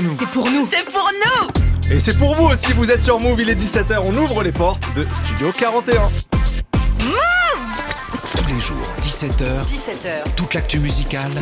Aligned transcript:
pour 0.00 0.10
nous. 0.10 0.16
C'est 0.18 0.28
pour 0.28 0.50
nous. 0.50 0.68
C'est 0.70 0.90
pour 0.90 1.10
nous. 1.12 1.94
Et 1.94 2.00
c'est 2.00 2.16
pour 2.16 2.34
vous 2.34 2.46
aussi, 2.46 2.72
vous 2.72 2.90
êtes 2.90 3.02
sur 3.02 3.18
Move, 3.18 3.40
il 3.40 3.50
est 3.50 3.54
17h, 3.54 3.98
on 4.04 4.16
ouvre 4.16 4.42
les 4.42 4.52
portes 4.52 4.88
de 4.94 5.06
Studio 5.08 5.48
41. 5.50 6.08
Tous 8.32 8.54
les 8.54 8.60
jours, 8.60 8.76
17h, 9.02 9.66
17h. 9.66 10.34
toute 10.36 10.54
l'actu 10.54 10.78
musicale. 10.78 11.32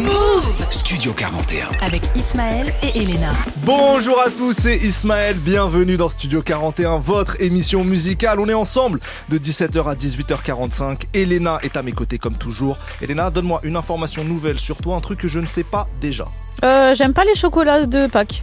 Studio 0.71 1.13
41. 1.13 1.68
Avec 1.82 2.03
Ismaël 2.17 2.73
et 2.82 3.03
Elena. 3.03 3.31
Bonjour 3.59 4.21
à 4.21 4.31
tous, 4.31 4.57
c'est 4.59 4.77
Ismaël, 4.79 5.36
bienvenue 5.36 5.96
dans 5.96 6.09
Studio 6.09 6.43
41, 6.43 6.99
votre 6.99 7.40
émission 7.40 7.85
musicale. 7.85 8.40
On 8.40 8.49
est 8.49 8.54
ensemble 8.54 9.00
de 9.29 9.39
17h 9.39 9.89
à 9.89 9.95
18h45. 9.95 11.03
Elena 11.14 11.59
est 11.63 11.77
à 11.77 11.82
mes 11.82 11.93
côtés 11.93 12.18
comme 12.18 12.35
toujours. 12.35 12.79
Elena, 13.03 13.31
donne-moi 13.31 13.61
une 13.63 13.77
information 13.77 14.25
nouvelle 14.25 14.59
sur 14.59 14.79
toi, 14.79 14.96
un 14.96 15.00
truc 15.00 15.21
que 15.21 15.29
je 15.29 15.39
ne 15.39 15.46
sais 15.46 15.64
pas 15.64 15.86
déjà. 16.00 16.27
Euh, 16.64 16.94
J'aime 16.94 17.14
pas 17.14 17.25
les 17.25 17.35
chocolats 17.35 17.86
de 17.86 18.07
Pâques. 18.07 18.43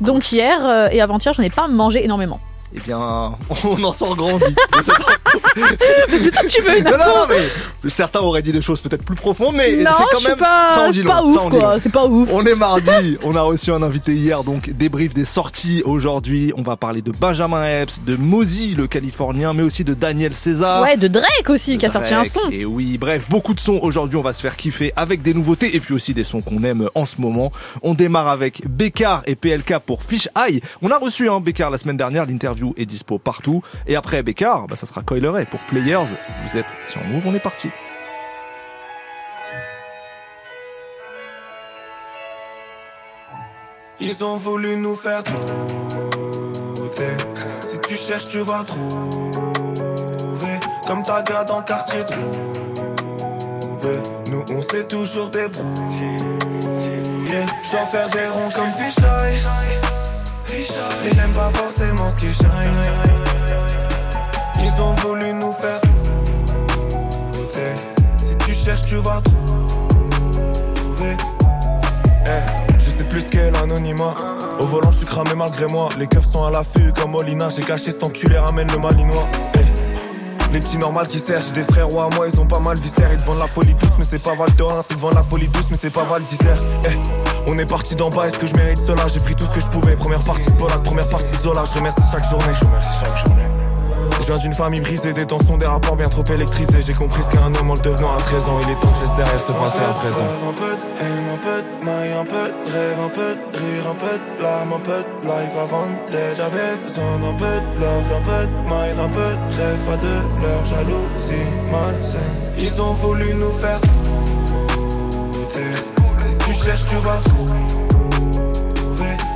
Donc 0.00 0.32
hier 0.32 0.66
euh, 0.66 0.88
et 0.90 1.00
avant-hier, 1.00 1.34
j'en 1.34 1.42
ai 1.42 1.50
pas 1.50 1.68
mangé 1.68 2.04
énormément. 2.04 2.40
Eh 2.76 2.80
bien, 2.80 2.98
on 3.64 3.84
en 3.84 3.92
sort 3.92 4.16
grandi. 4.16 4.44
Mais 5.56 6.18
c'est 6.18 6.30
toi 6.30 6.42
que 6.42 6.48
tu 6.48 6.60
veux 6.62 6.78
une 6.78 6.84
non, 6.84 6.90
non, 6.90 7.26
mais 7.28 7.90
certains 7.90 8.20
auraient 8.20 8.42
dit 8.42 8.52
des 8.52 8.62
choses 8.62 8.80
peut-être 8.80 9.04
plus 9.04 9.14
profondes, 9.16 9.54
mais 9.56 9.76
Non, 9.76 9.90
c'est 9.96 10.04
quand 10.12 10.28
même 10.28 10.38
pas, 10.38 10.70
ça 10.70 10.88
en 10.88 10.90
dit 10.90 11.02
pas 11.02 11.20
long, 11.20 11.34
ça 11.34 11.40
en 11.42 11.50
ouf 11.50 11.82
c'est 11.82 11.92
pas 11.92 12.06
ouf. 12.06 12.28
On 12.32 12.44
est 12.44 12.54
mardi, 12.54 13.16
on 13.22 13.34
a 13.36 13.42
reçu 13.42 13.72
un 13.72 13.82
invité 13.82 14.14
hier, 14.14 14.44
donc 14.44 14.70
débrief 14.70 15.14
des 15.14 15.24
sorties 15.24 15.82
aujourd'hui. 15.84 16.52
On 16.56 16.62
va 16.62 16.76
parler 16.76 17.02
de 17.02 17.10
Benjamin 17.12 17.64
Epps, 17.64 18.00
de 18.04 18.16
Mozy 18.16 18.74
le 18.74 18.86
Californien, 18.86 19.54
mais 19.54 19.62
aussi 19.62 19.84
de 19.84 19.94
Daniel 19.94 20.34
César. 20.34 20.82
Ouais, 20.82 20.96
de 20.96 21.08
Drake 21.08 21.48
aussi 21.48 21.78
qui 21.78 21.86
a 21.86 21.90
sorti 21.90 22.14
un 22.14 22.24
son. 22.24 22.40
Et 22.50 22.64
oui, 22.64 22.98
bref, 22.98 23.26
beaucoup 23.28 23.54
de 23.54 23.60
sons 23.60 23.78
aujourd'hui. 23.82 24.18
On 24.18 24.22
va 24.22 24.32
se 24.32 24.42
faire 24.42 24.56
kiffer 24.56 24.92
avec 24.96 25.22
des 25.22 25.34
nouveautés 25.34 25.74
et 25.76 25.80
puis 25.80 25.94
aussi 25.94 26.14
des 26.14 26.24
sons 26.24 26.40
qu'on 26.40 26.62
aime 26.64 26.88
en 26.94 27.06
ce 27.06 27.16
moment. 27.20 27.52
On 27.82 27.94
démarre 27.94 28.28
avec 28.28 28.66
Bécard 28.68 29.22
et 29.26 29.34
PLK 29.34 29.78
pour 29.84 30.02
Fish 30.02 30.28
Eye. 30.36 30.60
On 30.82 30.90
a 30.90 30.98
reçu 30.98 31.28
un 31.28 31.40
Bécard 31.40 31.70
la 31.70 31.78
semaine 31.78 31.96
dernière. 31.96 32.26
L'interview 32.26 32.63
est 32.76 32.86
dispo 32.86 33.18
partout. 33.18 33.62
Et 33.86 33.96
après 33.96 34.22
Bécard, 34.22 34.66
bah, 34.66 34.76
ça 34.76 34.86
sera 34.86 35.02
Coil 35.02 35.26
Ray 35.26 35.44
pour 35.44 35.60
Players. 35.60 36.06
Vous 36.46 36.56
êtes 36.56 36.76
si 36.84 36.96
on 36.98 37.04
move, 37.08 37.26
on 37.26 37.34
est 37.34 37.40
parti. 37.40 37.68
Ils 44.00 44.24
ont 44.24 44.36
voulu 44.36 44.76
nous 44.76 44.96
faire 44.96 45.22
douter. 45.22 47.16
Si 47.60 47.78
tu 47.88 47.94
cherches, 47.94 48.26
tu 48.26 48.40
vas 48.40 48.64
trouver. 48.64 50.58
Comme 50.86 51.02
ta 51.02 51.22
gars 51.22 51.44
dans 51.44 51.58
le 51.58 51.64
quartier. 51.64 52.00
Nous, 54.30 54.44
on 54.54 54.62
s'est 54.62 54.86
toujours 54.88 55.30
débrouillé. 55.30 56.18
Je 57.64 57.70
dois 57.70 57.86
faire 57.86 58.08
des 58.10 58.26
ronds 58.26 58.50
comme 58.54 58.72
Fisheye. 58.72 59.83
Mais 61.02 61.10
j'aime 61.14 61.32
pas 61.32 61.50
forcément 61.52 62.08
ce 62.10 62.16
qui 62.16 62.32
shine. 62.32 62.48
Ils 64.60 64.80
ont 64.80 64.94
voulu 64.94 65.32
nous 65.32 65.52
faire 65.52 65.80
douter. 67.32 67.74
Si 68.16 68.36
tu 68.46 68.54
cherches, 68.54 68.82
tu 68.82 68.96
vas 68.96 69.20
trouver. 69.20 71.16
Eh, 72.26 72.78
je 72.78 72.90
sais 72.90 73.04
plus 73.04 73.22
ce 73.22 73.30
qu'est. 73.30 73.50
Au 74.60 74.66
volant, 74.66 74.92
je 74.92 74.98
suis 74.98 75.06
cramé 75.06 75.34
malgré 75.36 75.66
moi. 75.66 75.88
Les 75.98 76.06
keufs 76.06 76.24
sont 76.24 76.44
à 76.44 76.50
l'affût 76.50 76.92
comme 76.92 77.10
Molina. 77.10 77.50
J'ai 77.50 77.62
caché 77.62 77.90
cet 77.90 78.04
enculé, 78.04 78.38
ramène 78.38 78.68
le 78.70 78.78
malinois. 78.78 79.26
Les 80.54 80.60
petits 80.60 80.78
normales 80.78 81.08
qui 81.08 81.18
servent, 81.18 81.44
j'ai 81.44 81.52
des 81.52 81.64
frères 81.64 81.92
ou 81.92 81.98
à 81.98 82.08
moi, 82.14 82.28
ils 82.32 82.40
ont 82.40 82.46
pas 82.46 82.60
mal 82.60 82.78
viscère. 82.78 83.12
Ils 83.12 83.18
vendent 83.18 83.40
la 83.40 83.48
folie 83.48 83.74
douce, 83.74 83.90
mais 83.98 84.04
c'est 84.04 84.22
pas 84.22 84.36
Val 84.36 84.54
d'Orens. 84.54 84.86
Ils 84.88 84.94
te 84.94 85.00
vendent 85.00 85.14
la 85.14 85.24
folie 85.24 85.48
douce, 85.48 85.64
mais 85.68 85.76
c'est 85.82 85.92
pas 85.92 86.04
Val. 86.04 86.22
Eh, 86.84 87.50
on 87.50 87.58
est 87.58 87.66
parti 87.66 87.96
d'en 87.96 88.08
bas, 88.08 88.28
est-ce 88.28 88.38
que 88.38 88.46
je 88.46 88.54
mérite 88.54 88.78
cela? 88.78 89.08
J'ai 89.12 89.18
pris 89.18 89.34
tout 89.34 89.46
ce 89.46 89.50
que 89.50 89.60
je 89.60 89.66
pouvais. 89.66 89.96
Première 89.96 90.22
partie 90.22 90.48
de 90.48 90.56
Polak, 90.56 90.80
première 90.84 91.08
partie 91.08 91.36
de 91.36 91.42
Zola. 91.42 91.64
Je 91.64 91.76
remercie 91.76 92.02
chaque 92.08 92.30
journée. 92.30 92.54
Je 92.54 93.43
viens 94.30 94.38
d'une 94.38 94.54
famille 94.54 94.80
brisée, 94.80 95.12
des 95.12 95.26
tensions, 95.26 95.56
des 95.56 95.66
rapports 95.66 95.96
bien 95.96 96.08
trop 96.08 96.24
électrisés. 96.24 96.80
J'ai 96.80 96.94
compris 96.94 97.22
ce 97.22 97.30
qu'est 97.30 97.38
un 97.38 97.54
homme 97.54 97.70
en 97.70 97.74
le 97.74 97.80
devenant 97.80 98.14
à 98.14 98.16
13 98.16 98.48
ans. 98.48 98.58
Il 98.62 98.70
est 98.70 98.80
temps 98.80 98.88
que 98.88 98.96
je 98.96 99.02
laisse 99.02 99.14
derrière 99.16 99.40
ce 99.40 99.52
passé 99.52 99.78
à 99.78 99.92
présent. 99.92 100.24
Un 100.48 100.52
peu 100.52 100.70
de 100.70 100.94
un 101.34 101.36
peu 101.36 101.62
de 101.62 101.84
maille, 101.84 102.12
un 102.12 102.24
peu 102.24 102.32
de 102.32 102.72
rêve, 102.72 102.98
un 103.04 103.08
peu 103.08 103.34
de 103.34 103.40
rire, 103.58 103.86
un 103.90 103.94
peu 103.94 104.18
de 104.18 104.42
larmes, 104.42 104.72
un 104.72 104.80
peu 104.80 105.02
de 105.02 105.06
life 105.26 105.56
avant 105.60 105.86
d'être. 106.10 106.36
J'avais 106.36 106.76
besoin 106.82 107.18
d'un 107.18 107.34
peu 107.34 107.44
de 107.44 107.80
love, 107.80 108.12
un 108.16 108.22
peu 108.24 108.46
de 108.46 108.52
mind, 108.64 108.98
un 109.00 109.08
peu 109.08 109.34
de 109.34 109.38
rêve, 109.60 109.80
pas 109.88 109.96
de 109.96 110.22
leur 110.42 110.64
jalousie 110.64 111.48
malsaine. 111.70 112.38
Ils 112.56 112.80
ont 112.80 112.94
voulu 112.94 113.34
nous 113.34 113.52
faire 113.58 113.80
douter. 115.32 115.74
Tu 116.46 116.52
cherches, 116.52 116.86
tu 116.88 116.96
vas 116.96 117.20
trouver. 117.24 117.52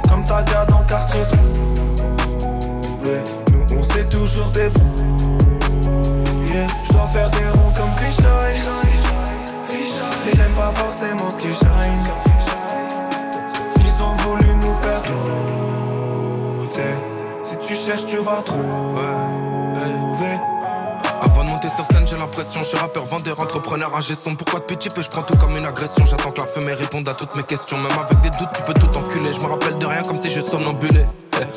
Comme 0.09 0.25
ta 0.25 0.43
dans 0.65 0.79
le 0.79 0.87
quartier 0.87 1.21
trouvé. 1.21 1.39
Toujours 4.29 4.51
débrouillé. 4.51 5.07
Je 6.85 6.93
dois 6.93 7.09
faire 7.09 7.31
des 7.31 7.49
ronds 7.49 7.73
comme 7.75 7.91
Fisheye. 7.97 8.61
Mais 10.27 10.33
j'aime 10.37 10.53
pas 10.53 10.71
forcément 10.75 11.31
ce 11.31 11.39
qui 11.39 11.55
shine. 11.55 12.03
Ils 13.81 14.03
ont 14.03 14.15
voulu 14.17 14.55
nous 14.57 14.75
faire 14.83 15.03
douter. 15.03 16.83
Si 17.41 17.57
tu 17.67 17.75
cherches, 17.75 18.05
tu 18.05 18.19
vas 18.19 18.43
trouver. 18.43 19.01
Avant 21.23 21.45
de 21.45 21.49
monter 21.49 21.69
sur 21.71 21.87
scène, 21.87 22.07
j'ai 22.07 22.19
l'impression, 22.19 22.61
je 22.63 22.69
suis 22.69 22.79
rappeur, 22.79 23.07
vendeur, 23.07 23.41
entrepreneur, 23.41 23.91
ingé 23.97 24.15
son. 24.15 24.35
Pourquoi 24.35 24.61
depuis 24.61 24.77
petit 24.77 24.91
peu, 24.91 25.01
je 25.01 25.09
prends 25.09 25.23
tout 25.23 25.39
comme 25.39 25.57
une 25.57 25.65
agression? 25.65 26.05
J'attends 26.05 26.33
que 26.33 26.43
la 26.43 26.47
fumée 26.47 26.75
réponde 26.75 27.09
à 27.09 27.15
toutes 27.15 27.35
mes 27.35 27.45
questions. 27.45 27.79
Même 27.79 27.99
avec 27.99 28.21
des 28.21 28.31
doutes, 28.31 28.53
tu 28.55 28.63
peux 28.63 28.75
tout 28.75 28.95
enculer. 28.95 29.33
Je 29.33 29.41
me 29.41 29.47
rappelle 29.47 29.79
de 29.79 29.87
rien 29.87 30.03
comme 30.03 30.19
si 30.19 30.31
je 30.31 30.43
somnambulais. 30.43 31.09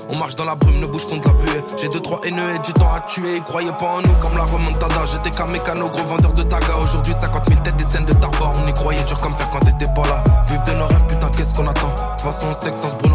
On 0.10 0.18
marche 0.18 0.36
dans 0.36 0.46
la 0.46 0.56
brume, 0.56 0.80
nos 0.80 0.88
bouches 0.88 1.08
font 1.08 1.18
de 1.18 1.28
la 1.28 1.34
buée. 1.34 1.64
J'ai 1.78 1.88
deux, 1.90 2.00
trois 2.00 2.20
haineux 2.24 2.56
et 2.56 2.60
du 2.60 2.74
temps 2.74 2.94
à 2.94 3.02
tuer. 3.02 3.38
Ils 3.38 3.44
croyaient 3.44 3.72
pas 3.80 3.86
en 3.86 4.02
nous 4.02 4.14
comme 4.20 4.38
la 4.38 4.44
remontada. 4.44 5.06
J'étais 5.12 5.32
qu'un 5.32 5.48
mécano, 5.48 5.90
gros 5.90 6.06
vendeur 6.06 6.34
de 6.34 6.44
taga. 6.44 6.76
Aujourd'hui, 6.82 7.14
50 7.14 7.50
000 7.50 7.62
têtes, 7.62 7.78
des 7.78 7.86
scènes 7.86 8.06
de 8.06 8.14
tabac. 8.14 8.54
On 8.64 8.68
y 8.68 8.74
croyait 8.74 9.04
dur 9.04 9.18
comme 9.20 9.36
faire 9.36 9.50
quand 9.52 9.60
t'étais 9.60 9.92
pas 9.94 10.08
là. 10.08 10.24
Vive 10.48 10.64
de 10.64 10.72
nos 10.80 10.86
rêves, 10.86 11.06
putain, 11.08 11.30
qu'est-ce 11.36 11.54
qu'on 11.54 11.68
attend? 11.68 11.90
De 11.90 12.12
toute 12.12 12.22
façon, 12.22 12.48
on 12.50 12.54
sait 12.54 12.70
que 12.70 12.78
sans 12.78 12.92
se 12.92 12.96
brûlant 12.96 13.11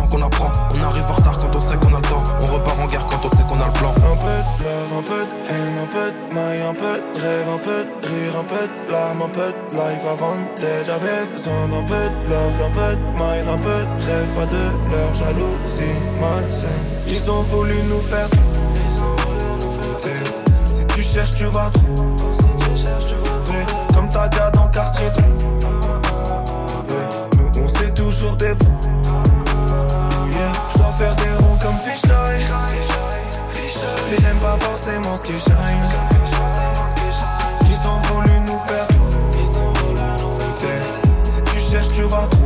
un 9.27 9.29
peu 9.29 9.53
de 9.53 9.77
life 9.77 10.05
avant 10.09 10.37
d'être. 10.61 10.87
J'avais 10.87 11.27
besoin 11.27 11.69
d'un 11.69 11.83
peu 11.83 11.95
de 11.95 12.31
love, 12.31 12.63
un 12.65 12.71
peu 12.71 12.95
de 12.95 13.03
mind, 13.19 13.49
un 13.49 13.59
peu 13.59 13.81
de 13.83 14.07
rêve, 14.07 14.29
pas 14.37 14.47
de 14.47 14.65
leur 14.93 15.15
jalousie 15.15 15.99
malsaine. 16.21 16.87
Ils 17.07 17.31
ont 17.31 17.43
voulu 17.43 17.75
nous 17.89 18.01
faire 18.01 18.29
douter. 18.29 20.21
Si 20.67 20.85
tu 20.87 21.03
cherches, 21.03 21.37
tu 21.37 21.47
vas 21.47 21.71
trouver. 21.71 23.65
Comme 23.95 24.09
ta 24.09 24.29
gars 24.29 24.51
dans 24.51 24.69
quartier 24.69 25.07
trouvé. 25.07 25.67
Nous, 27.37 27.63
on 27.65 27.69
s'est 27.69 27.95
toujours 27.95 28.37
débrouillé. 28.37 28.77
Je 30.73 30.79
dois 30.79 30.93
faire 30.97 31.15
des 31.17 31.45
ronds 31.45 31.59
comme 31.61 31.79
Fisheye. 31.85 32.47
Mais 34.11 34.19
j'aime 34.21 34.39
pas 34.39 34.57
forcément 34.61 35.17
ce 35.17 35.23
qui 35.23 35.39
shine. 35.41 35.89
Ils 37.69 37.89
ont 37.89 38.01
voulu 38.15 38.36
Si 41.83 42.03
tu. 42.03 42.46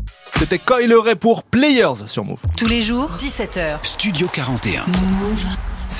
C'était 0.41 0.57
Coil 0.57 0.91
Ray 0.91 1.13
pour 1.13 1.43
Players 1.43 2.07
sur 2.07 2.25
Move. 2.25 2.39
Tous 2.57 2.65
les 2.65 2.81
jours, 2.81 3.11
17h. 3.19 3.77
Studio 3.83 4.27
41. 4.27 4.85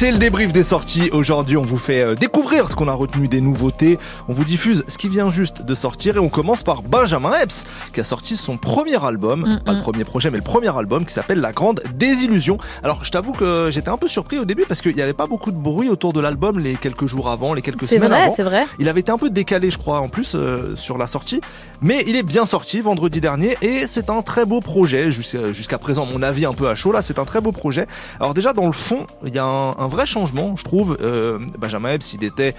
C'est 0.01 0.12
le 0.12 0.18
débrief 0.18 0.51
des 0.51 0.63
sorties. 0.63 1.12
Aujourd'hui, 1.12 1.57
on 1.57 1.62
vous 1.62 1.77
fait 1.77 2.01
euh, 2.01 2.15
découvrir 2.15 2.71
ce 2.71 2.75
qu'on 2.75 2.88
a 2.88 2.92
retenu 2.92 3.27
des 3.27 3.39
nouveautés. 3.39 4.00
On 4.27 4.33
vous 4.33 4.44
diffuse 4.44 4.83
ce 4.88 4.98
qui 4.98 5.07
vient 5.07 5.30
juste 5.30 5.62
de 5.62 5.75
sortir 5.75 6.15
et 6.15 6.19
on 6.19 6.27
commence 6.27 6.63
par 6.63 6.81
Benjamin 6.81 7.39
Epps 7.39 7.65
qui 7.94 8.00
a 8.00 8.03
sorti 8.03 8.36
son 8.36 8.57
premier 8.57 8.95
album, 9.06 9.42
Mm, 9.42 9.59
pas 9.63 9.74
le 9.74 9.81
premier 9.81 10.03
projet, 10.03 10.31
mais 10.31 10.39
le 10.39 10.44
premier 10.44 10.75
album 10.75 11.06
qui 11.06 11.13
s'appelle 11.13 11.39
La 11.39 11.51
Grande 11.51 11.83
Désillusion. 11.94 12.57
Alors, 12.81 13.06
je 13.06 13.12
t'avoue 13.12 13.33
que 13.33 13.69
j'étais 13.69 13.89
un 13.89 13.98
peu 13.98 14.07
surpris 14.07 14.39
au 14.39 14.45
début 14.45 14.65
parce 14.68 14.81
qu'il 14.81 14.95
n'y 14.95 15.03
avait 15.03 15.13
pas 15.13 15.27
beaucoup 15.27 15.51
de 15.51 15.57
bruit 15.57 15.88
autour 15.88 16.13
de 16.13 16.19
l'album 16.19 16.57
les 16.57 16.77
quelques 16.77 17.06
jours 17.06 17.30
avant, 17.30 17.54
les 17.54 17.62
quelques 17.62 17.83
semaines 17.83 18.09
vrai, 18.09 18.24
avant. 18.24 18.33
c'est 18.36 18.42
vrai. 18.42 18.65
Il 18.80 18.89
avait 18.89 19.01
été 19.01 19.12
un 19.12 19.19
peu 19.19 19.30
décalé, 19.30 19.69
je 19.69 19.77
crois, 19.77 20.00
en 20.00 20.09
plus 20.09 20.33
euh, 20.33 20.75
sur 20.75 20.97
la 20.97 21.06
sortie, 21.06 21.42
mais 21.80 22.04
il 22.07 22.15
est 22.15 22.24
bien 22.24 22.47
sorti 22.47 22.80
vendredi 22.80 23.21
dernier 23.21 23.56
et 23.62 23.86
c'est 23.86 24.09
un 24.09 24.24
très 24.24 24.45
beau 24.45 24.62
projet. 24.62 25.12
Jusqu'à 25.12 25.54
jusqu'à 25.54 25.77
présent, 25.77 26.07
mon 26.07 26.24
avis 26.24 26.45
un 26.47 26.54
peu 26.54 26.69
à 26.69 26.74
chaud 26.74 26.92
là, 26.92 27.04
c'est 27.04 27.19
un 27.19 27.25
très 27.25 27.39
beau 27.39 27.51
projet. 27.51 27.86
Alors 28.19 28.33
déjà 28.33 28.51
dans 28.54 28.65
le 28.65 28.71
fond, 28.71 29.06
il 29.27 29.36
y 29.36 29.38
a 29.38 29.45
un, 29.45 29.75
un 29.77 29.90
vrai 29.91 30.05
changement, 30.07 30.55
je 30.55 30.63
trouve. 30.63 30.97
Euh, 31.01 31.38
Benjamin 31.59 31.91
Epps, 31.93 32.13
il 32.13 32.23
était 32.23 32.55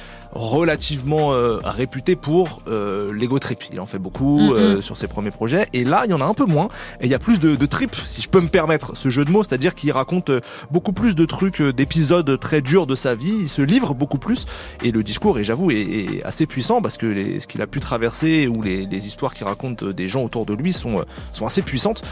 relativement 0.47 1.33
euh, 1.33 1.59
réputé 1.63 2.17
pour 2.17 2.63
euh, 2.69 3.13
l'ego 3.13 3.39
trip. 3.39 3.65
Il 3.73 3.81
en 3.81 3.87
fait 3.87 3.99
beaucoup 3.99 4.41
Mhm. 4.41 4.53
euh, 4.53 4.81
sur 4.81 4.97
ses 4.97 5.07
premiers 5.07 5.31
projets 5.31 5.69
et 5.73 5.85
là, 5.85 6.03
il 6.05 6.11
y 6.11 6.15
en 6.15 6.21
a 6.21 6.25
un 6.25 6.35
peu 6.35 6.47
moins 6.47 6.69
et 7.01 7.05
il 7.07 7.11
y 7.11 7.15
a 7.15 7.19
plus 7.19 7.39
de, 7.39 7.55
de 7.55 7.67
trip, 7.67 7.95
si 8.07 8.21
je 8.23 8.29
peux 8.29 8.41
me 8.41 8.49
permettre 8.49 8.97
ce 8.97 9.09
jeu 9.09 9.25
de 9.25 9.31
mots, 9.31 9.43
c'est-à-dire 9.45 9.75
qu'il 9.75 9.93
raconte 9.93 10.31
beaucoup 10.71 10.93
plus 10.93 11.15
de 11.15 11.25
trucs, 11.25 11.61
d'épisodes 11.63 12.39
très 12.41 12.61
durs 12.61 12.87
de 12.87 12.95
sa 12.95 13.15
vie. 13.15 13.35
Il 13.43 13.49
se 13.49 13.63
livre 13.63 13.95
beaucoup 13.95 14.19
plus 14.19 14.47
et 14.83 14.91
le 14.91 15.03
discours, 15.03 15.39
et 15.39 15.45
j'avoue, 15.45 15.71
est, 15.71 15.77
est 15.81 16.23
assez 16.25 16.47
puissant 16.47 16.81
parce 16.83 16.97
que 16.97 17.07
les, 17.07 17.41
ce 17.41 17.47
qu'il 17.47 17.61
a 17.63 17.67
pu 17.67 17.81
traverser 17.81 18.47
ou 18.49 18.63
les, 18.63 18.87
les 18.87 19.07
histoires 19.07 19.35
qu'il 19.35 19.47
raconte 19.47 19.85
des 19.85 20.09
gens 20.09 20.23
autour 20.25 20.47
de 20.47 20.55
lui 20.55 20.73
sont, 20.73 21.05
sont 21.33 21.47
assez 21.47 21.63
puissantes. 21.63 22.03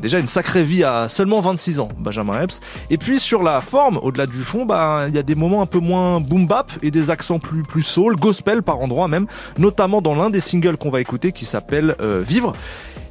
Déjà 0.00 0.18
une 0.20 0.28
sacrée 0.28 0.62
vie 0.62 0.84
à 0.84 1.08
seulement 1.08 1.40
26 1.40 1.80
ans, 1.80 1.88
Benjamin 1.98 2.40
Epps. 2.40 2.60
Et 2.90 2.98
puis 2.98 3.18
sur 3.18 3.42
la 3.42 3.60
forme, 3.60 3.98
au-delà 4.02 4.26
du 4.26 4.44
fond, 4.44 4.53
bah 4.64 5.06
il 5.08 5.14
y 5.14 5.18
a 5.18 5.22
des 5.22 5.34
moments 5.34 5.62
un 5.62 5.66
peu 5.66 5.80
moins 5.80 6.20
boom 6.20 6.46
bap 6.46 6.70
et 6.82 6.90
des 6.90 7.10
accents 7.10 7.40
plus 7.40 7.62
plus 7.64 7.82
soul, 7.82 8.16
gospel 8.16 8.62
par 8.62 8.78
endroits 8.78 9.08
même, 9.08 9.26
notamment 9.58 10.00
dans 10.00 10.14
l'un 10.14 10.30
des 10.30 10.40
singles 10.40 10.76
qu'on 10.76 10.90
va 10.90 11.00
écouter 11.00 11.32
qui 11.32 11.44
s'appelle 11.44 11.96
euh, 12.00 12.22
Vivre. 12.24 12.54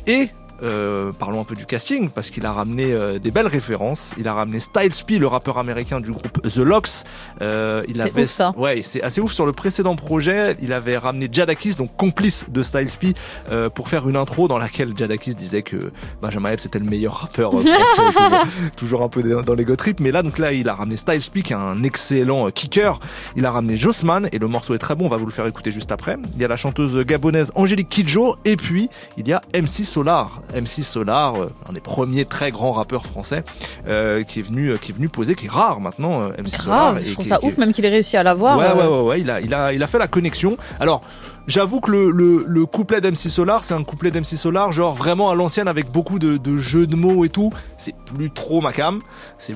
Et 0.07 0.29
euh, 0.63 1.11
parlons 1.11 1.41
un 1.41 1.43
peu 1.43 1.55
du 1.55 1.65
casting 1.65 2.09
parce 2.09 2.29
qu'il 2.29 2.45
a 2.45 2.53
ramené 2.53 2.91
euh, 2.91 3.19
des 3.19 3.31
belles 3.31 3.47
références. 3.47 4.13
Il 4.17 4.27
a 4.27 4.33
ramené 4.33 4.59
Styles 4.59 5.03
P, 5.05 5.19
le 5.19 5.27
rappeur 5.27 5.57
américain 5.57 5.99
du 5.99 6.11
groupe 6.11 6.41
The 6.41 6.57
Locks. 6.57 7.03
Euh, 7.41 7.83
il 7.87 8.01
avait 8.01 8.23
ouf, 8.23 8.29
ça. 8.29 8.53
ouais, 8.57 8.81
c'est 8.83 9.01
assez 9.01 9.21
ouf 9.21 9.31
sur 9.31 9.45
le 9.45 9.51
précédent 9.51 9.95
projet. 9.95 10.55
Il 10.61 10.73
avait 10.73 10.97
ramené 10.97 11.27
Jadakis, 11.31 11.75
donc 11.75 11.95
complice 11.95 12.45
de 12.49 12.63
Styles 12.63 12.97
P, 12.99 13.13
euh, 13.51 13.69
pour 13.69 13.89
faire 13.89 14.07
une 14.07 14.15
intro 14.15 14.47
dans 14.47 14.57
laquelle 14.57 14.93
Jadakis 14.95 15.35
disait 15.35 15.63
que 15.63 15.91
Benjamin 16.21 16.51
Epps 16.51 16.65
était 16.65 16.79
le 16.79 16.85
meilleur 16.85 17.15
rappeur 17.15 17.53
euh, 17.53 17.61
français, 17.61 18.01
toujours, 18.15 18.71
toujours 18.77 19.01
un 19.03 19.09
peu 19.09 19.23
dans 19.43 19.53
l'ego 19.53 19.75
trip. 19.75 19.99
Mais 19.99 20.11
là, 20.11 20.23
donc 20.23 20.37
là, 20.37 20.53
il 20.53 20.69
a 20.69 20.75
ramené 20.75 20.97
Styles 20.97 21.29
P, 21.31 21.41
qui 21.41 21.53
est 21.53 21.57
un 21.57 21.83
excellent 21.83 22.49
kicker. 22.51 22.99
Il 23.35 23.45
a 23.45 23.51
ramené 23.51 23.75
Jossman 23.75 24.29
et 24.31 24.39
le 24.39 24.47
morceau 24.47 24.75
est 24.75 24.79
très 24.79 24.95
bon. 24.95 25.05
On 25.05 25.09
va 25.09 25.17
vous 25.17 25.25
le 25.25 25.31
faire 25.31 25.47
écouter 25.47 25.71
juste 25.71 25.91
après. 25.91 26.17
Il 26.35 26.41
y 26.41 26.45
a 26.45 26.47
la 26.47 26.57
chanteuse 26.57 26.97
gabonaise 27.05 27.51
Angélique 27.55 27.89
Kidjo 27.89 28.37
et 28.45 28.55
puis 28.55 28.89
il 29.17 29.27
y 29.27 29.33
a 29.33 29.41
MC 29.53 29.83
Solar. 29.83 30.41
MC 30.53 30.83
Solar, 30.83 31.35
euh, 31.35 31.51
un 31.67 31.73
des 31.73 31.81
premiers 31.81 32.25
très 32.25 32.51
grands 32.51 32.71
rappeurs 32.71 33.05
français, 33.05 33.43
euh, 33.87 34.23
qui 34.23 34.39
est 34.39 34.43
venu, 34.43 34.69
euh, 34.69 34.77
qui 34.77 34.91
est 34.91 34.95
venu 34.95 35.09
poser, 35.09 35.35
qui 35.35 35.45
est 35.47 35.49
rare 35.49 35.79
maintenant. 35.79 36.21
euh, 36.21 36.29
MC 36.37 36.49
Solar. 36.61 36.93
Grave, 36.93 37.03
et 37.03 37.09
je 37.09 37.13
trouve 37.13 37.27
ça 37.27 37.43
ouf 37.43 37.57
même 37.57 37.73
qu'il 37.73 37.85
ait 37.85 37.89
réussi 37.89 38.17
à 38.17 38.23
l'avoir. 38.23 38.57
Ouais, 38.57 38.71
ouais, 38.81 38.87
ouais, 38.87 39.03
ouais, 39.03 39.21
il 39.21 39.29
a, 39.29 39.41
il 39.41 39.53
a, 39.53 39.73
il 39.73 39.81
a 39.83 39.87
fait 39.87 39.99
la 39.99 40.07
connexion. 40.07 40.57
Alors, 40.79 41.01
j'avoue 41.47 41.79
que 41.79 41.91
le, 41.91 42.11
le, 42.11 42.45
le 42.47 42.65
couplet 42.65 43.01
d'MC 43.01 43.15
Solar, 43.15 43.63
c'est 43.63 43.73
un 43.73 43.83
couplet 43.83 44.11
d'MC 44.11 44.23
Solar, 44.37 44.71
genre 44.71 44.93
vraiment 44.93 45.29
à 45.29 45.35
l'ancienne 45.35 45.67
avec 45.67 45.91
beaucoup 45.91 46.19
de, 46.19 46.37
de 46.37 46.57
jeux 46.57 46.87
de 46.87 46.95
mots 46.95 47.25
et 47.25 47.29
tout. 47.29 47.51
C'est 47.77 47.95
plus 48.15 48.29
trop 48.31 48.61
ma 48.61 48.71
cam. 48.73 48.99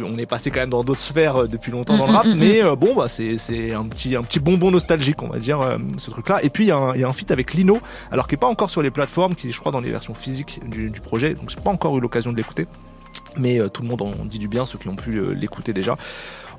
On 0.04 0.18
est 0.18 0.26
passé 0.26 0.52
quand 0.52 0.60
même 0.60 0.70
dans 0.72 0.84
d'autres 0.84 1.02
sphères 1.02 1.44
euh, 1.44 1.48
depuis 1.48 1.72
longtemps 1.72 1.98
dans 1.98 2.06
le 2.06 2.12
Mm, 2.12 2.16
rap, 2.16 2.26
mm, 2.26 2.34
mm, 2.34 2.38
mais 2.38 2.64
euh, 2.64 2.76
bon, 2.76 2.96
bah, 2.96 3.08
c'est, 3.10 3.74
un 3.74 3.86
petit, 3.86 4.16
un 4.16 4.24
petit 4.24 4.40
bonbon 4.40 4.72
nostalgique, 4.72 5.22
on 5.22 5.28
va 5.28 5.40
dire, 5.40 5.62
euh, 5.62 5.78
ce 5.98 6.10
truc-là. 6.10 6.44
Et 6.44 6.50
puis, 6.50 6.66
il 6.66 6.68
y 6.68 6.72
a 6.72 6.78
un, 6.78 6.94
il 6.94 7.02
y 7.02 7.04
a 7.04 7.08
un 7.08 7.14
feat 7.14 7.32
avec 7.32 7.54
Lino, 7.54 7.80
alors 8.12 8.28
qui 8.28 8.36
est 8.36 8.38
pas 8.38 8.48
encore 8.48 8.70
sur 8.70 8.82
les 8.82 8.92
plateformes, 8.92 9.36
qui 9.36 9.50
est, 9.50 9.52
je 9.52 9.60
crois, 9.60 9.72
dans 9.72 9.82
les 9.82 9.92
versions 9.92 10.14
physiques 10.14 10.62
du, 10.68 10.90
du 10.90 11.02
projet. 11.02 11.34
Donc, 11.34 11.50
j'ai 11.50 11.60
pas 11.60 11.70
encore 11.70 11.98
eu 11.98 12.02
l'occasion 12.02 12.32
de 12.32 12.38
l'écouter. 12.38 12.68
Mais 13.38 13.60
euh, 13.60 13.70
tout 13.70 13.82
le 13.84 13.88
monde 13.88 14.02
en 14.02 14.26
dit 14.26 14.40
du 14.40 14.48
bien, 14.48 14.66
ceux 14.66 14.78
qui 14.80 14.88
ont 14.88 14.96
pu 14.96 15.34
l'écouter 15.36 15.74
déjà. 15.74 15.98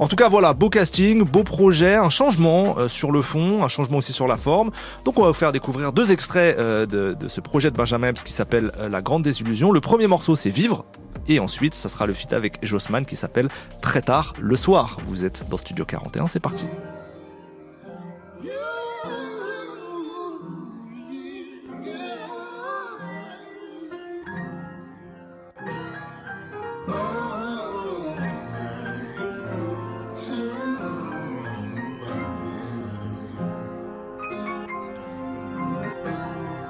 En 0.01 0.07
tout 0.07 0.15
cas, 0.15 0.29
voilà, 0.29 0.53
beau 0.53 0.69
casting, 0.69 1.23
beau 1.23 1.43
projet, 1.43 1.97
un 1.97 2.09
changement 2.09 2.77
euh, 2.79 2.89
sur 2.89 3.11
le 3.11 3.21
fond, 3.21 3.65
un 3.65 3.69
changement 3.69 3.99
aussi 3.99 4.13
sur 4.13 4.29
la 4.29 4.37
forme. 4.37 4.71
Donc, 5.05 5.19
on 5.19 5.23
va 5.23 5.29
vous 5.29 5.35
faire 5.35 5.51
découvrir 5.51 5.93
deux 5.93 6.13
extraits 6.13 6.57
euh, 6.57 6.87
de, 6.87 7.17
ce 7.29 7.41
projet 7.41 7.73
de 7.73 7.77
Benjamin 7.77 8.09
Epps 8.09 8.23
qui 8.23 8.33
s'appelle 8.33 8.71
euh, 8.79 8.89
La 8.89 9.03
Grande 9.03 9.23
Désillusion. 9.23 9.73
Le 9.73 9.81
premier 9.81 10.07
morceau, 10.07 10.37
c'est 10.37 10.51
Vivre. 10.51 10.85
Et 11.27 11.41
ensuite, 11.41 11.75
ça 11.75 11.89
sera 11.89 12.07
le 12.07 12.15
feat 12.15 12.33
avec 12.33 12.59
Jossman 12.63 13.05
qui 13.05 13.17
s'appelle 13.17 13.49
Très 13.83 14.01
tard 14.01 14.35
le 14.41 14.57
soir. 14.57 14.99
Vous 15.05 15.25
êtes 15.25 15.45
dans 15.51 15.59
Studio 15.59 15.85
41, 15.85 16.29
c'est 16.29 16.41
parti. 16.41 16.67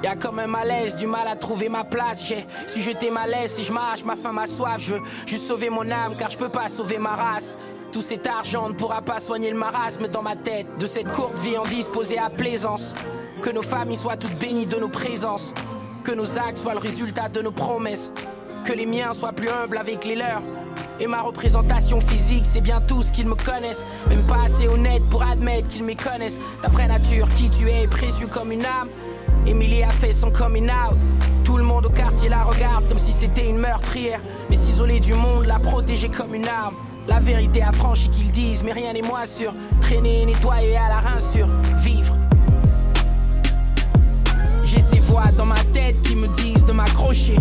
Y'a 0.01 0.15
comme 0.15 0.39
un 0.39 0.47
malaise, 0.47 0.95
du 0.95 1.07
mal 1.07 1.27
à 1.27 1.35
trouver 1.35 1.67
ma 1.67 1.83
place. 1.83 2.25
J'ai 2.25 2.45
su 2.67 2.79
jeter 2.79 3.11
ma 3.11 3.27
laisse, 3.27 3.55
si 3.55 3.65
je 3.65 3.73
marche, 3.73 4.05
ma 4.05 4.15
faim, 4.15 4.31
ma 4.31 4.47
soif. 4.47 4.77
Je 4.79 4.93
veux 4.93 5.01
juste 5.25 5.45
sauver 5.45 5.69
mon 5.69 5.89
âme, 5.91 6.15
car 6.17 6.29
je 6.29 6.37
peux 6.37 6.49
pas 6.49 6.69
sauver 6.69 6.97
ma 6.97 7.15
race. 7.15 7.57
Tout 7.91 8.01
cet 8.01 8.27
argent 8.27 8.69
ne 8.69 8.73
pourra 8.73 9.01
pas 9.01 9.19
soigner 9.19 9.51
le 9.51 9.57
marasme 9.57 10.07
dans 10.07 10.21
ma 10.21 10.37
tête. 10.37 10.67
De 10.77 10.85
cette 10.85 11.11
courte 11.11 11.37
vie 11.39 11.57
en 11.57 11.63
disposée 11.63 12.17
à 12.17 12.29
plaisance. 12.29 12.93
Que 13.41 13.49
nos 13.49 13.61
familles 13.61 13.97
soient 13.97 14.15
toutes 14.15 14.37
bénies 14.37 14.67
de 14.67 14.77
nos 14.77 14.89
présences. 14.89 15.53
Que 16.03 16.11
nos 16.11 16.37
actes 16.37 16.59
soient 16.59 16.75
le 16.75 16.79
résultat 16.79 17.27
de 17.27 17.41
nos 17.41 17.51
promesses. 17.51 18.13
Que 18.63 18.71
les 18.71 18.85
miens 18.85 19.13
soient 19.13 19.33
plus 19.33 19.49
humbles 19.49 19.77
avec 19.77 20.05
les 20.05 20.15
leurs. 20.15 20.43
Et 21.01 21.07
ma 21.07 21.21
représentation 21.21 21.99
physique, 21.99 22.45
c'est 22.45 22.61
bien 22.61 22.79
tous 22.81 23.11
qu'ils 23.11 23.27
me 23.27 23.35
connaissent. 23.35 23.85
Même 24.07 24.25
pas 24.27 24.43
assez 24.45 24.67
honnête 24.67 25.03
pour 25.09 25.23
admettre 25.23 25.67
qu'ils 25.67 25.83
me 25.83 25.95
connaissent. 25.95 26.39
Ta 26.61 26.69
vraie 26.69 26.87
nature, 26.87 27.27
qui 27.35 27.49
tu 27.49 27.69
es, 27.69 27.87
précieux 27.87 28.27
comme 28.27 28.51
une 28.51 28.65
âme. 28.65 28.89
Emily 29.47 29.83
a 29.83 29.89
fait 29.89 30.11
son 30.11 30.31
coming 30.31 30.69
out. 30.69 30.97
Tout 31.43 31.57
le 31.57 31.63
monde 31.63 31.85
au 31.85 31.89
quartier 31.89 32.29
la 32.29 32.43
regarde 32.43 32.87
comme 32.87 32.97
si 32.97 33.11
c'était 33.11 33.49
une 33.49 33.57
meurtrière. 33.57 34.19
Mais 34.49 34.55
s'isoler 34.55 34.99
du 34.99 35.13
monde, 35.13 35.45
la 35.45 35.59
protéger 35.59 36.09
comme 36.09 36.35
une 36.35 36.47
arme. 36.47 36.75
La 37.07 37.19
vérité 37.19 37.63
affranchie 37.63 38.09
qu'ils 38.09 38.31
disent, 38.31 38.63
mais 38.63 38.71
rien 38.71 38.93
n'est 38.93 39.01
moins 39.01 39.25
sûr. 39.25 39.53
Traîner, 39.81 40.25
nettoyer 40.25 40.77
à 40.77 40.89
la 40.89 40.99
rinsure, 40.99 41.47
vivre. 41.77 42.15
J'ai 44.63 44.81
ces 44.81 44.99
voix 44.99 45.31
dans 45.35 45.45
ma 45.45 45.59
tête 45.73 45.99
qui 46.03 46.15
me 46.15 46.27
disent 46.27 46.65
de 46.65 46.71
m'accrocher. 46.71 47.37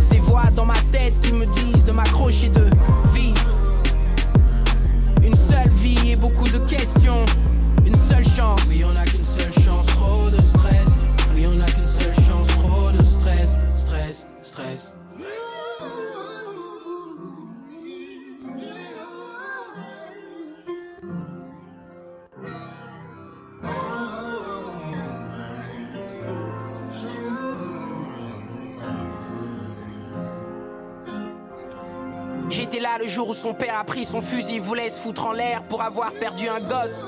Ces 0.00 0.18
voix 0.18 0.50
dans 0.56 0.66
ma 0.66 0.78
tête 0.90 1.14
qui 1.20 1.32
me 1.32 1.46
disent 1.46 1.84
de 1.84 1.92
m'accrocher, 1.92 2.48
de 2.48 2.68
vivre. 3.14 3.46
Une 5.22 5.36
seule 5.36 5.68
vie 5.68 6.10
et 6.10 6.16
beaucoup 6.16 6.48
de 6.48 6.58
questions. 6.58 7.24
Une 7.84 7.94
seule 7.94 8.24
chance. 8.24 8.62
J'étais 32.48 32.80
là 32.80 32.96
le 32.98 33.06
jour 33.06 33.28
où 33.28 33.34
son 33.34 33.52
père 33.52 33.78
a 33.78 33.84
pris 33.84 34.04
son 34.04 34.22
fusil, 34.22 34.58
voulait 34.58 34.88
se 34.88 34.98
foutre 34.98 35.26
en 35.26 35.32
l'air 35.32 35.64
pour 35.64 35.82
avoir 35.82 36.12
perdu 36.14 36.48
un 36.48 36.60
gosse. 36.60 37.04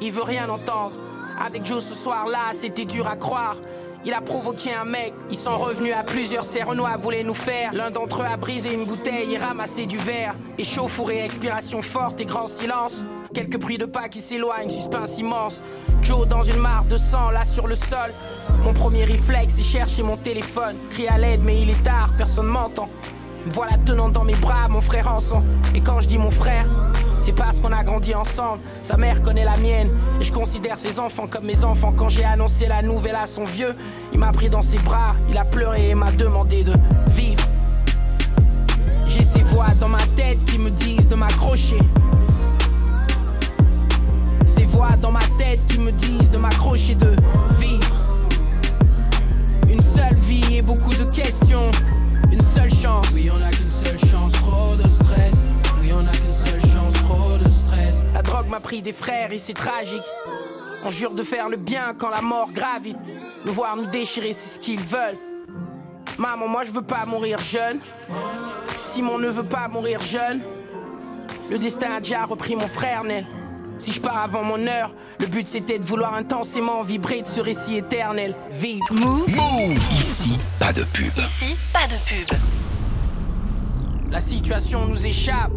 Il 0.00 0.10
veut 0.10 0.22
rien 0.22 0.48
entendre. 0.48 0.92
Avec 1.40 1.64
Joe 1.64 1.82
ce 1.82 1.94
soir-là, 1.94 2.52
c'était 2.52 2.84
dur 2.84 3.06
à 3.06 3.16
croire. 3.16 3.56
Il 4.06 4.12
a 4.12 4.20
provoqué 4.20 4.74
un 4.74 4.84
mec, 4.84 5.14
ils 5.30 5.36
sont 5.36 5.56
revenus 5.56 5.94
à 5.94 6.02
plusieurs, 6.02 6.44
ces 6.44 6.62
Renois 6.62 6.96
voulaient 6.98 7.24
nous 7.24 7.32
faire. 7.32 7.72
L'un 7.72 7.90
d'entre 7.90 8.20
eux 8.20 8.26
a 8.26 8.36
brisé 8.36 8.74
une 8.74 8.84
bouteille 8.84 9.32
et 9.32 9.38
ramassé 9.38 9.86
du 9.86 9.96
verre. 9.96 10.34
Échauffourée, 10.58 11.24
expiration 11.24 11.80
forte 11.80 12.20
et 12.20 12.26
grand 12.26 12.46
silence. 12.46 13.02
Quelques 13.32 13.58
bruits 13.58 13.78
de 13.78 13.86
pas 13.86 14.10
qui 14.10 14.20
s'éloignent, 14.20 14.68
suspense 14.68 15.18
immense. 15.18 15.62
Joe 16.02 16.28
dans 16.28 16.42
une 16.42 16.58
mare 16.58 16.84
de 16.84 16.96
sang, 16.96 17.30
là 17.30 17.46
sur 17.46 17.66
le 17.66 17.74
sol. 17.74 18.12
Mon 18.62 18.74
premier 18.74 19.04
réflexe, 19.04 19.54
c'est 19.56 19.62
chercher 19.62 20.02
mon 20.02 20.18
téléphone. 20.18 20.76
Crie 20.90 21.08
à 21.08 21.16
l'aide, 21.16 21.40
mais 21.42 21.62
il 21.62 21.70
est 21.70 21.82
tard, 21.82 22.10
personne 22.18 22.46
m'entend. 22.46 22.90
Me 23.46 23.52
Voilà 23.52 23.78
tenant 23.86 24.10
dans 24.10 24.24
mes 24.24 24.34
bras 24.34 24.68
mon 24.68 24.82
frère 24.82 25.10
en 25.10 25.18
sang. 25.18 25.42
Et 25.74 25.80
quand 25.80 26.00
je 26.00 26.08
dis 26.08 26.18
mon 26.18 26.30
frère, 26.30 26.66
c'est 27.24 27.32
parce 27.32 27.58
qu'on 27.58 27.72
a 27.72 27.82
grandi 27.82 28.14
ensemble. 28.14 28.60
Sa 28.82 28.98
mère 28.98 29.22
connaît 29.22 29.46
la 29.46 29.56
mienne. 29.56 29.88
Et 30.20 30.24
je 30.24 30.32
considère 30.32 30.78
ses 30.78 31.00
enfants 31.00 31.26
comme 31.26 31.44
mes 31.44 31.64
enfants. 31.64 31.92
Quand 31.96 32.10
j'ai 32.10 32.24
annoncé 32.24 32.66
la 32.66 32.82
nouvelle 32.82 33.14
à 33.14 33.26
son 33.26 33.44
vieux, 33.44 33.74
il 34.12 34.18
m'a 34.18 34.30
pris 34.30 34.50
dans 34.50 34.60
ses 34.60 34.78
bras. 34.78 35.14
Il 35.30 35.38
a 35.38 35.44
pleuré 35.44 35.88
et 35.88 35.94
m'a 35.94 36.12
demandé 36.12 36.64
de 36.64 36.74
vivre. 37.12 37.42
J'ai 39.08 39.24
ces 39.24 39.42
voix 39.42 39.68
dans 39.80 39.88
ma 39.88 40.04
tête 40.16 40.44
qui 40.44 40.58
me 40.58 40.68
disent 40.68 41.08
de 41.08 41.14
m'accrocher. 41.14 41.78
Ces 44.44 44.66
voix 44.66 44.90
dans 45.00 45.12
ma 45.12 45.24
tête 45.38 45.60
qui 45.66 45.78
me 45.78 45.92
disent 45.92 46.28
de 46.28 46.36
m'accrocher, 46.36 46.94
de 46.94 47.16
vivre. 47.58 47.90
Une 49.70 49.80
seule 49.80 50.14
vie 50.14 50.56
et 50.56 50.62
beaucoup 50.62 50.94
de 50.94 51.04
questions. 51.04 51.70
Une 52.30 52.42
seule 52.42 52.72
chance. 52.74 53.06
Oui, 53.14 53.30
on 53.34 53.42
a 53.42 53.50
qu'une 53.50 53.68
seule 53.68 53.98
chance, 54.10 54.32
trop 54.32 54.76
drogue 58.24 58.48
m'a 58.48 58.60
pris 58.60 58.82
des 58.82 58.92
frères 58.92 59.32
et 59.32 59.38
c'est 59.38 59.54
tragique. 59.54 60.02
On 60.84 60.90
jure 60.90 61.14
de 61.14 61.22
faire 61.22 61.48
le 61.48 61.56
bien 61.56 61.94
quand 61.96 62.10
la 62.10 62.20
mort 62.20 62.50
gravite. 62.52 62.98
Nous 63.46 63.52
voir 63.52 63.76
nous 63.76 63.86
déchirer, 63.86 64.32
c'est 64.32 64.56
ce 64.56 64.58
qu'ils 64.58 64.80
veulent. 64.80 65.18
Maman, 66.18 66.48
moi 66.48 66.64
je 66.64 66.70
veux 66.70 66.82
pas 66.82 67.06
mourir 67.06 67.38
jeune. 67.38 67.80
Simon 68.76 69.18
ne 69.18 69.28
veut 69.28 69.44
pas 69.44 69.68
mourir 69.68 70.00
jeune. 70.00 70.42
Le 71.50 71.58
destin 71.58 71.94
a 71.94 72.00
déjà 72.00 72.24
repris 72.24 72.54
mon 72.56 72.68
frère 72.68 73.04
Nel. 73.04 73.26
Si 73.78 73.92
je 73.92 74.00
pars 74.00 74.18
avant 74.18 74.44
mon 74.44 74.66
heure, 74.66 74.94
le 75.18 75.26
but 75.26 75.46
c'était 75.46 75.78
de 75.78 75.84
vouloir 75.84 76.14
intensément 76.14 76.82
vibrer 76.82 77.22
de 77.22 77.26
ce 77.26 77.40
récit 77.40 77.76
éternel. 77.76 78.34
Vive. 78.52 78.80
Move. 78.92 79.28
Ici, 79.98 80.38
pas 80.60 80.72
de 80.72 80.84
pub. 80.84 81.16
Ici, 81.18 81.56
pas 81.72 81.86
de 81.86 81.96
pub. 82.06 82.38
La 84.10 84.20
situation 84.20 84.86
nous 84.86 85.06
échappe. 85.06 85.50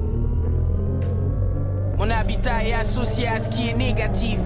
Mon 1.98 2.12
habitat 2.12 2.64
est 2.64 2.74
associé 2.74 3.28
à 3.28 3.40
ce 3.40 3.50
qui 3.50 3.70
est 3.70 3.74
négatif. 3.74 4.40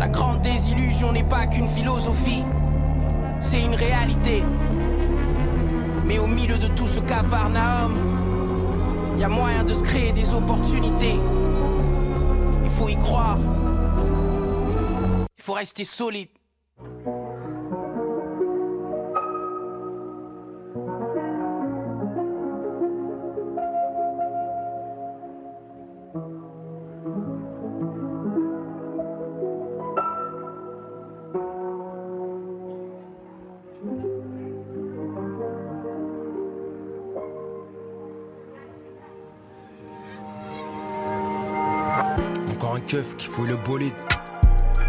La 0.00 0.08
grande 0.08 0.40
désillusion 0.42 1.12
n'est 1.12 1.22
pas 1.22 1.46
qu'une 1.46 1.68
philosophie, 1.68 2.44
c'est 3.40 3.62
une 3.62 3.76
réalité. 3.76 4.42
Mais 6.04 6.18
au 6.18 6.26
milieu 6.26 6.58
de 6.58 6.66
tout 6.68 6.88
ce 6.88 6.98
cafarnaum, 6.98 7.94
il 9.14 9.20
y 9.20 9.24
a 9.24 9.28
moyen 9.28 9.62
de 9.62 9.72
se 9.72 9.84
créer 9.84 10.10
des 10.12 10.34
opportunités. 10.34 11.16
Il 12.64 12.70
faut 12.70 12.88
y 12.88 12.96
croire. 12.96 13.38
Il 15.36 15.42
faut 15.42 15.52
rester 15.52 15.84
solide. 15.84 16.28
Encore 42.88 43.00
un 43.00 43.02
keuf 43.02 43.16
qui 43.16 43.26
fouille 43.26 43.48
le 43.48 43.56
bolide. 43.56 43.92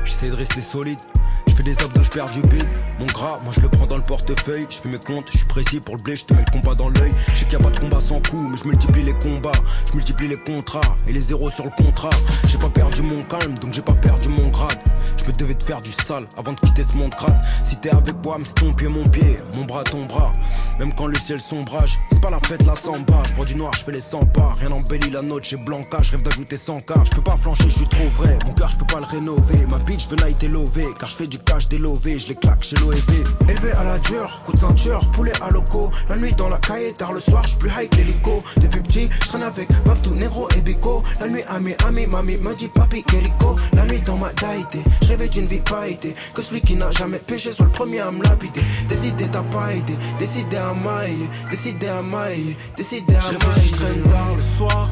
J'essaie 0.06 0.29
de 0.29 0.36
rester 0.36 0.62
solide. 0.62 1.00
Je 1.48 1.53
fais 1.53 1.63
des 1.63 1.77
abdos, 1.82 2.03
je 2.03 2.10
perds 2.10 2.29
du 2.29 2.41
bide. 2.41 2.68
Mon 3.00 3.06
gras, 3.08 3.39
moi 3.44 3.53
je 3.56 3.62
le 3.62 3.70
prends 3.70 3.86
dans 3.86 3.98
le 3.98 4.03
portefeuille. 4.03 4.65
Je 4.70 4.75
fais 4.77 4.89
mes 4.89 5.00
comptes, 5.00 5.29
je 5.32 5.38
suis 5.38 5.48
précis 5.48 5.79
pour 5.79 5.98
le 5.98 6.03
blé, 6.03 6.15
je 6.15 6.25
te 6.25 6.34
mets 6.34 6.44
le 6.46 6.51
combat 6.51 6.75
dans 6.75 6.89
l'œil. 6.89 7.12
Je 7.34 7.39
sais 7.39 7.46
qu'il 7.46 7.58
n'y 7.58 7.65
a 7.65 7.70
pas 7.70 7.75
de 7.75 7.79
combat 7.79 8.00
sans 8.00 8.22
coup, 8.22 8.48
mais 8.50 8.58
je 8.58 8.65
multiplie 8.65 9.03
les 9.03 9.18
combats. 9.20 9.51
Je 9.88 9.94
multiplie 9.94 10.27
les 10.27 10.38
contrats 10.38 10.96
et 11.08 11.13
les 11.13 11.20
zéros 11.20 11.50
sur 11.50 11.65
le 11.65 11.72
contrat. 11.72 12.10
J'ai 12.48 12.58
pas 12.58 12.70
perdu 12.70 13.01
mon 13.01 13.22
calme, 13.24 13.56
donc 13.60 13.74
j'ai 13.74 13.82
pas 13.82 13.94
perdu 13.94 14.29
mon 14.29 14.48
grade. 14.50 14.79
Je 15.18 15.25
me 15.25 15.32
devais 15.34 15.53
de 15.53 15.63
faire 15.63 15.82
du 15.82 15.91
sale 15.91 16.27
avant 16.38 16.53
de 16.53 16.60
quitter 16.60 16.84
ce 16.84 16.94
monde 16.94 17.13
crade. 17.15 17.38
Si 17.63 17.75
t'es 17.77 17.89
avec 17.89 18.15
moi, 18.24 18.38
c'est 18.46 18.56
ton 18.56 18.74
pied, 18.74 18.88
mon 18.88 19.03
pied, 19.03 19.38
mon 19.56 19.65
bras, 19.65 19.84
ton 19.84 20.06
bras. 20.06 20.32
Même 20.79 20.93
quand 20.93 21.07
le 21.07 21.17
ciel 21.17 21.41
sombrage, 21.41 22.00
c'est 22.09 22.21
pas 22.21 22.29
la 22.29 22.39
fête, 22.39 22.65
la 22.65 22.74
samba. 22.74 23.21
Je 23.27 23.33
bois 23.33 23.45
du 23.45 23.55
noir, 23.55 23.71
je 23.77 23.83
fais 23.83 23.91
les 23.91 24.00
100 24.00 24.19
pas. 24.27 24.53
Rien 24.59 24.69
n'embellit 24.69 25.09
la 25.09 25.21
note, 25.21 25.43
j'ai 25.43 25.57
blanca, 25.57 25.98
je 26.01 26.12
rêve 26.12 26.21
d'ajouter 26.21 26.55
100 26.55 26.79
k. 26.79 26.93
Je 27.03 27.12
peux 27.12 27.21
pas 27.21 27.36
flancher, 27.36 27.65
je 27.65 27.75
suis 27.79 27.88
trop 27.88 28.07
vrai. 28.07 28.39
Mon 28.45 28.53
cœur, 28.53 28.71
je 28.71 28.77
peux 28.77 28.86
pas 28.86 29.00
le 29.01 29.05
rénover. 29.05 29.65
Ma 29.69 29.77
bitch 29.79 30.07
veut 30.07 30.15
night 30.25 30.41
lové, 30.43 30.86
car 30.98 31.09
je 31.09 31.15
fais 31.15 31.27
du 31.27 31.38
cash 31.39 31.67
délové. 31.67 32.17
Je 32.17 32.29
les 32.29 32.36
claque 32.36 32.63
chez 32.63 32.77
l'OEV. 32.77 33.24
Élevé 33.50 33.71
à 33.74 33.83
la 33.83 34.00
dure, 34.00 34.41
coup 34.45 34.53
de 34.53 34.59
ceinture, 34.59 35.01
poulet 35.12 35.33
à 35.41 35.50
loco. 35.51 35.91
La 36.07 36.15
nuit 36.15 36.33
dans 36.33 36.48
la 36.48 36.57
caille, 36.59 36.93
tard 36.93 37.12
le 37.12 37.19
soir, 37.19 37.45
je 37.45 37.57
plus 37.57 37.69
high 37.69 37.89
que 37.89 37.98
l'hélico. 37.98 38.39
Depuis 38.62 38.81
petit, 38.81 39.09
je 39.21 39.27
traîne 39.27 39.43
avec 39.43 39.69
Babtou, 39.83 40.15
Negro 40.15 40.48
et 40.55 40.62
Bico. 40.62 41.03
La 41.19 41.27
nuit, 41.27 41.43
ami, 41.50 41.75
ami, 41.86 42.05
mamie 42.05 42.38
me 42.38 42.55
dit 42.55 42.69
papi, 42.69 43.03
Kerico. 43.03 43.55
La 43.74 43.86
nuit 43.86 44.00
dans 44.00 44.15
ma 44.15 44.31
daïté, 44.31 44.79
je 45.01 45.07
rêvais 45.09 45.27
d'une 45.27 45.45
vie 45.45 45.59
pas 45.59 45.88
été. 45.89 46.13
Que 46.33 46.41
celui 46.41 46.62
qui 46.62 46.75
n'a 46.75 46.89
jamais 46.91 47.19
péché 47.19 47.51
soit 47.51 47.65
le 47.65 47.71
premier 47.71 48.00
à 48.00 48.12
me 48.12 48.24
lapider. 48.24 48.62
Décidé 48.88 49.27
t'as 49.29 49.43
pas 49.43 49.74
aidé, 49.74 49.93
décidé 50.19 50.55
à 50.55 50.68
mailler, 50.73 51.29
décidé 51.49 51.88
à 51.88 52.01
mailler, 52.01 52.57
décidé 52.75 53.15
à 53.15 53.21
Je 53.21 53.27
mailler. 53.47 53.71
traîne 53.71 54.03
tard 54.03 54.35
le 54.35 54.41
soir. 54.57 54.89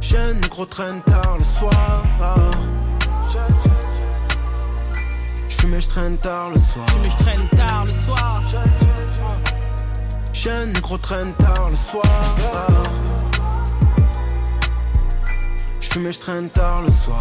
Jeune 0.00 0.40
gros 0.42 0.66
traîne 0.66 1.00
tard 1.02 1.36
le 1.38 1.44
soir. 1.44 2.02
J'fume 5.48 5.74
et 5.74 5.80
je 5.80 5.88
traîne 5.88 6.16
tard 6.18 6.50
le 6.50 6.60
soir. 6.60 6.86
Mais 7.02 7.10
je 7.10 7.16
traîne 7.16 7.48
tard 7.48 7.84
le 7.84 7.92
soir. 7.92 8.42
Jeune 10.32 10.72
gros 10.74 10.98
traîne 10.98 11.32
tard 11.34 11.70
le 11.70 11.76
soir. 11.76 12.04
J'fume 15.80 16.06
et 16.06 16.12
je 16.12 16.18
traîne 16.18 16.50
tard 16.50 16.82
le 16.82 16.92
soir. 16.92 17.18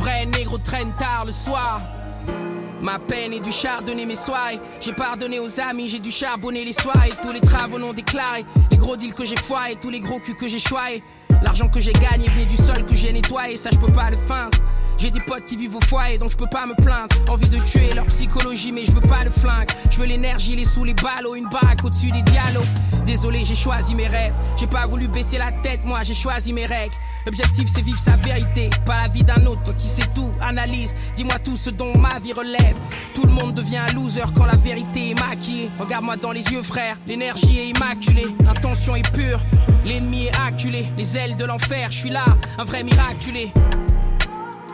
Vrai 0.00 0.26
négro 0.26 0.58
traîne 0.58 0.92
tard 0.98 1.24
le 1.26 1.32
soir. 1.32 1.80
Ma 2.82 2.98
peine 2.98 3.34
est 3.34 3.40
du 3.40 3.52
chardonnay 3.52 4.06
mes 4.06 4.14
soies. 4.14 4.58
J'ai 4.80 4.92
pardonné 4.92 5.38
aux 5.38 5.60
amis, 5.60 5.88
j'ai 5.88 6.00
dû 6.00 6.10
charbonner 6.10 6.64
les 6.64 6.72
soies. 6.72 6.92
Tous 7.22 7.32
les 7.32 7.40
travaux 7.40 7.78
non 7.78 7.90
déclarés, 7.90 8.44
les 8.70 8.76
gros 8.76 8.96
deals 8.96 9.12
que 9.12 9.26
j'ai 9.26 9.36
foirés, 9.36 9.76
tous 9.80 9.90
les 9.90 10.00
gros 10.00 10.18
culs 10.18 10.36
que 10.36 10.48
j'ai 10.48 10.58
choyés. 10.58 11.02
L'argent 11.42 11.68
que 11.68 11.80
j'ai 11.80 11.92
gagné 11.92 12.28
venait 12.28 12.46
du 12.46 12.56
sol 12.56 12.84
que 12.86 12.94
j'ai 12.94 13.12
nettoyé, 13.12 13.56
ça 13.56 13.70
je 13.72 13.78
peux 13.78 13.92
pas 13.92 14.10
le 14.10 14.16
feindre. 14.28 14.58
J'ai 14.98 15.10
des 15.10 15.20
potes 15.20 15.46
qui 15.46 15.56
vivent 15.56 15.76
au 15.76 15.80
foyer, 15.80 16.18
donc 16.18 16.30
je 16.30 16.36
peux 16.36 16.48
pas 16.50 16.66
me 16.66 16.74
plaindre. 16.74 17.16
Envie 17.30 17.48
de 17.48 17.58
tuer 17.64 17.90
leur 17.94 18.04
psychologie, 18.06 18.70
mais 18.70 18.84
je 18.84 18.92
veux 18.92 19.00
pas 19.00 19.24
le 19.24 19.30
flingue. 19.30 19.68
Je 19.90 19.98
veux 19.98 20.04
l'énergie, 20.04 20.54
les 20.56 20.64
sous, 20.64 20.84
les 20.84 20.92
ballots, 20.92 21.34
une 21.34 21.48
baraque 21.48 21.82
au-dessus 21.82 22.10
des 22.10 22.20
dialogues. 22.22 22.66
Désolé, 23.06 23.42
j'ai 23.44 23.54
choisi 23.54 23.94
mes 23.94 24.08
rêves. 24.08 24.34
J'ai 24.58 24.66
pas 24.66 24.86
voulu 24.86 25.08
baisser 25.08 25.38
la 25.38 25.52
tête, 25.52 25.80
moi 25.84 26.02
j'ai 26.02 26.12
choisi 26.12 26.52
mes 26.52 26.66
règles. 26.66 26.94
L'objectif 27.26 27.68
c'est 27.72 27.82
vivre 27.82 27.98
sa 27.98 28.16
vérité, 28.16 28.70
pas 28.86 29.02
la 29.02 29.08
vie 29.08 29.24
d'un 29.24 29.46
autre. 29.46 29.62
Toi 29.64 29.74
qui 29.74 29.86
sais 29.86 30.06
tout, 30.14 30.30
analyse, 30.40 30.94
dis-moi 31.16 31.38
tout 31.44 31.56
ce 31.56 31.70
dont 31.70 31.96
ma 31.98 32.18
vie 32.18 32.32
relève. 32.32 32.76
Tout 33.14 33.22
le 33.24 33.32
monde 33.32 33.52
devient 33.52 33.78
un 33.78 33.92
loser 33.92 34.24
quand 34.34 34.46
la 34.46 34.56
vérité 34.56 35.10
est 35.10 35.20
maquillée. 35.20 35.68
Regarde-moi 35.78 36.16
dans 36.16 36.32
les 36.32 36.42
yeux, 36.44 36.62
frère, 36.62 36.96
l'énergie 37.06 37.58
est 37.58 37.68
immaculée, 37.68 38.26
l'intention 38.44 38.96
est 38.96 39.10
pure, 39.12 39.40
l'ennemi 39.84 40.26
est 40.26 40.36
acculé, 40.46 40.86
les 40.96 41.18
ailes 41.18 41.36
de 41.36 41.44
l'enfer, 41.44 41.90
je 41.90 41.98
suis 41.98 42.10
là, 42.10 42.24
un 42.58 42.64
vrai 42.64 42.82
miraculé. 42.82 43.52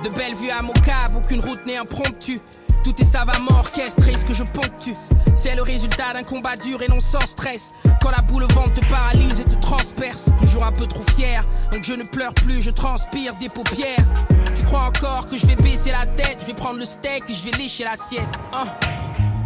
De 0.05 0.09
belles 0.11 0.37
vues 0.37 0.51
à 0.51 0.63
Mocab, 0.63 1.17
aucune 1.17 1.41
route 1.41 1.65
n'est 1.67 1.79
impromptue. 1.79 2.39
Tout 2.87 3.03
est 3.03 3.05
savamment 3.05 3.59
orchestré, 3.59 4.13
ce 4.13 4.25
que 4.25 4.33
je 4.33 4.45
ponctue. 4.45 4.93
C'est 5.35 5.57
le 5.57 5.63
résultat 5.65 6.13
d'un 6.13 6.23
combat 6.23 6.55
dur 6.55 6.81
et 6.83 6.87
non 6.87 7.01
sans 7.01 7.27
stress. 7.27 7.75
Quand 8.01 8.11
la 8.11 8.23
boule 8.23 8.45
au 8.45 8.47
ventre 8.47 8.75
te 8.75 8.87
paralyse 8.87 9.41
et 9.41 9.45
te 9.45 9.61
transperce. 9.61 10.31
Toujours 10.41 10.63
un 10.63 10.71
peu 10.71 10.87
trop 10.87 11.03
fier, 11.17 11.45
donc 11.73 11.83
je 11.83 11.95
ne 11.95 12.05
pleure 12.05 12.33
plus, 12.33 12.63
je 12.63 12.71
transpire 12.71 13.35
des 13.39 13.49
paupières. 13.49 13.99
Tu 14.55 14.63
crois 14.63 14.85
encore 14.85 15.25
que 15.25 15.37
je 15.37 15.45
vais 15.49 15.57
baisser 15.57 15.91
la 15.91 16.07
tête, 16.07 16.37
je 16.43 16.47
vais 16.47 16.55
prendre 16.55 16.79
le 16.79 16.85
steak 16.85 17.25
et 17.29 17.35
je 17.35 17.47
vais 17.47 17.59
lécher 17.59 17.83
l'assiette. 17.83 18.23
Hein? 18.53 18.67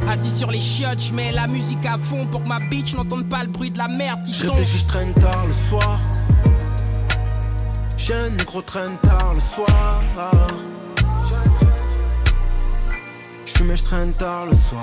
Assis 0.07 0.37
sur 0.37 0.51
les 0.51 0.61
chiottes, 0.61 1.01
je 1.01 1.15
mets 1.15 1.33
la 1.33 1.47
musique 1.47 1.87
à 1.87 1.97
fond 1.97 2.27
pour 2.27 2.43
que 2.43 2.49
ma 2.49 2.61
bitch 2.61 2.95
n'entende 2.95 3.27
pas 3.27 3.43
le 3.43 3.49
bruit 3.49 3.71
de 3.71 3.79
la 3.79 3.89
merde 3.89 4.23
qui 4.23 4.39
tombe. 4.39 4.63
je 4.63 4.85
traîne 4.85 5.15
tard 5.15 5.47
le 5.47 5.55
soir. 5.67 5.99
Jeune 7.97 8.37
négro 8.37 8.61
traîne 8.61 8.99
tard 8.99 9.33
le 9.33 9.41
soir. 9.41 10.03
Je 13.61 13.65
fume 13.65 13.73
et 13.73 13.77
je 13.77 13.85
traîne 13.85 14.15
tard 14.15 14.47
le 14.47 14.57
soir. 14.57 14.83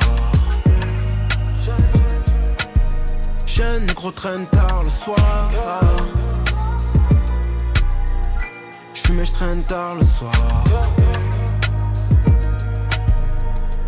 Jeune 3.47 3.87
négro 3.87 4.11
traîne 4.11 4.45
tard 4.45 4.83
le 4.83 4.89
soir. 4.91 5.49
Je 8.93 9.01
fume 9.01 9.19
et 9.19 9.25
je 9.25 9.31
traîne 9.31 9.63
tard 9.63 9.95
le 9.95 10.05
soir. 10.05 10.63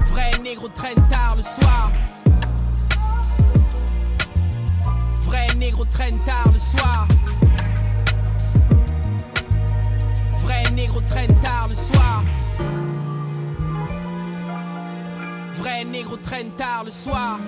Vrai 0.10 0.32
négro 0.42 0.68
traîne 0.70 1.08
tard 1.08 1.36
le 1.36 1.44
soir. 1.44 1.92
Vrai 5.28 5.48
négro 5.56 5.86
traîne 5.86 6.18
tard 6.26 6.52
le 6.52 6.58
soir. 6.58 7.08
Vrai 16.10 16.18
négro 16.18 16.18
traîne 16.18 16.52
tard 16.52 16.84
le 16.86 16.92
soir. 16.92 17.40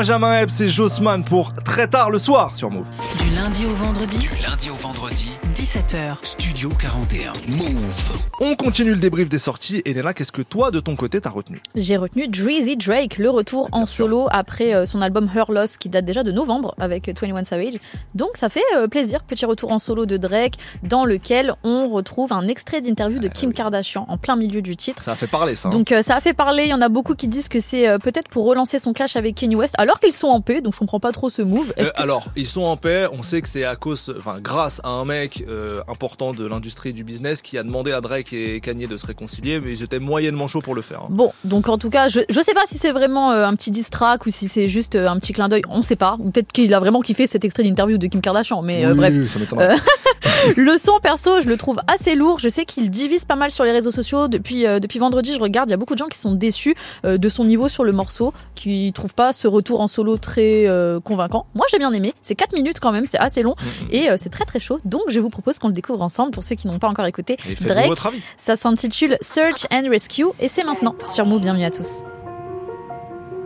Benjamin 0.00 0.40
Epps 0.42 0.60
et 0.60 0.68
Jossman 0.68 1.24
pour 1.24 1.54
très 1.64 1.88
tard 1.88 2.10
le 2.10 2.18
soir 2.18 2.54
sur 2.54 2.70
Move. 2.70 2.86
Du 3.18 3.34
lundi 3.34 3.64
au 3.64 3.72
vendredi, 3.72 4.18
Du 4.18 4.28
lundi 4.46 4.68
au 4.68 4.74
vendredi, 4.74 5.30
17h. 5.54 6.16
Studio 6.22 6.68
41. 6.68 7.32
Move. 7.48 8.18
On 8.42 8.54
continue 8.56 8.90
le 8.90 8.98
débrief 8.98 9.30
des 9.30 9.38
sorties. 9.38 9.80
Elena, 9.86 10.12
qu'est-ce 10.12 10.32
que 10.32 10.42
toi, 10.42 10.70
de 10.70 10.80
ton 10.80 10.96
côté, 10.96 11.18
t'as 11.22 11.30
retenu? 11.30 11.62
J'ai 11.74 11.96
retenu 11.96 12.28
Drizzy 12.28 12.76
Drake, 12.76 13.16
le 13.16 13.30
retour 13.30 13.70
en 13.72 13.86
solo 13.86 14.26
après 14.30 14.74
euh, 14.74 14.84
son 14.84 15.00
album 15.00 15.30
Her 15.34 15.50
Loss 15.50 15.78
qui 15.78 15.88
date 15.88 16.04
déjà 16.04 16.22
de 16.22 16.30
novembre 16.30 16.74
avec 16.78 17.06
21 17.08 17.44
Savage. 17.44 17.78
Donc 18.14 18.32
ça 18.34 18.50
fait 18.50 18.60
euh, 18.76 18.88
plaisir, 18.88 19.22
petit 19.22 19.46
retour 19.46 19.72
en 19.72 19.78
solo 19.78 20.04
de 20.04 20.18
Drake 20.18 20.56
dans 20.82 21.06
lequel 21.06 21.54
on 21.64 21.88
retrouve 21.88 22.34
un 22.34 22.46
extrait 22.48 22.82
d'interview 22.82 23.18
de 23.18 23.28
Kim 23.28 23.54
Kardashian 23.54 24.04
en 24.10 24.18
plein 24.18 24.36
milieu 24.36 24.60
du 24.60 24.76
titre. 24.76 25.02
Ça 25.02 25.12
a 25.12 25.16
fait 25.16 25.26
parler, 25.26 25.56
ça. 25.56 25.68
hein. 25.68 25.72
Donc 25.72 25.90
euh, 25.90 26.02
ça 26.02 26.16
a 26.16 26.20
fait 26.20 26.34
parler, 26.34 26.64
il 26.64 26.70
y 26.70 26.74
en 26.74 26.82
a 26.82 26.90
beaucoup 26.90 27.14
qui 27.14 27.28
disent 27.28 27.48
que 27.48 27.60
c'est 27.60 27.98
peut-être 28.00 28.28
pour 28.28 28.44
relancer 28.44 28.78
son 28.78 28.92
clash 28.92 29.16
avec 29.16 29.36
Kanye 29.36 29.56
West 29.56 29.74
alors 29.86 30.00
qu'ils 30.00 30.12
sont 30.12 30.28
en 30.28 30.40
paix, 30.40 30.60
donc 30.60 30.74
je 30.74 30.78
comprends 30.78 31.00
pas 31.00 31.12
trop 31.12 31.30
ce 31.30 31.42
move. 31.42 31.72
Euh, 31.78 31.84
que- 31.84 31.90
alors, 32.02 32.26
ils 32.36 32.46
sont 32.46 32.62
en 32.64 32.76
paix. 32.76 33.06
On 33.12 33.22
sait 33.22 33.40
que 33.40 33.48
c'est 33.48 33.64
à 33.64 33.76
cause, 33.76 34.12
enfin, 34.16 34.38
grâce 34.40 34.80
à 34.84 34.88
un 34.90 35.04
mec 35.04 35.44
euh, 35.48 35.80
important 35.88 36.32
de 36.34 36.44
l'industrie 36.46 36.92
du 36.92 37.04
business 37.04 37.40
qui 37.42 37.56
a 37.58 37.62
demandé 37.62 37.92
à 37.92 38.00
Drake 38.00 38.32
et 38.32 38.60
Kanye 38.60 38.86
de 38.86 38.96
se 38.96 39.06
réconcilier, 39.06 39.60
mais 39.60 39.72
ils 39.72 39.82
étaient 39.82 39.98
moyennement 39.98 40.46
chauds 40.48 40.60
pour 40.60 40.74
le 40.74 40.82
faire. 40.82 41.00
hein. 41.02 41.08
Bon, 41.10 41.32
donc 41.44 41.68
en 41.68 41.78
tout 41.78 41.90
cas, 41.90 42.08
je, 42.08 42.20
je 42.28 42.40
sais 42.40 42.54
pas 42.54 42.64
si 42.66 42.76
c'est 42.78 42.92
vraiment 42.92 43.32
euh, 43.32 43.46
un 43.46 43.54
petit 43.54 43.70
diss 43.70 43.90
track 43.90 44.26
ou 44.26 44.30
si 44.30 44.48
c'est 44.48 44.68
juste 44.68 44.94
euh, 44.96 45.08
un 45.08 45.18
petit 45.18 45.32
clin 45.32 45.48
d'œil, 45.48 45.62
on 45.68 45.82
sait 45.82 45.96
pas. 45.96 46.16
Ou 46.18 46.30
peut-être 46.30 46.52
qu'il 46.52 46.72
a 46.74 46.80
vraiment 46.80 47.00
kiffé 47.00 47.26
cet 47.26 47.44
extrait 47.44 47.62
d'interview 47.62 47.96
de 47.98 48.06
Kim 48.06 48.20
Kardashian, 48.20 48.62
mais 48.62 48.84
euh, 48.84 48.90
Oui, 48.92 48.96
bref. 48.96 49.14
ça 49.32 49.38
le 50.56 50.76
son 50.76 50.98
perso, 51.00 51.40
je 51.40 51.46
le 51.48 51.56
trouve 51.56 51.78
assez 51.86 52.14
lourd. 52.14 52.38
Je 52.38 52.48
sais 52.48 52.64
qu'il 52.64 52.90
divise 52.90 53.24
pas 53.24 53.36
mal 53.36 53.50
sur 53.50 53.64
les 53.64 53.72
réseaux 53.72 53.90
sociaux. 53.90 54.28
Depuis, 54.28 54.66
euh, 54.66 54.80
depuis 54.80 54.98
vendredi, 54.98 55.34
je 55.34 55.40
regarde, 55.40 55.68
il 55.68 55.72
y 55.72 55.74
a 55.74 55.76
beaucoup 55.76 55.94
de 55.94 55.98
gens 55.98 56.06
qui 56.08 56.18
sont 56.18 56.32
déçus 56.32 56.74
euh, 57.04 57.18
de 57.18 57.28
son 57.28 57.44
niveau 57.44 57.68
sur 57.68 57.84
le 57.84 57.92
morceau, 57.92 58.32
qui 58.54 58.92
trouvent 58.94 59.14
pas 59.14 59.32
ce 59.32 59.46
retour 59.48 59.75
en 59.80 59.88
solo 59.88 60.16
très 60.16 60.66
euh, 60.66 61.00
convaincant. 61.00 61.46
Moi, 61.54 61.66
j'ai 61.70 61.78
bien 61.78 61.92
aimé. 61.92 62.14
C'est 62.22 62.34
4 62.34 62.52
minutes 62.52 62.80
quand 62.80 62.92
même, 62.92 63.06
c'est 63.06 63.18
assez 63.18 63.42
long 63.42 63.56
Mm, 63.56 63.86
et 63.90 64.10
euh, 64.10 64.16
c'est 64.16 64.28
très 64.30 64.44
très 64.44 64.60
chaud. 64.60 64.78
Donc, 64.84 65.02
je 65.08 65.20
vous 65.20 65.30
propose 65.30 65.58
qu'on 65.58 65.68
le 65.68 65.74
découvre 65.74 66.02
ensemble 66.02 66.30
pour 66.30 66.44
ceux 66.44 66.54
qui 66.54 66.66
n'ont 66.68 66.78
pas 66.78 66.88
encore 66.88 67.06
écouté. 67.06 67.36
Et 67.48 67.54
Drake, 67.54 67.88
votre 67.88 68.06
avis. 68.06 68.22
ça 68.38 68.56
s'intitule 68.56 69.16
Search 69.20 69.66
and 69.70 69.88
Rescue 69.88 70.26
et 70.40 70.48
c'est 70.48 70.64
maintenant 70.64 70.94
sur 71.04 71.26
Move. 71.26 71.40
Bienvenue 71.40 71.64
à 71.64 71.70
tous. 71.70 72.02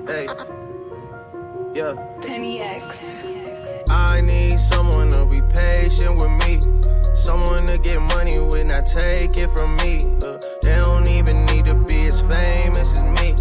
Hey. 0.08 0.26
Yeah. 1.74 1.94
I 3.90 4.20
need 4.22 4.58
someone 4.58 5.12
to 5.12 5.24
be 5.26 5.40
patient 5.54 6.16
with 6.16 6.30
me. 6.46 6.58
Someone 7.14 7.66
to 7.66 7.78
get 7.78 8.00
money 8.00 8.38
with, 8.38 8.66
not 8.66 8.86
take 8.86 9.36
it 9.36 9.50
from 9.50 9.76
me. 9.76 9.98
Uh, 10.24 10.38
they 10.62 10.76
don't 10.76 11.08
even 11.08 11.44
need 11.46 11.66
to 11.66 11.74
be 11.74 12.06
as 12.06 12.20
famous 12.20 12.98
as 12.98 13.02
me. 13.02 13.34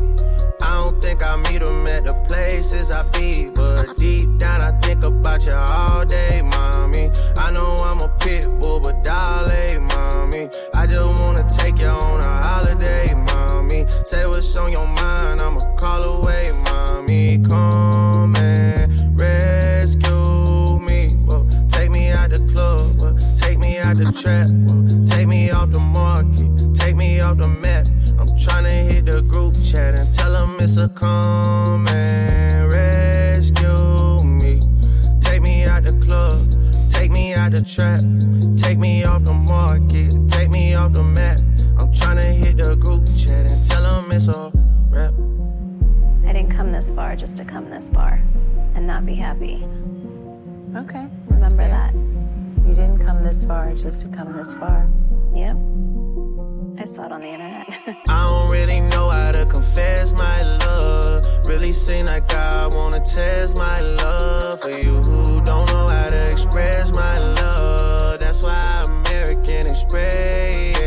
Don't 0.90 1.04
think 1.04 1.24
I 1.24 1.36
meet 1.36 1.64
them 1.64 1.86
at 1.86 2.06
the 2.06 2.16
places 2.28 2.90
I 2.90 3.04
be. 3.16 3.52
But 3.54 3.96
deep 3.96 4.40
down, 4.40 4.62
I 4.62 4.72
think 4.80 5.06
about 5.06 5.46
you 5.46 5.54
all 5.54 6.04
day, 6.04 6.42
mommy. 6.42 7.12
I 7.38 7.52
know 7.52 7.78
I'm 7.86 8.00
a 8.00 8.08
pit 8.18 8.50
bull, 8.60 8.80
but 8.80 9.04
darling, 9.04 9.84
mommy. 9.84 10.50
I 10.74 10.88
just 10.88 11.22
wanna 11.22 11.48
take 11.48 11.80
you 11.80 11.90
on 11.90 12.22
a 12.22 12.42
holiday, 12.42 13.14
mommy. 13.14 13.86
Say 14.04 14.26
what's 14.26 14.58
on 14.58 14.72
your 14.72 14.88
mind, 14.88 15.42
I'ma 15.42 15.60
call 15.78 16.02
away, 16.02 16.46
mommy. 16.66 17.38
Come 17.48 18.36
and 18.36 18.90
rescue 19.14 20.80
me. 20.80 21.10
Take 21.70 21.92
me 21.92 22.10
out 22.10 22.32
the 22.32 22.42
club, 22.52 22.82
take 23.40 23.60
me 23.60 23.78
out 23.78 23.98
the 23.98 24.12
trap, 24.12 24.50
I'm 28.20 28.28
tryna 28.38 28.92
hit 28.92 29.06
the 29.06 29.22
group 29.22 29.54
chat 29.54 29.98
and 29.98 30.08
tell 30.16 30.34
them 30.34 30.58
it's 30.60 30.78
a 30.78 30.90
come 30.90 31.88
and 31.88 32.72
rescue 32.72 34.26
me. 34.26 34.60
Take 35.22 35.42
me 35.42 35.66
out 35.66 35.84
the 35.84 35.94
club, 36.06 36.38
take 36.94 37.12
me 37.12 37.34
out 37.34 37.52
the 37.52 37.64
trap, 37.64 38.02
take 38.58 38.78
me 38.78 39.04
off 39.04 39.24
the 39.24 39.34
market, 39.34 40.14
take 40.30 40.50
me 40.50 40.76
off 40.76 40.94
the 40.94 41.04
map. 41.04 41.40
I'm 41.80 41.92
tryna 41.94 42.34
hit 42.34 42.58
the 42.58 42.76
group 42.76 43.06
chat 43.06 43.50
and 43.50 43.70
tell 43.70 43.84
them 43.84 44.12
it's 44.12 44.28
a 44.28 44.52
rap. 44.90 45.14
I 46.28 46.34
didn't 46.34 46.52
come 46.52 46.72
this 46.72 46.90
far 46.90 47.16
just 47.16 47.38
to 47.38 47.46
come 47.46 47.70
this 47.70 47.90
far 47.90 48.22
and 48.76 48.86
not 48.86 49.06
be 49.06 49.16
happy. 49.16 49.64
Okay. 50.76 51.08
Remember 51.28 51.68
that. 51.68 51.94
You 52.68 52.76
didn't 52.76 53.00
come 53.00 53.24
this 53.24 53.44
far 53.44 53.74
just 53.74 54.02
to 54.02 54.08
come 54.10 54.38
this 54.38 54.54
far. 54.54 54.88
Yep. 55.34 55.58
I 56.80 56.86
saw 56.86 57.06
it 57.06 57.12
on 57.12 57.20
the 57.20 57.28
internet. 57.28 57.68
I 58.08 58.26
don't 58.26 58.50
really 58.52 58.80
know 58.80 59.10
how 59.10 59.34
to 59.34 59.46
confess 59.46 60.14
my 60.14 60.42
love. 60.66 61.26
Really 61.46 61.74
seem 61.74 62.06
like 62.06 62.34
I 62.34 62.68
wanna 62.68 63.02
test 63.02 63.58
my 63.58 63.78
love 63.82 64.62
for 64.62 64.70
you 64.70 64.96
who 65.04 65.42
don't 65.42 65.68
know 65.68 65.88
how 65.90 66.08
to 66.08 66.26
express 66.28 66.96
my 66.96 67.14
love. 67.18 68.22
That's 68.22 68.44
why 68.44 68.86
American 68.88 69.68
Express 69.68 70.80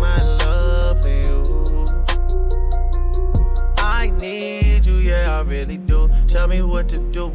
my 0.00 0.16
love 0.22 1.00
for 1.00 1.10
you. 1.10 1.86
I 3.78 4.10
need 4.20 4.84
you, 4.84 4.96
yeah, 4.96 5.38
I 5.38 5.42
really 5.42 5.76
do. 5.76 6.10
Tell 6.26 6.48
me 6.48 6.60
what 6.62 6.88
to 6.88 6.98
do. 7.12 7.30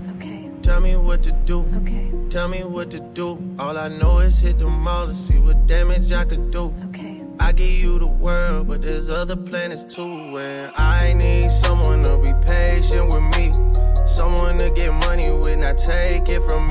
Tell 0.62 0.80
me 0.80 0.96
what 0.96 1.24
to 1.24 1.32
do. 1.32 1.66
Okay. 1.82 2.12
Tell 2.30 2.48
me 2.48 2.64
what 2.64 2.92
to 2.92 3.00
do. 3.00 3.38
All 3.58 3.78
I 3.78 3.88
know 3.88 4.20
is 4.20 4.40
hit 4.40 4.60
the 4.60 4.68
mall 4.68 5.08
to 5.08 5.16
see 5.16 5.40
what 5.40 5.66
damage 5.66 6.12
I 6.12 6.24
could 6.24 6.52
do. 6.52 6.74
Okay. 6.90 7.22
I 7.40 7.52
give 7.52 7.72
you 7.72 7.98
the 7.98 8.06
world, 8.06 8.68
but 8.68 8.84
there's 8.84 9.10
other 9.10 9.36
planets 9.36 9.84
too. 9.84 10.38
And 10.38 10.72
I 10.78 11.14
need 11.14 11.50
someone 11.50 12.04
to 12.04 12.20
be 12.20 12.32
patient 12.46 13.08
with 13.08 13.24
me. 13.36 13.52
Someone 14.06 14.60
to 14.60 14.70
get 14.70 14.94
money 14.94 15.32
with, 15.32 15.58
not 15.58 15.80
take 15.80 16.30
it 16.30 16.42
from 16.44 16.68
me. 16.68 16.71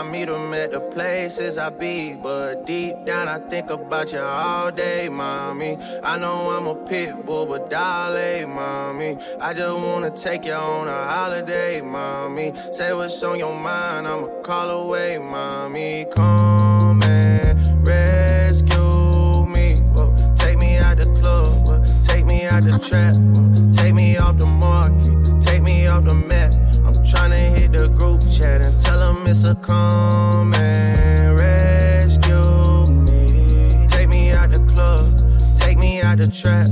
I 0.00 0.02
meet 0.02 0.28
them 0.28 0.54
at 0.54 0.72
the 0.72 0.80
places 0.80 1.58
I 1.58 1.68
be, 1.68 2.14
but 2.14 2.64
deep 2.64 3.04
down 3.04 3.28
I 3.28 3.38
think 3.38 3.68
about 3.68 4.14
you 4.14 4.18
all 4.18 4.70
day, 4.70 5.10
mommy. 5.10 5.76
I 6.02 6.16
know 6.16 6.56
I'm 6.56 6.66
a 6.66 6.74
pit 6.74 7.26
bull, 7.26 7.44
but 7.44 7.68
darling, 7.68 8.48
mommy. 8.54 9.18
I 9.38 9.52
just 9.52 9.78
wanna 9.78 10.10
take 10.10 10.46
you 10.46 10.54
on 10.54 10.88
a 10.88 11.04
holiday, 11.04 11.82
mommy. 11.82 12.54
Say 12.72 12.94
what's 12.94 13.22
on 13.22 13.38
your 13.38 13.54
mind, 13.54 14.08
I'ma 14.08 14.28
call 14.40 14.70
away, 14.70 15.18
mommy. 15.18 16.06
Come 16.16 17.02
and 17.02 17.86
rescue 17.86 19.44
me. 19.44 19.74
Whoa. 19.92 20.16
Take 20.36 20.56
me 20.60 20.78
out 20.78 20.96
the 20.96 21.10
club, 21.20 21.46
whoa. 21.66 21.84
take 22.08 22.24
me 22.24 22.46
out 22.46 22.64
the 22.64 22.78
trap, 22.78 23.16
whoa. 23.36 23.72
take 23.74 23.92
me 23.92 24.16
off 24.16 24.38
the 24.38 24.46
market, 24.46 24.99
a 29.30 29.54
come 29.54 30.52
and 30.54 31.38
rescue 31.38 32.34
me. 33.04 33.86
Take 33.86 34.08
me 34.08 34.32
out 34.32 34.50
the 34.50 34.58
club, 34.74 34.98
take 35.60 35.78
me 35.78 36.02
out 36.02 36.18
the 36.18 36.26
trap, 36.26 36.66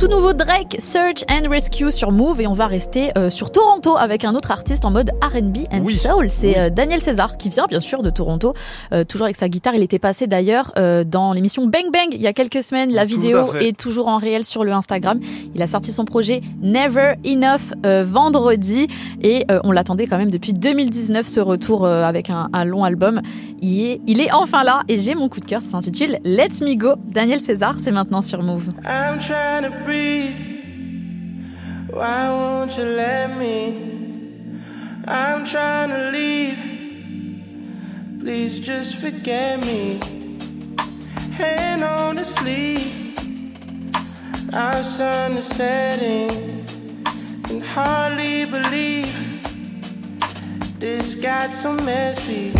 tout 0.00 0.08
nouveau 0.08 0.32
Drake 0.32 0.76
Search 0.78 1.24
and 1.30 1.50
Rescue 1.50 1.90
sur 1.92 2.10
Move 2.10 2.40
et 2.40 2.46
on 2.46 2.54
va 2.54 2.66
rester 2.66 3.10
euh, 3.18 3.28
sur 3.28 3.52
Toronto 3.52 3.98
avec 3.98 4.24
un 4.24 4.34
autre 4.34 4.50
artiste 4.50 4.86
en 4.86 4.90
mode 4.90 5.10
R&B 5.20 5.58
and 5.70 5.82
Oui. 5.84 5.92
soul. 5.94 6.30
C'est 6.30 6.56
euh, 6.58 6.70
Daniel 6.70 7.02
César 7.02 7.36
qui 7.36 7.50
vient 7.50 7.66
bien 7.66 7.82
sûr 7.82 8.02
de 8.02 8.08
Toronto, 8.08 8.54
euh, 8.94 9.04
toujours 9.04 9.26
avec 9.26 9.36
sa 9.36 9.50
guitare. 9.50 9.74
Il 9.74 9.82
était 9.82 9.98
passé 9.98 10.26
d'ailleurs 10.26 10.72
euh, 10.78 11.04
dans 11.04 11.34
l'émission 11.34 11.66
Bang 11.66 11.92
Bang 11.92 12.08
il 12.12 12.22
y 12.22 12.26
a 12.26 12.32
quelques 12.32 12.62
semaines. 12.62 12.90
La 12.94 13.02
Tout 13.04 13.20
vidéo 13.20 13.52
est 13.60 13.76
toujours 13.78 14.08
en 14.08 14.16
réel 14.16 14.44
sur 14.44 14.64
le 14.64 14.72
Instagram. 14.72 15.20
Il 15.54 15.60
a 15.60 15.66
sorti 15.66 15.92
son 15.92 16.06
projet 16.06 16.40
Never 16.62 17.16
Enough 17.26 17.74
euh, 17.84 18.02
vendredi 18.02 18.86
et 19.20 19.44
euh, 19.50 19.60
on 19.64 19.70
l'attendait 19.70 20.06
quand 20.06 20.16
même 20.16 20.30
depuis 20.30 20.54
2019 20.54 21.26
ce 21.26 21.40
retour 21.40 21.84
euh, 21.84 22.04
avec 22.04 22.30
un, 22.30 22.48
un 22.54 22.64
long 22.64 22.84
album. 22.84 23.20
Il 23.60 23.82
est, 23.82 24.00
il 24.06 24.20
est 24.22 24.32
enfin 24.32 24.64
là 24.64 24.80
et 24.88 24.98
j'ai 24.98 25.14
mon 25.14 25.28
coup 25.28 25.40
de 25.40 25.44
cœur. 25.44 25.60
Ça 25.60 25.68
s'intitule 25.72 26.20
Let 26.24 26.62
Me 26.62 26.74
Go. 26.74 26.94
Daniel 27.12 27.40
César, 27.40 27.74
c'est 27.78 27.90
maintenant 27.90 28.22
sur 28.22 28.42
Move. 28.42 28.68
I'm 28.86 29.18
trying 29.18 29.62
to 29.70 29.89
breathe. 29.90 30.40
Why 31.90 32.28
won't 32.28 32.78
you 32.78 32.84
let 32.84 33.36
me? 33.36 33.56
I'm 35.04 35.44
trying 35.44 35.90
to 35.96 36.12
leave. 36.16 36.60
Please 38.20 38.60
just 38.60 38.98
forget 39.02 39.58
me. 39.58 39.98
Hand 41.32 41.82
on 41.82 42.16
the 42.20 42.24
sleeve. 42.24 43.18
Our 44.52 44.84
sun 44.84 45.38
is 45.38 45.48
setting. 45.58 46.30
Can 47.46 47.60
hardly 47.60 48.44
believe 48.44 49.16
this 50.78 51.16
got 51.16 51.52
so 51.52 51.72
messy. 51.72 52.52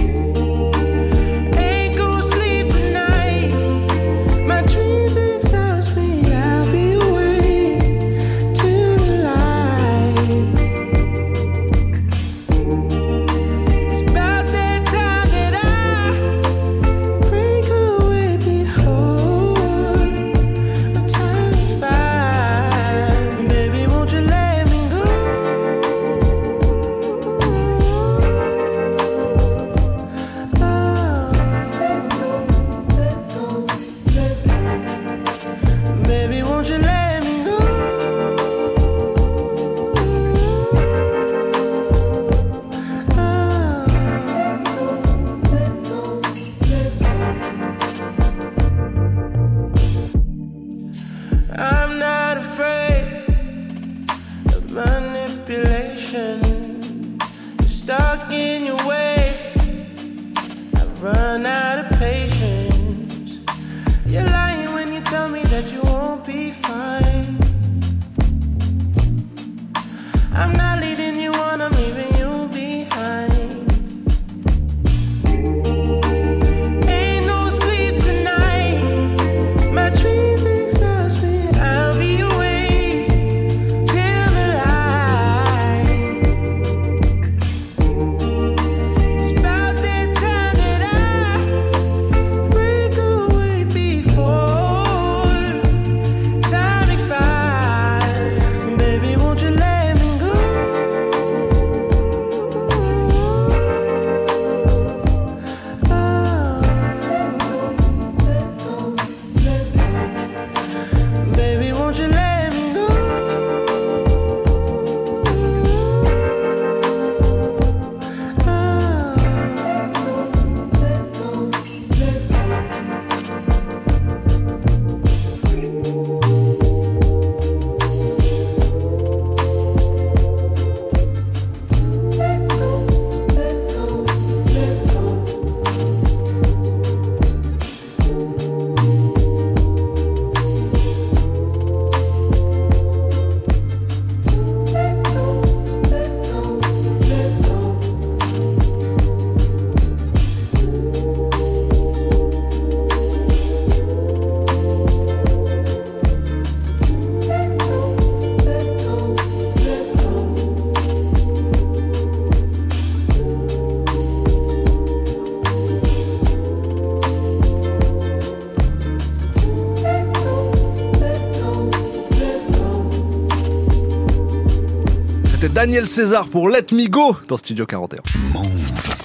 Daniel 175.61 175.87
César 175.87 176.27
pour 176.29 176.49
Let 176.49 176.73
Me 176.73 176.89
Go 176.89 177.15
dans 177.29 177.37
Studio 177.37 177.67
41. 177.67 178.20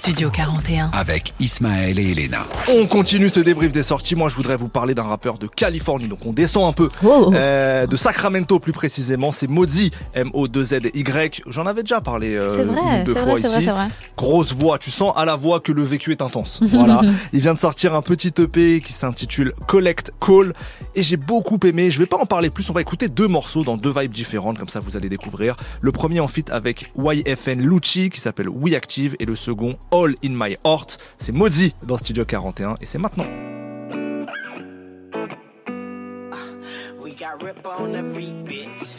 Studio 0.06 0.30
41. 0.30 0.92
Avec 0.94 1.34
Ismaël 1.40 1.98
et 1.98 2.12
Elena. 2.12 2.46
On 2.70 2.86
continue 2.86 3.28
ce 3.32 3.40
débrief 3.40 3.72
des 3.72 3.82
sorties. 3.82 4.14
Moi, 4.16 4.30
je 4.30 4.36
voudrais 4.36 4.56
vous 4.56 4.68
parler 4.68 4.94
d'un 4.94 5.02
rappeur 5.02 5.40
de 5.40 5.48
Californie. 5.48 6.08
Donc, 6.08 6.24
on 6.28 6.32
descend 6.32 6.70
un 6.70 6.74
peu 6.74 6.90
Oh. 7.04 7.32
euh, 7.34 7.88
de 7.88 7.98
Sacramento 7.98 8.60
plus 8.60 8.72
précisément. 8.72 9.32
C'est 9.32 9.48
Mozzy, 9.48 9.90
M-O-2-Z-Y. 10.14 11.42
J'en 11.48 11.66
avais 11.66 11.82
déjà 11.82 12.02
parlé 12.02 12.36
euh, 12.36 12.52
C'est 12.52 12.62
une 12.62 12.76
vrai, 12.76 13.04
deux 13.04 13.16
c'est 13.16 13.20
fois 13.24 13.32
vrai, 13.32 13.42
c'est 13.42 13.48
vrai, 13.48 13.58
ici. 13.58 13.66
c'est 13.66 13.72
vrai. 13.72 13.88
Grosse 14.16 14.54
voix. 14.54 14.78
Tu 14.78 14.92
sens 14.92 15.12
à 15.16 15.26
la 15.26 15.36
voix 15.36 15.60
que 15.60 15.72
le 15.72 15.82
vécu 15.82 16.12
est 16.12 16.22
intense. 16.22 16.60
Voilà. 16.70 17.02
Il 17.34 17.40
vient 17.40 17.56
de 17.56 17.60
sortir 17.60 17.96
un 17.96 18.04
petit 18.04 18.32
EP 18.38 18.82
qui 18.82 18.94
s'intitule 18.94 19.54
Collect 19.68 20.12
Call. 20.24 20.54
Et 20.94 21.02
j'ai 21.02 21.18
beaucoup 21.18 21.58
aimé. 21.66 21.90
Je 21.90 21.98
vais 21.98 22.06
pas 22.06 22.18
en 22.18 22.28
parler 22.28 22.52
plus. 22.52 22.70
On 22.70 22.74
va 22.74 22.82
écouter 22.82 23.08
deux 23.08 23.28
morceaux 23.28 23.64
dans 23.64 23.76
deux 23.76 23.92
vibes 23.98 24.14
différentes. 24.14 24.60
Comme 24.60 24.70
ça, 24.70 24.80
vous 24.82 24.96
allez 24.96 25.10
découvrir. 25.10 25.56
Le 25.82 25.92
premier 25.92 26.20
en 26.20 26.28
feat 26.28 26.52
avec 26.52 26.92
YFN 26.96 27.60
Lucci 27.62 28.12
qui 28.12 28.20
s'appelle 28.20 28.50
We 28.50 28.76
Active. 28.76 29.16
Et 29.20 29.26
le 29.26 29.36
second 29.36 29.76
All 29.96 30.14
in 30.22 30.32
My 30.32 30.58
Heart. 30.66 30.98
C'est 31.18 31.32
Mozzy 31.32 31.74
dans 31.82 31.96
Studio 31.96 32.26
41. 32.26 32.76
Et 32.82 32.86
c'est 32.86 32.98
maintenant. 32.98 33.24
We 37.02 37.14
got 37.18 37.42
rip 37.42 37.66
on 37.66 37.94
the 37.94 38.04
beat, 38.14 38.44
bitch. 38.44 38.94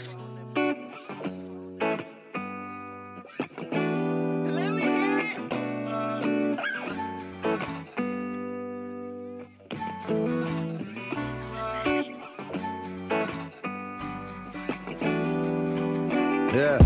Yeah. 16.55 16.79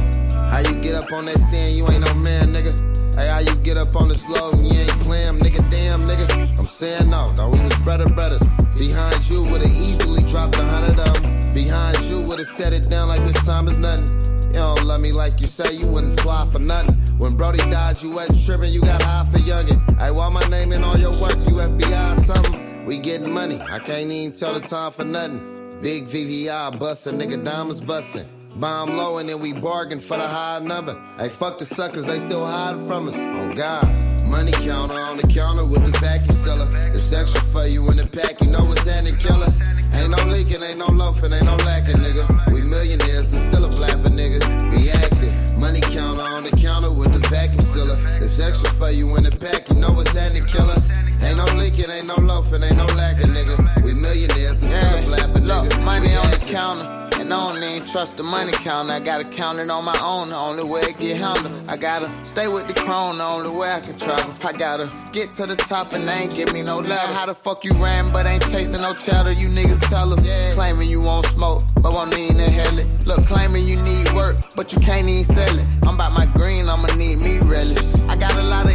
How 0.50 0.58
you 0.58 0.80
get 0.80 0.94
up 0.96 1.12
on 1.12 1.26
that 1.26 1.38
stand? 1.38 1.74
You 1.74 1.88
ain't 1.88 2.00
no 2.00 2.12
man, 2.22 2.52
nigga. 2.52 2.89
Hey, 3.20 3.28
how 3.28 3.40
you 3.40 3.54
get 3.56 3.76
up 3.76 3.94
on 3.96 4.08
the 4.08 4.16
slow 4.16 4.50
and 4.52 4.64
you 4.64 4.80
ain't 4.80 4.96
playing, 5.04 5.40
nigga? 5.40 5.60
Damn, 5.68 6.08
nigga. 6.08 6.24
I'm 6.40 6.64
saying 6.64 7.10
no, 7.10 7.28
though 7.36 7.50
We 7.50 7.60
was 7.60 7.76
brother 7.84 8.06
brothers. 8.06 8.40
Behind 8.78 9.28
you 9.28 9.44
would've 9.44 9.68
easily 9.68 10.22
dropped 10.30 10.56
a 10.56 10.64
hundred 10.64 10.98
of 10.98 11.22
'em. 11.22 11.52
Behind 11.52 12.00
you 12.08 12.22
would've 12.26 12.48
set 12.48 12.72
it 12.72 12.88
down 12.88 13.08
like 13.08 13.20
this 13.20 13.44
time 13.44 13.68
is 13.68 13.76
nothing. 13.76 14.24
You 14.46 14.60
don't 14.64 14.84
love 14.84 15.02
me 15.02 15.12
like 15.12 15.38
you 15.38 15.48
say, 15.48 15.70
you 15.70 15.86
wouldn't 15.88 16.14
slide 16.14 16.50
for 16.50 16.60
nothing. 16.60 16.96
When 17.18 17.36
Brody 17.36 17.58
died, 17.58 18.00
you 18.00 18.08
wasn't 18.08 18.42
tripping, 18.42 18.72
you 18.72 18.80
got 18.80 19.02
high 19.02 19.26
for 19.30 19.38
youngin'. 19.38 20.00
Hey, 20.00 20.12
why 20.12 20.30
my 20.30 20.46
name 20.48 20.72
in 20.72 20.82
all 20.82 20.96
your 20.96 21.12
work? 21.20 21.36
You 21.46 21.60
FBI 21.60 22.24
something? 22.24 22.86
We 22.86 22.98
getting 22.98 23.30
money, 23.30 23.60
I 23.60 23.80
can't 23.80 24.10
even 24.10 24.32
tell 24.32 24.54
the 24.54 24.60
time 24.60 24.92
for 24.92 25.04
nothing. 25.04 25.76
Big 25.82 26.06
VVI 26.06 26.70
bustin', 26.78 27.18
nigga, 27.18 27.44
diamonds 27.44 27.82
bustin'. 27.82 28.39
Bomb 28.56 28.94
low 28.94 29.18
and 29.18 29.28
then 29.28 29.40
we 29.40 29.52
bargain 29.52 30.00
for 30.00 30.16
the 30.16 30.26
high 30.26 30.58
number. 30.58 31.00
Hey, 31.18 31.28
fuck 31.28 31.58
the 31.58 31.64
suckers, 31.64 32.04
they 32.04 32.18
still 32.20 32.44
hiding 32.44 32.86
from 32.86 33.08
us. 33.08 33.16
On 33.16 33.54
God. 33.54 33.84
Money 34.26 34.52
counter 34.52 34.94
on 34.94 35.16
the 35.16 35.26
counter 35.26 35.64
with 35.66 35.84
the 35.84 35.96
vacuum 35.98 36.30
sealer. 36.30 36.66
It's 36.94 37.12
extra 37.12 37.40
for 37.40 37.66
you 37.66 37.88
in 37.90 37.96
the 37.96 38.06
pack, 38.06 38.40
you 38.40 38.50
know 38.50 38.70
it's 38.72 38.86
Andy 38.88 39.12
Killer. 39.12 39.50
Ain't 39.90 40.10
no 40.10 40.22
leaking, 40.30 40.62
ain't 40.62 40.78
no 40.78 40.86
loafing, 40.86 41.32
ain't 41.32 41.44
no 41.44 41.56
lacking, 41.66 41.98
nigga. 41.98 42.22
We 42.52 42.62
millionaires 42.62 43.32
and 43.32 43.42
still 43.42 43.64
a 43.64 43.70
blapper, 43.70 44.10
nigga. 44.10 44.38
We 44.70 44.90
active. 44.90 45.34
Money 45.58 45.80
counter 45.80 46.22
on 46.22 46.44
the 46.44 46.54
counter 46.54 46.94
with 46.94 47.12
the 47.12 47.22
vacuum 47.26 47.64
sealer. 47.66 47.98
It's 48.22 48.38
extra 48.38 48.70
for 48.70 48.90
you 48.90 49.10
in 49.16 49.24
the 49.24 49.34
pack, 49.34 49.66
you 49.70 49.82
know 49.82 49.98
it's 49.98 50.14
Andy 50.14 50.40
Killer. 50.46 50.78
Ain't 51.22 51.38
no 51.38 51.46
leaking, 51.58 51.90
ain't 51.90 52.06
no 52.06 52.16
loafing, 52.18 52.62
ain't 52.62 52.76
no 52.76 52.86
lacking, 52.98 53.34
nigga. 53.34 53.82
We 53.82 53.94
millionaires 53.94 54.62
and 54.62 54.70
still 54.70 54.94
a 54.94 55.02
blapper, 55.06 55.42
nigga. 55.42 55.70
Look, 55.70 55.84
money 55.84 56.08
We 56.08 56.16
on 56.16 56.30
the 56.30 56.44
counter. 56.46 56.99
And 57.30 57.38
I 57.38 57.46
don't 57.46 57.62
even 57.62 57.88
trust 57.88 58.16
the 58.16 58.24
money 58.24 58.50
count. 58.50 58.90
I 58.90 58.98
gotta 58.98 59.22
count 59.22 59.60
it 59.60 59.70
on 59.70 59.84
my 59.84 59.96
own. 60.02 60.30
The 60.30 60.36
only 60.36 60.64
way 60.64 60.80
it 60.80 60.98
get 60.98 61.20
handled. 61.20 61.62
I 61.68 61.76
gotta 61.76 62.12
stay 62.24 62.48
with 62.48 62.66
the 62.66 62.74
crown. 62.74 63.18
The 63.18 63.24
only 63.24 63.54
way 63.54 63.70
I 63.70 63.78
can 63.78 63.96
travel. 64.00 64.34
I 64.42 64.50
gotta 64.50 64.90
get 65.12 65.30
to 65.38 65.46
the 65.46 65.54
top 65.54 65.92
and 65.92 66.04
they 66.04 66.26
ain't 66.26 66.34
give 66.34 66.52
me 66.52 66.62
no 66.62 66.80
ladder. 66.80 67.12
How 67.12 67.26
the 67.26 67.34
fuck 67.36 67.64
you 67.64 67.72
ran 67.74 68.10
but 68.10 68.26
ain't 68.26 68.42
chasing 68.50 68.82
no 68.82 68.94
chatter? 68.94 69.32
You 69.32 69.46
niggas 69.46 69.78
tell 69.88 70.12
us. 70.12 70.24
Yeah. 70.24 70.54
Claiming 70.54 70.90
you 70.90 71.00
won't 71.00 71.26
smoke, 71.26 71.62
but 71.80 71.92
won't 71.92 72.10
need 72.16 72.34
to 72.34 72.50
hell 72.50 72.76
it. 72.76 73.06
Look, 73.06 73.24
claiming 73.26 73.64
you 73.64 73.76
need 73.76 74.10
work, 74.10 74.34
but 74.56 74.72
you 74.72 74.80
can't 74.80 75.06
even 75.06 75.22
sell 75.22 75.56
it. 75.56 75.70
I'm 75.86 75.94
about 75.94 76.12
my 76.18 76.26
green, 76.26 76.68
I'ma 76.68 76.88
need 76.96 77.18
me 77.18 77.38
relish. 77.46 77.94
I 78.10 78.16
got 78.16 78.34
a 78.34 78.42
lot 78.42 78.66
of 78.66 78.74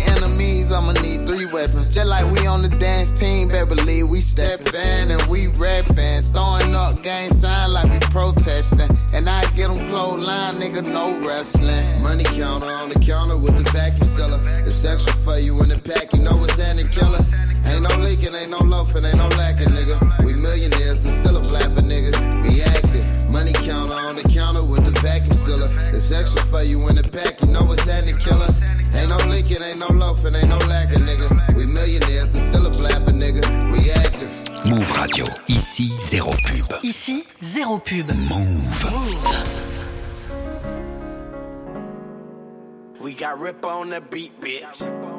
I'ma 0.76 0.92
need 0.92 1.26
three 1.26 1.46
weapons. 1.54 1.90
Just 1.90 2.10
like 2.10 2.30
we 2.32 2.46
on 2.48 2.62
the 2.62 2.68
dance 2.68 3.14
team, 3.14 3.48
believe 3.48 4.10
we 4.10 4.20
steppin' 4.20 5.10
and 5.10 5.22
we 5.32 5.48
rapping. 5.48 6.24
Throwing 6.36 6.76
up 6.76 7.02
gang 7.02 7.32
sign 7.32 7.72
like 7.72 7.90
we 7.90 8.00
protesting. 8.12 8.90
And 9.14 9.30
I 9.30 9.42
get 9.56 9.70
them 9.70 9.80
clothesline, 9.88 10.56
nigga, 10.56 10.84
no 10.84 11.18
wrestling. 11.26 12.04
Money 12.04 12.26
counter 12.26 12.68
on 12.68 12.90
the 12.90 13.00
counter 13.00 13.38
with 13.38 13.56
the 13.56 13.64
vacuum 13.72 14.04
seller. 14.04 14.42
It's 14.68 14.84
extra 14.84 15.14
for 15.14 15.40
you 15.40 15.54
in 15.64 15.70
the 15.70 15.80
pack, 15.80 16.12
you 16.14 16.22
know 16.22 16.44
it's 16.44 16.60
Andy 16.60 16.84
Killer. 16.84 17.24
Ain't 17.64 17.82
no 17.82 17.96
leaking, 18.04 18.36
ain't 18.36 18.52
no 18.52 18.60
loafing, 18.60 19.06
ain't 19.06 19.16
no 19.18 19.30
lacking, 19.40 19.70
nigga. 19.70 20.26
We 20.26 20.34
millionaires 20.34 21.06
and 21.06 21.14
still 21.14 21.38
a 21.38 21.56
active. 21.56 21.65
Money 23.36 23.52
counter 23.52 23.96
on 24.08 24.16
the 24.16 24.24
counter 24.24 24.64
with 24.66 24.86
the 24.86 24.98
vacuum 25.02 25.34
sealer. 25.34 25.68
It's 25.94 26.10
extra 26.10 26.42
for 26.44 26.64
you 26.64 26.80
in 26.88 26.96
the 26.96 27.04
pack, 27.04 27.36
you 27.42 27.52
know 27.52 27.70
it's 27.74 27.86
Andy 27.86 28.14
Killer. 28.14 28.48
Ain't 28.96 29.10
no 29.10 29.18
leaking, 29.28 29.62
ain't 29.62 29.78
no 29.78 29.88
loafing, 29.88 30.34
ain't 30.36 30.48
no 30.48 30.58
lacking, 30.72 31.04
nigga. 31.04 31.54
We 31.54 31.68
millionaires 31.68 32.34
and 32.34 32.48
still 32.48 32.66
a 32.66 32.72
blapper, 32.72 33.12
nigga. 33.12 33.44
We 33.74 33.92
active. 33.92 34.32
Move 34.66 34.90
Radio. 34.96 35.26
Ici, 35.50 35.92
zéro 36.00 36.32
pub. 36.32 36.80
Ici, 36.82 37.28
zéro 37.42 37.84
pub. 37.84 38.08
Move. 38.16 38.86
We 43.02 43.14
got 43.16 43.38
rip 43.38 43.66
on 43.66 43.90
the 43.90 44.00
beat, 44.00 44.40
bitch. 44.40 45.15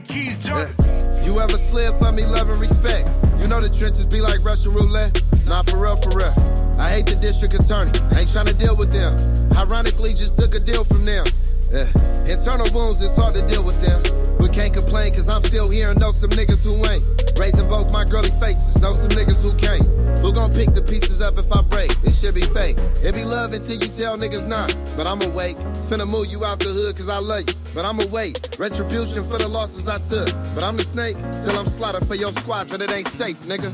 The 0.00 0.12
keys, 0.12 1.26
You 1.26 1.40
ever 1.40 1.56
slid 1.56 1.94
for 1.94 2.12
me, 2.12 2.24
love 2.24 2.50
and 2.50 2.60
respect? 2.60 3.08
You 3.38 3.48
know 3.48 3.60
the 3.60 3.68
trenches 3.68 4.06
be 4.06 4.20
like 4.20 4.44
Russian 4.44 4.72
roulette. 4.72 5.20
Nah, 5.46 5.62
for 5.62 5.78
real, 5.78 5.96
for 5.96 6.10
real. 6.10 6.34
I 6.78 6.90
hate 6.90 7.06
the 7.06 7.16
district 7.16 7.54
attorney. 7.54 7.92
Ain't 8.16 8.28
tryna 8.28 8.58
deal 8.58 8.76
with 8.76 8.92
them. 8.92 9.16
Ironically, 9.56 10.14
just 10.14 10.38
took 10.38 10.54
a 10.54 10.60
deal 10.60 10.84
from 10.84 11.04
them. 11.04 11.26
Yeah. 11.72 11.86
Internal 12.26 12.68
wounds, 12.72 13.02
it's 13.02 13.16
hard 13.16 13.34
to 13.34 13.46
deal 13.46 13.62
with 13.62 13.80
them. 13.82 14.02
But 14.38 14.52
can't 14.52 14.72
complain, 14.72 15.14
cause 15.14 15.28
I'm 15.28 15.42
still 15.44 15.68
here 15.68 15.90
and 15.90 16.00
know 16.00 16.12
some 16.12 16.30
niggas 16.30 16.64
who 16.64 16.74
ain't. 16.86 17.04
Raising 17.38 17.68
both 17.68 17.92
my 17.92 18.04
girly 18.04 18.30
faces, 18.40 18.80
know 18.80 18.94
some 18.94 19.10
niggas 19.10 19.42
who 19.42 19.56
can't. 19.58 19.84
Who 20.20 20.32
gon' 20.32 20.52
pick 20.52 20.72
the 20.72 20.82
pieces 20.82 21.20
up 21.20 21.38
if 21.38 21.50
I 21.52 21.62
break? 21.62 21.90
It 22.04 22.12
should 22.12 22.34
be 22.34 22.42
fake. 22.42 22.76
It 23.02 23.14
be 23.14 23.24
love 23.24 23.52
until 23.52 23.76
you 23.76 23.88
tell 23.88 24.16
niggas 24.18 24.46
not. 24.46 24.74
But 24.96 25.06
I'm 25.06 25.22
awake. 25.22 25.56
Finna 25.88 26.08
move 26.08 26.26
you 26.26 26.44
out 26.44 26.58
the 26.58 26.68
hood 26.68 26.96
cause 26.96 27.08
I 27.08 27.18
love 27.18 27.48
you. 27.48 27.59
But 27.74 27.84
I'm 27.84 28.00
awake. 28.00 28.36
Retribution 28.58 29.22
for 29.24 29.38
the 29.38 29.48
losses 29.48 29.88
I 29.88 29.98
took. 29.98 30.28
But 30.54 30.64
I'm 30.64 30.76
the 30.76 30.82
snake 30.82 31.16
till 31.44 31.56
I'm 31.58 31.66
slaughtered 31.66 32.06
for 32.06 32.16
your 32.16 32.32
squadron. 32.32 32.82
It 32.82 32.90
ain't 32.90 33.08
safe, 33.08 33.38
nigga. 33.42 33.72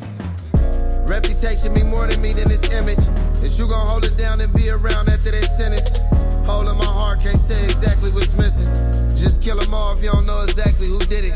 Reputation 1.09 1.73
mean 1.73 1.89
more 1.89 2.07
to 2.07 2.19
me 2.19 2.33
than 2.33 2.49
this 2.49 2.73
image. 2.73 2.99
Is 3.43 3.59
you 3.59 3.67
gon' 3.67 3.87
hold 3.87 4.05
it 4.05 4.17
down 4.19 4.41
and 4.41 4.53
be 4.53 4.69
around 4.71 5.09
after 5.09 5.31
that 5.31 5.49
sentence? 5.57 5.99
Hole 6.47 6.69
in 6.69 6.77
my 6.77 6.85
heart, 6.85 7.21
can't 7.21 7.39
say 7.39 7.65
exactly 7.65 8.11
what's 8.11 8.37
missing. 8.37 8.69
Just 9.17 9.41
kill 9.41 9.61
'em 9.61 9.73
all 9.73 9.95
if 9.97 10.03
you 10.03 10.11
don't 10.11 10.27
know 10.27 10.43
exactly 10.43 10.89
who 10.89 10.99
did 10.99 11.25
it. 11.25 11.35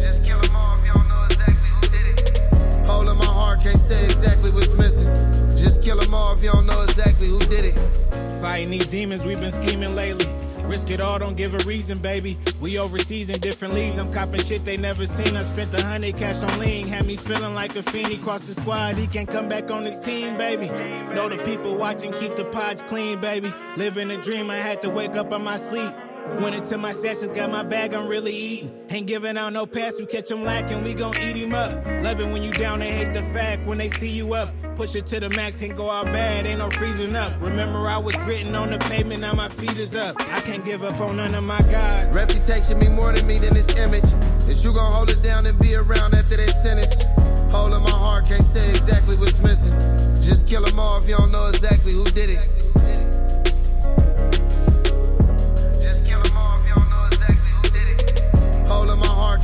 Just 0.00 0.24
kill 0.24 0.40
'em 0.42 0.56
all 0.56 0.78
if 0.78 0.86
you 0.86 0.92
don't 0.94 1.08
know 1.08 1.24
exactly 1.28 1.68
who 1.74 1.80
did 1.88 2.06
it. 2.06 2.86
Hole 2.86 3.08
in 3.08 3.18
my 3.18 3.24
heart, 3.24 3.60
can't 3.62 3.78
say 3.78 4.04
exactly 4.04 4.50
what's 4.50 4.74
missing. 4.74 5.08
Just 5.56 5.82
kill 5.82 6.00
'em 6.00 6.14
all 6.14 6.32
if 6.34 6.42
you 6.42 6.52
don't 6.52 6.66
know 6.66 6.82
exactly 6.82 7.28
who 7.28 7.38
did 7.40 7.64
it. 7.66 8.09
Fighting 8.40 8.70
these 8.70 8.86
demons, 8.86 9.24
we've 9.26 9.38
been 9.38 9.50
scheming 9.50 9.94
lately. 9.94 10.26
Risk 10.64 10.90
it 10.90 11.00
all, 11.00 11.18
don't 11.18 11.36
give 11.36 11.54
a 11.54 11.58
reason, 11.66 11.98
baby. 11.98 12.38
We 12.60 12.78
overseas 12.78 13.28
in 13.28 13.40
different 13.40 13.74
leagues. 13.74 13.98
I'm 13.98 14.12
copping 14.12 14.40
shit 14.42 14.64
they 14.64 14.76
never 14.76 15.04
seen. 15.04 15.36
I 15.36 15.42
spent 15.42 15.74
a 15.74 15.82
hundred 15.82 16.16
cash 16.16 16.42
on 16.42 16.58
lean. 16.60 16.86
Had 16.86 17.06
me 17.06 17.16
feeling 17.16 17.54
like 17.54 17.74
a 17.76 17.82
fiend. 17.82 18.08
He 18.08 18.16
crossed 18.16 18.46
the 18.46 18.54
squad, 18.54 18.96
he 18.96 19.06
can't 19.06 19.28
come 19.28 19.48
back 19.48 19.70
on 19.70 19.84
his 19.84 19.98
team, 19.98 20.38
baby. 20.38 20.68
Know 21.14 21.28
the 21.28 21.38
people 21.44 21.74
watching, 21.74 22.12
keep 22.12 22.36
the 22.36 22.44
pods 22.44 22.82
clean, 22.82 23.20
baby. 23.20 23.52
Living 23.76 24.10
a 24.10 24.22
dream, 24.22 24.50
I 24.50 24.56
had 24.56 24.80
to 24.82 24.90
wake 24.90 25.16
up 25.16 25.32
on 25.32 25.44
my 25.44 25.56
sleep. 25.56 25.92
Went 26.40 26.54
into 26.54 26.78
my 26.78 26.92
stashes, 26.92 27.34
got 27.34 27.50
my 27.50 27.62
bag, 27.62 27.92
I'm 27.92 28.06
really 28.06 28.32
eating. 28.32 28.86
Ain't 28.88 29.06
giving 29.06 29.36
out 29.36 29.52
no 29.52 29.66
pass, 29.66 29.98
we 29.98 30.06
catch 30.06 30.28
them 30.28 30.42
lacking, 30.42 30.82
we 30.84 30.94
gon' 30.94 31.14
eat 31.20 31.36
him 31.36 31.54
up. 31.54 31.84
Love 32.02 32.20
it 32.20 32.28
when 32.28 32.42
you 32.42 32.50
down, 32.52 32.78
they 32.78 32.90
hate 32.90 33.12
the 33.12 33.22
fact 33.34 33.66
when 33.66 33.78
they 33.78 33.88
see 33.90 34.08
you 34.08 34.32
up. 34.34 34.48
Push 34.76 34.94
it 34.94 35.06
to 35.06 35.20
the 35.20 35.28
max, 35.30 35.60
can't 35.60 35.76
go 35.76 35.90
out 35.90 36.06
bad, 36.06 36.46
ain't 36.46 36.58
no 36.58 36.70
freezing 36.70 37.14
up. 37.14 37.32
Remember, 37.40 37.86
I 37.88 37.98
was 37.98 38.16
gritting 38.16 38.54
on 38.54 38.70
the 38.70 38.78
pavement, 38.78 39.20
now 39.20 39.34
my 39.34 39.48
feet 39.48 39.76
is 39.76 39.94
up. 39.94 40.16
I 40.18 40.40
can't 40.40 40.64
give 40.64 40.82
up 40.82 40.98
on 41.00 41.16
none 41.16 41.34
of 41.34 41.44
my 41.44 41.60
guys. 41.70 42.14
Reputation 42.14 42.78
mean 42.78 42.94
more 42.94 43.12
to 43.12 43.22
me 43.24 43.38
than 43.38 43.52
this 43.52 43.78
image. 43.78 44.04
Is 44.48 44.64
you 44.64 44.72
gon' 44.72 44.92
hold 44.92 45.10
it 45.10 45.22
down 45.22 45.46
and 45.46 45.58
be 45.58 45.74
around 45.74 46.14
after 46.14 46.36
that 46.36 46.50
sentence? 46.50 47.04
Hole 47.52 47.74
in 47.74 47.82
my 47.82 47.90
heart, 47.90 48.26
can't 48.26 48.44
say 48.44 48.70
exactly 48.70 49.16
what's 49.16 49.42
missing. 49.42 49.78
Just 50.22 50.46
kill 50.46 50.66
'em 50.66 50.78
all 50.78 50.98
if 51.02 51.08
you 51.08 51.16
don't 51.16 51.32
know 51.32 51.48
exactly 51.48 51.92
who 51.92 52.04
did 52.04 52.30
it. 52.30 52.69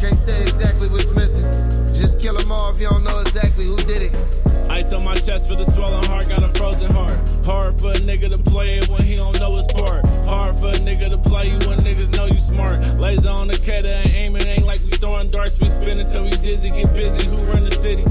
Can't 0.06 0.18
say 0.18 0.42
exactly 0.42 0.88
what's 0.88 1.12
missing. 1.16 1.50
Just 1.92 2.20
kill 2.20 2.36
them 2.38 2.52
all 2.52 2.70
if 2.70 2.80
you 2.80 2.88
don't 2.88 3.02
know 3.02 3.18
exactly 3.18 3.64
who 3.64 3.76
did 3.76 4.02
it. 4.02 4.70
Ice 4.70 4.92
on 4.92 5.04
my 5.04 5.16
chest 5.16 5.48
for 5.48 5.56
the 5.56 5.64
swelling 5.64 6.04
heart, 6.04 6.28
got 6.28 6.44
a 6.44 6.48
frozen 6.56 6.92
heart. 6.92 7.18
Hard 7.44 7.74
for 7.74 7.90
a 7.90 7.96
nigga 7.96 8.30
to 8.30 8.38
play 8.38 8.78
it 8.78 8.88
when 8.88 9.02
he 9.02 9.16
don't 9.16 9.36
know 9.40 9.56
his 9.56 9.66
part. 9.66 10.04
Hard 10.26 10.56
for 10.56 10.70
a 10.70 10.78
nigga 10.82 11.08
to 11.08 11.18
play 11.18 11.46
you 11.46 11.58
when 11.68 11.78
niggas 11.78 12.10
know 12.16 12.26
you 12.26 12.36
smart. 12.36 12.80
Laser 12.98 13.28
on 13.28 13.46
the 13.46 13.56
cater 13.56 13.88
and 13.88 14.10
aiming, 14.10 14.42
ain't 14.42 14.66
like 14.66 14.80
we 14.82 14.96
throwing 14.96 15.30
darts. 15.30 15.60
We 15.60 15.68
spin 15.68 16.00
until 16.00 16.24
we 16.24 16.30
dizzy, 16.30 16.70
get 16.70 16.92
busy. 16.94 17.28
Who 17.28 17.36
run 17.52 17.62
the 17.62 17.70
city? 17.76 18.02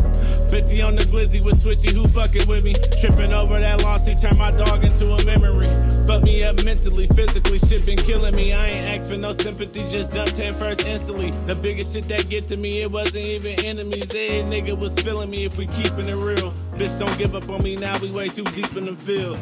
50 0.50 0.82
on 0.82 0.96
the 0.96 1.04
glizzy 1.04 1.44
with 1.44 1.62
switchy, 1.62 1.92
who 1.92 2.08
fucking 2.08 2.48
with 2.48 2.64
me? 2.64 2.74
Tripping 3.02 3.34
over 3.34 3.60
that 3.60 3.82
loss, 3.84 4.08
he 4.08 4.16
turned 4.16 4.38
my 4.38 4.52
dog 4.52 4.86
into 4.86 5.12
a 5.14 5.26
memory. 5.26 5.68
Fuck 6.08 6.24
me 6.24 6.46
up 6.46 6.64
mentally, 6.64 7.08
physically, 7.08 7.60
shit 7.60 7.86
been 7.86 7.98
killing 7.98 8.34
me. 8.34 8.54
I 8.54 8.66
ain't 8.66 8.98
asked 8.98 9.10
for 9.10 9.18
no 9.18 9.34
sympathy, 9.34 9.84
just 9.90 10.14
jumped 10.14 10.38
head 10.38 10.56
first 10.56 10.86
instantly. 10.86 11.32
The 11.48 11.56
biggest 11.56 11.94
shit 11.94 12.08
that 12.08 12.30
get 12.30 12.48
to 12.48 12.56
me, 12.56 12.82
it 12.82 12.92
wasn't 12.92 13.26
even 13.26 13.66
enemies. 13.66 14.10
Hey, 14.10 14.44
nigga 14.44 14.78
was 14.78 14.98
feeling 15.00 15.30
me 15.30 15.44
if 15.44 15.58
we 15.58 15.66
keeping 15.68 16.08
it 16.08 16.16
real. 16.16 16.52
Bitch, 16.80 16.98
don't 16.98 17.18
give 17.18 17.36
up 17.36 17.50
on 17.50 17.62
me 17.62 17.76
now, 17.76 18.00
we 18.00 18.10
way 18.12 18.30
too 18.30 18.46
deep 18.46 18.74
in 18.78 18.86
the 18.86 18.94
field. 18.96 19.38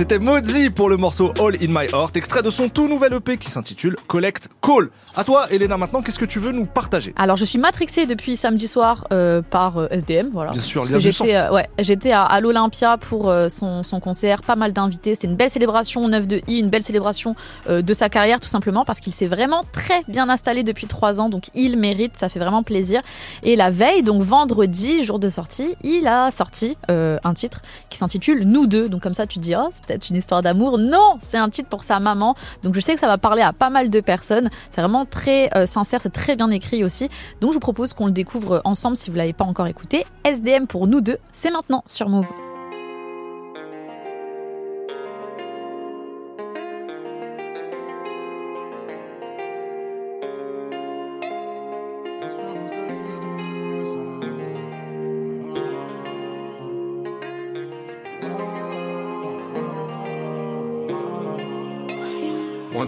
C'était 0.00 0.18
Mozzi 0.18 0.70
pour 0.70 0.88
le 0.88 0.96
morceau 0.96 1.34
All 1.38 1.56
in 1.56 1.66
My 1.68 1.86
Heart, 1.92 2.16
extrait 2.16 2.42
de 2.42 2.48
son 2.48 2.70
tout 2.70 2.88
nouvel 2.88 3.12
EP 3.12 3.36
qui 3.36 3.50
s'intitule 3.50 3.96
Collect 4.06 4.48
Call. 4.62 4.88
À 5.14 5.24
toi, 5.24 5.46
Elena, 5.50 5.76
maintenant, 5.76 6.00
qu'est-ce 6.00 6.18
que 6.18 6.24
tu 6.24 6.38
veux 6.38 6.52
nous 6.52 6.64
partager? 6.64 7.12
Alors, 7.16 7.36
je 7.36 7.44
suis 7.44 7.58
matrixée 7.58 8.06
depuis 8.06 8.36
samedi 8.36 8.66
soir 8.66 9.06
euh, 9.12 9.42
par 9.42 9.76
euh, 9.76 9.88
SDM, 9.90 10.28
voilà. 10.32 10.52
Bien 10.52 10.62
sûr. 10.62 10.86
J'étais 10.98 11.34
euh, 11.34 11.52
ouais, 11.52 11.68
j'étais 11.80 12.12
à, 12.12 12.22
à 12.22 12.40
l'Olympia 12.40 12.96
pour 12.96 13.28
euh, 13.28 13.50
son, 13.50 13.82
son 13.82 14.00
concert, 14.00 14.40
pas 14.40 14.56
mal 14.56 14.72
d'invités. 14.72 15.14
C'est 15.14 15.26
une 15.26 15.36
belle 15.36 15.50
célébration 15.50 16.08
9 16.08 16.26
de 16.26 16.40
I, 16.48 16.60
une 16.60 16.70
belle 16.70 16.82
célébration 16.82 17.36
de 17.68 17.92
sa 17.92 18.08
carrière, 18.08 18.40
tout 18.40 18.48
simplement 18.48 18.84
parce 18.86 19.00
qu'il 19.00 19.12
s'est 19.12 19.26
vraiment 19.26 19.64
très 19.72 20.00
bien 20.08 20.30
installé 20.30 20.62
depuis 20.62 20.86
trois 20.86 21.20
ans, 21.20 21.28
donc 21.28 21.48
il 21.54 21.76
mérite, 21.76 22.16
ça 22.16 22.30
fait 22.30 22.38
vraiment 22.38 22.62
plaisir. 22.62 23.02
Et 23.42 23.54
la 23.54 23.68
veille, 23.68 24.02
donc 24.02 24.22
vendredi, 24.22 25.04
jour 25.04 25.18
de 25.18 25.28
sortie, 25.28 25.74
il 25.82 26.06
a 26.06 26.30
sorti 26.30 26.78
un 26.88 27.34
titre 27.34 27.60
qui 27.90 27.98
s'intitule 27.98 28.46
Nous 28.46 28.66
deux. 28.66 28.88
Donc 28.88 29.02
comme 29.02 29.12
ça, 29.12 29.26
tu 29.26 29.38
te 29.38 29.44
dis, 29.44 29.54
oh, 29.54 29.68
c'est 29.70 29.89
peut-être 29.90 30.10
une 30.10 30.16
histoire 30.16 30.42
d'amour. 30.42 30.78
Non, 30.78 31.18
c'est 31.20 31.38
un 31.38 31.50
titre 31.50 31.68
pour 31.68 31.84
sa 31.84 32.00
maman. 32.00 32.34
Donc 32.62 32.74
je 32.74 32.80
sais 32.80 32.94
que 32.94 33.00
ça 33.00 33.08
va 33.08 33.18
parler 33.18 33.42
à 33.42 33.52
pas 33.52 33.70
mal 33.70 33.90
de 33.90 34.00
personnes. 34.00 34.50
C'est 34.70 34.80
vraiment 34.80 35.04
très 35.04 35.50
euh, 35.56 35.66
sincère, 35.66 36.00
c'est 36.00 36.12
très 36.12 36.36
bien 36.36 36.50
écrit 36.50 36.84
aussi. 36.84 37.08
Donc 37.40 37.50
je 37.50 37.54
vous 37.54 37.60
propose 37.60 37.92
qu'on 37.92 38.06
le 38.06 38.12
découvre 38.12 38.60
ensemble 38.64 38.96
si 38.96 39.10
vous 39.10 39.16
l'avez 39.16 39.32
pas 39.32 39.44
encore 39.44 39.66
écouté. 39.66 40.04
SDM 40.24 40.66
pour 40.66 40.86
nous 40.86 41.00
deux, 41.00 41.18
c'est 41.32 41.50
maintenant 41.50 41.82
sur 41.86 42.08
Move. 42.08 42.49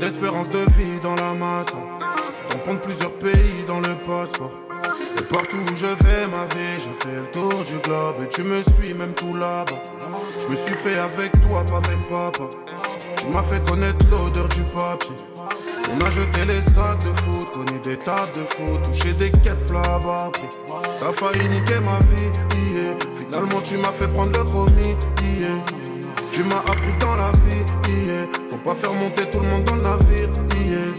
D'espérance 0.01 0.49
de 0.51 0.59
vie 0.77 0.99
dans 1.03 1.15
la 1.15 1.35
masse. 1.35 1.67
Tampon 2.49 2.75
de 2.75 2.79
plusieurs 2.79 3.13
pays 3.13 3.63
dans 3.69 3.79
le 3.79 3.95
passeport. 4.05 4.51
Et 5.19 5.23
partout 5.23 5.59
où 5.59 5.77
je 5.77 5.87
vais 5.87 6.27
ma 6.27 6.45
vie, 6.55 6.81
je 6.81 7.07
fais 7.07 7.17
le 7.17 7.27
tour 7.31 7.63
du 7.63 7.79
globe. 7.85 8.17
Et 8.25 8.29
tu 8.29 8.43
me 8.43 8.63
suis 8.63 8.95
même 8.95 9.13
tout 9.13 9.37
là-bas. 9.37 9.81
Je 10.41 10.49
me 10.49 10.57
suis 10.57 10.75
fait 10.75 10.99
avec 10.99 11.31
toi, 11.43 11.63
pas 11.65 11.77
avec 11.77 12.01
papa. 12.09 12.51
Tu 13.19 13.27
m'as 13.29 13.43
fait 13.45 13.63
connaître 13.69 14.05
l'odeur 14.11 14.49
du 14.49 14.63
papier. 14.63 15.15
On 15.95 16.05
a 16.05 16.11
jeté 16.11 16.47
les 16.47 16.61
sacs 16.63 16.99
de 17.05 17.13
foot, 17.21 17.53
connu 17.53 17.79
des 17.85 17.99
tables 17.99 18.33
de 18.35 18.41
foot, 18.41 18.83
touché 18.85 19.13
des 19.13 19.31
quêtes 19.31 19.67
plats 19.67 20.01
bas. 20.03 20.33
T'as 21.01 21.13
failli 21.13 21.49
niquer 21.49 21.81
ma 21.81 21.99
vie. 22.11 22.33
Finalement 23.17 23.61
tu 23.63 23.77
m'as 23.77 23.93
fait 23.93 24.09
prendre 24.09 24.33
le 24.33 24.45
chromie. 24.45 24.97
Tu 26.31 26.43
m'as 26.45 26.61
appris 26.61 26.95
dans 26.99 27.15
la 27.15 27.31
vie. 27.45 28.02
Pas 28.65 28.77
faire 28.77 28.93
monter 28.93 29.25
tout 29.27 29.41
le 29.41 29.49
monde 29.49 29.65
dans 29.65 29.75
le 29.75 29.83
navire, 29.83 30.29
yeah. 30.55 30.93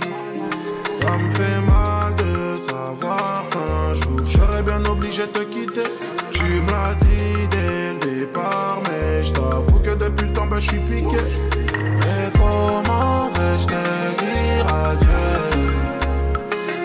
Ça 0.84 1.18
me 1.18 1.34
fait 1.34 1.62
mal 1.62 2.14
de 2.16 2.58
savoir 2.58 3.46
qu'un 3.50 3.94
jour 3.94 4.20
j'aurais 4.26 4.64
bien 4.64 4.84
obligé 4.92 5.22
de 5.22 5.28
te 5.28 5.44
quitter. 5.44 5.90
Tu 6.32 6.44
me 6.44 6.70
l'as 6.70 6.94
dit 6.96 7.48
dès 7.52 7.94
le 7.94 8.00
départ, 8.20 8.82
mais 8.86 9.24
je 9.24 9.32
t'avoue 9.32 9.80
que 9.80 9.92
depuis 9.92 10.28
le 10.28 10.34
temps, 10.34 10.46
ben, 10.48 10.60
je 10.60 10.70
suis 10.72 10.80
piqué. 10.80 11.16
Et 11.16 12.32
comment 12.34 13.30
vais-je 13.30 13.66
te 13.66 13.84
dire 14.24 14.66
adieu? 14.90 15.62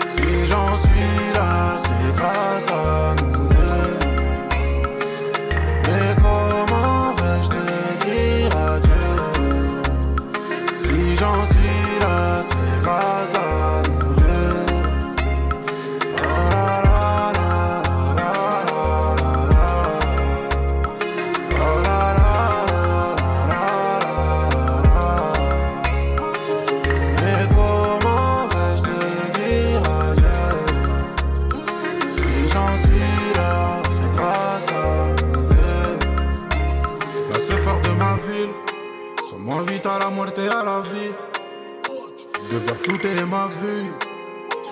Si 0.07 0.45
j'en 0.45 0.77
suis 0.77 1.33
là, 1.33 1.77
c'est 1.83 2.15
grâce 2.15 2.71
à 2.71 3.15
nous 3.21 3.28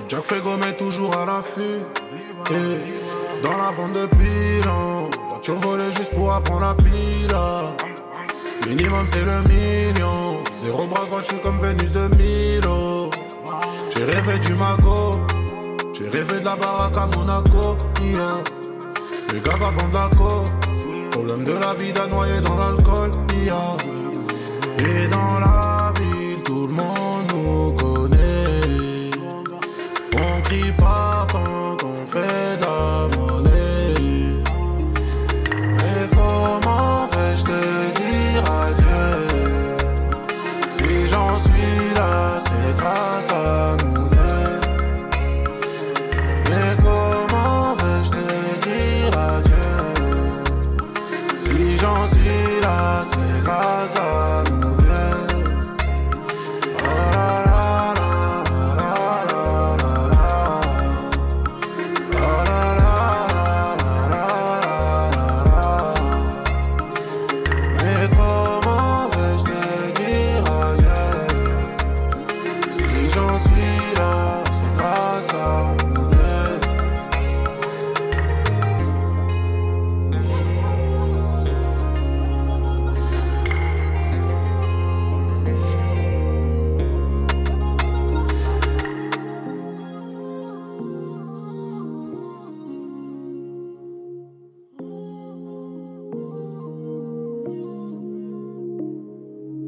Jack 0.10 0.24
Fego 0.24 0.56
mais 0.58 0.74
toujours 0.74 1.14
à 1.18 1.26
l'affût. 1.26 1.84
Dans 3.44 3.58
la 3.58 3.72
vente 3.72 3.94
de 3.94 4.06
pilon, 4.06 5.10
voiture 5.30 5.56
volée 5.56 5.92
juste 5.98 6.14
pour 6.14 6.32
apprendre 6.34 6.62
la 6.62 6.76
pila. 6.76 7.76
Minimum 8.68 9.06
c'est 9.08 9.26
le 9.26 9.42
million. 9.50 10.44
Zéro 10.54 10.88
bras 10.88 11.06
droit, 11.06 11.22
je 11.22 11.28
suis 11.28 11.40
comme 11.40 11.60
Vénus 11.60 11.92
de 11.92 12.08
Milo. 12.16 13.10
J'ai 13.96 14.06
rêvé 14.06 14.40
du 14.40 14.54
mago. 14.54 15.20
J'ai 15.94 16.10
rêvé 16.10 16.40
de 16.40 16.46
la 16.46 16.56
baraque 16.56 16.98
à 16.98 17.18
Monaco. 17.18 17.78
Les 19.34 19.42
gars 19.42 19.58
va 19.58 19.72
vendre 19.72 19.94
la 19.94 20.10
côte. 20.16 20.50
Problème 21.12 21.44
de 21.44 21.52
la 21.54 21.74
vie 21.74 21.94
noyer 22.10 22.40
dans 22.42 22.58
l'alcool. 22.58 23.12
Et 24.80 25.08
dans 25.08 25.40
la 25.40 25.57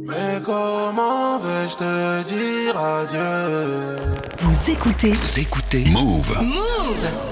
Mais 0.10 0.42
comment 0.44 1.38
vais-je 1.38 1.76
te 1.76 2.24
dire 2.24 2.80
adieu? 2.80 3.96
Vous 4.40 4.72
écoutez 4.72 5.12
Vous 5.12 5.40
écoutez 5.40 5.86
Move. 5.86 6.36
Move. 6.42 7.29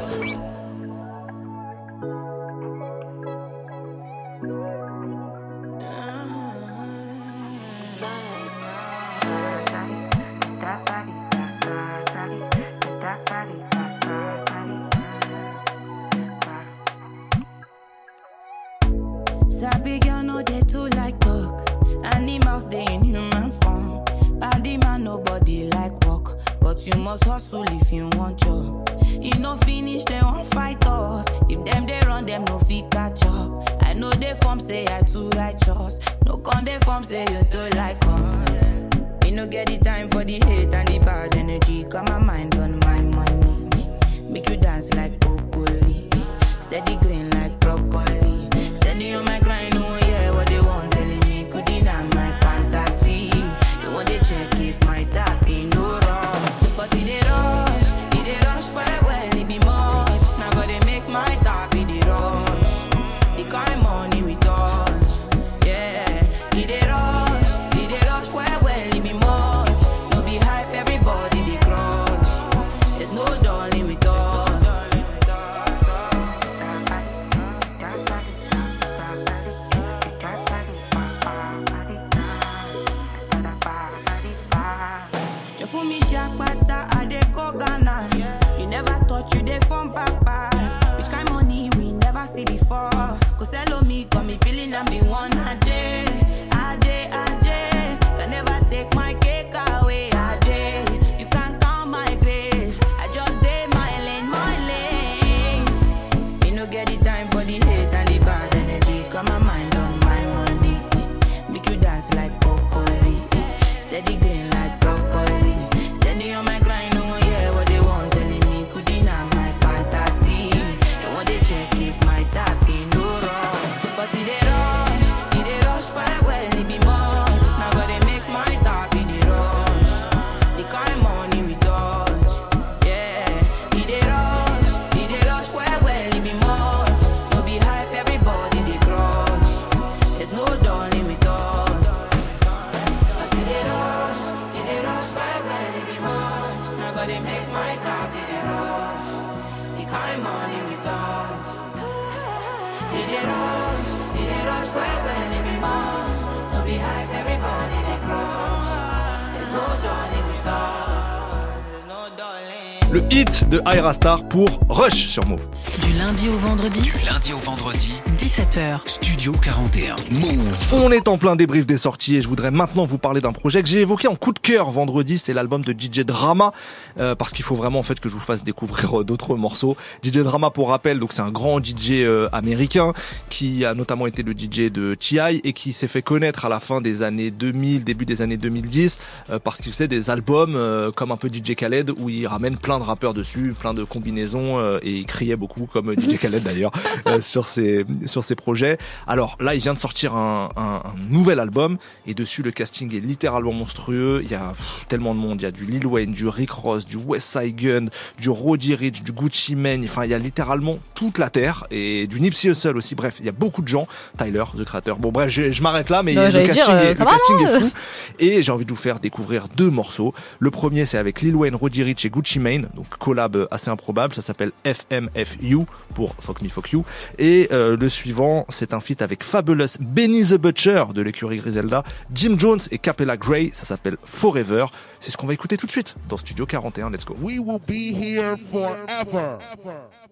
De 163.49 163.61
Ira 163.65 163.93
Star 163.93 164.27
pour 164.27 164.59
Rush 164.67 165.07
sur 165.07 165.25
Move. 165.25 165.45
Du 165.85 165.93
lundi 165.97 166.27
au 166.27 166.37
vendredi. 166.37 166.81
Du 166.81 166.91
lundi 167.05 167.33
au 167.33 167.37
vendredi. 167.37 167.93
17h. 168.17 168.79
Studio 168.85 169.31
41. 169.31 169.95
Move. 170.11 170.73
On 170.73 170.91
est 170.91 171.07
en 171.07 171.17
plein 171.17 171.35
débrief 171.35 171.65
des 171.65 171.77
sorties 171.77 172.17
et 172.17 172.21
je 172.21 172.27
voudrais 172.27 172.51
maintenant 172.51 172.85
vous 172.85 172.97
parler 172.97 173.21
d'un 173.21 173.31
projet 173.31 173.63
que 173.63 173.69
j'ai 173.69 173.79
évoqué 173.79 174.07
en 174.07 174.15
coup 174.15 174.33
de 174.33 174.39
cœur 174.39 174.69
vendredi, 174.69 175.17
c'est 175.17 175.33
l'album 175.33 175.61
de 175.61 175.71
DJ 175.71 176.01
Drama 176.01 176.51
euh, 176.99 177.15
parce 177.15 177.31
qu'il 177.31 177.45
faut 177.45 177.55
vraiment 177.55 177.79
en 177.79 177.83
fait 177.83 177.99
que 177.99 178.09
je 178.09 178.15
vous 178.15 178.19
fasse 178.19 178.43
découvrir 178.43 179.01
euh, 179.01 179.03
d'autres 179.03 179.35
morceaux. 179.35 179.77
DJ 180.03 180.17
Drama 180.19 180.49
pour 180.49 180.69
rappel, 180.69 180.99
donc 180.99 181.13
c'est 181.13 181.21
un 181.21 181.31
grand 181.31 181.63
DJ 181.63 181.91
euh, 181.91 182.27
américain 182.33 182.91
qui 183.37 183.65
a 183.65 183.75
notamment 183.75 184.07
été 184.07 184.23
le 184.23 184.31
DJ 184.31 184.71
de 184.71 184.95
T.I. 184.95 185.41
et 185.43 185.53
qui 185.53 185.71
s'est 185.71 185.87
fait 185.87 186.01
connaître 186.01 186.45
à 186.45 186.49
la 186.49 186.59
fin 186.59 186.81
des 186.81 187.03
années 187.03 187.29
2000, 187.29 187.83
début 187.83 188.03
des 188.05 188.23
années 188.23 188.35
2010 188.37 188.97
euh, 189.29 189.37
parce 189.37 189.61
qu'il 189.61 189.71
faisait 189.71 189.87
des 189.87 190.09
albums 190.09 190.55
euh, 190.55 190.91
comme 190.91 191.11
un 191.11 191.17
peu 191.17 191.27
DJ 191.29 191.53
Khaled 191.53 191.91
où 191.99 192.09
il 192.09 192.25
ramène 192.25 192.57
plein 192.57 192.79
de 192.79 192.83
rappeurs 192.83 193.13
dessus, 193.13 193.53
plein 193.59 193.75
de 193.75 193.83
combinaisons 193.83 194.57
euh, 194.57 194.79
et 194.81 194.91
il 194.91 195.05
criait 195.05 195.35
beaucoup 195.35 195.67
comme 195.71 195.93
DJ 195.93 196.17
Khaled 196.19 196.41
d'ailleurs 196.41 196.71
sur 197.19 197.45
ses 197.45 197.85
sur 198.07 198.23
ses 198.23 198.33
projets. 198.33 198.79
Alors 199.05 199.37
là, 199.39 199.53
il 199.53 199.61
vient 199.61 199.75
de 199.75 199.79
sortir 199.79 200.15
un, 200.15 200.49
un- 200.55 200.81
un 200.83 200.95
nouvel 201.11 201.39
album 201.39 201.77
et 202.07 202.15
dessus 202.15 202.41
le 202.41 202.49
casting 202.51 202.95
est 202.95 202.99
littéralement 203.01 203.53
monstrueux. 203.53 204.21
Il 204.23 204.31
y 204.31 204.35
a 204.35 204.49
pff, 204.49 204.85
tellement 204.89 205.13
de 205.13 205.19
monde. 205.19 205.39
Il 205.41 205.43
y 205.43 205.47
a 205.47 205.51
du 205.51 205.67
Lil 205.67 205.85
Wayne, 205.85 206.11
du 206.11 206.27
Rick 206.27 206.49
Ross, 206.49 206.87
du 206.87 206.97
West 206.97 207.37
Side 207.37 207.55
Gun, 207.55 207.85
du 208.19 208.29
Roddy 208.31 208.73
Ricch, 208.73 209.03
du 209.03 209.11
Gucci 209.11 209.55
Mane. 209.55 209.83
Enfin, 209.83 210.05
il 210.05 210.09
y 210.09 210.15
a 210.15 210.19
littéralement 210.19 210.79
toute 210.95 211.19
la 211.19 211.29
terre 211.29 211.67
et 211.69 212.07
du 212.07 212.19
Nipsey 212.19 212.49
Hussle 212.49 212.75
aussi. 212.77 212.95
Bref, 212.95 213.17
il 213.19 213.26
y 213.27 213.29
a 213.29 213.33
beaucoup 213.37 213.61
de 213.61 213.67
gens. 213.67 213.87
Tyler, 214.17 214.43
le 214.57 214.63
créateur. 214.65 214.97
Bon 214.97 215.11
bref, 215.11 215.29
je, 215.29 215.51
je 215.51 215.61
m'arrête 215.61 215.89
là, 215.89 216.03
mais 216.03 216.13
Non, 216.13 216.23
le 216.25 216.31
casting, 216.31 216.53
dire, 216.53 216.69
euh, 216.69 216.91
est, 216.91 216.99
le 216.99 217.05
casting 217.05 217.39
est 217.41 217.59
fou. 217.59 217.71
Et 218.19 218.43
j'ai 218.43 218.51
envie 218.51 218.65
de 218.65 218.71
vous 218.71 218.75
faire 218.77 218.99
découvrir 218.99 219.47
deux 219.55 219.69
morceaux. 219.69 220.13
Le 220.39 220.51
premier, 220.51 220.85
c'est 220.85 220.97
avec 220.97 221.21
Lil 221.21 221.35
Wayne, 221.35 221.55
Roddy 221.55 221.83
Ricch 221.83 222.05
et 222.05 222.09
Gucci 222.09 222.39
Mane, 222.39 222.69
donc 222.75 222.87
collab 222.97 223.47
assez 223.51 223.69
improbable. 223.69 224.13
Ça 224.13 224.21
s'appelle 224.21 224.51
FMFU 224.65 225.57
pour 225.93 226.15
Fuck 226.19 226.41
Me 226.41 226.49
Fuck 226.49 226.71
You. 226.71 226.85
Et 227.17 227.47
euh, 227.51 227.75
le 227.77 227.89
suivant, 227.89 228.45
c'est 228.49 228.73
un 228.73 228.79
feat 228.79 229.01
avec 229.01 229.23
Fabulous 229.23 229.77
Benny 229.79 230.23
the 230.25 230.35
Butcher 230.35 230.85
de 230.93 231.01
l'écurie 231.01 231.37
Griselda, 231.37 231.83
Jim 232.13 232.35
Jones 232.37 232.59
et 232.71 232.77
Capella 232.77 233.17
Gray. 233.17 233.51
Ça 233.53 233.65
s'appelle 233.65 233.97
Forever. 234.05 234.65
C'est 234.99 235.11
ce 235.11 235.17
qu'on 235.17 235.27
va 235.27 235.33
écouter 235.33 235.57
tout 235.57 235.67
de 235.67 235.71
suite 235.71 235.95
dans 236.09 236.17
Studio 236.17 236.45
41. 236.45 236.89
Let's 236.89 237.05
go. 237.05 237.15
We 237.21 237.39
will 237.39 237.59
be 237.59 237.95
here 237.95 238.35
forever. 238.51 239.37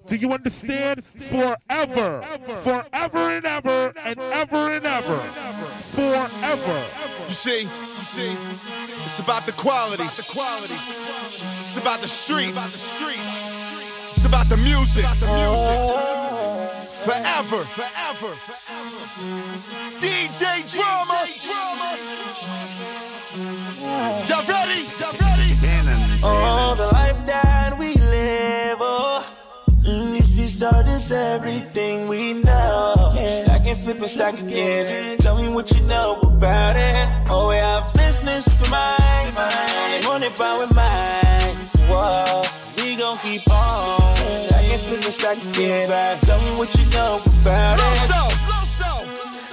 Do 0.08 0.16
you 0.16 0.32
understand? 0.34 1.04
Forever. 1.04 2.22
Forever 2.64 3.18
and 3.18 3.46
ever 3.46 3.94
and 3.98 4.20
ever 4.20 4.72
and 4.72 4.86
ever. 4.86 5.18
Forever. 5.98 6.84
You 7.28 7.34
see, 7.34 7.62
you 7.64 8.04
see, 8.04 8.36
it's 9.04 9.20
about 9.20 9.46
the 9.48 9.52
quality. 9.54 10.04
The 10.16 10.28
quality. 10.30 10.76
It's 11.64 11.78
about 11.78 12.02
the 12.02 12.08
streets. 12.08 13.02
It's 14.12 14.26
about 14.26 14.48
the 14.48 14.58
music. 14.58 15.06
Forever. 17.06 17.64
Forever. 17.66 18.36
DJ 20.00 20.64
Drama. 20.72 21.28
Y'all 24.28 24.46
ready? 24.48 24.86
Y'all 25.00 25.14
ready? 25.20 25.46
Oh, 26.24 26.74
the 26.76 26.95
Bitch 30.56 30.88
is 30.88 31.12
everything 31.12 32.08
we 32.08 32.42
know. 32.42 33.14
Stack 33.44 33.66
and 33.66 33.78
flip 33.78 33.98
and 33.98 34.10
stack 34.10 34.40
again. 34.40 35.18
Tell 35.18 35.36
me 35.36 35.50
what 35.54 35.70
you 35.72 35.82
know 35.86 36.18
about 36.24 36.78
it. 36.78 37.28
Oh, 37.30 37.50
we 37.50 37.56
have 37.56 37.92
business 37.94 38.56
for 38.56 38.70
mine, 38.70 39.34
mine. 39.34 40.04
Money 40.06 40.30
bound 40.38 40.62
with 40.62 40.74
mine. 40.74 41.56
Whoa, 41.90 42.42
we 42.78 42.96
gon' 42.96 43.18
keep 43.18 43.50
on. 43.52 44.16
Stack 44.16 44.64
and 44.64 44.82
flip 44.82 45.04
and 45.04 45.14
stack 45.14 45.38
again. 45.54 46.20
Tell 46.22 46.40
me 46.40 46.58
what 46.58 46.74
you 46.76 46.90
know 46.92 47.20
about 47.42 47.80
it. 47.80 48.45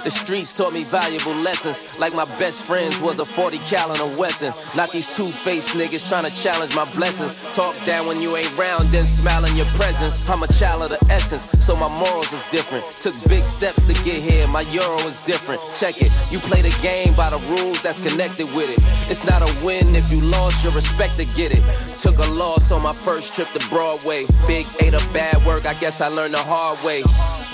The 0.03 0.11
streets 0.11 0.53
taught 0.53 0.73
me 0.73 0.83
valuable 0.83 1.31
lessons. 1.47 1.97
Like 2.01 2.13
my 2.13 2.25
best 2.37 2.67
friends 2.67 2.99
was 2.99 3.19
a 3.19 3.25
40 3.25 3.57
cal 3.59 3.89
and 3.89 3.99
a 3.99 4.19
Wesson. 4.19 4.51
Not 4.75 4.91
these 4.91 5.07
two-faced 5.15 5.75
niggas 5.79 6.09
trying 6.09 6.25
to 6.25 6.35
challenge 6.35 6.75
my 6.75 6.83
blessings. 6.93 7.35
Talk 7.55 7.73
down 7.85 8.07
when 8.07 8.19
you 8.19 8.35
ain't 8.35 8.51
round, 8.57 8.89
then 8.89 9.05
smile 9.05 9.45
in 9.45 9.55
your 9.55 9.65
presence. 9.79 10.19
I'm 10.29 10.43
a 10.43 10.47
child 10.47 10.83
of 10.83 10.89
the 10.89 10.99
essence, 11.09 11.47
so 11.63 11.77
my 11.77 11.87
morals 11.87 12.33
is 12.33 12.43
different. 12.51 12.83
Took 12.91 13.15
big 13.29 13.45
steps 13.45 13.85
to 13.87 13.93
get 14.03 14.19
here, 14.19 14.45
my 14.47 14.67
euro 14.75 14.99
is 15.07 15.23
different. 15.23 15.61
Check 15.73 16.01
it, 16.01 16.11
you 16.29 16.37
play 16.39 16.61
the 16.61 16.75
game 16.81 17.15
by 17.15 17.29
the 17.29 17.39
rules 17.55 17.81
that's 17.81 18.03
connected 18.03 18.47
with 18.53 18.69
it. 18.75 18.83
It's 19.09 19.23
not 19.25 19.39
a 19.39 19.65
win 19.65 19.95
if 19.95 20.11
you 20.11 20.19
lost, 20.19 20.65
your 20.65 20.73
respect 20.73 21.17
to 21.19 21.25
get 21.25 21.55
it. 21.55 21.63
Took 22.03 22.17
a 22.17 22.29
loss 22.31 22.73
on 22.73 22.81
my 22.81 22.93
first 22.93 23.35
trip 23.35 23.47
to 23.55 23.69
Broadway. 23.69 24.23
Big 24.47 24.65
ate 24.81 24.95
of 24.95 25.05
bad 25.13 25.39
work, 25.45 25.65
I 25.65 25.75
guess 25.75 26.01
I 26.01 26.09
learned 26.09 26.33
the 26.33 26.43
hard 26.43 26.83
way. 26.83 27.03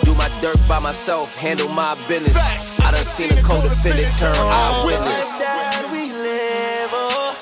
Do 0.04 0.16
my 0.16 0.30
dirt 0.42 0.58
by 0.68 0.80
myself, 0.80 1.38
handle 1.38 1.70
my 1.70 1.94
business. 2.08 2.39
I 2.84 2.92
done 2.92 3.04
seen 3.06 3.32
a 3.32 3.42
co-defendant 3.44 4.14
turn 4.18 4.36
eyewitness. 4.36 5.40
that 5.40 5.86
we 5.92 6.12
live, 6.12 6.90
oh. 6.94 7.36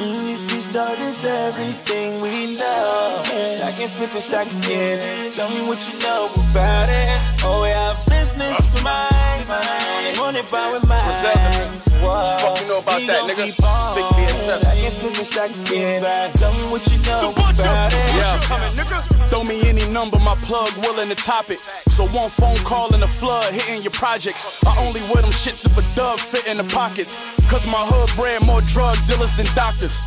Mm, 0.00 0.14
these 0.24 0.40
streets 0.44 0.72
taught 0.72 0.98
us 0.98 1.24
everything 1.24 2.20
we 2.22 2.56
know. 2.56 3.22
Stack 3.24 3.78
and 3.80 3.90
flip 3.90 4.12
and 4.12 4.22
stack 4.22 4.46
again. 4.64 5.30
Tell 5.30 5.48
me 5.50 5.60
what 5.68 5.78
you 5.92 5.98
know 6.00 6.30
about 6.50 6.88
it. 6.88 7.08
Oh, 7.44 7.62
we 7.62 7.68
have 7.68 8.00
business 8.08 8.68
for 8.72 8.82
mine, 8.82 9.44
mine. 9.46 10.16
Want 10.16 10.36
it 10.36 10.48
by 10.50 10.64
with 10.72 10.88
mine. 10.88 11.68
Whoa. 12.00 12.38
Fuck 12.40 12.60
you 12.62 12.68
know 12.68 12.78
about 12.80 12.96
We 13.00 13.06
that, 13.08 13.20
gon' 13.20 13.28
nigga? 13.28 13.44
keep 13.52 13.62
on. 13.62 13.94
Big 13.94 14.04
BSF. 14.16 14.60
Stack 14.64 14.78
and 14.80 14.94
flip 14.94 15.16
and 15.20 15.26
stack 15.26 15.50
again. 15.68 16.32
Tell 16.32 16.52
me 16.56 16.64
what 16.72 16.80
you 16.88 16.98
know 17.04 17.30
about 17.36 17.92
it. 17.92 18.08
Yeah. 18.16 18.40
Throw 19.28 19.44
me 19.44 19.60
any 19.68 19.84
number, 19.92 20.18
my 20.18 20.34
plug 20.48 20.72
willing 20.80 21.08
to 21.10 21.14
top 21.14 21.50
it. 21.50 21.60
So 22.00 22.06
one 22.16 22.30
phone 22.30 22.56
call 22.64 22.94
in 22.94 23.02
a 23.02 23.06
flood 23.06 23.52
hitting 23.52 23.82
your 23.82 23.92
projects. 23.92 24.64
I 24.64 24.72
only 24.86 25.02
wear 25.12 25.20
them 25.20 25.36
shits 25.36 25.68
if 25.68 25.76
a 25.76 25.84
dub 25.94 26.18
fit 26.18 26.48
in 26.48 26.56
the 26.56 26.64
pockets. 26.72 27.12
Cause 27.44 27.66
my 27.66 27.76
hood 27.76 28.08
bred 28.16 28.46
more 28.46 28.62
drug 28.62 28.96
dealers 29.04 29.36
than 29.36 29.44
doctors. 29.52 30.00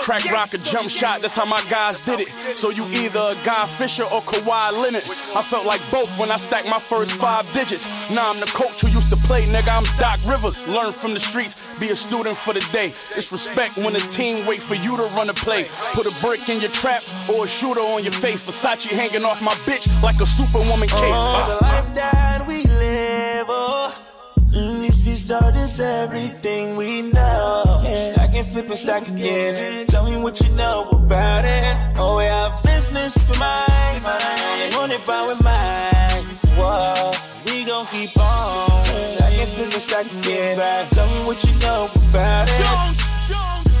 Crack 0.00 0.24
rock 0.32 0.54
a 0.54 0.58
jump 0.64 0.88
shot, 0.88 1.20
that's 1.20 1.36
how 1.36 1.44
my 1.44 1.60
guys 1.68 2.00
did 2.00 2.22
it. 2.24 2.30
So 2.56 2.70
you 2.70 2.88
either 3.04 3.20
a 3.20 3.36
Guy 3.44 3.66
Fisher 3.76 4.04
or 4.08 4.24
Kawhi 4.24 4.80
Leonard. 4.80 5.04
I 5.36 5.42
felt 5.42 5.66
like 5.66 5.82
both 5.90 6.08
when 6.16 6.30
I 6.30 6.38
stacked 6.38 6.64
my 6.72 6.80
first 6.80 7.20
five 7.20 7.44
digits. 7.52 7.84
Now 8.14 8.32
I'm 8.32 8.40
the 8.40 8.48
coach 8.56 8.80
who 8.80 8.88
used 8.88 9.10
to 9.10 9.20
play, 9.28 9.44
nigga. 9.44 9.68
I'm 9.68 9.84
Doc 10.00 10.24
Rivers. 10.24 10.64
Learn 10.72 10.88
from 10.88 11.12
the 11.12 11.20
streets, 11.20 11.60
be 11.76 11.92
a 11.92 11.96
student 11.96 12.36
for 12.36 12.54
the 12.54 12.64
day. 12.72 12.96
It's 13.18 13.28
respect 13.28 13.76
when 13.76 13.92
the 13.92 14.04
team 14.08 14.46
wait 14.46 14.62
for 14.62 14.78
you 14.78 14.96
to 14.96 15.04
run 15.12 15.28
a 15.28 15.36
play. 15.36 15.68
Put 15.92 16.08
a 16.08 16.14
brick 16.24 16.48
in 16.48 16.64
your 16.64 16.72
trap 16.72 17.02
or 17.28 17.44
a 17.44 17.48
shooter 17.48 17.84
on 17.92 18.04
your 18.04 18.16
face. 18.16 18.40
Versace 18.40 18.88
hanging 18.88 19.26
off 19.26 19.42
my 19.42 19.52
bitch 19.68 19.84
like 20.00 20.16
a 20.22 20.26
superwoman 20.26 20.88
cape. 20.88 21.25
Oh, 21.28 21.44
the 21.50 21.64
life 21.64 21.94
that 21.94 22.46
we 22.46 22.62
live, 22.64 23.46
oh. 23.48 23.92
Mm, 24.54 24.80
these 24.82 24.94
streets 25.00 25.28
taught 25.28 25.54
us 25.54 25.80
everything 25.80 26.76
we 26.76 27.10
know. 27.10 27.82
Stack 27.94 28.34
and 28.34 28.46
flip 28.46 28.66
stack 28.76 29.08
again. 29.08 29.86
Tell 29.86 30.04
me 30.04 30.16
what 30.22 30.40
you 30.40 30.48
know 30.54 30.86
about 30.92 31.44
it. 31.44 31.74
Oh, 31.98 32.18
we 32.18 32.24
have 32.24 32.62
business 32.62 33.14
for 33.26 33.38
mine, 33.38 34.02
mine. 34.02 34.70
Want 34.78 34.92
it 34.92 35.04
by 35.04 35.20
with 35.26 35.42
mine. 35.42 36.24
Whoa, 36.56 37.10
we 37.46 37.66
gon' 37.66 37.86
keep 37.86 38.16
on. 38.18 38.84
Stack 38.86 39.32
and 39.32 39.48
flip 39.48 39.72
and 39.72 39.82
stack 39.82 40.06
again. 40.22 40.56
Tell 40.90 41.06
me 41.06 41.26
what 41.26 41.42
you 41.42 41.58
know 41.60 41.88
about 42.08 42.48
it. 42.48 43.15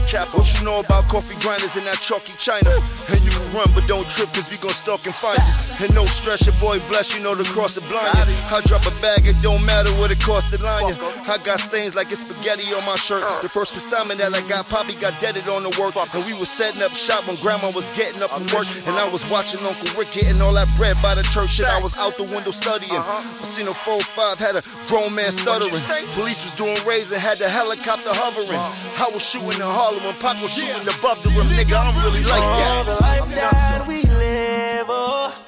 What 0.06 0.46
you 0.54 0.62
know 0.64 0.80
about 0.86 1.10
coffee 1.10 1.34
grinders 1.42 1.74
in 1.74 1.82
that 1.82 1.98
chalky 1.98 2.30
China? 2.38 2.78
And 3.10 3.18
you 3.26 3.30
can 3.34 3.42
run, 3.50 3.66
but 3.74 3.90
don't 3.90 4.06
trip, 4.06 4.30
cause 4.30 4.46
we 4.46 4.56
gon' 4.62 4.70
stalk 4.70 5.02
and 5.02 5.14
find 5.14 5.42
you. 5.42 5.54
And 5.82 5.90
no 5.98 6.06
stress, 6.06 6.46
your 6.46 6.54
boy 6.62 6.78
bless 6.86 7.10
you 7.10 7.18
know 7.26 7.34
the 7.34 7.42
cross 7.50 7.74
the 7.74 7.82
blind. 7.90 8.14
I 8.14 8.62
drop 8.70 8.86
a 8.86 8.94
bag, 9.02 9.26
it 9.26 9.34
don't 9.42 9.66
matter 9.66 9.90
what 9.98 10.14
it 10.14 10.22
cost 10.22 10.54
to 10.54 10.62
line 10.62 10.94
you. 10.94 10.96
I 11.26 11.42
got 11.42 11.58
stains 11.58 11.98
like 11.98 12.06
it's 12.14 12.22
spaghetti 12.22 12.70
on 12.70 12.86
my 12.86 12.94
shirt. 12.94 13.26
The 13.42 13.50
first 13.50 13.74
consignment 13.74 14.22
that 14.22 14.30
I 14.30 14.46
got, 14.46 14.70
Poppy 14.70 14.94
got 14.94 15.18
deaded 15.18 15.42
on 15.50 15.66
the 15.66 15.74
work. 15.74 15.98
And 16.14 16.22
we 16.22 16.38
was 16.38 16.48
setting 16.48 16.86
up 16.86 16.94
shop 16.94 17.26
when 17.26 17.34
grandma 17.42 17.74
was 17.74 17.90
getting 17.98 18.22
up 18.22 18.30
from 18.30 18.46
work. 18.54 18.70
And 18.86 18.94
I 18.94 19.10
was 19.10 19.26
watching 19.26 19.58
Uncle 19.66 19.90
Rick 19.98 20.14
getting 20.14 20.38
all 20.38 20.54
that 20.54 20.70
bread 20.78 20.94
by 21.02 21.18
the 21.18 21.26
church. 21.34 21.58
Shit, 21.58 21.66
I 21.66 21.82
was 21.82 21.98
out 21.98 22.14
the 22.14 22.30
window 22.30 22.54
studying. 22.54 22.94
I 22.94 23.42
seen 23.42 23.66
a 23.66 23.74
4-5, 23.74 24.38
had 24.38 24.54
a 24.54 24.62
grown 24.86 25.10
man 25.18 25.34
stuttering. 25.34 25.74
Police 26.14 26.46
was 26.46 26.54
doing 26.54 26.78
raids 26.86 27.10
and 27.10 27.18
had 27.18 27.42
the 27.42 27.50
helicopter 27.50 28.14
hovering. 28.14 28.54
I 28.54 29.10
was 29.10 29.18
shooting 29.18 29.58
in 29.58 29.66
Harlem 29.66 29.95
when 30.04 30.14
Pop 30.16 30.40
was 30.42 30.52
shooting 30.54 30.88
above 30.98 31.22
the 31.22 31.30
rim. 31.30 31.46
Nigga, 31.46 31.76
I'm 31.76 31.92
really 32.04 32.22
like 32.24 32.42
Oh, 32.42 32.82
the 32.84 32.96
life 33.02 33.34
that 33.34 33.84
we 33.88 34.02
live, 34.02 34.86
oh. 34.88 35.42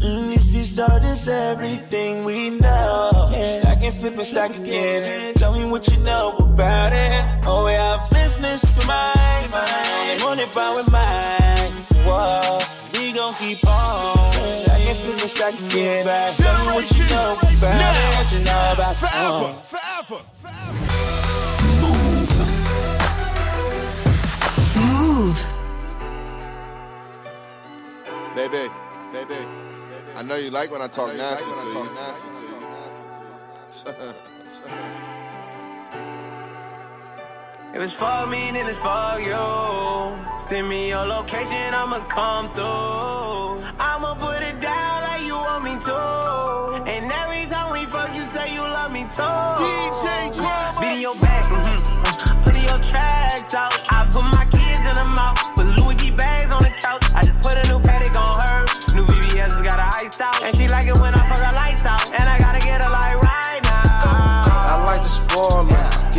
Mm, 0.00 0.28
these 0.28 0.42
streets 0.44 0.76
taught 0.76 1.02
us 1.02 1.28
everything 1.28 2.24
we 2.24 2.50
know. 2.60 3.30
Stack 3.42 3.82
and 3.82 3.94
flip 3.94 4.14
and 4.14 4.26
stack 4.26 4.56
again. 4.56 5.34
Tell 5.34 5.52
me 5.54 5.64
what 5.70 5.86
you 5.88 5.98
know 6.04 6.36
about 6.40 6.92
it. 6.92 7.42
Oh, 7.46 7.64
we 7.66 7.72
have 7.72 8.08
business 8.10 8.64
for 8.76 8.86
mine, 8.86 9.50
mine. 9.50 10.18
Want 10.20 10.40
it 10.40 10.52
by 10.52 10.68
with 10.76 10.90
mine. 10.92 11.72
Whoa, 12.04 12.58
we 12.94 13.14
gon' 13.14 13.34
keep 13.36 13.66
on. 13.66 14.32
Stack 14.44 14.80
and 14.80 14.98
flip 14.98 15.20
and 15.20 15.30
stack 15.30 15.54
again. 15.70 16.04
Tell 16.36 16.54
me 16.60 16.72
what 16.76 16.90
you 16.98 17.04
know 17.08 17.32
about 17.40 17.96
it. 17.96 18.16
What 18.18 18.32
you 18.32 18.44
know 18.44 18.72
about 18.76 18.94
Forever, 18.94 19.56
it. 19.56 19.64
forever, 19.64 20.20
Move. 24.92 25.38
Baby, 28.34 28.68
baby, 29.12 29.40
I 30.16 30.22
know 30.22 30.36
you 30.36 30.50
like 30.50 30.70
when 30.70 30.82
I 30.82 30.88
talk 30.88 31.14
nasty 31.14 31.50
to 31.52 31.66
you. 31.66 31.88
If 37.74 37.82
it's 37.82 37.98
for 37.98 38.26
me, 38.28 38.50
then 38.52 38.68
it's 38.68 38.80
for 38.80 39.18
you. 39.18 40.38
Send 40.38 40.68
me 40.68 40.90
your 40.90 41.04
location, 41.06 41.74
I'ma 41.74 42.00
come 42.06 42.48
through. 42.50 43.64
I'ma 43.80 44.14
put 44.14 44.42
it 44.42 44.60
down 44.60 45.02
like 45.02 45.22
you 45.22 45.34
want 45.34 45.64
me 45.64 45.76
to. 45.78 46.84
And 46.86 47.10
every 47.10 47.46
time 47.50 47.72
we 47.72 47.84
fuck, 47.86 48.14
you 48.14 48.22
say 48.22 48.54
you 48.54 48.60
love 48.60 48.92
me 48.92 49.02
too. 49.02 49.22
DJ 49.58 50.32
Drama. 50.36 50.80
Beating 50.80 51.02
your 51.02 51.16
back, 51.16 51.44
mm-hmm. 51.46 52.42
putting 52.44 52.62
your 52.62 52.78
tracks 52.78 53.54
out. 53.54 53.72
I 53.90 54.06
put 54.12 54.22
my 54.22 54.33
iced 59.94 60.20
out. 60.20 60.42
And 60.42 60.54
she 60.54 60.68
like 60.68 60.86
it 60.86 60.98
when 60.98 61.14
I 61.14 61.28
fuck 61.28 61.38
her 61.38 61.54
lights 61.54 61.86
out. 61.86 62.03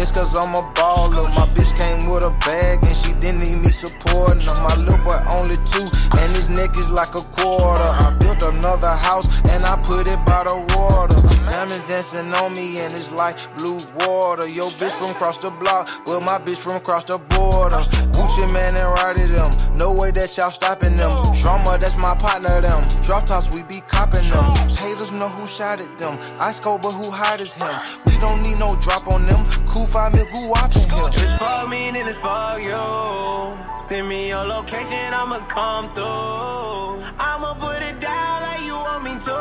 Just 0.06 0.14
cause 0.14 0.38
I'm 0.38 0.54
a 0.54 0.62
baller. 0.78 1.26
My 1.34 1.50
bitch 1.58 1.76
came 1.76 2.08
with 2.08 2.22
a 2.22 2.30
bag 2.46 2.78
and 2.86 2.96
she 2.96 3.14
didn't 3.18 3.42
need 3.42 3.58
me 3.58 3.72
supporting 3.74 4.46
her. 4.46 4.54
My 4.54 4.76
little 4.78 5.02
boy 5.02 5.18
only 5.34 5.58
two 5.66 5.90
and 6.22 6.30
his 6.38 6.48
neck 6.48 6.78
is 6.78 6.92
like 6.92 7.16
a 7.16 7.26
quarter. 7.34 7.90
I 8.06 8.16
built 8.20 8.38
another 8.44 8.94
house 8.94 9.26
and 9.50 9.66
I 9.66 9.82
put 9.82 10.06
it 10.06 10.22
by 10.22 10.44
the 10.46 10.62
water. 10.78 11.18
Diamonds 11.50 11.90
dancing 11.90 12.32
on 12.38 12.54
me 12.54 12.78
and 12.86 12.94
it's 12.94 13.12
like 13.14 13.34
blue 13.58 13.82
water. 14.06 14.46
Yo, 14.46 14.70
bitch 14.78 14.94
from 14.94 15.10
across 15.10 15.40
the 15.40 15.50
block, 15.58 15.90
well, 16.06 16.22
my 16.22 16.38
bitch 16.38 16.62
from 16.62 16.76
across 16.76 17.06
the 17.06 17.18
border. 17.34 17.82
Gucci 18.14 18.46
man 18.54 18.78
and 18.78 18.90
riding 19.02 19.34
them. 19.34 19.50
No 19.74 19.92
way 19.92 20.12
that 20.12 20.30
y'all 20.38 20.52
stopping 20.52 20.98
them. 20.98 21.10
Drama, 21.42 21.80
that's 21.82 21.98
my 21.98 22.14
partner, 22.22 22.62
them. 22.62 22.78
Drop 23.02 23.26
tops, 23.26 23.50
we 23.56 23.64
be 23.64 23.82
copping 23.88 24.30
them. 24.30 24.54
Haters 24.70 25.12
know 25.12 25.30
who 25.30 25.48
shot 25.48 25.82
at 25.82 25.98
them. 25.98 26.20
Ice 26.40 26.60
cold, 26.60 26.84
but 26.84 26.92
who 26.94 27.10
hot 27.10 27.42
as 27.42 27.58
him? 27.58 27.74
We 28.06 28.14
don't 28.22 28.42
need 28.44 28.60
no 28.60 28.78
drop 28.82 29.08
on 29.08 29.26
them. 29.26 29.42
Cool 29.68 29.86
five 29.96 30.14
mil, 30.14 30.26
who 30.26 30.50
whopping 30.52 30.90
him? 30.92 31.08
If 31.16 31.24
it's 31.24 31.38
for 31.40 31.68
me, 31.72 31.90
then 31.96 32.08
it's 32.08 32.20
for 32.20 32.60
you. 32.60 32.84
Send 33.80 34.10
me 34.10 34.28
your 34.28 34.44
location, 34.44 35.08
I'ma 35.16 35.40
come 35.48 35.88
through. 35.96 37.00
I'ma 37.16 37.56
put 37.56 37.80
it 37.82 38.02
down 38.04 38.44
like 38.44 38.64
you 38.68 38.76
want 38.76 39.04
me 39.08 39.16
to. 39.28 39.40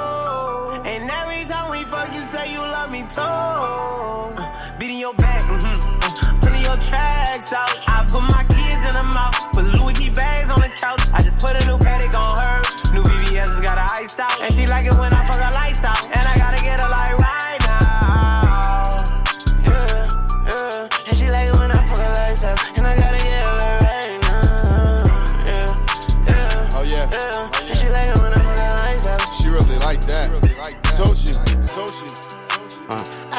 And 0.86 1.10
every 1.10 1.42
time 1.50 1.70
we 1.74 1.82
fuck, 1.82 2.14
you 2.14 2.22
say 2.22 2.52
you 2.54 2.60
love 2.60 2.90
me 2.92 3.02
too. 3.02 3.20
Uh, 3.20 4.78
Beating 4.78 5.00
your 5.00 5.14
back, 5.14 5.42
mm-hmm. 5.42 6.38
putting 6.40 6.62
your 6.62 6.78
tracks 6.78 7.52
out. 7.52 7.74
I 7.90 8.06
put 8.06 8.22
my 8.30 8.44
kids 8.46 8.82
in 8.88 8.94
the 8.94 9.06
mouth, 9.10 9.34
put 9.52 9.64
Louis 9.74 9.94
V 9.98 10.10
bags 10.10 10.50
on 10.50 10.60
the 10.60 10.70
couch. 10.78 11.02
I 11.12 11.22
just 11.22 11.38
put 11.42 11.58
a 11.58 11.62
new 11.66 11.78
paddock 11.78 12.14
on 12.14 12.34
her. 12.38 12.56
New 12.94 13.02
VVS 13.02 13.60
got 13.60 13.76
her 13.78 13.90
iced 13.98 14.20
out. 14.20 14.38
And 14.40 14.54
she 14.54 14.66
like 14.66 14.86
it 14.86 14.94
when 14.94 15.12
I 15.12 15.26
fuck 15.26 15.42
her 15.42 15.50
lights 15.50 15.84
out. 15.84 15.98
And 16.14 16.23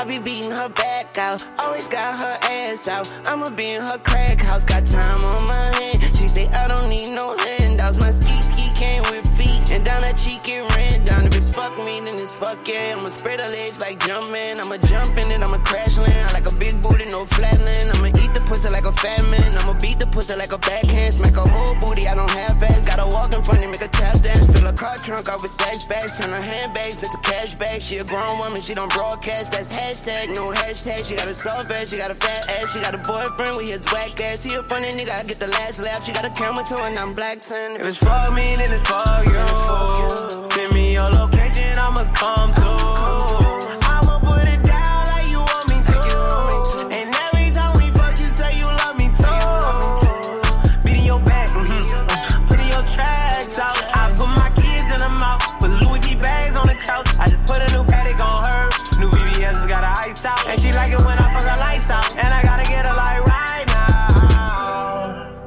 be 0.07 0.19
beating 0.19 0.51
her 0.51 0.69
back 0.69 1.17
out, 1.17 1.41
always 1.59 1.87
got 1.87 2.19
her 2.19 2.37
ass 2.69 2.87
out. 2.87 3.11
I'ma 3.25 3.49
be 3.49 3.73
in 3.73 3.81
her 3.81 3.97
crack 3.99 4.39
house, 4.39 4.63
got 4.63 4.85
time 4.85 5.23
on 5.23 5.47
my 5.47 5.71
hand. 5.79 6.15
She 6.15 6.27
say 6.27 6.47
I 6.49 6.67
don't 6.67 6.89
need 6.89 7.15
no 7.15 7.35
handouts. 7.37 7.99
My 7.99 8.11
ski 8.11 8.41
ski 8.41 8.69
came 8.77 9.01
with 9.09 9.25
feet, 9.37 9.71
And 9.71 9.83
down 9.83 10.03
her 10.03 10.13
cheek 10.13 10.47
it 10.47 10.61
ran 10.75 11.05
down. 11.05 11.25
If 11.25 11.35
it's 11.35 11.51
fuck 11.51 11.77
me, 11.77 12.01
then 12.01 12.19
it's 12.19 12.33
fuck 12.33 12.67
yeah. 12.67 12.95
I'ma 12.97 13.09
spread 13.09 13.41
her 13.41 13.49
legs 13.49 13.81
like 13.81 13.99
jumping. 14.05 14.59
I'ma 14.61 14.77
jump 14.85 15.17
in 15.17 15.31
it, 15.31 15.41
I'ma 15.41 15.57
crash 15.65 15.97
land. 15.97 16.29
I 16.29 16.33
like 16.33 16.47
a 16.51 16.55
big 16.55 16.81
booty, 16.81 17.05
no 17.05 17.25
flat 17.25 17.59
land. 17.61 17.91
I'ma 17.97 18.14
pussy 18.55 18.71
like 18.71 18.87
a 18.87 18.95
fat 19.03 19.19
man. 19.27 19.43
I'ma 19.59 19.75
beat 19.83 19.99
the 19.99 20.07
pussy 20.07 20.35
like 20.35 20.53
a 20.53 20.57
backhand. 20.57 21.13
Smack 21.13 21.35
a 21.35 21.43
whole 21.43 21.75
booty, 21.83 22.07
I 22.07 22.15
don't 22.15 22.31
have 22.31 22.63
ass. 22.63 22.87
Gotta 22.87 23.03
walk 23.11 23.35
in 23.35 23.43
front 23.43 23.59
and 23.59 23.71
make 23.71 23.83
a 23.83 23.91
tap 23.91 24.15
dance. 24.23 24.47
Fill 24.47 24.67
a 24.67 24.71
car 24.71 24.95
trunk 25.03 25.27
out 25.27 25.43
with 25.43 25.51
sex 25.51 25.83
bags. 25.83 26.17
Turn 26.17 26.31
her 26.31 26.41
handbags 26.41 27.03
into 27.03 27.19
cash 27.19 27.53
bags. 27.55 27.83
She 27.83 27.97
a 27.97 28.05
grown 28.05 28.39
woman, 28.39 28.61
she 28.61 28.73
don't 28.73 28.91
broadcast. 28.93 29.51
That's 29.51 29.67
hashtag, 29.67 30.33
no 30.33 30.55
hashtag. 30.55 31.03
She 31.03 31.15
got 31.15 31.27
a 31.27 31.35
soft 31.35 31.69
ass, 31.69 31.91
she 31.91 31.97
got 31.97 32.11
a 32.11 32.15
fat 32.15 32.47
ass. 32.55 32.71
She 32.71 32.79
got 32.79 32.95
a 32.95 33.01
boyfriend 33.03 33.57
with 33.59 33.67
his 33.67 33.83
whack 33.91 34.15
ass. 34.21 34.43
He 34.47 34.55
a 34.55 34.63
funny 34.63 34.87
nigga, 34.95 35.11
I 35.11 35.27
get 35.27 35.39
the 35.43 35.51
last 35.59 35.81
laugh. 35.83 36.05
She 36.05 36.13
got 36.13 36.23
a 36.23 36.31
camera 36.31 36.63
to 36.63 36.75
her 36.79 36.87
and 36.87 36.97
I'm 36.97 37.13
black 37.13 37.43
son. 37.43 37.75
If 37.75 37.85
it's 37.85 37.99
for 37.99 38.31
me, 38.31 38.55
then 38.55 38.71
it's 38.71 38.87
fuck 38.87 39.25
you. 39.27 40.43
Send 40.47 40.73
me 40.73 40.93
your 40.93 41.09
location, 41.11 41.75
I'ma 41.75 42.07
come 42.15 42.53
through. 42.53 42.84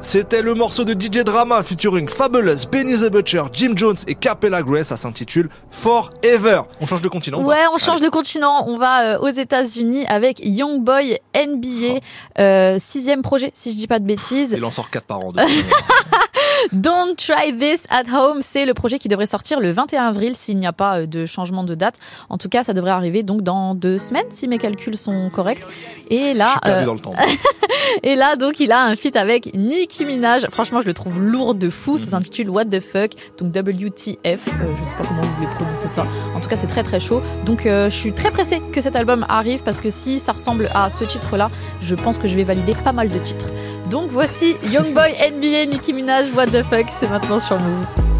C'était 0.08 0.40
le 0.40 0.54
morceau 0.54 0.84
de 0.84 0.94
DJ 0.98 1.22
Drama 1.22 1.62
featuring 1.62 2.08
Fabulous, 2.08 2.66
Benny 2.72 2.94
the 2.94 3.12
Butcher, 3.12 3.42
Jim 3.52 3.72
Jones 3.76 3.96
et 4.06 4.14
Capella 4.14 4.62
Grace. 4.62 4.86
Ça 4.86 4.96
s'intitule 4.96 5.50
Forever. 5.70 6.62
On 6.80 6.86
change 6.86 7.02
de 7.02 7.08
continent 7.08 7.42
Ouais, 7.42 7.66
on 7.74 7.76
change 7.76 8.00
de 8.00 8.08
continent. 8.08 8.64
On 8.68 8.78
va 8.78 9.02
euh, 9.02 9.18
aux 9.18 9.28
États-Unis 9.28 10.06
avec 10.06 10.40
Young 10.42 10.82
Boy 10.82 11.18
NBA, 11.36 12.00
euh, 12.38 12.76
sixième 12.78 13.20
projet, 13.20 13.50
si 13.52 13.70
je 13.70 13.76
dis 13.76 13.86
pas 13.86 13.98
de 13.98 14.06
bêtises. 14.06 14.54
Il 14.56 14.64
en 14.64 14.70
sort 14.70 14.88
4 14.88 15.04
par 15.04 15.18
an. 15.20 15.32
Don't 16.72 17.14
try 17.16 17.56
this 17.56 17.86
at 17.90 18.04
home, 18.12 18.38
c'est 18.40 18.66
le 18.66 18.74
projet 18.74 18.98
qui 18.98 19.08
devrait 19.08 19.26
sortir 19.26 19.60
le 19.60 19.70
21 19.70 20.06
avril 20.06 20.34
s'il 20.34 20.58
n'y 20.58 20.66
a 20.66 20.72
pas 20.72 21.00
euh, 21.00 21.06
de 21.06 21.26
changement 21.26 21.64
de 21.64 21.74
date. 21.74 21.96
En 22.28 22.38
tout 22.38 22.48
cas, 22.48 22.64
ça 22.64 22.72
devrait 22.72 22.90
arriver 22.90 23.22
donc 23.22 23.42
dans 23.42 23.74
deux 23.74 23.98
semaines 23.98 24.26
si 24.30 24.48
mes 24.48 24.58
calculs 24.58 24.96
sont 24.96 25.30
corrects. 25.30 25.62
Et 26.10 26.34
là, 26.34 26.44
Je 26.44 26.50
suis 26.50 26.60
perdu 26.60 26.82
euh, 26.82 26.86
dans 26.86 26.94
le 26.94 27.00
temps. 27.00 27.14
et 28.02 28.14
là 28.14 28.36
donc 28.36 28.60
il 28.60 28.72
a 28.72 28.84
un 28.84 28.94
feat 28.94 29.16
avec 29.16 29.54
Nicki 29.54 30.04
Minaj. 30.04 30.46
Franchement, 30.50 30.80
je 30.80 30.86
le 30.86 30.94
trouve 30.94 31.20
lourd 31.20 31.54
de 31.54 31.70
fou. 31.70 31.92
Mhm. 31.92 31.98
Ça 31.98 32.06
s'intitule 32.06 32.50
What 32.50 32.66
the 32.66 32.80
fuck, 32.80 33.12
donc 33.38 33.54
WTF. 33.54 34.18
Euh, 34.24 34.74
je 34.78 34.84
sais 34.84 34.94
pas 34.94 35.04
comment 35.06 35.20
vous 35.22 35.34
voulez 35.34 35.48
prononcer 35.54 35.88
ça. 35.88 36.06
En 36.34 36.40
tout 36.40 36.48
cas, 36.48 36.56
c'est 36.56 36.66
très 36.66 36.82
très 36.82 37.00
chaud. 37.00 37.20
Donc 37.44 37.66
euh, 37.66 37.90
je 37.90 37.94
suis 37.94 38.12
très 38.12 38.30
pressée 38.30 38.60
que 38.72 38.80
cet 38.80 38.96
album 38.96 39.26
arrive 39.28 39.62
parce 39.62 39.80
que 39.80 39.90
si 39.90 40.18
ça 40.18 40.32
ressemble 40.32 40.70
à 40.74 40.90
ce 40.90 41.04
titre-là, 41.04 41.50
je 41.80 41.94
pense 41.94 42.18
que 42.18 42.28
je 42.28 42.34
vais 42.34 42.44
valider 42.44 42.74
pas 42.74 42.92
mal 42.92 43.08
de 43.08 43.18
titres. 43.18 43.46
Donc 43.90 44.10
voici 44.10 44.54
Young 44.70 44.92
Boy 44.92 45.12
NBA 45.12 45.66
Nicki 45.66 45.92
Minaj 45.92 46.30
What 46.34 46.47
c'est 46.88 47.10
maintenant 47.10 47.38
sur 47.38 47.58
Move. 47.58 48.17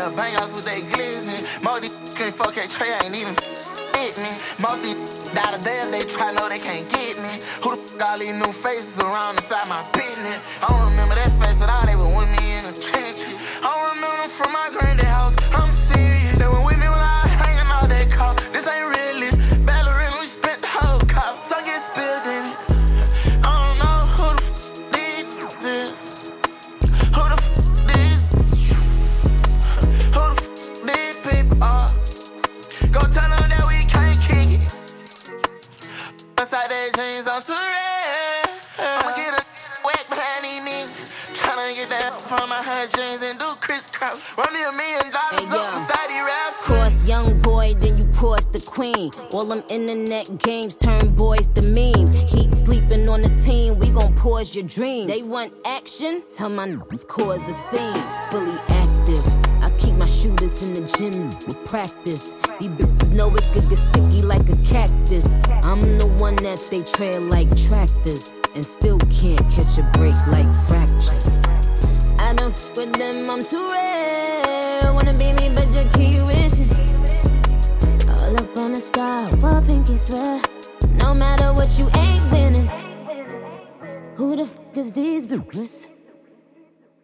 J 0.00 0.08
bang 0.16 0.34
outs 0.36 0.52
with 0.54 0.64
they 0.64 0.80
glizzy. 0.80 1.44
Most 1.62 1.82
these 1.82 2.14
can't 2.16 2.32
fuck 2.32 2.56
at 2.56 2.70
Trey, 2.70 2.88
ain't 3.04 3.14
even 3.14 3.36
hit 3.92 4.16
me. 4.16 4.32
Most 4.56 4.80
these 4.80 5.28
die 5.28 5.52
today 5.52 5.76
they 5.92 6.04
try, 6.08 6.32
know 6.32 6.48
they 6.48 6.56
can't 6.56 6.88
get 6.88 7.20
me. 7.20 7.36
Who 7.60 7.76
the 7.76 7.84
fuck 7.84 8.08
all 8.08 8.18
these 8.18 8.32
new 8.32 8.50
faces 8.50 8.98
around 8.98 9.36
inside 9.36 9.68
my 9.68 9.84
business? 9.92 10.40
I 10.62 10.72
don't 10.72 10.88
remember 10.88 11.14
that 11.16 11.28
face 11.36 11.60
at 11.60 11.68
all, 11.68 11.84
they 11.84 11.96
were 12.00 12.16
with 12.16 12.32
me 12.32 12.56
in 12.56 12.64
the 12.64 12.80
trenches. 12.80 13.36
I 13.60 13.68
don't 13.68 14.00
remember 14.00 14.24
from 14.40 14.52
my 14.56 14.68
granddad 14.72 15.04
house, 15.04 15.36
I'm 15.52 15.68
serious. 15.68 16.34
They 16.36 16.48
were 16.48 16.64
Their 36.80 36.92
jeans, 36.92 37.26
I'm 37.26 37.42
too 37.42 37.52
red. 37.52 38.48
I'ma 38.78 39.14
get 39.14 39.34
a 39.36 39.44
whack 39.84 40.08
behind 40.08 40.44
these 40.46 40.64
niggas. 40.64 41.36
Tryna 41.36 41.74
get 41.74 41.90
that 41.90 42.22
from 42.22 42.48
my 42.48 42.56
hair 42.56 42.86
jeans 42.96 43.20
and 43.20 43.38
do 43.38 43.52
crisscross. 43.60 44.34
Run 44.38 44.50
me 44.54 44.62
a 44.64 44.72
million 44.72 45.12
dollars 45.12 45.44
Hey, 45.44 45.60
up 45.60 45.76
inside 45.76 46.08
these 46.08 46.22
raps. 46.22 46.64
Cross 46.64 47.06
young 47.06 47.38
boy, 47.42 47.74
then 47.80 47.98
you 47.98 48.06
cross 48.14 48.46
the 48.46 48.64
queen. 48.66 49.10
All 49.34 49.44
them 49.44 49.62
internet 49.68 50.38
games 50.38 50.74
turn 50.74 51.14
boys 51.14 51.48
to 51.48 51.60
memes. 51.70 52.24
Keep 52.32 52.54
sleeping 52.54 53.06
on 53.10 53.20
the 53.20 53.32
team, 53.44 53.78
we 53.78 53.90
gon' 53.90 54.14
pause 54.14 54.54
your 54.56 54.64
dreams. 54.64 55.12
They 55.12 55.22
want 55.22 55.52
action, 55.66 56.22
tell 56.34 56.48
my 56.48 56.66
niggas 56.66 57.06
cause 57.06 57.46
a 57.46 57.52
scene. 57.52 58.02
Fully 58.30 58.58
active, 58.72 59.26
I 59.62 59.70
keep 59.76 59.96
my 59.96 60.06
shooters 60.06 60.66
in 60.66 60.72
the 60.72 60.88
gym 60.96 61.26
with 61.26 61.62
practice. 61.68 62.30
These 62.58 62.68
bitches 62.68 62.99
know 63.12 63.34
it 63.34 63.44
could 63.52 63.68
get 63.68 63.78
sticky 63.78 64.22
like 64.22 64.48
a 64.48 64.56
cactus. 64.56 65.26
I'm 65.64 65.80
the 65.98 66.06
one 66.18 66.36
that 66.36 66.58
they 66.70 66.82
trail 66.82 67.20
like 67.20 67.48
tractors. 67.56 68.32
And 68.54 68.64
still 68.64 68.98
can't 68.98 69.40
catch 69.50 69.78
a 69.78 69.84
break 69.94 70.16
like 70.26 70.52
fractures. 70.66 71.42
I 72.18 72.34
don't 72.34 72.52
f 72.52 72.76
with 72.76 72.92
them, 72.94 73.30
I'm 73.30 73.42
too 73.42 73.66
real. 73.74 74.94
Wanna 74.94 75.14
be 75.14 75.32
me, 75.32 75.50
but 75.54 75.68
you 75.74 75.84
keep 75.96 76.22
wishing. 76.26 76.70
All 78.08 78.36
up 78.36 78.56
on 78.56 78.74
the 78.74 78.80
star, 78.80 79.30
what 79.36 79.66
pinky 79.66 79.96
swear. 79.96 80.40
No 80.94 81.14
matter 81.14 81.52
what 81.52 81.78
you 81.78 81.88
ain't 81.94 82.24
winning. 82.32 82.68
Who 84.16 84.36
the 84.36 84.42
f 84.42 84.58
is 84.76 84.92
these 84.92 85.26
bitches? 85.26 85.88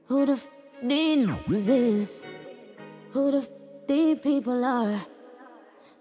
Who 0.07 0.27
the 0.27 0.33
f 0.33 0.49
these 0.83 1.69
is? 1.69 2.25
Who 3.13 3.31
the 3.31 3.39
f 3.39 3.49
these 3.89 4.19
people 4.19 4.65
are? 4.65 5.01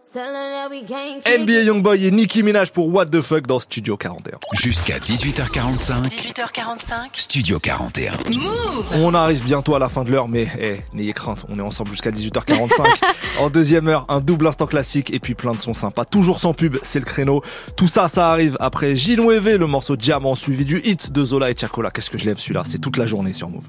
NBA 0.07 1.61
Youngboy 1.63 2.05
et 2.05 2.11
Nicki 2.11 2.43
Minaj 2.43 2.69
pour 2.69 2.93
What 2.93 3.07
the 3.07 3.21
Fuck 3.21 3.47
dans 3.47 3.59
Studio 3.59 3.97
41. 3.97 4.37
Jusqu'à 4.53 4.99
18h45. 4.99 6.03
18h45. 6.03 6.93
Studio 7.13 7.59
41. 7.59 8.11
Move 8.29 8.85
On 8.97 9.15
arrive 9.15 9.43
bientôt 9.43 9.73
à 9.73 9.79
la 9.79 9.89
fin 9.89 10.03
de 10.03 10.11
l'heure, 10.11 10.27
mais 10.27 10.47
eh, 10.59 10.77
n'ayez 10.93 11.13
crainte, 11.13 11.43
on 11.49 11.57
est 11.57 11.61
ensemble 11.61 11.89
jusqu'à 11.89 12.11
18h45. 12.11 12.83
en 13.39 13.49
deuxième 13.49 13.87
heure, 13.87 14.05
un 14.07 14.21
double 14.21 14.45
instant 14.45 14.67
classique 14.67 15.11
et 15.11 15.19
puis 15.19 15.33
plein 15.33 15.53
de 15.53 15.59
sons 15.59 15.73
sympas. 15.73 16.05
Toujours 16.05 16.39
sans 16.39 16.53
pub, 16.53 16.77
c'est 16.83 16.99
le 16.99 17.05
créneau. 17.05 17.41
Tout 17.75 17.87
ça, 17.87 18.07
ça 18.07 18.29
arrive 18.29 18.57
après 18.59 18.95
Gino 18.95 19.31
EV, 19.31 19.57
le 19.57 19.65
morceau 19.65 19.95
Diamant, 19.95 20.35
suivi 20.35 20.65
du 20.65 20.81
hit 20.81 21.11
de 21.11 21.25
Zola 21.25 21.49
et 21.49 21.57
Chacola. 21.57 21.89
Qu'est-ce 21.89 22.11
que 22.11 22.19
je 22.19 22.25
l'aime 22.25 22.37
celui-là, 22.37 22.61
c'est 22.67 22.79
toute 22.79 22.97
la 22.97 23.07
journée 23.07 23.33
sur 23.33 23.49
Move. 23.49 23.65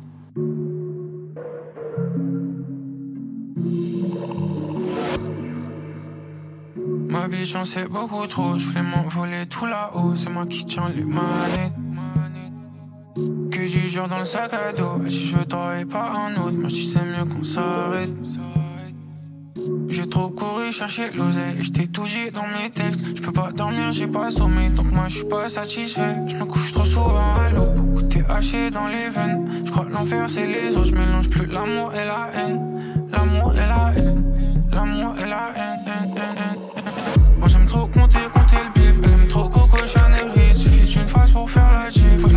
Ma 7.08 7.28
vie 7.28 7.44
j'en 7.44 7.64
sais 7.64 7.86
beaucoup 7.86 8.26
trop, 8.26 8.58
je 8.58 8.66
voulais 8.66 8.82
m'envoler 8.82 9.46
tout 9.46 9.66
là-haut, 9.66 10.14
c'est 10.16 10.30
moi 10.30 10.46
qui 10.46 10.64
tiens 10.64 10.90
les 10.94 11.04
manettes. 11.04 11.72
Que 13.50 13.70
du 13.70 13.88
jour 13.88 14.08
dans 14.08 14.18
le 14.18 14.24
sac 14.24 14.52
à 14.52 14.72
dos, 14.72 15.04
et 15.06 15.10
si 15.10 15.26
je 15.26 15.38
veux 15.38 15.44
t'aurais 15.44 15.84
pas 15.84 16.10
un 16.10 16.32
autre, 16.34 16.56
moi 16.58 16.68
je 16.68 16.82
c'est 16.82 17.04
mieux 17.04 17.24
qu'on 17.24 17.42
s'arrête. 17.42 18.12
J'ai 19.88 20.08
trop 20.08 20.28
couru 20.28 20.70
chercher 20.70 21.10
l'oseille 21.12 21.58
et 21.58 21.62
je 21.62 21.72
t'ai 21.72 21.88
tout 21.88 22.04
dit 22.04 22.30
dans 22.30 22.46
mes 22.46 22.70
textes. 22.70 23.00
Je 23.16 23.22
peux 23.22 23.32
pas 23.32 23.50
dormir, 23.52 23.92
j'ai 23.92 24.06
pas 24.06 24.30
sommeil, 24.30 24.70
donc 24.70 24.90
moi 24.92 25.06
je 25.08 25.18
suis 25.18 25.28
pas 25.28 25.48
satisfait. 25.48 26.16
Je 26.26 26.36
me 26.36 26.44
couche 26.44 26.72
trop 26.72 26.84
souvent 26.84 27.34
à 27.44 27.50
l'eau, 27.50 27.70
beaucoup 27.76 28.02
t'es 28.02 28.24
haché 28.28 28.70
dans 28.70 28.88
les 28.88 29.08
veines. 29.08 29.48
Je 29.64 29.70
crois 29.70 29.86
l'enfer 29.88 30.26
c'est 30.28 30.46
les 30.46 30.76
autres, 30.76 30.86
je 30.86 30.94
mélange 30.94 31.30
plus 31.30 31.46
l'amour 31.46 31.94
et 31.94 32.04
la 32.04 32.30
haine. 32.34 32.60
L'amour 33.12 33.52
et 33.54 33.66
la 33.68 33.92
haine, 33.96 34.34
l'amour 34.72 35.14
et 35.18 35.26
la 35.26 35.52
haine, 35.56 35.65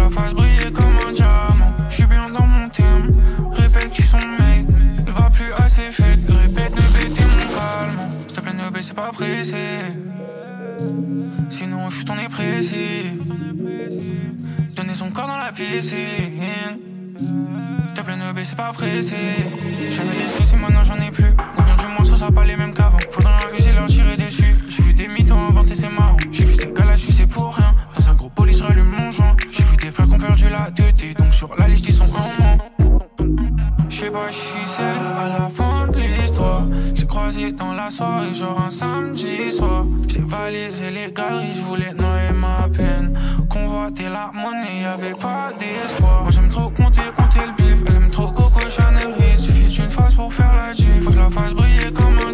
me 0.10 0.14
fasse 0.14 0.34
briller 0.34 0.72
comme 0.72 0.97
un 1.07 1.12
diamant. 1.12 1.74
J'suis 1.89 2.05
bien 2.05 2.30
dans 2.30 2.45
mon 2.45 2.70
thème, 2.70 3.12
répète, 3.51 3.91
tu 3.91 4.01
son 4.01 4.18
mec. 4.18 4.66
Il 5.05 5.14
va 5.14 5.30
plus 5.30 5.51
à 5.53 5.70
ses 5.70 5.91
fêtes, 5.91 6.20
répète, 6.28 6.72
ne 6.72 6.82
bêtez 6.93 7.24
mon 7.24 7.55
calme. 7.55 7.99
S'il 8.28 8.36
te 8.36 8.41
plaît, 8.41 8.53
ne 8.53 8.70
baissez 8.70 8.93
pas 8.93 9.12
pressé. 9.12 9.57
Sinon, 11.49 11.89
j'suis 11.89 12.05
ton 12.05 12.16
pressé. 12.30 13.12
Donner 14.76 14.95
son 14.95 15.12
corps 15.12 15.28
dans 15.28 15.38
la 15.38 15.51
piscine. 15.51 16.80
S'il 17.18 17.93
te 17.95 18.01
plaît, 18.01 18.18
ne 18.18 18.34
baissez 18.34 18.55
pas 18.55 18.72
pressé. 18.72 19.16
J'avais 19.91 20.24
des 20.24 20.30
soucis, 20.38 20.57
maintenant 20.57 20.84
j'en 20.84 20.99
ai 20.99 21.12
plus. 21.12 21.34
Combien 21.55 21.76
du 21.76 21.88
moins, 21.88 22.05
ça 22.05 22.18
sera 22.18 22.32
pas 22.32 22.45
les 22.45 22.55
mêmes 22.55 22.74
qu'avant. 22.74 22.97
Faudra 23.12 23.39
user 23.57 23.74
leur 23.74 23.88
tirer 23.88 24.18
dessus. 24.18 24.55
J'ai 24.70 24.84
vu 24.84 24.93
des 24.93 25.07
mythos 25.07 25.36
inventer, 25.36 25.76
c'est 25.76 25.89
marrant. 25.89 26.18
J'ai 26.32 26.45
vu 26.45 26.53
ces 26.53 26.72
gars-là, 26.72 26.95
c'est 26.97 27.30
pour 27.30 27.55
rien. 27.55 27.76
Dans 27.97 28.10
un 28.10 28.14
gros 28.14 28.30
police, 28.30 28.62
rallume 28.62 28.89
mon 28.89 29.12
joint. 29.12 29.36
Des 29.90 29.96
frères 29.96 30.14
ont 30.14 30.20
perdu 30.20 30.50
la 30.52 30.70
tête. 30.70 31.18
Donc 31.18 31.34
sur 31.34 31.56
la 31.56 31.68
liste, 31.68 31.88
ils 31.88 31.94
sont 31.94 32.06
un 32.06 32.40
moins. 32.40 32.58
Sais 33.90 34.12
pas, 34.12 34.30
je 34.30 34.36
suis 34.36 34.68
seul 34.68 34.98
à 35.18 35.40
la 35.40 35.50
fin 35.50 35.88
de 35.88 35.98
l'histoire. 35.98 36.68
J'ai 36.94 37.08
croisé 37.08 37.52
dans 37.54 37.74
la 37.74 37.90
soirée, 37.90 38.32
genre 38.32 38.62
un 38.62 38.70
samedi 38.70 39.52
soir. 39.52 39.88
J'ai 40.08 40.22
validé 40.22 40.92
les 40.92 41.12
galeries, 41.12 41.56
je 41.56 41.62
voulais 41.64 41.94
noyer 41.94 42.34
ma 42.40 42.70
peine. 42.70 43.18
Convoiter 43.50 44.10
la 44.10 44.30
monnaie, 44.32 44.84
y'avait 44.84 45.18
pas 45.20 45.52
d'espoir. 45.60 46.22
Moi 46.22 46.32
j'aime 46.32 46.50
trop 46.50 46.70
compter, 46.70 47.02
compter 47.16 47.40
le 47.48 47.54
bif. 47.58 47.84
Elle 47.88 47.96
aime 47.96 48.12
trop 48.12 48.28
Coco 48.28 48.70
Chanel 48.70 49.16
Ritz. 49.18 49.42
Suffit 49.42 49.82
d'une 49.82 49.90
phase 49.90 50.14
pour 50.14 50.32
faire 50.32 50.54
la 50.54 50.72
gym. 50.72 51.02
Faut 51.02 51.10
que 51.10 51.18
la 51.18 51.32
fasse 51.32 51.56
briller 51.56 51.92
comme 51.92 52.20
un 52.28 52.34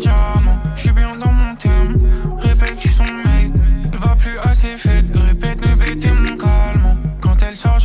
Quand 7.62 7.80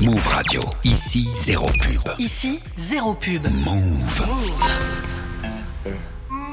Move 0.00 0.26
Radio. 0.28 0.60
Ici, 0.84 1.26
zéro 1.38 1.66
pub. 1.66 2.02
Ici, 2.18 2.60
zéro 2.76 3.14
pub. 3.14 3.46
Move. 3.46 4.26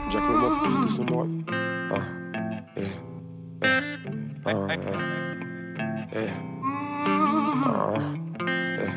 Jack 0.09 0.21
moi 0.21 0.59
plus 0.63 0.79
de 0.79 0.87
son 0.87 1.05
rêve. 1.05 1.29
Ah, 1.91 1.97
eh, 2.77 2.81
eh, 3.63 3.67
ah, 4.45 4.51
eh, 4.69 4.77
eh, 6.13 6.29
ah, 7.65 7.93
eh, 8.79 8.87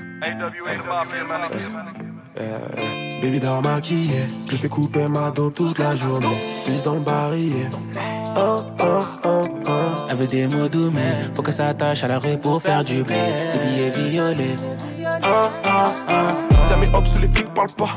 eh, 2.38 3.20
Baby 3.20 3.40
dort 3.40 3.62
maquillée, 3.62 4.26
je 4.48 4.56
fais 4.56 4.68
couper 4.68 5.08
ma 5.08 5.30
dos 5.32 5.50
toute 5.50 5.78
la 5.78 5.96
journée. 5.96 6.52
6 6.52 6.82
dans 6.84 6.94
le 6.94 7.00
barillet. 7.00 7.68
Ah, 8.36 8.58
des 10.24 10.46
mots 10.46 10.68
doux, 10.68 10.90
mais 10.90 11.12
faut 11.34 11.42
que 11.42 11.52
ça 11.52 11.66
attache 11.66 12.04
à 12.04 12.08
la 12.08 12.18
rue 12.18 12.38
pour 12.38 12.62
faire 12.62 12.82
du 12.82 13.02
blé. 13.02 13.16
Des 13.52 13.90
billets 13.90 14.08
violets. 14.08 14.56
Ah, 15.22 15.50
ah, 15.64 15.86
ah. 16.08 16.28
Ça 16.62 16.76
met 16.76 16.88
hop 16.94 17.06
sous 17.06 17.20
les 17.20 17.28
flics 17.28 17.52
parlent 17.52 17.74
pas. 17.76 17.90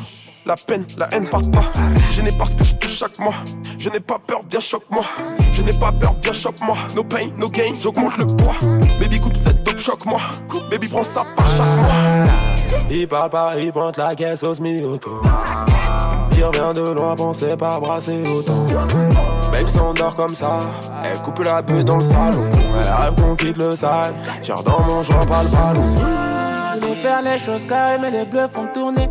La 0.46 0.56
peine, 0.56 0.86
la 0.98 1.08
haine 1.14 1.28
part 1.28 1.42
pas. 1.52 1.64
Je 2.12 2.22
n'ai 2.22 2.32
pas 2.32 2.46
ce 2.46 2.56
que 2.56 2.64
je 2.64 2.76
touche 2.76 2.98
chaque 2.98 3.20
mois. 3.20 3.36
Je 3.78 3.90
n'ai 3.90 4.00
pas 4.00 4.20
peur, 4.20 4.42
viens 4.50 4.60
choque-moi. 4.60 5.04
Je 5.52 5.62
n'ai 5.62 5.74
pas 5.74 5.92
peur, 5.92 6.16
viens 6.22 6.34
choque-moi. 6.34 6.76
No 6.96 7.04
pain, 7.04 7.30
no 7.38 7.50
gain, 7.50 7.74
j'augmente 7.82 8.18
le 8.18 8.26
poids. 8.26 8.56
Baby 9.00 9.20
coupe 9.20 9.38
cette 9.38 9.64
dope, 9.64 9.80
choque-moi. 9.80 10.20
Baby 10.70 10.88
prends 10.88 11.04
ça 11.04 11.26
par 11.36 11.48
chaque 11.48 11.78
mois. 11.78 12.84
Il 12.90 13.08
parle 13.08 13.30
pas, 13.30 13.60
il 13.60 13.72
pointe 13.72 13.98
la 13.98 14.16
caisse 14.16 14.44
au 14.44 14.56
semi-auto. 14.56 15.22
Il 16.40 16.46
revient 16.46 16.72
de 16.74 16.94
loin, 16.94 17.16
pensez 17.16 17.58
pas 17.58 17.82
brasser 17.82 18.24
autant. 18.34 18.66
Babe 19.52 19.68
s'endort 19.68 20.16
comme 20.16 20.34
ça, 20.34 20.60
elle 21.04 21.18
coupe 21.22 21.40
la 21.40 21.62
bulle 21.62 21.84
dans 21.84 21.96
le 21.96 22.02
salon. 22.02 22.46
Elle 22.54 22.90
rêve 22.90 23.16
qu'on 23.22 23.36
quitte 23.36 23.58
le 23.58 23.72
sale. 23.72 24.14
Tire 24.40 24.64
dans 24.64 24.80
mon 24.88 25.04
joint, 25.04 25.26
pas 25.26 25.44
le 25.44 25.50
ballon. 25.50 25.84
Je 26.80 26.86
veux 26.88 26.96
faire 26.96 27.22
les 27.24 27.40
choses 27.40 27.66
carrées, 27.66 27.98
mais 28.00 28.10
les 28.10 28.24
bleus 28.24 28.48
font 28.48 28.68
tourner. 28.74 29.10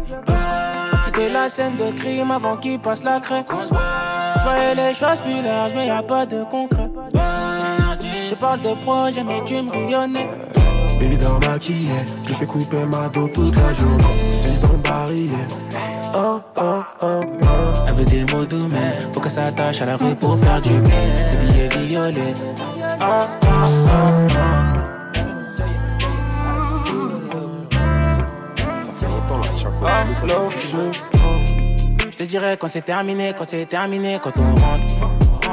Quitter 1.05 1.29
la 1.29 1.51
scène 1.51 1.76
de 1.76 1.91
crime 1.99 2.31
avant 2.31 2.57
qu'il 2.57 2.79
passe 2.79 3.05
la 3.05 3.20
craie. 3.20 3.45
Je 3.51 4.74
les 4.74 4.95
choses 4.95 5.20
plus 5.20 5.43
larges, 5.43 5.72
mais 5.76 5.89
y 5.89 5.91
a 5.91 6.03
pas 6.03 6.24
de 6.24 6.45
concret. 6.45 6.91
Je 8.31 8.35
parle 8.41 8.62
de 8.62 8.72
projet, 8.83 9.22
mais 9.22 9.45
tu 9.45 9.61
me 9.61 9.70
rayonnais. 9.70 10.31
Baby 10.99 11.18
dans 11.18 11.39
maquillée, 11.41 11.91
je 12.26 12.33
fais 12.33 12.47
couper 12.47 12.87
ma 12.87 13.11
dos 13.11 13.29
toute 13.29 13.55
la 13.55 13.74
journée. 13.74 14.33
6 14.33 14.61
dans 14.62 14.72
le 14.72 14.79
barillet. 14.79 15.97
Ah, 16.14 16.40
ah, 16.56 16.86
ah, 17.00 17.20
ah. 17.42 17.84
Elle 17.86 17.94
veut 17.94 18.04
des 18.04 18.24
mots 18.32 18.44
doux, 18.44 18.68
mais 18.70 18.90
faut 19.12 19.20
que 19.20 19.28
ça 19.28 19.42
attache 19.42 19.82
à 19.82 19.86
la 19.86 19.96
rue 19.96 20.14
pour 20.14 20.38
faire 20.38 20.61
du 20.61 20.80
blé. 20.80 20.90
Des 20.90 21.68
billets 21.68 21.86
violets. 21.86 22.34
Ah. 23.00 23.20
Ah, 29.84 30.04
là, 30.26 30.34
je 30.66 32.11
Je 32.11 32.16
te 32.16 32.22
dirais 32.24 32.56
quand 32.59 32.68
c'est 32.68 32.82
terminé, 32.82 33.32
quand 33.36 33.44
c'est 33.44 33.66
terminé, 33.66 34.18
quand 34.22 34.32
on 34.38 34.54
rentre. 34.61 34.86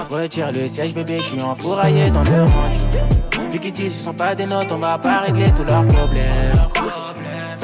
Retire 0.09 0.51
le 0.51 0.67
siège, 0.67 0.93
bébé, 0.93 1.17
je 1.17 1.23
suis 1.23 1.41
enfouraillé 1.41 2.09
dans 2.11 2.23
le 2.23 2.43
range. 2.43 2.77
Vu 3.51 3.59
qu'ils 3.59 3.71
disent 3.73 3.95
ce 3.97 4.03
sont 4.05 4.13
pas 4.13 4.35
des 4.35 4.45
notes, 4.45 4.71
on 4.71 4.77
va 4.77 4.97
pas 4.97 5.21
régler 5.21 5.51
tous 5.55 5.63
leurs 5.63 5.85
problèmes. 5.85 6.53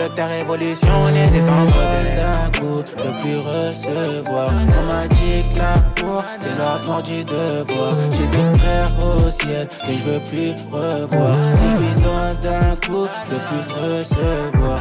Veux 0.01 0.09
que 0.09 0.15
ta 0.15 0.25
révolution 0.25 1.03
était 1.09 1.47
en 1.51 1.65
d'un 1.65 2.59
coup, 2.59 2.81
je 2.85 3.03
veux 3.03 3.15
plus 3.17 3.37
recevoir. 3.37 4.49
On 4.49 4.91
m'a 4.91 5.07
dit 5.07 5.41
que 5.47 5.57
l'amour, 5.59 6.23
c'est 6.39 6.55
l'ordre 6.57 7.03
du 7.03 7.23
devoir. 7.23 7.91
J'ai 8.11 8.27
des 8.27 8.59
frères 8.59 8.87
au 8.99 9.29
ciel 9.29 9.67
que 9.67 9.93
je 9.95 10.03
veux 10.09 10.23
plus 10.23 10.51
revoir. 10.71 11.35
Si 11.55 11.69
je 11.69 11.81
lui 11.81 12.01
donne 12.01 12.35
d'un 12.41 12.75
coup, 12.77 13.07
je 13.25 13.31
veux 13.31 13.41
plus 13.45 13.73
recevoir. 13.75 14.79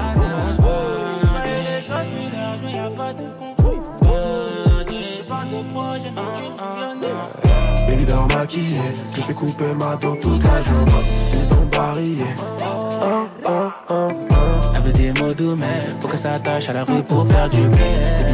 Les 1.44 1.80
choses 1.82 2.10
mais 2.64 2.96
pas 2.96 3.12
de 3.12 3.24
concours. 3.38 3.82
De 5.50 5.72
projet. 5.72 6.12
Baby 7.86 8.06
dans 8.06 8.26
maquillée, 8.26 8.78
je 9.14 9.20
fais 9.20 9.34
couper 9.34 9.74
ma 9.78 9.96
dos 9.96 10.16
toute 10.16 10.42
la 10.42 10.62
journée. 10.62 11.18
6 11.18 11.48
dans 11.48 11.60
le 11.60 11.66
barillet. 11.66 12.24
Ah, 12.62 13.26
ah, 13.46 13.70
ah. 13.88 14.29
Elle 14.74 14.82
veut 14.82 14.92
des 14.92 15.12
mots 15.12 15.34
doux, 15.34 15.56
mais 15.56 15.78
faut 16.00 16.08
que 16.08 16.16
ça 16.16 16.32
à 16.32 16.72
la 16.72 16.84
rue 16.84 17.02
pour 17.02 17.26
faire 17.26 17.48
du 17.48 17.62
blé. 17.68 17.78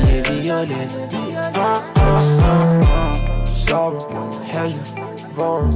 Des 0.05 0.23
billets 0.23 0.41
violets. 0.41 0.87
Ah, 1.55 1.83
ah, 1.97 2.19
ah, 2.43 2.73
ah. 2.85 3.13
Charbon, 3.55 3.99
hazy, 4.53 4.81
vent. 5.35 5.69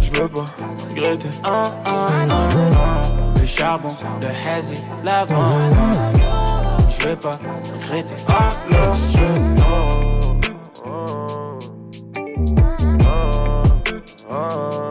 Je 0.00 0.20
veux 0.20 0.28
pas 0.28 0.44
regretter. 0.88 1.28
Ah, 1.42 1.62
ah, 1.84 2.06
ah, 2.30 2.48
ah. 2.76 3.02
Le 3.40 3.46
charbon, 3.46 3.88
le 4.20 4.48
hazy, 4.48 4.84
l'avant. 5.02 5.50
Je 6.88 7.08
veux 7.08 7.16
pas 7.16 7.30
regretter. 7.72 8.24
Ah, 8.28 8.48
je 9.12 9.42
non. 9.60 9.88
Ah, 14.30 14.48
ah. 14.52 14.89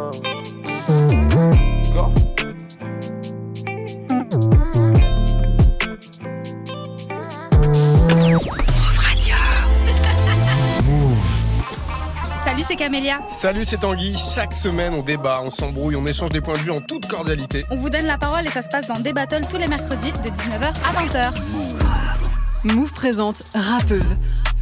C'est 12.70 12.76
Camélia. 12.76 13.20
Salut, 13.32 13.66
c'est 13.66 13.80
Tanguy. 13.80 14.16
Chaque 14.16 14.54
semaine, 14.54 14.94
on 14.94 15.02
débat, 15.02 15.42
on 15.44 15.50
s'embrouille, 15.50 15.96
on 15.96 16.06
échange 16.06 16.30
des 16.30 16.40
points 16.40 16.54
de 16.54 16.60
vue 16.60 16.70
en 16.70 16.82
toute 16.82 17.08
cordialité. 17.08 17.66
On 17.72 17.76
vous 17.76 17.90
donne 17.90 18.06
la 18.06 18.20
parole 18.20 18.46
et 18.46 18.50
ça 18.52 18.62
se 18.62 18.68
passe 18.68 18.88
dans 18.88 19.00
des 19.00 19.12
battles 19.12 19.42
tous 19.50 19.58
les 19.58 19.66
mercredis 19.66 20.12
de 20.12 20.30
19h 20.30 20.72
à 20.86 21.32
20h. 21.32 22.76
Move 22.76 22.94
présente 22.94 23.42
Rappeuse, 23.56 24.18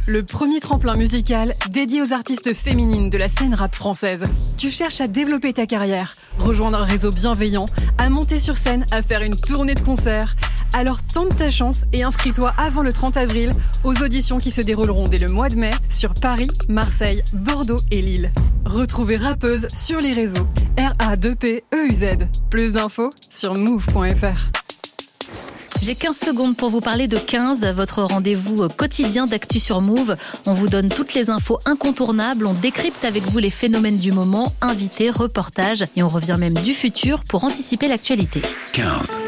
le 0.06 0.22
premier 0.22 0.58
tremplin 0.60 0.96
musical 0.96 1.54
dédié 1.70 2.00
aux 2.00 2.14
artistes 2.14 2.54
féminines 2.54 3.10
de 3.10 3.18
la 3.18 3.28
scène 3.28 3.52
rap 3.52 3.74
française. 3.74 4.24
Tu 4.56 4.70
cherches 4.70 5.02
à 5.02 5.06
développer 5.06 5.52
ta 5.52 5.66
carrière, 5.66 6.16
rejoindre 6.38 6.78
un 6.78 6.84
réseau 6.84 7.10
bienveillant, 7.10 7.66
à 7.98 8.08
monter 8.08 8.38
sur 8.38 8.56
scène, 8.56 8.86
à 8.90 9.02
faire 9.02 9.20
une 9.20 9.36
tournée 9.36 9.74
de 9.74 9.80
concerts. 9.80 10.34
Alors 10.72 10.98
tente 11.02 11.36
ta 11.36 11.50
chance 11.50 11.82
et 11.92 12.02
inscris-toi 12.02 12.52
avant 12.58 12.82
le 12.82 12.92
30 12.92 13.16
avril 13.16 13.52
aux 13.84 13.94
auditions 14.02 14.38
qui 14.38 14.50
se 14.50 14.60
dérouleront 14.60 15.08
dès 15.08 15.18
le 15.18 15.28
mois 15.28 15.48
de 15.48 15.56
mai 15.56 15.70
sur 15.88 16.14
Paris, 16.14 16.48
Marseille, 16.68 17.22
Bordeaux 17.32 17.80
et 17.90 18.00
Lille. 18.00 18.30
Retrouvez 18.64 19.16
Rappeuse 19.16 19.66
sur 19.74 20.00
les 20.00 20.12
réseaux 20.12 20.46
R-A-2-P-E-U-Z. 20.78 22.28
Plus 22.50 22.72
d'infos 22.72 23.10
sur 23.30 23.54
move.fr. 23.54 24.50
J'ai 25.82 25.94
15 25.94 26.16
secondes 26.16 26.56
pour 26.56 26.70
vous 26.70 26.80
parler 26.80 27.06
de 27.06 27.16
15, 27.16 27.64
votre 27.72 28.02
rendez-vous 28.02 28.68
quotidien 28.68 29.26
d'actu 29.26 29.60
sur 29.60 29.80
Move. 29.80 30.16
On 30.44 30.52
vous 30.52 30.68
donne 30.68 30.88
toutes 30.88 31.14
les 31.14 31.30
infos 31.30 31.60
incontournables, 31.64 32.46
on 32.46 32.52
décrypte 32.52 33.04
avec 33.04 33.22
vous 33.22 33.38
les 33.38 33.50
phénomènes 33.50 33.96
du 33.96 34.12
moment, 34.12 34.52
invités, 34.60 35.08
reportages 35.08 35.84
et 35.96 36.02
on 36.02 36.08
revient 36.08 36.36
même 36.38 36.54
du 36.54 36.74
futur 36.74 37.22
pour 37.24 37.44
anticiper 37.44 37.88
l'actualité. 37.88 38.42
15. 38.72 39.22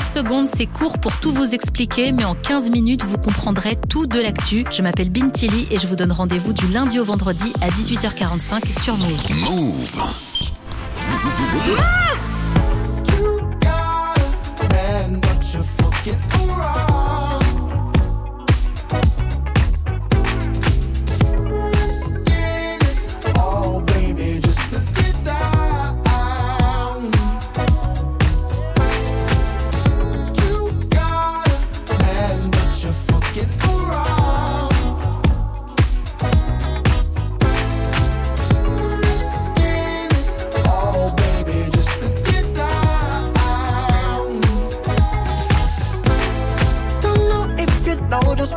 15 0.00 0.12
secondes, 0.14 0.48
c'est 0.48 0.64
court 0.64 0.98
pour 0.98 1.20
tout 1.20 1.30
vous 1.30 1.54
expliquer, 1.54 2.10
mais 2.10 2.24
en 2.24 2.34
15 2.34 2.70
minutes, 2.70 3.04
vous 3.04 3.18
comprendrez 3.18 3.76
tout 3.76 4.06
de 4.06 4.18
l'actu. 4.18 4.64
Je 4.70 4.80
m'appelle 4.80 5.10
Bintili 5.10 5.68
et 5.70 5.76
je 5.76 5.86
vous 5.86 5.94
donne 5.94 6.10
rendez-vous 6.10 6.54
du 6.54 6.68
lundi 6.68 6.98
au 6.98 7.04
vendredi 7.04 7.52
à 7.60 7.68
18h45 7.68 8.80
sur 8.80 8.96
Move. 8.96 9.10
Move. 9.30 10.00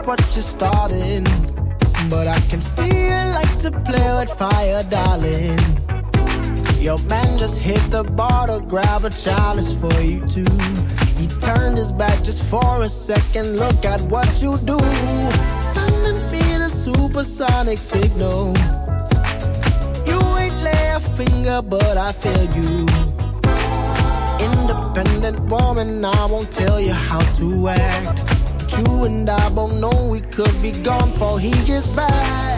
What 0.05 0.19
you're 0.33 0.41
starting, 0.41 1.23
but 2.09 2.27
I 2.27 2.39
can 2.49 2.61
see 2.61 2.87
you 2.87 3.21
like 3.33 3.59
to 3.61 3.71
play 3.85 4.15
with 4.19 4.29
fire, 4.37 4.83
darling. 4.89 5.57
Your 6.81 6.97
man 7.03 7.39
just 7.39 7.59
hit 7.59 7.79
the 7.89 8.03
bar 8.03 8.47
to 8.47 8.61
grab 8.67 9.05
a 9.05 9.09
chalice 9.09 9.73
for 9.73 9.93
you 10.01 10.19
too. 10.27 10.51
He 11.17 11.27
turned 11.27 11.77
his 11.77 11.93
back 11.93 12.21
just 12.23 12.43
for 12.49 12.83
a 12.83 12.89
second. 12.89 13.57
Look 13.57 13.85
at 13.85 14.01
what 14.03 14.27
you 14.41 14.57
do. 14.65 14.79
Sending 15.73 16.19
me 16.31 16.43
the 16.57 16.69
supersonic 16.69 17.77
signal. 17.77 18.53
You 20.05 20.19
ain't 20.37 20.57
lay 20.63 20.91
a 20.95 20.99
finger, 20.99 21.61
but 21.61 21.97
I 21.97 22.11
feel 22.11 22.45
you. 22.59 22.87
Independent 24.51 25.49
woman, 25.49 26.03
I 26.03 26.25
won't 26.25 26.51
tell 26.51 26.79
you 26.81 26.93
how 26.93 27.21
to 27.37 27.69
act. 27.69 28.42
You 28.77 29.05
and 29.05 29.29
I 29.29 29.49
both 29.49 29.73
know 29.79 30.09
we 30.09 30.19
could 30.19 30.53
be 30.61 30.71
gone 30.71 31.11
before 31.11 31.39
he 31.39 31.51
gets 31.65 31.87
back. 31.95 32.52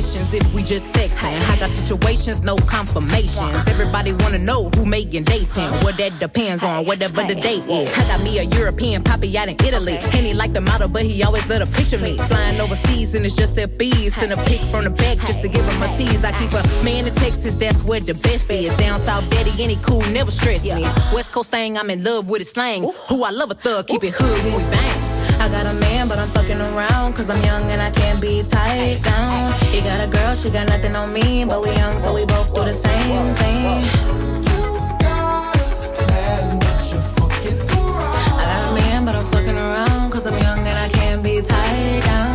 Questions 0.00 0.32
if 0.32 0.54
we 0.54 0.62
just 0.62 0.94
sexing. 0.94 1.36
I 1.50 1.58
got 1.58 1.68
situations, 1.68 2.40
no 2.42 2.56
confirmations. 2.56 3.54
Everybody 3.68 4.14
wanna 4.14 4.38
know 4.38 4.70
who 4.70 4.86
making 4.86 5.24
dating. 5.24 5.70
What 5.84 5.98
that 5.98 6.18
depends 6.18 6.62
on, 6.64 6.86
whatever 6.86 7.22
the 7.22 7.34
date 7.34 7.64
is. 7.68 7.92
I 7.98 8.04
got 8.08 8.22
me 8.22 8.38
a 8.38 8.44
European 8.44 9.02
poppy 9.02 9.36
out 9.36 9.48
in 9.48 9.56
Italy. 9.56 9.98
And 9.98 10.24
he 10.26 10.32
like 10.32 10.54
the 10.54 10.62
model, 10.62 10.88
but 10.88 11.02
he 11.02 11.22
always 11.22 11.46
let 11.50 11.60
her 11.60 11.70
picture 11.78 11.98
me. 11.98 12.16
Flying 12.16 12.58
overseas 12.58 13.14
and 13.14 13.26
it's 13.26 13.34
just 13.34 13.54
their 13.56 13.68
bees. 13.68 14.14
Send 14.14 14.32
a 14.32 14.38
pic 14.44 14.60
from 14.72 14.84
the 14.84 14.90
back 14.90 15.18
just 15.26 15.42
to 15.42 15.48
give 15.48 15.66
him 15.68 15.82
a 15.82 15.88
tease. 15.98 16.24
I 16.24 16.32
keep 16.40 16.52
a 16.52 16.62
man 16.82 17.06
in 17.06 17.14
Texas, 17.16 17.56
that's 17.56 17.82
where 17.84 18.00
the 18.00 18.14
best 18.14 18.50
is. 18.50 18.72
Down 18.76 18.98
south, 19.00 19.28
daddy, 19.30 19.52
any 19.62 19.76
cool, 19.82 20.00
never 20.12 20.30
stress 20.30 20.64
me. 20.64 20.82
West 21.12 21.30
Coast 21.30 21.50
thing, 21.50 21.76
I'm 21.76 21.90
in 21.90 22.02
love 22.02 22.26
with 22.30 22.40
his 22.40 22.50
slang. 22.50 22.90
Who 23.10 23.22
I 23.22 23.30
love 23.30 23.50
a 23.50 23.54
thug, 23.54 23.88
keep 23.88 24.02
it 24.02 24.14
hood 24.16 24.44
when 24.44 24.56
we 24.56 24.62
bang. 24.70 25.09
Got 25.50 25.66
a 25.66 25.74
man, 25.74 26.08
but 26.08 26.18
I'm 26.18 26.30
fucking 26.30 26.60
around. 26.60 27.14
Cause 27.14 27.28
I'm 27.28 27.42
young 27.42 27.70
and 27.70 27.82
I 27.82 27.90
can't 27.90 28.20
be 28.20 28.42
tied 28.44 29.02
down. 29.02 29.52
He 29.72 29.80
got 29.80 30.02
a 30.02 30.08
girl, 30.10 30.34
she 30.34 30.50
got 30.50 30.68
nothing 30.68 30.94
on 30.94 31.12
me. 31.12 31.44
But 31.44 31.62
we 31.62 31.70
young, 31.74 31.98
so 31.98 32.14
we 32.14 32.24
both 32.24 32.54
do 32.54 32.62
the 32.64 32.74
same 32.74 33.26
thing. 33.34 33.66
I 38.38 38.44
got 38.50 38.70
a 38.70 38.74
man, 38.74 39.04
but 39.04 39.14
I'm 39.16 39.24
fucking 39.26 39.56
around. 39.56 40.10
Cause 40.10 40.26
I'm 40.26 40.38
young 40.40 40.60
and 40.60 40.78
I 40.78 40.88
can't 40.88 41.22
be 41.22 41.42
tied 41.42 42.02
down. 42.04 42.29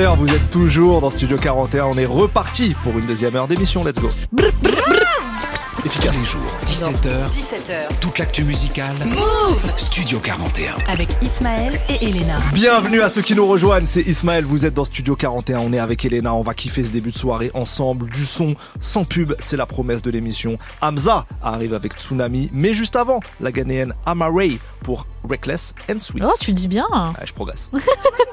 vous 0.00 0.34
êtes 0.34 0.48
toujours 0.48 1.02
dans 1.02 1.10
Studio 1.10 1.36
41. 1.36 1.84
On 1.84 1.92
est 1.92 2.06
reparti 2.06 2.72
pour 2.82 2.92
une 2.98 3.04
deuxième 3.04 3.36
heure 3.36 3.46
d'émission. 3.46 3.82
Let's 3.82 3.98
go. 3.98 4.08
Brr, 4.32 4.50
brr, 4.62 4.70
brr. 4.88 5.84
Efficace. 5.84 6.16
les 6.16 6.24
jours, 6.24 6.40
17h. 6.64 7.30
17h. 7.30 7.98
Toute 8.00 8.18
l'actu 8.18 8.44
musicale. 8.44 8.94
Move 9.04 9.72
Studio 9.76 10.18
41. 10.18 10.76
Avec 10.88 11.08
Ismaël 11.20 11.78
et 11.90 12.08
Elena. 12.08 12.38
Bienvenue 12.54 13.02
à 13.02 13.10
ceux 13.10 13.20
qui 13.20 13.34
nous 13.34 13.46
rejoignent. 13.46 13.86
C'est 13.86 14.00
Ismaël, 14.02 14.44
vous 14.44 14.64
êtes 14.64 14.72
dans 14.72 14.86
Studio 14.86 15.14
41. 15.14 15.58
On 15.58 15.72
est 15.74 15.78
avec 15.78 16.04
Elena. 16.06 16.32
On 16.34 16.42
va 16.42 16.54
kiffer 16.54 16.84
ce 16.84 16.90
début 16.90 17.10
de 17.10 17.18
soirée 17.18 17.50
ensemble. 17.52 18.08
Du 18.08 18.24
son, 18.24 18.54
sans 18.80 19.04
pub. 19.04 19.34
C'est 19.40 19.58
la 19.58 19.66
promesse 19.66 20.00
de 20.00 20.10
l'émission. 20.10 20.58
Hamza 20.80 21.26
arrive 21.42 21.74
avec 21.74 21.94
Tsunami. 21.94 22.48
Mais 22.54 22.72
juste 22.72 22.96
avant, 22.96 23.20
la 23.42 23.52
Ghanéenne 23.52 23.92
Amaray 24.06 24.58
pour 24.84 25.06
Reckless 25.28 25.74
and 25.90 25.98
Sweet. 25.98 26.24
Oh, 26.26 26.32
tu 26.40 26.52
dis 26.52 26.68
bien. 26.68 26.86
Je 27.22 27.32
progresse. 27.32 27.68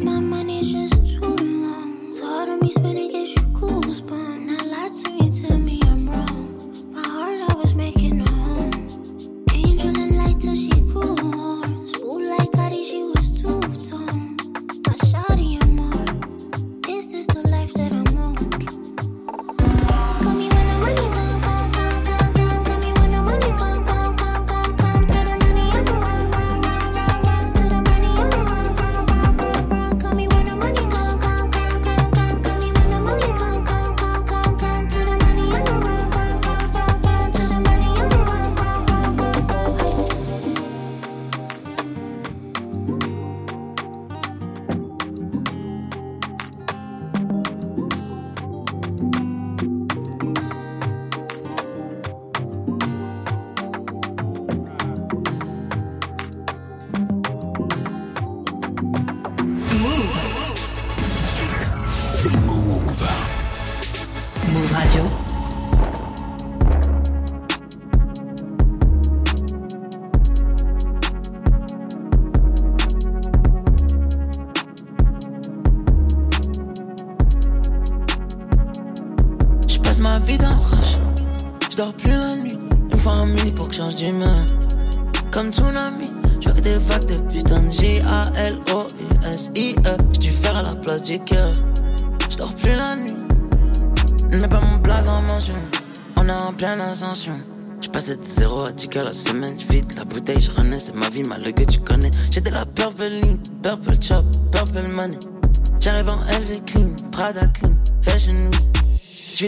my 0.00 0.20
money 0.20 0.62
should 0.62 0.87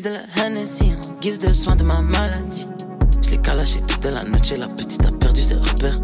De 0.03 0.09
la 0.09 0.47
Hennessy 0.47 0.93
en 0.95 1.21
guise 1.21 1.39
de 1.39 1.53
soin 1.53 1.77
de 1.77 1.83
ma 1.83 2.01
maladie. 2.01 2.67
Je 3.23 3.31
l'ai 3.31 3.39
calaché 3.39 3.81
toute 3.83 4.07
la 4.07 4.23
noche, 4.25 4.57
la 4.57 4.67
petite 4.69 5.05
a 5.05 5.13
perdu 5.13 5.43
ses 5.43 5.57
repères. 5.57 6.01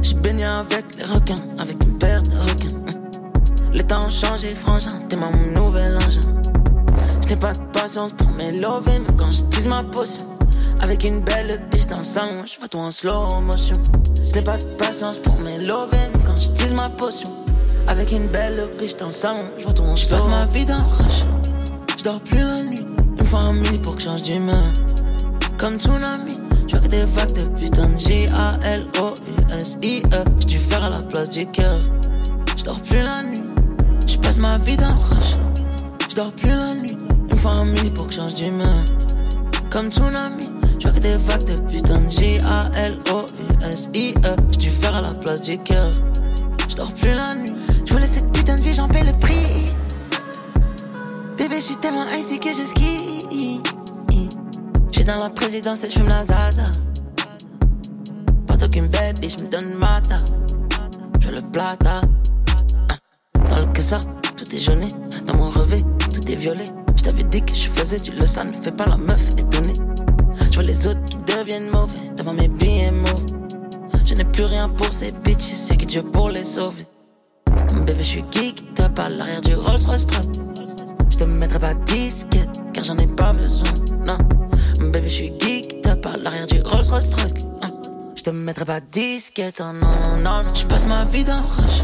J'ai 0.00 0.14
baigné 0.14 0.44
avec 0.44 0.96
les 0.96 1.04
requins, 1.04 1.34
avec 1.58 1.76
une 1.84 1.98
paire 1.98 2.22
de 2.22 2.30
requins. 2.38 2.74
Hum. 2.74 3.72
Les 3.74 3.82
temps 3.82 4.06
ont 4.06 4.10
changé, 4.10 4.54
frangin, 4.54 5.02
t'es 5.10 5.16
mon 5.16 5.30
nouvel 5.52 5.96
engin. 5.96 6.22
Je 7.22 7.28
n'ai 7.28 7.36
pas 7.36 7.52
de 7.52 7.62
patience 7.70 8.12
pour 8.12 8.30
m'élever, 8.30 8.98
mais 8.98 9.14
quand 9.18 9.28
je 9.30 9.68
ma 9.68 9.82
potion, 9.82 10.26
avec 10.80 11.04
une 11.04 11.20
belle 11.20 11.60
biche 11.70 11.86
dans 11.86 11.98
le 11.98 12.04
salon, 12.04 12.46
je 12.46 12.58
vois 12.58 12.68
tout 12.68 12.78
en 12.78 12.90
slow 12.90 13.40
motion. 13.42 13.76
Je 14.26 14.32
n'ai 14.32 14.42
pas 14.42 14.56
de 14.56 14.64
patience 14.78 15.18
pour 15.18 15.38
m'élever, 15.40 15.98
mais 16.14 16.20
quand 16.24 16.36
je 16.36 16.74
ma 16.74 16.88
potion, 16.88 17.30
avec 17.88 18.10
une 18.10 18.28
belle 18.28 18.68
biche 18.78 18.96
dans 18.96 19.08
le 19.08 19.12
salon, 19.12 19.50
je 19.58 19.64
vois 19.64 19.74
tout 19.74 19.82
en 19.82 19.96
slow. 19.96 20.16
Je 20.16 20.22
passe 20.22 20.28
ma 20.28 20.46
vie 20.46 20.64
dans 20.64 20.78
le 20.78 20.84
rush, 20.84 21.24
je 21.98 22.04
dors 22.04 22.20
plus 22.20 22.38
la 22.38 22.62
nuit, 22.62 22.77
une 23.36 23.62
nuit 23.62 23.78
pour 23.82 23.96
que 23.96 24.02
change 24.02 24.22
d'humeur. 24.22 24.62
Comme 25.58 25.78
tsunami, 25.78 26.38
je 26.66 26.76
vois 26.76 26.80
que 26.84 26.88
des 26.88 27.04
vagues 27.04 27.34
de 27.34 27.42
putain 27.60 27.88
de 27.90 27.98
J-A-L-O-U-S-I-E. 27.98 29.44
J'ai 30.46 30.58
faire 30.58 30.84
à 30.84 30.90
la 30.90 31.02
place 31.02 31.28
du 31.30 31.46
cœur. 31.46 31.78
Je 32.56 32.62
plus 32.88 32.98
la 32.98 33.22
nuit, 33.22 33.42
je 34.06 34.16
passe 34.18 34.38
ma 34.38 34.56
vie 34.58 34.76
dans 34.76 34.88
le 34.88 34.94
rush. 34.94 35.34
Je 36.08 36.14
dors 36.16 36.32
plus 36.32 36.48
la 36.48 36.74
nuit, 36.74 36.96
une 37.30 37.74
nuit 37.74 37.90
pour 37.90 38.06
que 38.08 38.14
change 38.14 38.34
d'humeur. 38.34 38.84
Comme 39.70 39.90
tsunami, 39.90 40.48
je 40.78 40.88
vois 40.88 40.96
que 40.96 41.00
des 41.00 41.16
vagues 41.16 41.44
de 41.44 41.54
putain 41.70 42.00
de 42.00 42.10
J-A-L-O-U-S-I-E. 42.10 42.76
J'ai 44.58 44.70
faire 44.70 44.96
à 44.96 45.02
la 45.02 45.14
place 45.14 45.42
du 45.42 45.58
cœur. 45.58 45.90
Je 46.68 46.74
plus 46.94 47.10
la 47.14 47.34
nuit, 47.34 47.52
je 47.84 47.92
voulais 47.92 48.06
cette 48.06 48.30
putain 48.32 48.56
de 48.56 48.62
vie, 48.62 48.72
j'en 48.74 48.88
paie 48.88 49.04
le 49.04 49.12
prix. 49.18 49.74
Bébé, 51.36 51.56
je 51.56 51.64
suis 51.64 51.76
tellement 51.76 52.06
icy 52.10 52.38
que 52.40 52.48
je 52.48 52.62
skie. 52.62 53.17
Dans 55.08 55.16
la 55.16 55.30
présidence 55.30 55.84
et 55.84 55.90
j'fume 55.90 56.06
la 56.06 56.22
zaza. 56.22 56.70
Pas 58.46 58.58
d'aucune 58.58 58.88
baby, 58.88 59.30
j'me 59.30 59.48
donne 59.48 59.72
mata. 59.72 60.20
Je 61.18 61.30
le 61.30 61.40
plata. 61.50 62.02
Hein. 62.90 62.96
Dans 63.48 63.72
que 63.72 63.80
ça, 63.80 64.00
tout 64.36 64.54
est 64.54 64.58
jauné. 64.58 64.88
Dans 65.24 65.34
mon 65.34 65.48
revêt, 65.48 65.80
tout 66.12 66.30
est 66.30 66.34
violet. 66.34 66.66
J't'avais 66.94 67.22
dit 67.22 67.40
que 67.40 67.54
je 67.54 67.70
faisais 67.70 67.98
du 68.00 68.10
le 68.10 68.26
ça 68.26 68.44
ne 68.44 68.52
fait 68.52 68.70
pas 68.70 68.84
la 68.84 68.98
meuf 68.98 69.30
étonnée. 69.30 69.72
J'vois 70.50 70.64
les 70.64 70.86
autres 70.86 71.02
qui 71.06 71.16
deviennent 71.16 71.70
mauvais 71.70 72.10
devant 72.18 72.34
mes 72.34 72.48
mauvais. 72.48 72.92
Je 74.04 74.12
n'ai 74.12 74.24
plus 74.24 74.44
rien 74.44 74.68
pour 74.68 74.92
ces 74.92 75.12
bitches, 75.12 75.70
y'a 75.70 75.76
que 75.76 75.86
Dieu 75.86 76.02
pour 76.02 76.28
les 76.28 76.44
sauver. 76.44 76.86
Bébé, 77.86 78.02
j'suis 78.02 78.24
geek, 78.30 78.74
tape 78.74 78.98
à 78.98 79.08
l'arrière 79.08 79.40
du 79.40 79.54
Rolls 79.54 79.86
Royce 79.86 80.06
truck. 80.06 80.26
J'te 81.08 81.24
mettrai 81.24 81.60
pas 81.60 81.72
disquette, 81.72 82.60
car 82.74 82.84
j'en 82.84 82.98
ai 82.98 83.06
pas 83.06 83.32
besoin, 83.32 83.72
non. 84.06 84.18
Bébé, 85.08 85.10
j'suis 85.10 85.32
geek, 85.40 85.80
tape 85.82 86.06
à 86.06 86.16
l'arrière 86.18 86.46
du 86.46 86.60
Rolls 86.62 86.86
Royce 86.88 87.10
truck. 87.10 87.32
hein. 87.64 87.70
J'te 88.14 88.28
mettrai 88.28 88.64
pas 88.64 88.80
disquette, 88.80 89.60
non, 89.60 89.72
non, 89.72 89.90
non, 90.16 90.42
non. 90.42 90.54
J'passe 90.54 90.86
ma 90.86 91.04
vie 91.06 91.24
dans 91.24 91.36
le 91.36 91.40
rush, 91.40 91.80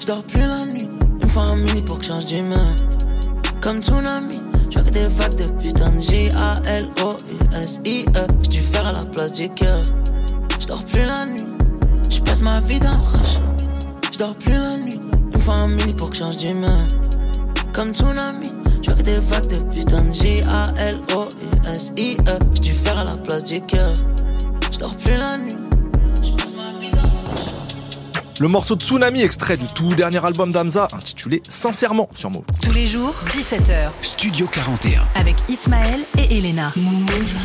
j'dors 0.00 0.22
plus 0.24 0.40
la 0.40 0.64
nuit. 0.66 0.88
Une 1.22 1.28
fois 1.28 1.44
en 1.44 1.56
nuit 1.56 1.82
pour 1.86 1.98
que 1.98 2.04
je 2.04 2.12
change 2.12 2.26
d'humeur. 2.26 2.60
Comme 3.60 3.82
tsunami, 3.82 4.40
j'vois 4.70 4.82
que 4.82 4.90
des 4.90 5.06
vagues 5.06 5.36
de 5.36 5.44
putain 5.62 5.90
de 5.92 6.00
J-A-L-O-U-S-I-E. 6.02 6.56
J'ai 8.50 8.60
faire 8.60 8.86
à 8.88 8.92
la 8.92 9.04
place 9.06 9.32
du 9.32 9.48
cœur. 9.50 9.80
J'dors 10.60 10.84
plus 10.84 11.00
la 11.00 11.24
nuit, 11.26 11.44
j'passe 12.10 12.42
ma 12.42 12.60
vie 12.60 12.80
dans 12.80 12.90
le 12.90 13.02
rush. 13.02 13.38
J'dors 14.12 14.34
plus 14.34 14.52
la 14.52 14.76
nuit, 14.76 15.00
une 15.34 15.40
fois 15.40 15.54
en 15.54 15.68
nuit 15.68 15.94
pour 15.96 16.10
que 16.10 16.16
je 16.16 16.22
change 16.22 16.36
d'humeur. 16.36 16.76
Comme 17.72 17.94
tsunami, 17.94 18.52
j'vois 18.82 18.96
que 18.96 19.02
des 19.02 19.18
vagues 19.18 19.46
de 19.48 19.56
putain 19.74 20.02
de 20.02 20.12
J-A-L-O-U-S-I-E. 20.12 21.21
Dû 22.60 22.72
faire 22.74 22.98
à 22.98 23.04
la 23.04 23.16
place 23.16 23.44
du 23.44 23.60
cœur. 23.60 23.92
J'dors 24.72 24.96
plus 24.96 25.12
la 25.12 25.38
nuit. 25.38 25.61
Le 28.40 28.48
morceau 28.48 28.74
de 28.76 28.82
Tsunami, 28.82 29.22
extrait 29.22 29.56
du 29.56 29.66
tout 29.74 29.94
dernier 29.94 30.24
album 30.24 30.52
d'Amza, 30.52 30.88
intitulé 30.92 31.42
Sincèrement 31.48 32.08
sur 32.14 32.30
Move. 32.30 32.42
Tous 32.62 32.72
les 32.72 32.86
jours, 32.86 33.14
17h. 33.28 33.90
Studio 34.00 34.46
41. 34.50 35.02
Avec 35.14 35.36
Ismaël 35.48 36.00
et 36.18 36.38
Elena. 36.38 36.72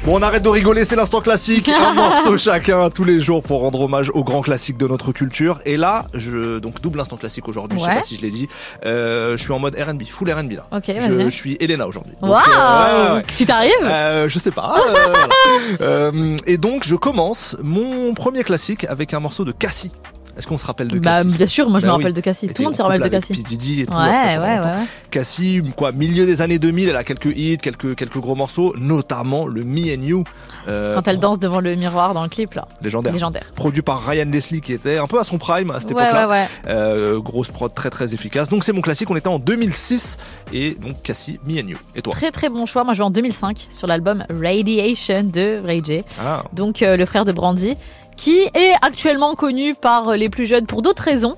Bon, 0.05 0.17
on 0.17 0.21
arrête 0.21 0.43
de 0.43 0.49
rigoler, 0.49 0.85
c'est 0.85 0.95
l'instant 0.95 1.19
classique. 1.21 1.69
Un 1.69 1.93
morceau 1.93 2.37
chacun 2.37 2.89
tous 2.89 3.03
les 3.03 3.19
jours 3.19 3.43
pour 3.43 3.61
rendre 3.61 3.81
hommage 3.81 4.09
aux 4.13 4.23
grands 4.23 4.41
classiques 4.41 4.77
de 4.77 4.87
notre 4.87 5.11
culture. 5.11 5.59
Et 5.65 5.77
là, 5.77 6.05
je 6.13 6.57
donc 6.59 6.81
double 6.81 6.99
instant 7.01 7.17
classique 7.17 7.47
aujourd'hui. 7.47 7.77
Je 7.77 7.83
sais 7.83 7.95
pas 7.95 8.01
si 8.01 8.15
je 8.15 8.21
l'ai 8.21 8.31
dit. 8.31 8.47
Euh, 8.85 9.31
je 9.37 9.43
suis 9.43 9.51
en 9.51 9.59
mode 9.59 9.75
R&B, 9.75 10.03
full 10.09 10.31
R&B 10.31 10.53
là. 10.53 10.63
Ok, 10.71 10.85
je, 10.87 11.11
vas-y. 11.11 11.25
je 11.25 11.29
suis 11.29 11.57
Elena 11.59 11.85
aujourd'hui. 11.85 12.13
Waouh 12.21 12.33
euh, 12.33 13.09
ouais, 13.09 13.15
ouais. 13.17 13.23
Si 13.29 13.45
t'arrives 13.45 13.71
Euh, 13.83 14.29
je 14.29 14.39
sais 14.39 14.51
pas. 14.51 14.75
euh, 14.79 14.91
voilà. 14.91 15.27
Euh, 15.81 16.37
et 16.45 16.57
donc, 16.57 16.85
je 16.85 16.95
commence 16.95 17.55
mon 17.61 18.13
premier 18.13 18.43
classique 18.43 18.85
avec 18.85 19.13
un 19.13 19.19
morceau 19.19 19.43
de 19.45 19.51
Cassie. 19.51 19.91
Est-ce 20.37 20.45
qu'on 20.47 20.57
se 20.57 20.65
rappelle 20.65 20.87
de 20.87 20.99
Bah, 20.99 21.23
Cassie 21.23 21.35
bien 21.35 21.47
sûr, 21.47 21.69
moi 21.69 21.79
je 21.79 21.85
Bah 21.85 21.93
me 21.93 21.97
oui. 21.97 22.03
rappelle 22.03 22.13
de 22.13 22.21
Cassie. 22.21 22.47
Tout 22.47 22.61
le 22.61 22.63
monde 22.65 22.75
se 22.75 22.81
rappelle 22.81 23.01
de 23.01 23.07
Cassie. 23.07 23.33
Diddy 23.43 23.81
et 23.81 23.85
tout. 23.87 23.93
Ouais, 23.93 23.99
ouais, 23.99 24.37
ouais, 24.37 24.59
ouais. 24.59 24.71
Cassie, 25.09 25.61
quoi, 25.75 25.91
milieu 25.91 26.25
des 26.25 26.41
années 26.41 26.59
2000, 26.59 26.89
elle 26.89 26.95
a 26.95 27.03
quelques 27.03 27.35
hits, 27.35 27.57
quelques, 27.57 27.95
quelques 27.95 28.17
gros 28.19 28.35
morceaux, 28.35 28.73
notamment 28.77 29.47
le 29.47 29.63
Me 29.63 29.95
and 29.97 30.01
You. 30.01 30.23
euh, 30.67 30.95
Quand 30.95 31.07
elle 31.07 31.19
danse 31.19 31.39
devant 31.39 31.59
le 31.59 31.75
miroir 31.75 32.13
dans 32.13 32.23
le 32.23 32.29
clip 32.29 32.53
là. 32.53 32.67
légendaire. 32.81 33.13
Légendaire. 33.13 33.43
Produit 33.55 33.81
par 33.81 34.05
Ryan 34.05 34.25
Leslie 34.31 34.61
qui 34.61 34.73
était 34.73 34.97
un 34.97 35.07
peu 35.07 35.19
à 35.19 35.23
son 35.23 35.37
prime 35.37 35.71
à 35.71 35.79
cette 35.79 35.91
Ouais, 35.91 36.03
époque-là. 36.03 36.27
ouais, 36.27 36.33
ouais. 36.35 36.47
Euh, 36.67 37.19
grosse 37.19 37.47
prod 37.49 37.73
très 37.73 37.89
très 37.89 38.13
efficace. 38.13 38.49
Donc 38.49 38.63
c'est 38.63 38.73
mon 38.73 38.81
classique, 38.81 39.09
on 39.09 39.15
était 39.15 39.27
en 39.29 39.39
2006 39.39 40.17
et 40.53 40.71
donc 40.81 41.01
Cassie, 41.01 41.39
Me 41.47 41.53
and 41.61 41.67
You. 41.67 41.77
Et 41.95 42.01
toi 42.01 42.13
Très 42.13 42.31
très 42.31 42.49
bon 42.49 42.65
choix. 42.65 42.83
Moi 42.83 42.93
je 42.93 42.99
vais 42.99 43.03
en 43.05 43.09
2005 43.09 43.67
sur 43.69 43.87
l'album 43.87 44.23
Radiation 44.29 45.23
de 45.23 45.61
Ray 45.65 45.81
J. 45.83 46.01
Ah. 46.19 46.43
Donc 46.53 46.81
euh, 46.81 46.97
le 46.97 47.05
frère 47.05 47.25
de 47.25 47.31
Brandy, 47.31 47.75
qui 48.17 48.49
est 48.53 48.73
actuellement 48.81 49.35
connu 49.35 49.75
par 49.75 50.17
les 50.17 50.29
plus 50.29 50.45
jeunes 50.45 50.65
pour 50.65 50.81
d'autres 50.81 51.03
raisons. 51.03 51.35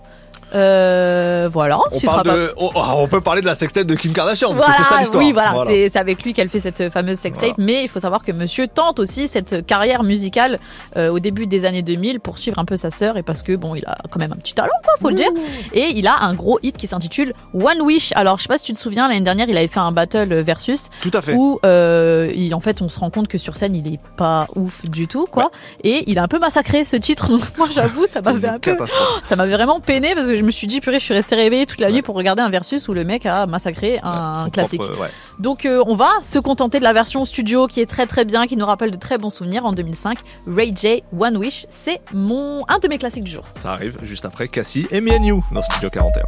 Euh, 0.55 1.49
voilà. 1.51 1.79
on, 1.91 1.99
parle 2.01 2.23
de, 2.25 2.53
oh, 2.57 2.71
oh, 2.75 2.81
on 2.97 3.07
peut 3.07 3.21
parler 3.21 3.41
de 3.41 3.45
la 3.45 3.55
sextape 3.55 3.85
de 3.85 3.95
Kim 3.95 4.13
Kardashian 4.13 4.49
parce 4.53 4.61
Voilà, 4.61 4.77
que 4.77 4.83
c'est 4.83 4.89
ça 4.89 4.99
l'histoire. 4.99 5.23
Oui, 5.23 5.31
voilà, 5.31 5.53
c'est 5.65 5.89
c'est 5.89 5.99
avec 5.99 6.23
lui 6.23 6.33
qu'elle 6.33 6.49
fait 6.49 6.59
cette 6.59 6.89
fameuse 6.89 7.17
sextape. 7.17 7.53
Mais 7.57 7.83
il 7.83 7.87
faut 7.87 7.99
savoir 7.99 8.23
que 8.23 8.31
monsieur 8.31 8.67
tente 8.67 8.99
aussi 8.99 9.27
cette 9.27 9.65
carrière 9.65 10.03
musicale 10.03 10.59
euh, 10.97 11.09
au 11.09 11.19
début 11.19 11.47
des 11.47 11.65
années 11.65 11.81
2000 11.81 12.19
pour 12.19 12.37
suivre 12.37 12.59
un 12.59 12.65
peu 12.65 12.77
sa 12.77 12.91
sœur 12.91 13.17
et 13.17 13.23
parce 13.23 13.41
que 13.43 13.55
bon, 13.55 13.75
il 13.75 13.85
a 13.85 13.97
quand 14.09 14.19
même 14.19 14.31
un 14.33 14.37
petit 14.37 14.53
talent, 14.53 14.69
quoi, 14.83 14.93
faut 14.99 15.09
le 15.09 15.15
dire. 15.15 15.29
Et 15.73 15.91
il 15.95 16.07
a 16.07 16.17
un 16.21 16.33
gros 16.33 16.59
hit 16.63 16.77
qui 16.77 16.87
s'intitule 16.87 17.33
One 17.53 17.81
Wish. 17.81 18.11
Alors, 18.15 18.37
je 18.37 18.43
sais 18.43 18.47
pas 18.47 18.57
si 18.57 18.65
tu 18.65 18.73
te 18.73 18.77
souviens, 18.77 19.07
l'année 19.07 19.21
dernière, 19.21 19.47
il 19.49 19.57
avait 19.57 19.67
fait 19.67 19.79
un 19.79 19.91
battle 19.91 20.33
versus 20.41 20.89
Tout 21.01 21.11
à 21.13 21.21
fait. 21.21 21.33
où 21.33 21.59
euh, 21.65 22.31
il- 22.35 22.53
en 22.55 22.59
fait 22.59 22.81
on 22.81 22.89
se 22.89 22.99
rend 22.99 23.09
compte 23.11 23.27
que 23.27 23.37
sur 23.37 23.55
scène 23.57 23.75
il 23.75 23.93
est 23.93 23.99
pas 24.17 24.47
ouf 24.55 24.89
du 24.89 25.07
tout, 25.07 25.25
quoi. 25.31 25.51
Et 25.83 26.03
il 26.07 26.17
a 26.19 26.23
un 26.23 26.27
peu 26.27 26.39
massacré 26.39 26.83
ce 26.85 26.95
titre. 26.95 27.29
Donc 27.29 27.41
moi, 27.57 27.67
j'avoue, 27.69 28.05
ça 28.07 28.21
m'avait 28.21 28.47
un 28.47 28.59
peu, 28.59 28.75
ça 29.23 29.35
m'avait 29.35 29.53
vraiment 29.53 29.79
peiné 29.79 30.15
parce 30.15 30.27
que 30.27 30.38
je 30.39 30.43
me 30.43 30.51
suis 30.51 30.67
dit, 30.67 30.79
purée, 30.79 30.99
je 30.99 31.05
suis 31.05 31.13
restée 31.13 31.35
réveillée 31.35 31.65
toute 31.65 31.81
la 31.81 31.91
nuit 31.91 32.01
pour 32.01 32.15
regarder 32.15 32.41
un 32.41 32.49
versus 32.49 32.87
où 32.87 32.93
le 32.93 33.03
mec 33.03 33.25
a 33.25 33.45
massacré 33.45 33.99
un 34.03 34.49
classique. 34.49 34.81
propre, 34.81 35.01
ouais. 35.01 35.09
Donc 35.37 35.65
euh, 35.65 35.83
on 35.85 35.95
va 35.95 36.09
se 36.23 36.39
contenter 36.39 36.79
de 36.79 36.83
la 36.83 36.93
version 36.93 37.25
studio 37.25 37.67
qui 37.67 37.81
est 37.81 37.85
très 37.85 38.07
très 38.07 38.25
bien, 38.25 38.47
qui 38.47 38.55
nous 38.55 38.65
rappelle 38.65 38.91
de 38.91 38.97
très 38.97 39.17
bons 39.17 39.29
souvenirs 39.29 39.65
en 39.65 39.73
2005. 39.73 40.17
Ray 40.47 40.73
J, 40.75 41.03
One 41.17 41.37
Wish, 41.37 41.65
c'est 41.69 42.01
mon 42.13 42.63
un 42.67 42.79
de 42.79 42.87
mes 42.87 42.97
classiques 42.97 43.25
du 43.25 43.31
jour. 43.31 43.43
Ça 43.55 43.73
arrive 43.73 43.97
juste 44.03 44.25
après 44.25 44.47
Cassie 44.47 44.87
et 44.91 45.01
Me 45.01 45.11
and 45.11 45.23
You 45.23 45.43
dans 45.51 45.61
Studio 45.61 45.89
41. 45.89 46.23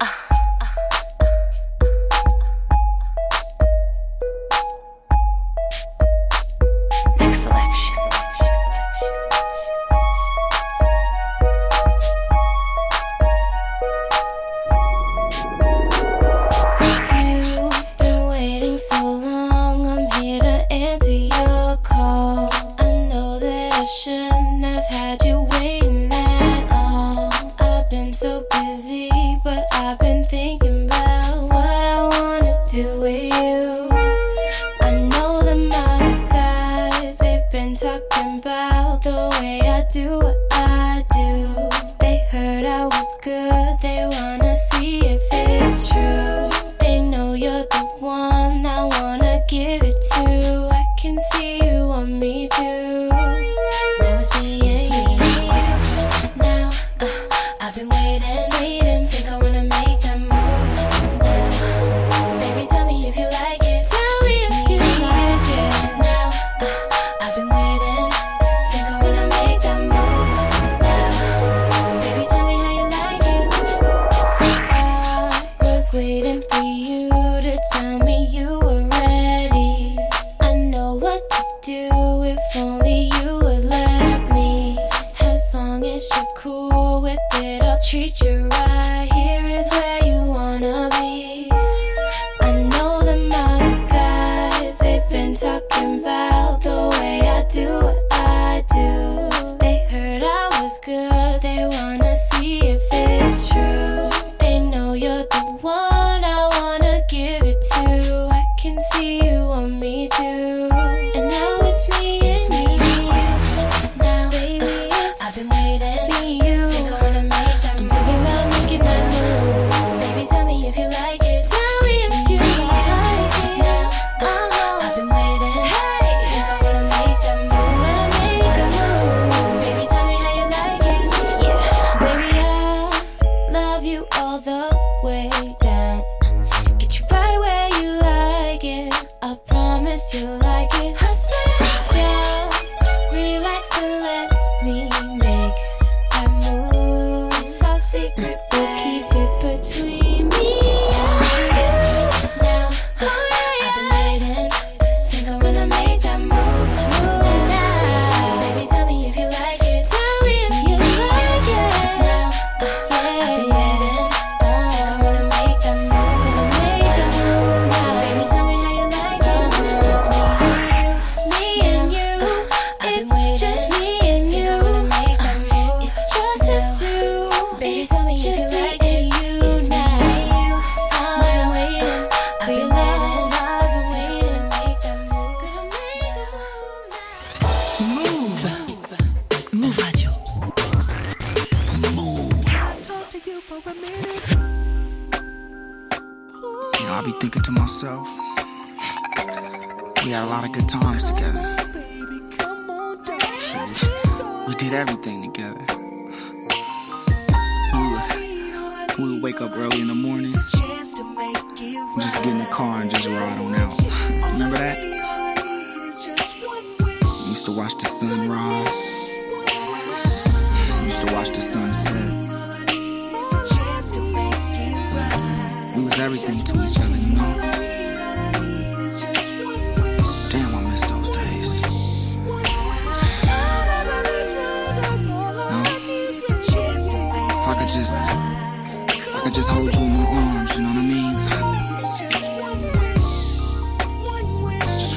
Next 0.00 0.29
do 39.92 40.18
what 40.18 40.36
I 40.52 41.04
do. 41.10 41.68
They 41.98 42.24
heard 42.30 42.64
I 42.64 42.86
was 42.86 43.16
good. 43.22 43.79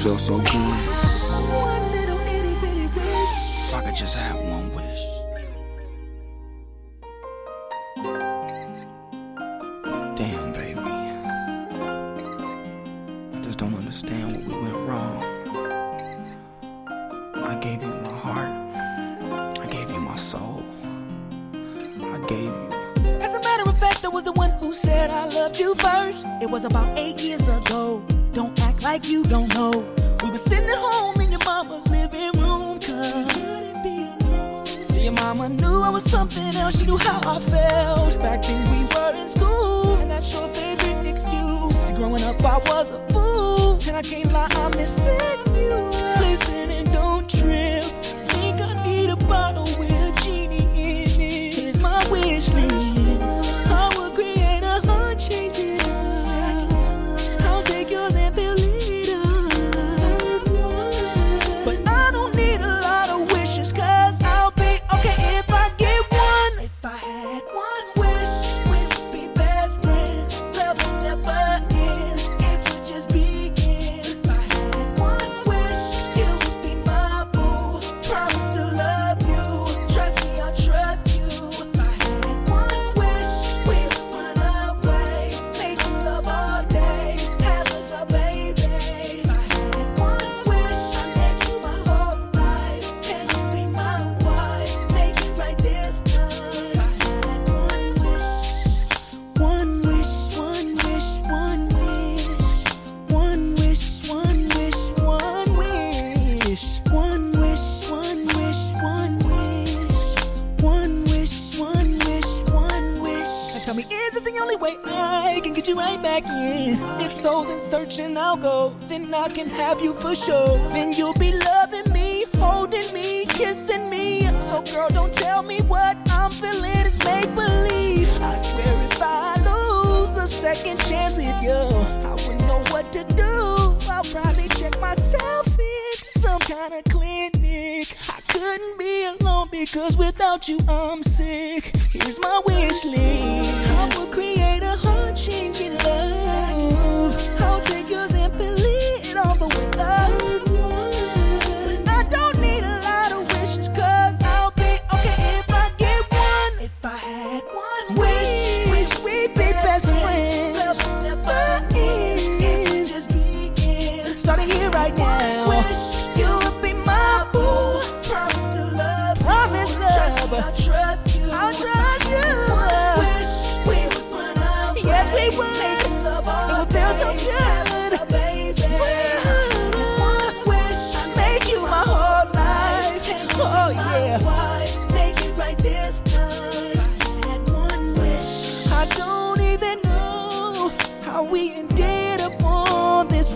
feel 0.04 0.18
so 0.18 0.36
good. 0.36 1.13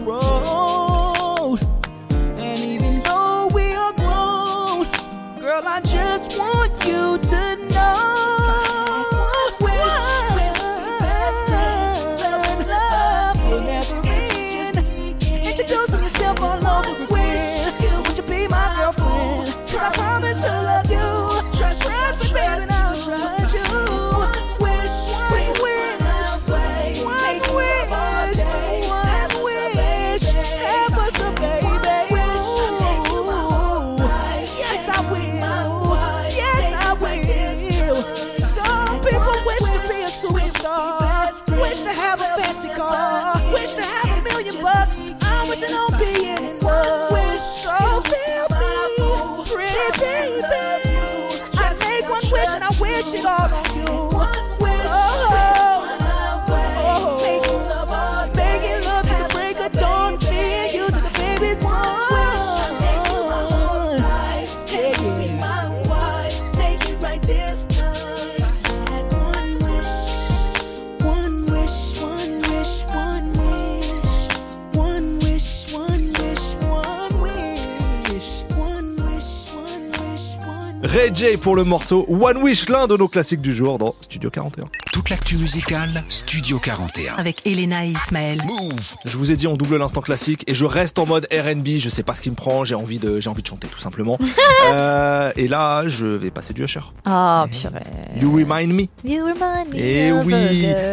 wrong. 0.09 0.38
Pour 81.41 81.57
le 81.57 81.65
morceau 81.65 82.07
One 82.09 82.37
Wish, 82.37 82.69
l'un 82.69 82.87
de 82.87 82.97
nos 82.97 83.09
classiques 83.09 83.41
du 83.41 83.53
jour 83.53 83.77
dans 83.77 83.95
Studio 84.03 84.31
41. 84.31 84.88
Toute 85.09 85.17
l'actu 85.17 85.39
musicale, 85.39 86.05
Studio 86.11 86.59
41. 86.59 87.15
Avec 87.17 87.47
Elena 87.47 87.87
et 87.87 87.89
Ismaël. 87.89 88.43
Move 88.45 88.95
Je 89.07 89.17
vous 89.17 89.31
ai 89.33 89.37
dit 89.37 89.47
on 89.47 89.57
double 89.57 89.79
l'instant 89.79 90.03
classique 90.03 90.45
et 90.47 90.55
je 90.55 90.67
reste 90.67 90.99
en 90.99 91.07
mode 91.07 91.27
R&B, 91.33 91.79
je 91.79 91.89
sais 91.89 92.03
pas 92.03 92.15
ce 92.15 92.21
qui 92.21 92.31
me 92.31 92.35
prend, 92.35 92.63
j'ai 92.65 92.75
envie 92.75 92.99
de 92.99 93.19
j'ai 93.19 93.31
envie 93.31 93.41
de 93.41 93.47
chanter 93.47 93.69
tout 93.69 93.79
simplement. 93.79 94.19
Euh, 94.71 95.31
et 95.37 95.47
là, 95.49 95.87
je 95.87 96.05
vais 96.05 96.31
passer 96.31 96.53
du 96.53 96.63
Usher. 96.65 96.81
Ah, 97.07 97.47
purée. 97.51 97.81
You 98.21 98.31
remind 98.33 98.75
me. 98.75 98.83
You 99.05 99.25
remind 99.25 99.73
me 99.73 99.79
Et 99.79 100.13
of 100.13 100.27
oui, 100.27 100.35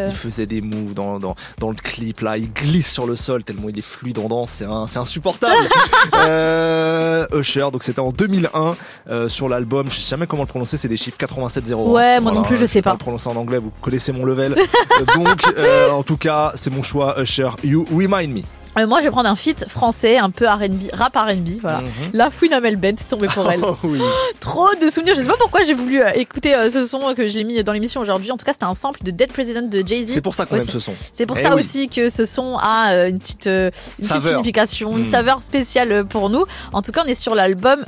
il 0.08 0.12
faisait 0.12 0.46
des 0.46 0.62
moves 0.62 0.94
dans, 0.94 1.18
dans, 1.18 1.34
dans 1.58 1.68
le 1.70 1.74
clip 1.74 2.20
là, 2.20 2.38
il 2.38 2.50
glisse 2.52 2.90
sur 2.90 3.06
le 3.06 3.16
sol 3.16 3.44
tellement 3.44 3.68
il 3.68 3.78
est 3.78 3.82
fluide 3.82 4.18
en 4.18 4.28
danse, 4.28 4.50
c'est 4.50 4.64
un- 4.64 4.86
c'est 4.86 4.98
insupportable. 5.00 5.68
euh, 6.14 7.26
Usher, 7.34 7.66
donc 7.72 7.82
c'était 7.82 8.00
en 8.00 8.12
2001 8.12 8.76
euh, 9.10 9.28
sur 9.28 9.48
l'album, 9.48 9.88
je 9.90 9.96
sais 9.96 10.10
jamais 10.10 10.26
comment 10.26 10.44
le 10.44 10.48
prononcer, 10.48 10.76
c'est 10.78 10.88
des 10.88 10.96
chiffres 10.96 11.18
8701. 11.18 11.76
Ouais, 11.90 12.20
moi 12.20 12.32
non 12.32 12.42
plus, 12.44 12.56
je 12.56 12.66
sais 12.66 12.80
pas. 12.82 12.92
le 12.92 12.98
prononcer 12.98 13.28
en 13.28 13.36
anglais, 13.36 13.58
vous 13.58 13.72
connaissez 13.82 14.05
mon 14.12 14.24
level. 14.24 14.56
Euh, 14.56 15.04
donc, 15.14 15.42
euh, 15.56 15.90
en 15.90 16.02
tout 16.02 16.16
cas, 16.16 16.52
c'est 16.54 16.70
mon 16.70 16.82
choix, 16.82 17.20
Usher. 17.20 17.50
You 17.64 17.86
remind 17.90 18.34
me. 18.34 18.42
Euh, 18.78 18.86
moi, 18.86 19.00
je 19.00 19.04
vais 19.04 19.10
prendre 19.10 19.28
un 19.28 19.36
feat 19.36 19.64
français, 19.68 20.18
un 20.18 20.30
peu 20.30 20.46
R&B, 20.46 20.90
rap 20.92 21.16
R&B, 21.16 21.58
voilà. 21.62 21.78
Mhm. 21.80 21.88
La 22.12 22.30
Fouine 22.30 22.52
Amel 22.52 22.76
Bent, 22.76 22.96
tombée 23.08 23.28
pour 23.28 23.50
elle. 23.50 23.60
Oh 23.66 23.76
oui. 23.84 24.00
Trop 24.40 24.68
de 24.80 24.88
souvenirs. 24.90 25.14
Je 25.16 25.22
sais 25.22 25.26
pas 25.28 25.36
pourquoi 25.38 25.62
j'ai 25.64 25.74
voulu 25.74 26.00
euh, 26.02 26.08
écouter 26.14 26.54
euh, 26.54 26.70
ce 26.70 26.84
son 26.84 27.14
que 27.14 27.26
je 27.26 27.34
l'ai 27.34 27.44
mis 27.44 27.62
dans 27.64 27.72
l'émission 27.72 28.00
aujourd'hui. 28.00 28.30
En 28.30 28.36
tout 28.36 28.44
cas, 28.44 28.52
c'était 28.52 28.64
un 28.66 28.74
sample 28.74 29.02
de 29.02 29.10
Dead 29.10 29.32
President 29.32 29.62
de 29.62 29.82
Jay-Z. 29.86 30.10
C'est 30.12 30.20
pour 30.20 30.34
ça 30.34 30.46
qu'on 30.46 30.56
aime 30.56 30.68
ce 30.68 30.78
son. 30.78 30.92
C'est 31.12 31.26
pour 31.26 31.38
Eh 31.38 31.42
ça 31.42 31.54
oui. 31.54 31.62
aussi 31.62 31.88
que 31.88 32.10
ce 32.10 32.24
son 32.26 32.56
a 32.58 33.06
une 33.08 33.18
petite, 33.18 33.46
une 33.46 33.70
petite 34.06 34.22
signification, 34.22 34.96
une 34.98 35.06
Mm. 35.06 35.10
saveur 35.10 35.42
spéciale 35.42 36.04
pour 36.04 36.28
nous. 36.30 36.44
En 36.72 36.82
tout 36.82 36.92
cas, 36.92 37.02
on 37.04 37.08
est 37.08 37.14
sur 37.14 37.34
l'album 37.34 37.82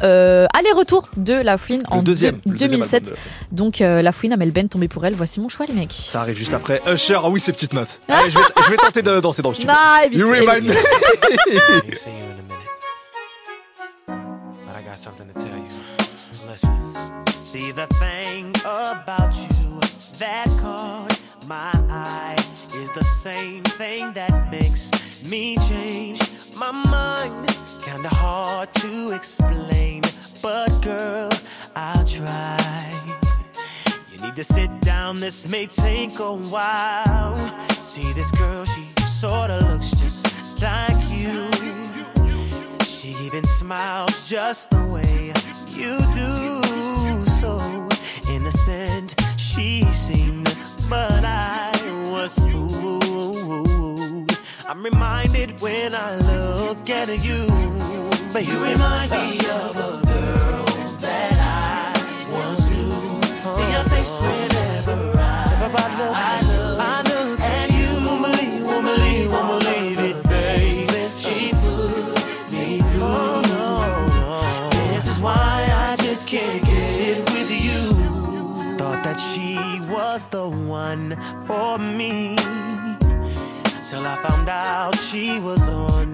Aller-retour 0.54 1.08
de 1.16 1.34
La 1.34 1.58
Fouine 1.58 1.82
en 1.90 2.02
deuxième, 2.02 2.36
deux- 2.46 2.52
le 2.52 2.58
deuxième 2.58 2.70
2007. 2.80 3.04
album 3.08 3.18
de 3.52 3.56
Donc, 3.56 3.78
La 3.80 4.12
Fouine 4.12 4.32
Amel 4.32 4.50
Bent, 4.52 4.68
tombée 4.68 4.88
pour 4.88 5.04
elle. 5.06 5.14
Voici 5.14 5.40
mon 5.40 5.48
choix, 5.48 5.66
les 5.66 5.74
mecs. 5.74 5.92
Ça 5.92 6.20
arrive 6.22 6.36
juste 6.36 6.54
après. 6.54 6.80
Usher, 6.92 7.18
ah 7.22 7.28
oui, 7.28 7.40
ces 7.40 7.52
petites 7.52 7.72
notes. 7.74 8.00
Allez, 8.08 8.30
je 8.30 8.38
vais, 8.38 8.44
je 8.64 8.70
vais 8.70 8.76
tenter 8.76 9.02
de 9.02 9.20
danser 9.20 9.42
dans 9.42 9.50
le 9.50 9.54
studio. 9.54 9.72
Évite, 10.04 10.18
You 10.18 10.28
remind. 10.30 10.72
Me. 11.46 11.60
Ain't 11.84 11.96
seen 11.96 12.16
you 12.16 12.24
in 12.24 12.38
a 12.38 12.42
minute. 12.42 12.72
But 14.66 14.76
I 14.76 14.82
got 14.82 14.98
something 14.98 15.28
to 15.28 15.34
tell 15.34 15.46
you. 15.46 15.70
Listen. 16.46 16.94
See 17.28 17.72
the 17.72 17.86
thing 17.98 18.50
about 18.64 19.34
you 19.34 19.80
that 20.18 20.46
caught 20.60 21.18
my 21.46 21.72
eye 21.88 22.36
is 22.74 22.90
the 22.92 23.04
same 23.04 23.62
thing 23.62 24.12
that 24.12 24.50
makes 24.50 24.90
me 25.30 25.56
change 25.68 26.20
my 26.56 26.70
mind. 26.70 27.48
Kinda 27.82 28.08
hard 28.08 28.72
to 28.74 29.12
explain, 29.12 30.02
but 30.42 30.68
girl, 30.82 31.30
I'll 31.74 32.04
try. 32.04 32.90
You 34.10 34.20
need 34.20 34.36
to 34.36 34.44
sit 34.44 34.80
down, 34.80 35.20
this 35.20 35.48
may 35.48 35.66
take 35.66 36.18
a 36.18 36.34
while. 36.34 37.38
See 37.80 38.12
this 38.12 38.30
girl, 38.32 38.64
she 38.64 38.84
sorta 39.06 39.58
looks 39.68 39.90
just 39.92 40.37
like 40.62 41.10
you. 41.10 41.48
She 42.84 43.10
even 43.24 43.44
smiles 43.44 44.28
just 44.28 44.70
the 44.70 44.84
way 44.84 45.32
you 45.74 45.98
do. 46.14 47.24
So 47.26 47.58
innocent 48.30 49.14
she 49.36 49.82
seemed, 49.92 50.54
but 50.88 51.24
I 51.24 51.70
was 52.10 52.38
fooled. 52.50 54.38
I'm 54.68 54.82
reminded 54.82 55.60
when 55.60 55.94
I 55.94 56.16
look 56.16 56.90
at 56.90 57.08
you, 57.24 57.46
but 58.32 58.46
you 58.46 58.62
remind 58.62 59.10
me 59.10 59.38
of 59.48 59.76
a 59.76 60.00
girl 60.06 60.64
that 61.00 61.34
I 61.38 62.32
once 62.32 62.68
knew. 62.68 63.22
See 63.56 63.72
your 63.72 63.84
face 63.84 64.47
one 80.88 81.16
for 81.46 81.78
me. 81.78 82.34
Till 83.88 84.04
I 84.12 84.16
found 84.22 84.48
out 84.48 84.98
she 84.98 85.38
was 85.38 85.60
on 85.68 86.07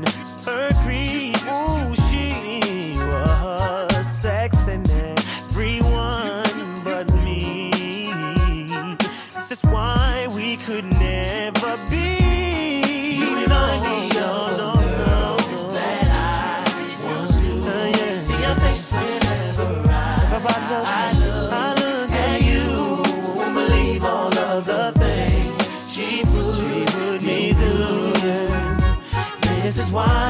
why 29.94 30.23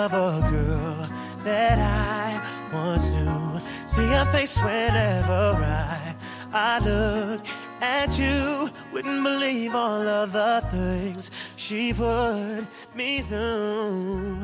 of 0.00 0.14
a 0.14 0.50
girl 0.50 1.08
that 1.44 1.78
I 1.78 2.40
once 2.72 3.10
knew. 3.12 3.60
See 3.86 4.06
her 4.06 4.24
face 4.32 4.56
whenever 4.58 5.54
I, 5.62 6.14
I 6.52 6.78
look 6.78 7.42
at 7.82 8.18
you. 8.18 8.70
Wouldn't 8.92 9.22
believe 9.22 9.74
all 9.74 10.06
of 10.08 10.32
the 10.32 10.62
things 10.70 11.30
she 11.56 11.92
put 11.92 12.64
me 12.94 13.20
through. 13.20 14.38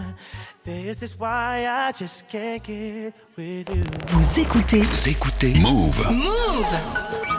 This 0.62 1.02
is 1.02 1.18
why 1.18 1.66
I 1.66 1.92
just 1.92 2.28
can't 2.28 2.62
get 2.62 3.14
with 3.36 3.70
you. 3.70 3.84
Vous 4.08 4.40
écoutez. 4.40 4.82
Vous 4.82 5.08
écoutez. 5.08 5.54
Move. 5.54 5.98
Move 6.10 7.35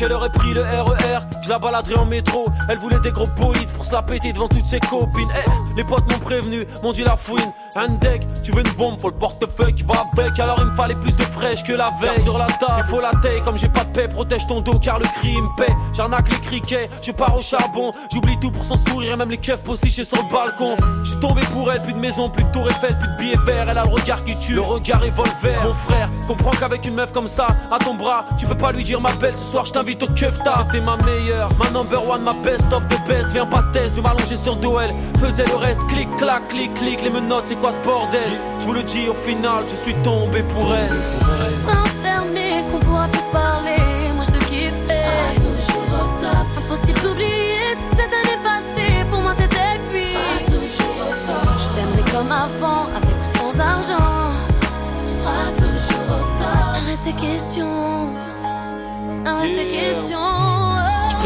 qu'elle 0.00 0.12
aurait 0.14 0.30
pris 0.30 0.54
le 0.54 0.62
RER 0.62 1.20
Je 1.42 1.50
la 1.50 1.58
baladerai 1.58 1.96
en 1.96 2.06
métro. 2.06 2.46
Elle 2.70 2.78
voulait 2.78 3.00
des 3.00 3.12
gros 3.12 3.26
bolides 3.36 3.68
pour 3.72 3.84
se 3.84 3.92
la 3.92 4.00
péter 4.00 4.32
devant 4.32 4.48
toutes 4.48 4.64
ses 4.64 4.80
copines. 4.80 5.28
Eh, 5.46 5.76
Les 5.76 5.84
potes 5.84 6.10
m'ont 6.10 6.18
prévenu, 6.18 6.66
m'ont 6.82 6.92
dit 6.92 7.04
la 7.04 7.18
fouine 7.18 7.52
Un 7.76 7.88
deck, 7.88 8.26
tu 8.42 8.50
veux 8.50 8.66
une 8.66 8.72
bombe 8.72 8.98
pour 8.98 9.10
le 9.10 9.16
portefeuille 9.16 9.74
qui 9.74 9.84
va 9.84 10.04
avec. 10.12 10.38
Alors 10.40 10.56
il 10.58 10.66
me 10.66 10.74
fallait 10.74 10.96
plus 10.96 11.14
de 11.14 11.22
fraîche 11.22 11.62
que 11.62 11.72
la 11.72 11.90
veille. 12.00 12.20
Sur 12.22 12.36
la 12.36 12.46
table, 12.46 12.74
il 12.78 12.84
faut 12.84 13.00
la 13.00 13.12
taille 13.22 13.42
Comme 13.44 13.56
j'ai 13.56 13.68
pas 13.68 13.84
de 13.84 13.90
paix, 13.90 14.08
protège 14.08 14.46
ton 14.48 14.60
dos 14.60 14.78
car 14.80 14.98
le 14.98 15.04
crime 15.04 15.48
paie. 15.56 15.72
J'arnaque 15.92 16.28
les 16.30 16.40
criquets, 16.40 16.90
je 17.02 17.12
pars 17.12 17.36
au 17.36 17.40
charbon. 17.40 17.92
J'oublie 18.12 18.38
tout 18.40 18.50
pour 18.50 18.64
son 18.64 18.76
sourire 18.76 19.12
et 19.12 19.16
même 19.16 19.30
les 19.30 19.38
keufs 19.38 19.62
postichés 19.62 20.04
sur 20.04 20.16
le 20.16 20.32
balcon 20.32 20.76
J'suis 21.04 21.20
tombé 21.20 21.42
pour 21.52 21.70
elle, 21.70 21.82
plus 21.82 21.92
de 21.92 21.98
maison, 21.98 22.28
plus 22.28 22.44
de 22.44 22.50
tour 22.50 22.68
Eiffel, 22.68 22.98
plus 22.98 23.08
de 23.08 23.16
billets 23.16 23.44
verts. 23.46 23.66
Elle 23.68 23.78
a 23.78 23.84
le 23.84 23.90
regard 23.90 24.24
qui 24.24 24.36
tue, 24.36 24.54
le 24.54 24.62
regard 24.62 25.00
revolver 25.00 25.62
Mon 25.62 25.74
frère, 25.74 26.10
comprends 26.26 26.50
qu'avec 26.50 26.84
une 26.86 26.94
meuf 26.94 27.12
comme 27.12 27.28
ça 27.28 27.46
À 27.70 27.78
ton 27.78 27.94
bras, 27.94 28.26
tu 28.38 28.46
peux 28.46 28.56
pas 28.56 28.72
lui 28.72 28.82
dire 28.82 29.00
ma 29.00 29.12
belle 29.12 29.36
Ce 29.36 29.44
soir 29.44 29.64
je 29.64 29.72
t'invite 29.72 30.02
au 30.02 30.08
kefta 30.08 30.66
C'était 30.66 30.84
ma 30.84 30.96
meilleure, 30.96 31.50
ma 31.58 31.70
number 31.70 32.04
one, 32.08 32.22
ma 32.22 32.34
best 32.34 32.72
of 32.72 32.86
the 32.88 33.08
best. 33.08 33.28
Viens 33.32 33.46
pas 33.46 33.62
test, 33.72 33.96
je 33.96 34.00
m'allonger 34.00 34.36
sur 34.36 34.56
Doel. 34.56 34.90
Faisais 35.20 35.44
le 35.44 35.54
reste, 35.54 35.80
clic, 35.86 36.08
clac, 36.16 36.48
clic, 36.48 36.74
clic. 36.74 37.02
Les 37.02 37.10
menottes, 37.10 37.46
c'est 37.46 37.59
quoi 37.60 37.72
ce 37.72 37.78
bordel. 37.80 38.20
Je 38.58 38.64
vous 38.64 38.72
le 38.72 38.82
dis 38.82 39.08
au 39.08 39.14
final, 39.14 39.64
je 39.68 39.74
suis 39.74 39.94
tombé 40.02 40.42
pour 40.42 40.74
elle 40.74 41.29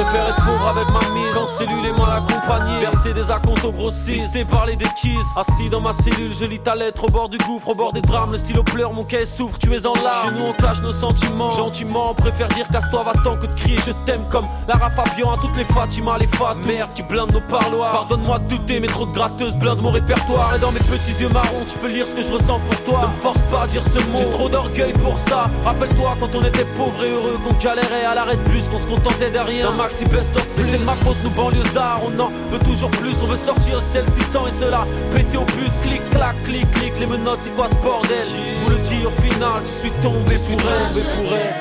Préfère 0.04 0.28
être 0.28 0.44
pauvre 0.44 0.68
avec 0.68 0.88
ma 0.90 1.14
mise. 1.14 1.24
Quand 1.34 1.46
cellule 1.46 1.86
et 1.86 1.92
mal 1.92 2.12
accompagné 2.18 2.80
Verser 2.80 3.12
des 3.12 3.30
acomptes 3.30 3.64
au 3.64 3.72
grossiste 3.72 4.36
Et 4.36 4.44
parler 4.44 4.76
des 4.76 4.88
kisses. 5.00 5.20
Assis 5.36 5.68
dans 5.70 5.80
ma 5.80 5.92
cellule 5.92 6.32
je 6.34 6.44
lis 6.44 6.58
ta 6.58 6.74
lettre 6.74 7.04
Au 7.04 7.08
bord 7.08 7.28
du 7.28 7.38
gouffre, 7.38 7.68
au 7.68 7.74
bord 7.74 7.92
des 7.92 8.02
drames. 8.02 8.32
Le 8.32 8.38
stylo 8.38 8.62
pleure, 8.62 8.92
mon 8.92 9.04
cahier 9.04 9.26
souffre, 9.26 9.58
tu 9.58 9.72
es 9.72 9.86
en 9.86 9.94
larmes. 9.94 10.28
Chez 10.28 10.34
nous 10.36 10.44
on 10.44 10.52
cache 10.52 10.82
nos 10.82 10.92
sentiments. 10.92 11.50
Gentiment 11.50 12.10
on 12.10 12.14
préfère 12.14 12.48
dire 12.48 12.66
casse-toi 12.68 13.02
va-t'en 13.02 13.36
que 13.36 13.46
de 13.46 13.52
crier 13.52 13.78
je 13.86 13.92
t'aime 14.04 14.24
Comme 14.30 14.44
Lara 14.68 14.90
Fabian. 14.90 15.32
À 15.32 15.36
toutes 15.38 15.56
les 15.56 15.64
Fatima 15.64 16.18
les 16.18 16.26
fat 16.26 16.54
Merde 16.66 16.90
qui 16.94 17.02
blinde 17.02 17.32
nos 17.32 17.40
parloirs. 17.40 17.92
Pardonne-moi 17.92 18.38
de 18.40 18.48
douter 18.48 18.80
mais 18.80 18.88
trop 18.88 19.06
de 19.06 19.12
gratteuses 19.12 19.56
blindent 19.56 19.82
mon 19.82 19.90
répertoire. 19.90 20.54
Et 20.56 20.58
dans 20.58 20.72
mes 20.72 20.80
petits 20.80 21.22
yeux 21.22 21.30
marrons 21.30 21.64
tu 21.66 21.78
peux 21.78 21.88
lire 21.88 22.06
ce 22.06 22.14
que 22.14 22.22
je 22.22 22.32
ressens 22.32 22.60
pour 22.60 22.84
toi. 22.84 23.00
Ne 23.02 23.06
me 23.08 23.20
force 23.22 23.40
pas 23.50 23.62
à 23.62 23.66
dire 23.66 23.82
ce 23.82 23.98
mot. 24.10 24.18
J'ai 24.18 24.30
trop 24.30 24.48
d'orgueil 24.48 24.92
pour 24.92 25.18
ça. 25.28 25.46
Rappelle-toi 25.64 26.16
quand 26.20 26.34
on 26.34 26.44
était 26.44 26.66
pauvres 26.76 27.04
et 27.04 27.10
heureux 27.10 27.38
Qu'on 27.46 27.54
galérait 27.54 28.04
à 28.04 28.14
l'arrêt 28.14 28.36
de 28.36 28.50
bus 28.50 28.64
Qu'on 28.70 28.78
se 28.78 28.86
contentait 28.86 29.30
de 29.30 29.38
rien. 29.38 29.70
Un 29.70 29.74
maxi 29.94 30.04
best 30.06 30.36
of 30.36 30.46
plus. 30.54 30.70
C'est 30.70 30.78
de 30.78 30.84
ma 30.84 30.92
faute 30.92 31.16
nous 31.22 31.30
banlieusards 31.30 32.00
On 32.04 32.20
en 32.20 32.28
veut 32.28 32.58
toujours 32.58 32.90
plus. 32.90 33.14
On 33.22 33.26
veut 33.26 33.36
sortir 33.36 33.76
le 33.76 33.82
ciel 33.82 34.04
600 34.04 34.46
et 34.48 34.52
cela. 34.52 34.84
Péter 35.14 35.36
au 35.36 35.44
bus 35.44 35.72
Clic 35.82 36.10
clac 36.10 36.34
clic 36.44 36.70
clic. 36.72 36.92
Les 37.00 37.06
menottes 37.06 37.40
c'est 37.42 37.54
quoi 37.54 37.68
ce 37.68 37.76
bordel? 37.82 38.26
Je 38.28 38.64
vous 38.64 38.70
le 38.70 38.78
dis 38.78 39.06
au 39.06 39.10
final 39.22 39.62
Je 39.62 39.70
suis 39.70 39.90
tombé 40.02 40.36
pour 40.36 40.70
elle. 40.70 40.92
Tombé 40.92 41.06
pour 41.16 41.36
elle. 41.36 41.54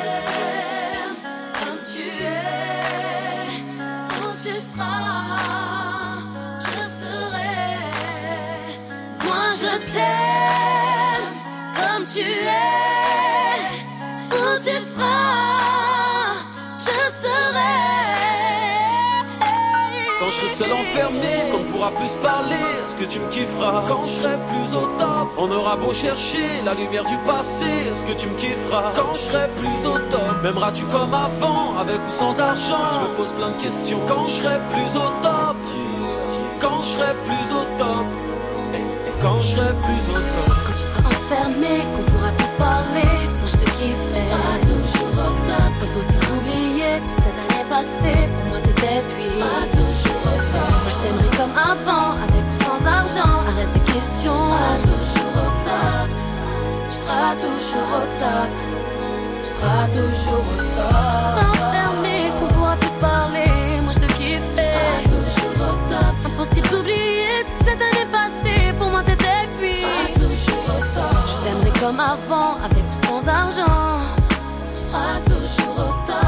Comme 11.75 12.05
tu 12.05 12.21
seul 20.53 20.71
enfermé, 20.71 21.49
qu'on 21.51 21.63
pourra 21.71 21.89
plus 21.91 22.15
parler, 22.21 22.55
est-ce 22.81 22.95
que 22.95 23.05
tu 23.05 23.19
me 23.19 23.27
kifferas 23.29 23.85
Quand 23.87 24.05
je 24.05 24.21
serai 24.21 24.37
plus 24.49 24.75
au 24.75 24.85
top, 24.99 25.29
on 25.37 25.49
aura 25.49 25.75
beau 25.75 25.93
chercher 25.93 26.61
la 26.63 26.75
lumière 26.75 27.05
du 27.05 27.17
passé, 27.25 27.65
est-ce 27.89 28.05
que 28.05 28.13
tu 28.13 28.27
me 28.27 28.35
kifferas 28.35 28.93
Quand 28.95 29.15
je 29.15 29.21
serai 29.21 29.47
plus 29.57 29.87
au 29.87 29.97
top, 30.11 30.35
m'aimeras-tu 30.43 30.83
comme 30.85 31.13
avant, 31.13 31.77
avec 31.79 31.97
ou 32.07 32.11
sans 32.11 32.39
argent? 32.39 32.85
Je 32.93 32.99
me 33.01 33.15
pose 33.15 33.33
plein 33.33 33.49
de 33.49 33.57
questions. 33.57 33.99
Quand 34.07 34.27
je 34.27 34.33
serai 34.43 34.59
plus 34.69 34.95
au 34.95 35.09
top, 35.23 35.57
quand 36.61 36.83
je 36.83 36.89
serai 36.89 37.13
plus 37.25 37.47
au 37.51 37.63
top, 37.79 38.05
quand 39.21 39.41
je 39.41 39.47
serai 39.55 39.73
plus 39.85 40.03
au 40.09 40.13
top. 40.13 40.55
Quand 40.67 40.73
tu 40.77 40.83
seras 40.83 41.09
enfermé, 41.09 41.81
qu'on 41.95 42.03
pourra 42.11 42.31
plus 42.37 42.53
parler, 42.59 43.13
moi 43.39 43.47
je 43.47 43.57
te 43.57 43.69
kifferai. 43.77 44.61
Toujours 44.69 45.13
au 45.17 45.31
top. 45.49 45.71
Pas 45.79 45.89
possible 45.95 46.25
d'oublier 46.27 46.93
toute 47.01 47.23
cette 47.25 47.39
année 47.43 47.65
passée. 47.69 48.21
Pour 48.29 48.51
moi 48.51 48.59
t'étais 48.61 49.01
puis. 49.15 49.31
Toujours 49.71 50.12
comme 51.43 51.57
avant, 51.57 52.11
avec 52.23 52.43
ou 52.51 52.55
sans 52.63 52.81
argent. 52.87 53.35
Arrête 53.49 53.71
tes 53.73 53.85
questions. 53.91 54.31
Tu 54.31 54.55
seras 54.55 54.77
toujours 54.89 55.33
au 55.43 55.49
top. 55.67 56.09
Tu 56.89 56.95
seras 57.03 57.33
toujours 57.45 57.89
au 57.99 58.05
top. 58.23 58.51
Tu 59.43 59.49
seras 59.55 59.85
toujours 59.97 60.45
au 60.51 60.63
top. 60.77 60.93
Enfermé, 61.51 62.17
qu'on 62.39 62.47
pourra 62.53 62.75
plus 62.77 62.95
parler. 63.01 63.51
Moi 63.83 63.93
je 63.95 63.99
te 63.99 64.09
kifferai. 64.13 65.03
Tu 65.03 65.09
toujours 65.09 65.57
au 65.67 65.73
top. 65.91 66.13
Impossible 66.27 66.69
d'oublier 66.69 67.35
toute 67.49 67.63
cette 67.67 67.81
année 67.87 68.07
passée. 68.11 68.73
Pour 68.79 68.89
moi 68.91 69.03
t'étais 69.03 69.43
puis. 69.57 69.83
Tu 69.83 70.19
seras 70.19 70.29
toujours 70.29 70.65
au 70.75 70.81
top. 70.95 71.15
Je 71.27 71.35
t'aimerai 71.43 71.79
comme 71.81 71.99
avant, 71.99 72.51
avec 72.65 72.83
ou 72.91 72.95
sans 73.05 73.27
argent. 73.27 73.99
Tu 74.75 74.81
seras 74.87 75.17
toujours 75.25 75.77
au 75.77 75.91
top. 76.07 76.22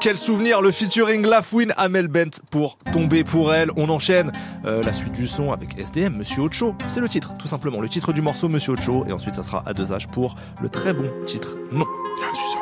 Quel 0.00 0.16
souvenir 0.16 0.62
le 0.62 0.70
featuring 0.70 1.26
Lafouine 1.26 1.74
Amel 1.76 2.06
Bent 2.06 2.40
pour 2.50 2.78
tomber 2.92 3.24
pour 3.24 3.52
elle. 3.52 3.70
On 3.76 3.88
enchaîne 3.88 4.30
euh, 4.64 4.80
la 4.84 4.92
suite 4.92 5.12
du 5.12 5.26
son 5.26 5.50
avec 5.50 5.76
SDM, 5.76 6.14
Monsieur 6.14 6.42
Ocho. 6.42 6.76
C'est 6.86 7.00
le 7.00 7.08
titre, 7.08 7.34
tout 7.36 7.48
simplement. 7.48 7.80
Le 7.80 7.88
titre 7.88 8.12
du 8.12 8.22
morceau, 8.22 8.48
Monsieur 8.48 8.74
Ocho. 8.74 9.04
Et 9.08 9.12
ensuite, 9.12 9.34
ça 9.34 9.42
sera 9.42 9.64
à 9.66 9.74
deux 9.74 9.92
âges 9.92 10.06
pour 10.06 10.36
le 10.62 10.68
très 10.68 10.92
bon 10.92 11.10
titre 11.26 11.56
Non. 11.72 11.84
Son. 12.32 12.58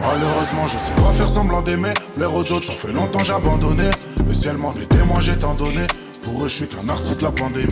Malheureusement, 0.00 0.66
je 0.66 0.76
sais 0.76 0.94
pas 0.94 1.10
faire 1.12 1.26
semblant 1.26 1.62
d'aimer. 1.62 1.94
Plaire 2.16 2.34
aux 2.34 2.52
autres, 2.52 2.66
ça 2.66 2.74
fait 2.74 2.92
longtemps 2.92 3.24
j'ai 3.24 3.32
abandonné. 3.32 3.90
Le 4.26 4.34
ciel 4.34 4.58
m'en 4.58 4.72
j'ai 5.20 5.38
tant 5.38 5.54
donné. 5.54 5.86
Pour 6.26 6.44
eux, 6.44 6.48
je 6.48 6.54
suis 6.54 6.66
qu'un 6.66 6.88
artiste 6.88 7.22
la 7.22 7.30
pandémie. 7.30 7.68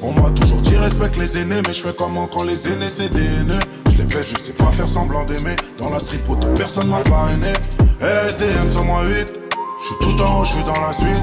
On 0.00 0.12
m'a 0.12 0.30
toujours 0.30 0.62
dit 0.62 0.74
respecte 0.76 1.18
les 1.18 1.36
aînés, 1.36 1.60
mais 1.66 1.74
je 1.74 1.82
fais 1.82 1.92
comment 1.92 2.26
quand 2.26 2.42
les 2.42 2.66
aînés 2.66 2.88
c'est 2.88 3.10
des 3.10 3.22
haineux. 3.22 3.60
Je 3.92 3.98
les 3.98 4.04
baisse, 4.04 4.32
je 4.34 4.42
sais 4.42 4.54
pas 4.54 4.70
faire 4.72 4.88
semblant 4.88 5.26
d'aimer. 5.26 5.54
Dans 5.76 5.90
la 5.90 6.00
street, 6.00 6.22
poto, 6.26 6.46
personne 6.56 6.88
m'a 6.88 7.00
parrainé. 7.00 7.52
SDM 8.00 8.72
108, 8.72 9.34
je 9.80 9.86
suis 9.86 9.96
tout 10.00 10.22
en 10.22 10.40
haut, 10.40 10.44
je 10.46 10.52
suis 10.52 10.64
dans 10.64 10.80
la 10.80 10.94
suite. 10.94 11.22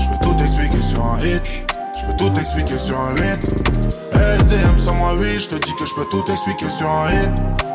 Je 0.00 0.08
peux 0.08 0.24
tout 0.24 0.42
expliquer 0.42 0.80
sur 0.80 1.04
un 1.04 1.18
hit. 1.18 1.52
Je 2.00 2.06
peux 2.06 2.16
tout 2.16 2.40
expliquer 2.40 2.76
sur 2.76 2.98
un 2.98 3.14
hit. 3.14 3.44
SDM 4.14 4.78
108, 4.78 5.38
je 5.38 5.48
te 5.48 5.54
dis 5.56 5.74
que 5.74 5.84
je 5.84 5.94
peux 5.94 6.06
tout 6.10 6.24
expliquer 6.32 6.70
sur 6.70 6.88
un 6.88 7.10
hit. 7.10 7.30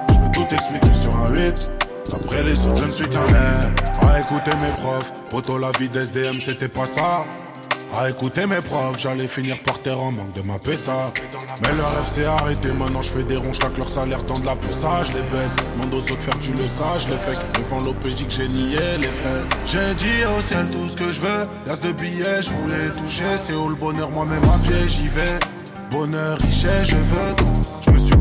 Je 0.10 0.16
peux 0.16 0.32
tout 0.34 0.56
expliquer 0.56 0.94
sur 0.96 1.16
un 1.16 1.36
hit. 1.36 1.70
Après 2.12 2.44
les 2.44 2.66
autres, 2.66 2.82
je 2.82 2.88
ne 2.88 2.92
suis 2.92 3.08
qu'un 3.08 3.28
air. 3.28 3.70
À 4.10 4.20
écouter 4.20 4.52
mes 4.62 4.72
profs, 4.82 5.12
poto 5.30 5.60
la 5.60 5.70
vie 5.78 5.90
d'SDM, 5.90 6.40
c'était 6.42 6.70
pas 6.70 6.88
ça. 6.88 7.24
À 7.96 8.10
écouter 8.10 8.46
mes 8.46 8.58
profs, 8.58 9.00
j'allais 9.00 9.28
finir 9.28 9.58
par 9.64 9.80
terre 9.82 10.00
en 10.00 10.12
manque 10.12 10.34
de 10.34 10.42
ma 10.42 10.60
PSA. 10.60 11.12
Mais 11.62 11.76
leur 11.76 11.96
rêve 11.96 12.08
s'est 12.08 12.26
arrêté, 12.26 12.72
maintenant 12.72 13.02
je 13.02 13.10
fais 13.10 13.24
des 13.24 13.36
ronds, 13.36 13.54
chaque 13.54 13.78
leur 13.78 13.88
salaire 13.88 14.24
tend 14.26 14.40
de 14.40 14.46
la 14.46 14.54
je 14.54 15.14
les 15.14 15.22
baisse. 15.22 15.56
Demande 15.76 15.94
aux 15.94 15.98
autres 15.98 16.20
faire, 16.20 16.38
tu 16.38 16.52
le 16.52 16.68
sais, 16.68 16.84
je 17.00 17.08
les 17.08 17.18
fais. 17.18 17.38
Devant 17.60 17.84
l'OPJ 17.84 18.26
que 18.26 18.32
j'ai 18.32 18.48
nié 18.50 18.78
les 18.98 19.08
faits. 19.08 19.66
J'ai 19.66 19.94
dit 19.96 20.26
au 20.38 20.42
ciel 20.42 20.68
tout 20.72 20.88
ce 20.88 20.96
que 20.96 21.12
je 21.12 21.22
veux. 21.22 21.48
L'as 21.66 21.80
de 21.80 21.92
billets, 21.92 22.44
je 22.44 22.52
voulais 22.52 22.90
toucher. 23.02 23.38
C'est 23.40 23.54
où 23.54 23.70
le 23.70 23.76
bonheur, 23.76 24.12
moi-même 24.12 24.44
à 24.44 24.58
pied, 24.68 24.88
j'y 24.90 25.08
vais. 25.08 25.40
Bonheur, 25.90 26.38
richesse, 26.38 26.88
je 26.88 26.96
veux 26.96 27.36
tout. 27.36 27.78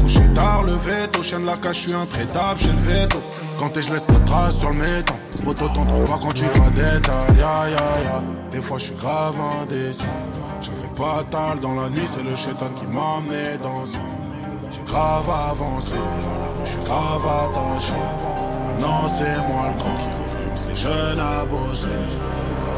Couché 0.07 0.23
tard, 0.37 0.63
le 0.63 0.73
veto. 0.73 1.21
Chien 1.21 1.41
de 1.41 1.47
la 1.47 1.57
cache, 1.57 1.79
je 1.79 1.83
suis 1.89 1.93
intraitable, 1.93 2.61
j'ai 2.61 2.71
le 2.71 2.79
veto. 2.79 3.19
Quand 3.59 3.71
t'es, 3.71 3.83
je 3.83 3.93
laisse 3.93 4.05
pas 4.05 4.13
de 4.13 4.25
traces 4.25 4.59
sur 4.61 4.71
le 4.71 4.77
métal. 4.77 5.17
Poto, 5.45 5.67
t'en 5.75 5.85
trouves 5.85 6.05
pas 6.05 6.19
quand 6.23 6.33
tu 6.33 6.45
dois 6.45 6.71
détail. 6.71 7.37
Ya, 7.37 7.69
ya, 7.69 8.03
ya. 8.05 8.23
Des 8.53 8.61
fois, 8.61 8.79
je 8.79 8.85
suis 8.85 8.95
grave 8.95 9.35
indécis. 9.63 10.05
J'avais 10.63 10.95
pas 10.97 11.25
tal 11.29 11.59
dans 11.59 11.75
la 11.75 11.91
nuit, 11.91 12.07
c'est 12.07 12.23
le 12.23 12.37
chétan 12.37 12.71
qui 12.79 12.87
m'a 12.87 13.17
amené 13.17 13.59
dans. 13.61 13.85
J'ai 13.85 14.81
grave 14.87 15.29
avancé, 15.29 15.95
je 16.65 16.71
suis 16.71 16.83
grave 16.85 17.27
attaché. 17.27 17.93
Maintenant, 18.65 19.09
c'est 19.09 19.37
moi 19.49 19.73
le 19.73 19.79
grand 19.81 19.97
qui 19.97 20.07
influence 20.25 20.67
les 20.69 20.77
jeunes 20.77 21.19
à 21.21 21.45
bosser. 21.45 21.89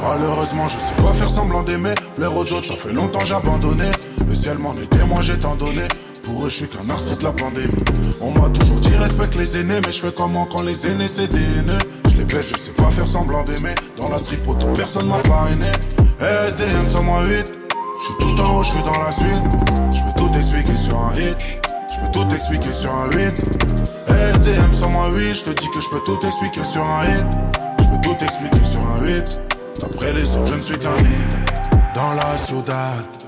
Malheureusement, 0.02 0.66
je 0.68 0.78
sais 0.78 0.94
pas 0.96 1.12
faire 1.12 1.28
semblant 1.28 1.62
d'aimer. 1.62 1.94
Plaire 2.16 2.34
aux 2.34 2.52
autres, 2.52 2.68
ça 2.68 2.76
fait 2.76 2.92
longtemps 2.92 3.24
j'ai 3.24 3.34
abandonné. 3.34 3.90
Le 4.26 4.34
ciel 4.34 4.58
m'en 4.58 4.72
est 4.74 4.88
témoin, 4.88 5.20
j'ai 5.20 5.38
tant 5.38 5.56
donné. 5.56 5.88
Pour 6.28 6.44
eux, 6.44 6.50
je 6.50 6.56
suis 6.56 6.68
qu'un 6.68 6.88
artiste 6.90 7.20
de 7.20 7.24
la 7.24 7.32
pandémie. 7.32 7.68
On 8.20 8.30
m'a 8.30 8.50
toujours 8.50 8.78
dit 8.80 8.94
respecte 8.96 9.34
les 9.36 9.58
aînés, 9.58 9.80
mais 9.86 9.92
je 9.92 10.00
fais 10.00 10.12
comment 10.12 10.44
quand 10.44 10.60
les 10.60 10.86
aînés 10.86 11.08
c'est 11.08 11.28
des 11.28 11.38
haineux. 11.38 11.78
Je 12.10 12.18
les 12.18 12.24
baisse, 12.24 12.52
je 12.52 12.58
sais 12.58 12.72
pas 12.72 12.90
faire 12.90 13.06
semblant 13.06 13.44
d'aimer. 13.44 13.74
Dans 13.96 14.10
la 14.10 14.18
street, 14.18 14.36
poto, 14.44 14.66
personne 14.74 15.06
m'a 15.06 15.18
parrainé. 15.20 15.64
SDM 16.20 16.90
108, 16.90 17.54
je 17.98 18.04
suis 18.04 18.14
tout 18.20 18.42
en 18.42 18.58
haut, 18.58 18.62
je 18.62 18.70
suis 18.70 18.82
dans 18.82 19.00
la 19.02 19.12
suite. 19.12 19.42
Je 19.90 20.04
peux 20.04 20.20
tout 20.20 20.38
expliquer 20.38 20.74
sur 20.74 20.98
un 20.98 21.14
hit. 21.14 21.38
Je 21.88 22.00
peux 22.04 22.12
tout 22.12 22.34
expliquer 22.34 22.72
sur 22.72 22.94
un 22.94 23.08
hit. 23.10 23.40
SDM 24.08 24.74
108, 24.74 25.34
je 25.34 25.42
te 25.44 25.50
dis 25.50 25.68
que 25.70 25.80
je 25.80 25.88
peux 25.88 26.00
tout 26.04 26.18
expliquer 26.26 26.64
sur 26.64 26.84
un 26.84 27.04
hit. 27.04 27.26
Je 27.80 27.84
peux 27.84 28.00
tout 28.02 28.24
expliquer 28.24 28.64
sur 28.64 28.80
un 28.80 29.06
hit. 29.06 29.40
D'après 29.80 30.12
les 30.12 30.36
autres, 30.36 30.46
je 30.46 30.56
ne 30.56 30.62
suis 30.62 30.78
qu'un 30.78 30.96
hit. 30.98 31.94
dans 31.94 32.12
la 32.12 32.36
ciudad. 32.36 33.27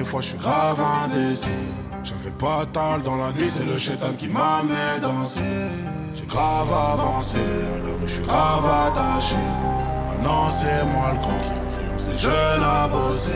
Des 0.00 0.06
fois, 0.06 0.22
je 0.22 0.28
suis 0.28 0.38
grave 0.38 0.80
indécis. 0.80 1.50
J'avais 2.02 2.30
pas 2.30 2.64
tal 2.72 3.02
dans 3.02 3.16
la 3.16 3.32
nuit, 3.32 3.50
c'est 3.50 3.66
le 3.66 3.76
chétan 3.76 4.14
qui 4.18 4.28
m'a 4.28 4.62
mis 4.62 4.98
danser. 4.98 5.42
J'ai 6.14 6.24
grave 6.24 6.72
avancé, 6.72 7.36
rue, 7.36 8.06
je 8.06 8.12
suis 8.14 8.22
grave 8.22 8.64
attaché. 8.64 9.36
Maintenant, 10.08 10.50
c'est 10.50 10.86
moi 10.86 11.12
le 11.12 11.18
grand 11.18 11.38
qui 11.42 11.50
influence 11.66 12.06
les 12.10 12.16
jeunes 12.16 12.64
à 12.64 12.88
bosser. 12.88 13.32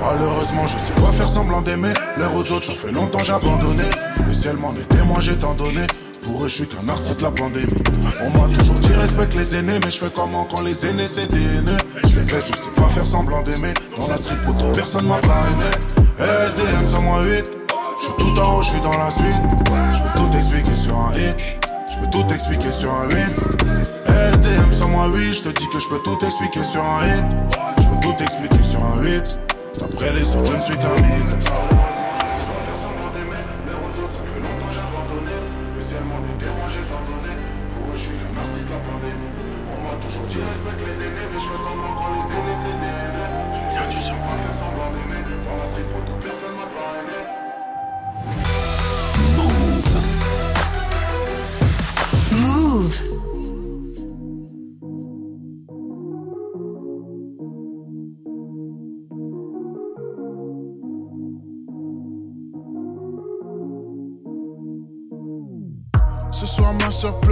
Malheureusement, 0.00 0.66
je 0.66 0.78
sais 0.78 0.94
pas 0.94 1.12
faire 1.12 1.30
semblant 1.30 1.62
d'aimer. 1.62 1.94
L'air 2.16 2.34
aux 2.34 2.50
autres, 2.50 2.66
ça 2.66 2.74
fait 2.74 2.90
longtemps 2.90 3.22
j'ai 3.22 3.34
abandonné. 3.34 3.84
Le 4.26 4.32
ciel 4.32 4.56
m'en 4.56 4.72
est 4.72 4.88
témoin, 4.88 5.20
j'ai 5.20 5.38
tant 5.38 5.54
donné. 5.54 5.86
Pour 6.28 6.44
eux, 6.44 6.48
je 6.48 6.56
suis 6.56 6.66
qu'un 6.66 6.86
artiste 6.88 7.22
la 7.22 7.30
pandémie. 7.30 7.66
On 8.20 8.30
m'a 8.30 8.54
toujours 8.54 8.78
dit 8.80 8.92
respecte 8.92 9.34
les 9.34 9.56
aînés, 9.56 9.80
mais 9.82 9.90
je 9.90 9.96
fais 9.98 10.10
comment 10.14 10.44
quand 10.44 10.60
les 10.60 10.84
aînés 10.84 11.06
c'est 11.06 11.26
des. 11.26 11.38
Je 12.04 12.16
les 12.16 12.22
baisse, 12.22 12.50
je 12.50 12.56
sais 12.56 12.74
pas 12.76 12.86
faire 12.88 13.06
semblant 13.06 13.42
d'aimer. 13.42 13.72
Dans 13.98 14.08
la 14.08 14.18
street, 14.18 14.36
pourtant 14.44 14.70
personne 14.74 15.06
m'a 15.06 15.16
pas 15.16 15.42
aimé. 15.48 15.70
SDM 16.18 16.88
108, 16.90 17.52
je 17.98 18.04
suis 18.04 18.14
tout 18.18 18.40
en 18.40 18.58
haut, 18.58 18.62
je 18.62 18.68
suis 18.68 18.80
dans 18.80 18.98
la 18.98 19.10
suite. 19.10 19.42
Je 19.90 20.02
peux 20.12 20.18
tout 20.18 20.36
expliquer 20.36 20.74
sur 20.74 20.98
un 20.98 21.12
hit. 21.14 21.46
Je 21.90 21.98
peux 21.98 22.10
tout 22.10 22.34
expliquer 22.34 22.70
sur 22.70 22.92
un 22.92 23.08
8. 23.08 23.14
SDM 24.34 24.72
108, 24.72 25.32
je 25.32 25.42
te 25.42 25.48
dis 25.48 25.68
que 25.72 25.78
je 25.78 25.88
peux 25.88 26.00
tout 26.04 26.18
expliquer 26.26 26.62
sur 26.62 26.84
un 26.84 27.04
hit. 27.06 27.24
Je 27.78 27.84
peux 27.84 28.00
tout 28.06 28.22
expliquer 28.22 28.62
sur 28.62 28.80
un 28.84 29.02
8. 29.02 29.38
Après 29.82 30.12
les 30.12 30.36
autres, 30.36 30.52
je 30.52 30.56
ne 30.58 30.62
suis 30.62 30.76
qu'un 30.76 30.94
mythe. 30.94 31.87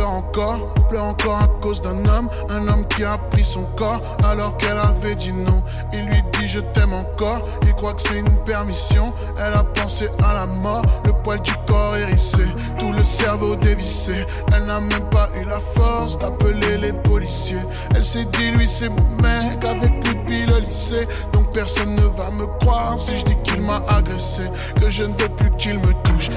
Pleure 0.07 0.19
encore, 0.19 0.75
pleure 0.89 1.05
encore 1.05 1.43
à 1.43 1.49
cause 1.61 1.83
d'un 1.83 2.05
homme, 2.07 2.29
un 2.51 2.69
homme 2.69 2.87
qui 2.87 3.05
a 3.05 3.19
pris 3.31 3.45
son 3.45 3.65
corps 3.77 3.99
alors 4.25 4.57
qu'elle 4.57 4.79
avait 4.79 5.17
dit 5.17 5.33
non. 5.33 5.63
Il 5.93 6.07
lui 6.07 6.23
dit 6.33 6.49
je 6.49 6.61
t'aime 6.61 6.93
encore, 6.93 7.41
il 7.63 7.75
croit 7.75 7.95
que 7.95 8.03
c'est 8.03 8.19
une 8.19 8.45
permission. 8.45 9.13
Elle 9.39 9.55
a 9.55 9.65
pensé 9.65 10.09
à 10.23 10.35
la 10.35 10.47
mort, 10.47 10.83
le 11.05 11.13
poil 11.25 11.41
du 11.41 11.53
corps 11.67 11.97
hérissé, 11.97 12.45
tout 12.79 12.93
le 12.93 13.03
cerveau 13.03 13.57
dévissé. 13.57 14.25
Elle 14.55 14.67
n'a 14.67 14.81
même 14.81 15.09
pas 15.11 15.29
eu 15.41 15.45
la 15.45 15.59
force 15.59 16.19
d'appeler 16.19 16.79
les 16.79 16.93
policiers. 16.93 17.63
Elle 17.95 18.05
s'est 18.05 18.27
dit 18.27 18.53
lui 18.53 18.69
c'est 18.69 18.89
mon 18.89 19.09
mec 19.23 19.65
avec 19.65 19.91
lui 19.91 20.17
depuis 20.27 20.47
le 20.47 20.59
lycée, 20.61 21.07
donc 21.33 21.53
personne 21.53 21.95
ne 21.95 22.03
va 22.03 22.31
me 22.31 22.47
croire 22.61 23.01
si 23.01 23.17
je 23.19 23.25
dis 23.25 23.37
qu'il 23.43 23.63
m'a 23.63 23.83
agressé, 23.89 24.45
que 24.81 24.91
je 24.91 25.03
ne 25.03 25.13
veux 25.13 25.29
plus 25.31 25.51
qu'il 25.53 25.79
me 25.79 25.93
touche, 26.05 26.29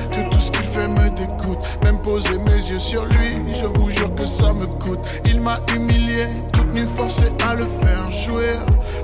fait 0.72 0.88
me 0.88 1.10
dégoûte, 1.12 1.60
même 1.84 2.00
poser 2.02 2.38
mes 2.38 2.62
yeux 2.70 2.80
sur 2.80 3.06
lui, 3.06 3.54
je 3.54 3.66
vous 3.66 3.90
jure 3.90 4.14
que 4.16 4.26
ça 4.26 4.54
me 4.54 4.66
coûte. 4.66 5.00
Il 5.26 5.42
m'a 5.42 5.60
humilié, 5.76 6.28
toute 6.54 6.74
nuit 6.74 6.88
forcé 6.98 7.28
à 7.48 7.56
le 7.56 7.66
faire 7.82 8.12
jouer, 8.12 8.56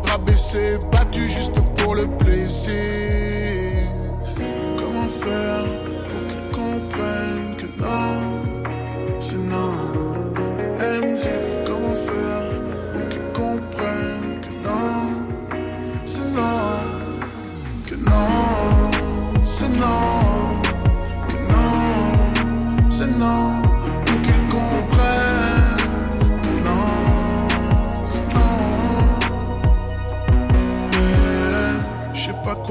rabaissé, 0.06 0.78
battu 0.92 1.28
juste 1.28 1.54
pour 1.78 1.96
le 1.96 2.08
plaisir. 2.18 2.74
Comment 4.78 5.10
faire 5.24 5.66
pour 6.10 6.24
qu'il 6.30 6.46
comprenne 6.52 7.48
que 7.58 7.68
non, 7.82 8.14
c'est 9.20 9.44
non. 9.54 9.74
Comment 11.66 11.96
faire 12.08 12.44
pour 12.92 13.04
qu'il 13.10 13.26
comprenne 13.34 14.28
que 14.44 14.52
non, 14.68 14.94
c'est 16.06 16.30
non, 16.34 16.45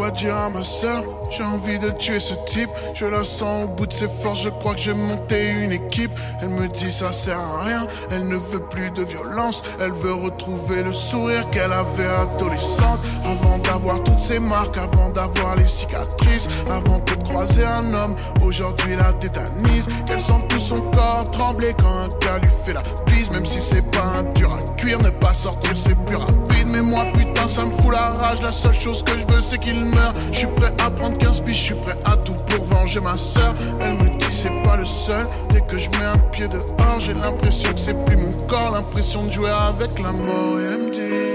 quoi 0.04 0.10
dire 0.10 0.36
à 0.36 0.50
ma 0.50 0.64
soeur, 0.64 1.02
j'ai 1.30 1.44
envie 1.44 1.78
de 1.78 1.88
tuer 1.88 2.20
ce 2.20 2.34
type. 2.46 2.68
Je 2.92 3.06
la 3.06 3.24
sens 3.24 3.64
au 3.64 3.68
bout 3.68 3.86
de 3.86 3.92
ses 3.92 4.08
forces, 4.08 4.42
je 4.42 4.50
crois 4.50 4.74
que 4.74 4.80
j'ai 4.80 4.92
monté 4.92 5.48
une 5.48 5.72
équipe. 5.72 6.12
Elle 6.42 6.50
me 6.50 6.68
dit 6.68 6.92
ça 6.92 7.10
sert 7.10 7.38
à 7.38 7.62
rien, 7.62 7.86
elle 8.10 8.28
ne 8.28 8.36
veut 8.36 8.60
plus 8.60 8.90
de 8.90 9.02
violence. 9.02 9.62
Elle 9.80 9.92
veut 9.92 10.12
retrouver 10.12 10.82
le 10.82 10.92
sourire 10.92 11.48
qu'elle 11.50 11.72
avait 11.72 12.06
adolescente. 12.06 13.00
Avant 13.24 13.58
d'avoir 13.58 14.02
toutes 14.02 14.20
ses 14.20 14.38
marques, 14.38 14.76
avant 14.76 15.10
d'avoir 15.10 15.56
les 15.56 15.66
cicatrices. 15.66 16.48
Avant 16.70 16.98
de 16.98 17.22
croiser 17.24 17.64
un 17.64 17.92
homme, 17.94 18.14
aujourd'hui 18.44 18.96
la 18.96 19.12
tétanise. 19.14 19.86
Qu'elle 20.06 20.20
sent 20.20 20.40
tout 20.48 20.58
son 20.58 20.80
corps 20.90 21.30
trembler 21.30 21.74
quand 21.80 21.88
un 21.90 22.08
gars 22.20 22.38
lui 22.38 22.50
fait 22.64 22.74
la 22.74 22.82
bise. 23.06 23.30
Même 23.30 23.46
si 23.46 23.60
c'est 23.60 23.82
pas 23.90 24.04
un 24.18 24.22
dur 24.34 24.52
à 24.52 24.62
cuire, 24.76 25.00
ne 25.00 25.10
pas 25.10 25.32
sortir 25.32 25.72
c'est 25.74 25.96
plus 26.06 26.16
rapide. 26.16 26.66
Mais 26.66 26.82
moi 26.82 27.06
putain 27.14 27.48
ça 27.48 27.64
me 27.64 27.72
fout 27.80 27.92
la 27.92 28.08
rage, 28.08 28.42
la 28.42 28.52
seule 28.52 28.74
chose 28.74 29.02
que 29.02 29.12
je 29.12 29.34
veux 29.34 29.42
c'est 29.42 29.58
qu'il 29.58 29.84
meure. 29.84 30.14
Je 30.32 30.38
suis 30.38 30.46
prêt 30.48 30.72
à 30.78 30.90
prendre 30.90 31.18
15 31.18 31.40
piges, 31.40 31.56
je 31.56 31.62
suis 31.62 31.74
prêt 31.74 31.98
à 32.04 32.16
tout 32.16 32.36
pour 32.46 32.64
venger 32.66 33.00
ma 33.00 33.16
soeur. 33.16 33.54
Elle 33.80 33.94
me 33.94 34.04
dit 34.04 34.26
c'est 34.30 34.62
pas 34.62 34.76
le 34.76 34.84
seul, 34.84 35.26
dès 35.50 35.60
que 35.60 35.78
je 35.78 35.88
mets 35.90 36.04
un 36.04 36.18
pied 36.30 36.48
dehors, 36.48 37.00
j'ai 37.00 37.14
l'impression 37.14 37.72
que 37.72 37.80
c'est 37.80 38.04
plus 38.04 38.16
mon 38.16 38.32
corps, 38.46 38.72
l'impression 38.72 39.24
de 39.24 39.32
jouer 39.32 39.50
avec 39.50 39.98
la 39.98 40.12
mort. 40.12 40.60
Et 40.60 40.64
elle 40.64 40.82
me 40.82 40.90
dit 40.90 41.33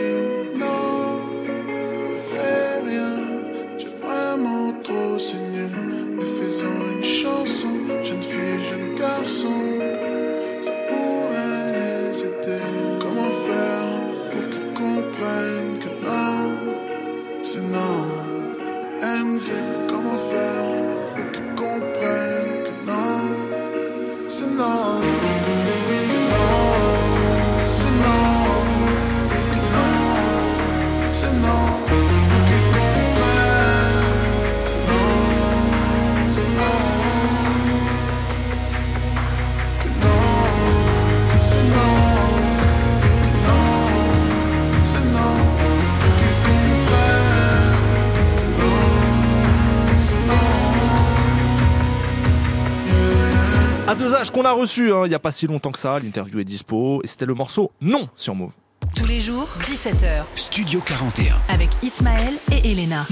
reçu, 54.59 54.91
hein, 54.93 55.03
il 55.05 55.11
y 55.11 55.15
a 55.15 55.19
pas 55.19 55.31
si 55.31 55.47
longtemps 55.47 55.71
que 55.71 55.79
ça, 55.79 55.99
l'interview 55.99 56.39
est 56.39 56.43
dispo, 56.45 57.01
et 57.03 57.07
c'était 57.07 57.25
le 57.25 57.33
morceau 57.33 57.71
Non 57.81 58.07
sur 58.15 58.35
Move. 58.35 58.51
Tous 58.95 59.05
les 59.05 59.19
jours, 59.19 59.47
17h. 59.63 60.23
Studio 60.35 60.79
41. 60.79 61.35
Avec 61.53 61.67
Ismaël 61.83 62.33
et 62.51 62.71
Elena. 62.71 63.05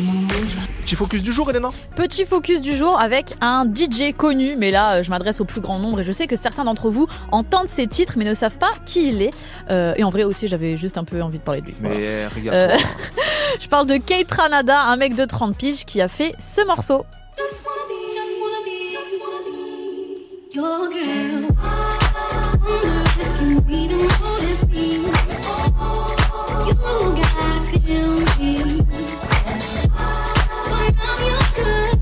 Petit 0.82 0.95
focus 0.95 1.22
du 1.22 1.34
jour, 1.34 1.49
Elena? 1.49 1.69
Petit 1.95 2.26
focus 2.26 2.61
du 2.61 2.74
jour 2.76 2.98
avec 2.99 3.36
un 3.41 3.65
DJ 3.65 4.14
connu, 4.15 4.56
mais 4.56 4.72
là 4.72 4.95
euh, 4.99 5.03
je 5.03 5.10
m'adresse 5.10 5.41
au 5.41 5.45
plus 5.45 5.60
grand 5.60 5.78
nombre 5.80 5.99
et 5.99 6.03
je 6.06 6.11
sais 6.14 6.26
que 6.26 6.38
certains 6.38 6.64
d'entre 6.64 6.90
vous 6.90 7.07
entendent 7.34 7.68
ces 7.68 7.86
titres 7.86 8.14
mais 8.18 8.24
ne 8.24 8.34
savent 8.34 8.57
pas 8.57 8.72
qui 8.86 9.10
il 9.10 9.22
est. 9.22 9.32
Euh, 9.69 9.91
et 9.98 10.06
en 10.06 10.10
vrai 10.10 10.24
aussi 10.24 10.48
j'avais 10.48 10.78
juste 10.78 10.98
un 10.98 11.03
peu 11.03 11.22
envie 11.22 11.38
de 11.40 11.44
parler 11.44 11.60
de 11.60 11.65
lui. 11.68 11.76
Mais 11.82 11.90
Voilà. 11.90 12.30
regarde. 12.30 12.56
Euh, 12.56 12.78
je 13.60 13.68
parle 13.68 13.88
de 13.88 13.98
Kate 13.98 14.32
Ranada, 14.32 14.82
un 14.84 14.95
mec 14.95 15.15
de 15.15 15.26
30 15.26 15.57
piges 15.57 15.84
qui 15.84 15.99
a 16.02 16.07
fait 16.07 16.32
ce 16.40 16.65
morceau. 16.65 17.06
Your 20.57 20.89
girl. 20.89 21.45
If 23.19 23.41
you 23.41 23.57
even 23.69 24.07
notice 24.17 24.61
me, 24.67 24.88
you 26.65 26.73
gotta 26.73 27.57
feel 27.69 28.11
me. 28.39 28.53
But 30.65 30.89
now 30.97 31.13
you're 31.27 31.45
good. 31.53 31.97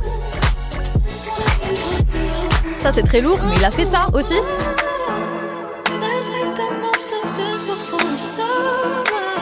Ça 2.80 2.90
c'est 2.94 3.04
très 3.04 3.20
lourd, 3.20 3.40
mais 3.44 3.58
il 3.58 3.66
a 3.66 3.72
fait 3.72 3.84
ça 3.84 4.08
aussi. 4.14 4.36
Let's 6.00 6.30
make 6.30 6.56
the 6.56 6.70
most 6.82 7.12
of 7.12 7.36
this 7.36 7.66
before 7.66 8.18
summer. 8.18 9.35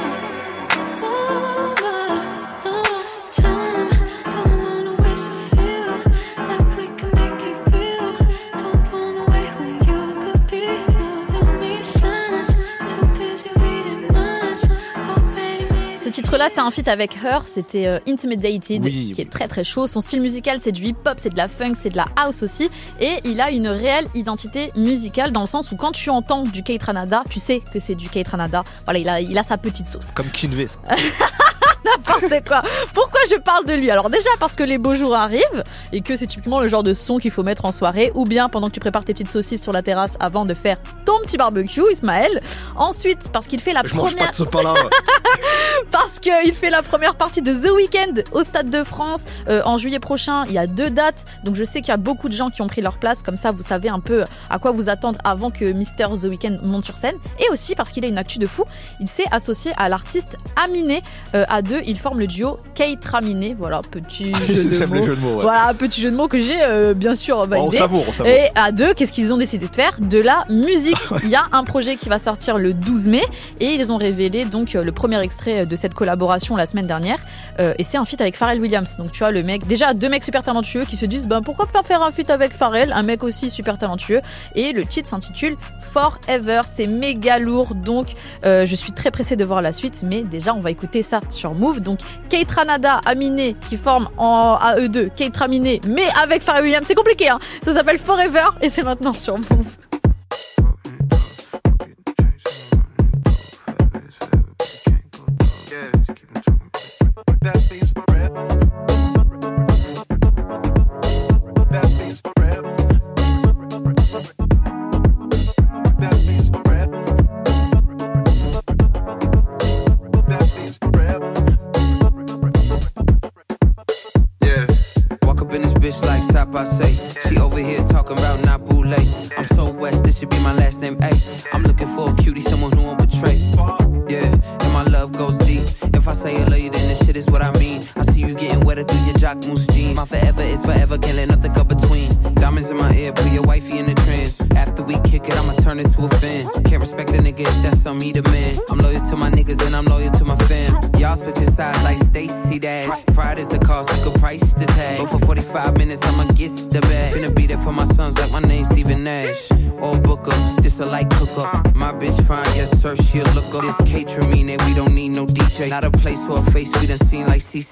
Titre-là, 16.14 16.48
c'est 16.52 16.62
un 16.62 16.70
feat 16.70 16.88
avec 16.88 17.18
Her, 17.24 17.42
c'était 17.46 17.88
euh, 17.88 18.00
Intimidated, 18.08 18.84
Oui, 18.84 19.12
qui 19.16 19.22
est 19.22 19.30
très 19.30 19.48
très 19.48 19.64
chaud. 19.64 19.88
Son 19.88 20.00
style 20.00 20.22
musical, 20.22 20.60
c'est 20.60 20.72
du 20.72 20.84
hip-hop, 20.86 21.16
c'est 21.18 21.32
de 21.32 21.38
la 21.38 21.48
funk, 21.48 21.74
c'est 21.74 21.90
de 21.90 21.98
la 21.98 22.06
house 22.16 22.44
aussi. 22.44 22.70
Et 23.00 23.18
il 23.26 23.42
a 23.42 23.50
une 23.50 23.68
réelle 23.68 24.06
identité 24.14 24.72
musicale 24.76 25.32
dans 25.32 25.42
le 25.42 25.48
sens 25.48 25.72
où 25.72 25.76
quand 25.76 25.92
tu 25.92 26.12
entends 26.12 26.44
du 26.44 26.62
Kate 26.62 26.84
Ranada, 26.84 27.24
tu 27.30 27.40
sais 27.40 27.62
que 27.74 27.80
c'est 27.80 27.96
du 27.96 28.10
Kate 28.10 28.28
Ranada. 28.28 28.64
Voilà, 28.86 29.00
il 29.00 29.10
a, 29.10 29.22
il 29.22 29.38
a 29.38 29.44
sa 29.44 29.58
petite 29.58 29.88
sauce. 29.88 30.12
Comme 30.14 30.30
Kinvey, 30.30 30.68
ça. 30.68 30.80
N'importe 31.86 32.48
quoi. 32.48 32.62
Pourquoi 32.94 33.20
je 33.30 33.36
parle 33.36 33.66
de 33.66 33.74
lui? 33.74 33.92
Alors 33.92 34.10
déjà 34.10 34.30
parce 34.40 34.56
que 34.56 34.64
les 34.64 34.78
beaux 34.78 34.96
jours 34.96 35.16
arrivent 35.16 35.64
et 35.92 36.02
que 36.02 36.16
c'est 36.16 36.28
typiquement 36.28 36.60
le 36.60 36.68
genre 36.68 36.84
de 36.84 36.94
son 36.94 37.18
qu'il 37.18 37.32
faut 37.32 37.44
mettre 37.44 37.66
en 37.66 37.72
soirée 37.72 38.12
ou 38.16 38.26
bien 38.26 38.50
pendant 38.50 38.68
que 38.68 38.74
tu 38.74 38.80
prépares 38.80 39.06
tes 39.06 39.14
petites 39.14 39.30
saucisses 39.30 39.62
sur 39.62 39.74
la 39.74 39.82
terrasse 39.82 40.16
avant 40.20 40.46
de 40.46 40.54
faire 40.54 40.78
ton 41.06 41.20
petit 41.24 41.38
barbecue, 41.38 41.84
Ismaël. 41.92 42.42
Ensuite 42.76 43.30
parce 43.32 43.48
qu'il 43.48 43.60
fait 43.60 43.74
la 43.74 43.82
Je 43.86 43.96
mange 43.96 44.12
première 44.12 44.28
pas 44.28 44.32
de 44.32 44.38
ce 44.38 44.44
parce 45.92 46.20
qu'il 46.20 46.54
fait 46.54 46.70
la 46.70 46.82
première 46.82 47.16
partie 47.16 47.42
de 47.42 47.54
The 47.54 47.72
Weeknd 47.72 48.24
au 48.32 48.44
Stade 48.44 48.70
de 48.70 48.84
France 48.84 49.26
euh, 49.48 49.62
en 49.66 49.78
juillet 49.78 50.00
prochain. 50.00 50.44
Il 50.48 50.54
y 50.54 50.58
a 50.58 50.68
deux 50.68 50.90
dates, 50.90 51.26
donc 51.44 51.56
je 51.56 51.64
sais 51.64 51.82
qu'il 51.82 51.90
y 51.90 51.92
a 51.92 51.98
beaucoup 51.98 52.30
de 52.30 52.34
gens 52.34 52.50
qui 52.50 52.62
ont 52.62 52.68
pris 52.68 52.82
leur 52.82 52.98
place. 52.98 53.24
Comme 53.24 53.38
ça, 53.38 53.52
vous 53.52 53.62
savez 53.62 53.90
un 53.90 54.00
peu 54.00 54.24
à 54.50 54.60
quoi 54.60 54.72
vous 54.72 54.90
attendre 54.90 55.20
avant 55.24 55.52
que 55.52 55.66
Mister 55.66 56.06
The 56.22 56.26
Weeknd 56.26 56.60
monte 56.64 56.84
sur 56.84 56.98
scène. 56.98 57.16
Et 57.40 57.50
aussi 57.52 57.76
parce 57.76 57.92
qu'il 57.92 58.06
a 58.06 58.08
une 58.08 58.18
actu 58.18 58.40
de 58.40 58.46
fou. 58.46 58.64
Il 59.00 59.08
s'est 59.08 59.26
associé 59.32 59.72
à 59.78 59.90
l'artiste 59.90 60.38
Aminé. 60.56 61.02
Euh, 61.36 61.46
à 61.54 61.62
deux, 61.62 61.82
ils 61.86 62.00
forment 62.00 62.20
le 62.20 62.26
duo 62.26 62.58
Kate 62.74 63.06
Raminé. 63.06 63.56
Voilà, 63.58 63.82
petit 63.90 64.34
jeu 64.48 64.64
de 64.64 64.86
mots. 64.88 65.06
jeux 65.06 65.16
de 65.16 65.22
mots, 65.22 65.36
ouais. 65.36 65.44
Voilà, 65.44 65.72
petit 65.78 66.02
jeu 66.02 66.10
de 66.10 66.16
mots 66.16 66.28
que 66.28 66.42
j'ai 66.42 66.58
euh, 66.64 66.96
bien 66.96 67.14
sûr 67.14 67.46
validé. 67.46 67.78
savoure, 67.78 68.06
on 68.08 68.12
savoure. 68.12 68.32
Et 68.32 68.50
à 68.56 68.72
deux, 68.72 68.96
qu'est-ce 68.96 69.14
qu'ils 69.14 69.32
ont 69.32 69.38
décidé 69.38 69.68
de 69.68 69.76
faire? 69.76 69.96
De 70.00 70.20
la 70.20 70.42
musique. 70.50 70.98
Il 71.24 71.30
y 71.30 71.36
a 71.36 71.46
un 71.52 71.64
projet 71.64 71.96
qui 71.96 72.10
va 72.10 72.18
sortir 72.18 72.58
le 72.58 72.74
12 72.74 73.08
mai 73.08 73.22
et 73.60 73.76
ils 73.76 73.92
ont 73.92 73.98
révélé 73.98 74.46
donc 74.46 74.76
euh, 74.76 74.82
le 74.82 74.92
premier 74.92 75.22
extrait 75.22 75.66
de 75.66 75.76
cette 75.76 75.94
collaboration 75.94 76.56
la 76.56 76.66
semaine 76.66 76.88
dernière. 76.88 77.20
Euh, 77.60 77.74
et 77.78 77.84
c'est 77.84 77.98
un 77.98 78.04
feat 78.04 78.20
avec 78.22 78.36
Pharrell 78.36 78.60
Williams. 78.60 78.98
Donc 78.98 79.12
tu 79.12 79.20
vois, 79.20 79.32
le 79.32 79.44
mec, 79.44 79.68
déjà 79.68 79.94
deux 79.94 80.10
mecs 80.10 80.24
super 80.24 80.44
talentueux 80.44 80.86
qui 80.86 80.96
se 80.96 81.06
disent 81.06 81.28
ben 81.28 81.42
pourquoi 81.42 81.68
pas 81.68 81.84
faire 81.84 82.02
un 82.02 82.12
feat 82.12 82.30
avec 82.30 82.54
Pharrell, 82.54 82.92
un 82.94 83.04
mec 83.04 83.24
aussi 83.24 83.50
super 83.50 83.78
talentueux. 83.78 84.22
Et 84.56 84.74
le 84.74 84.86
titre 84.86 85.10
s'intitule 85.10 85.58
Forever. 85.80 86.62
C'est 86.66 86.88
méga 86.88 87.40
lourd. 87.40 87.76
Donc 87.76 88.08
euh, 88.46 88.66
je 88.66 88.76
suis 88.76 88.92
très 88.92 89.12
pressée 89.12 89.36
de 89.36 89.46
voir 89.46 89.62
la 89.62 89.72
suite. 89.72 90.02
Mais 90.04 90.24
déjà, 90.24 90.54
on 90.54 90.60
va 90.60 90.72
écouter 90.72 91.04
ça 91.04 91.22
sur 91.30 91.54
Move. 91.54 91.82
Donc 91.82 92.00
Kate 92.30 92.52
Ranada, 92.52 93.02
Aminé 93.06 93.56
qui 93.70 93.78
forment 93.78 94.08
en 94.18 94.58
à 94.60 94.78
eux 94.80 94.90
deux, 94.90 95.10
Kate 95.16 95.36
Raminé, 95.36 95.82
mais 95.88 96.08
avec 96.22 96.42
Pharrell 96.42 96.64
Williams. 96.64 96.86
C'est 96.88 96.96
compliqué, 96.96 97.30
hein. 97.30 97.40
Ça 97.64 97.74
s'appelle 97.74 98.00
Forever 98.00 98.50
et 98.62 98.70
c'est 98.70 98.84
maintenant 98.84 99.14
sur 99.14 99.38
Move. 99.38 99.83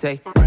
Say. 0.01 0.40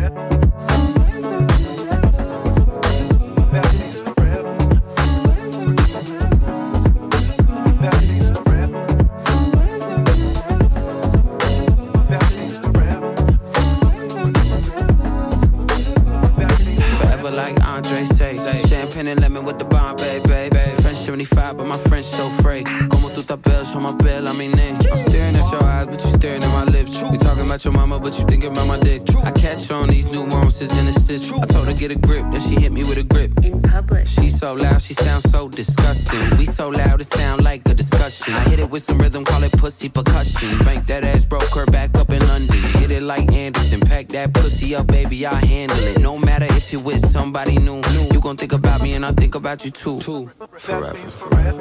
About 49.44 49.62
you 49.64 49.70
too. 49.70 50.00
Forever. 50.00 50.96
Toujours 50.96 51.53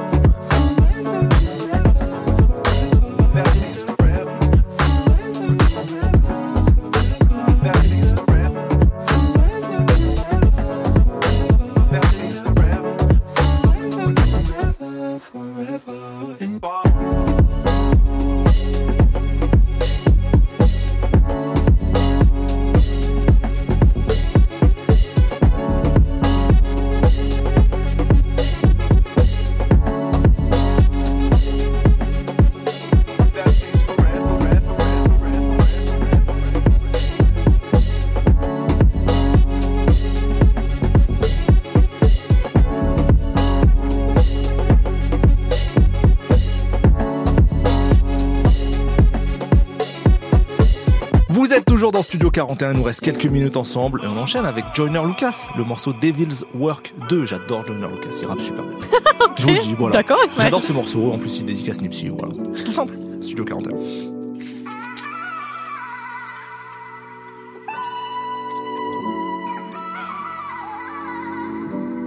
41, 52.33 52.71
il 52.71 52.77
nous 52.77 52.83
reste 52.83 53.01
quelques 53.01 53.27
minutes 53.27 53.57
ensemble 53.57 54.01
et 54.03 54.07
on 54.07 54.17
enchaîne 54.17 54.45
avec 54.45 54.65
Joyner 54.73 55.01
Lucas, 55.05 55.47
le 55.55 55.63
morceau 55.63 55.93
Devil's 55.93 56.43
Work 56.55 56.95
2. 57.07 57.27
J'adore 57.27 57.63
Joyner 57.67 57.87
Lucas, 57.87 58.17
il 58.19 58.25
rappe 58.25 58.41
super 58.41 58.63
bien. 58.63 58.79
Je 59.37 59.43
vous 59.43 59.53
le 59.53 59.59
dis, 59.59 59.75
voilà. 59.77 59.97
D'accord. 59.97 60.17
J'adore 60.35 60.63
ce 60.63 60.73
morceau, 60.73 61.13
en 61.13 61.19
plus 61.19 61.39
il 61.39 61.45
dédicace 61.45 61.79
Nipsey, 61.79 62.09
voilà. 62.09 62.33
C'est 62.55 62.63
tout 62.63 62.71
simple. 62.71 62.95
Studio 63.21 63.45
41. 63.45 63.77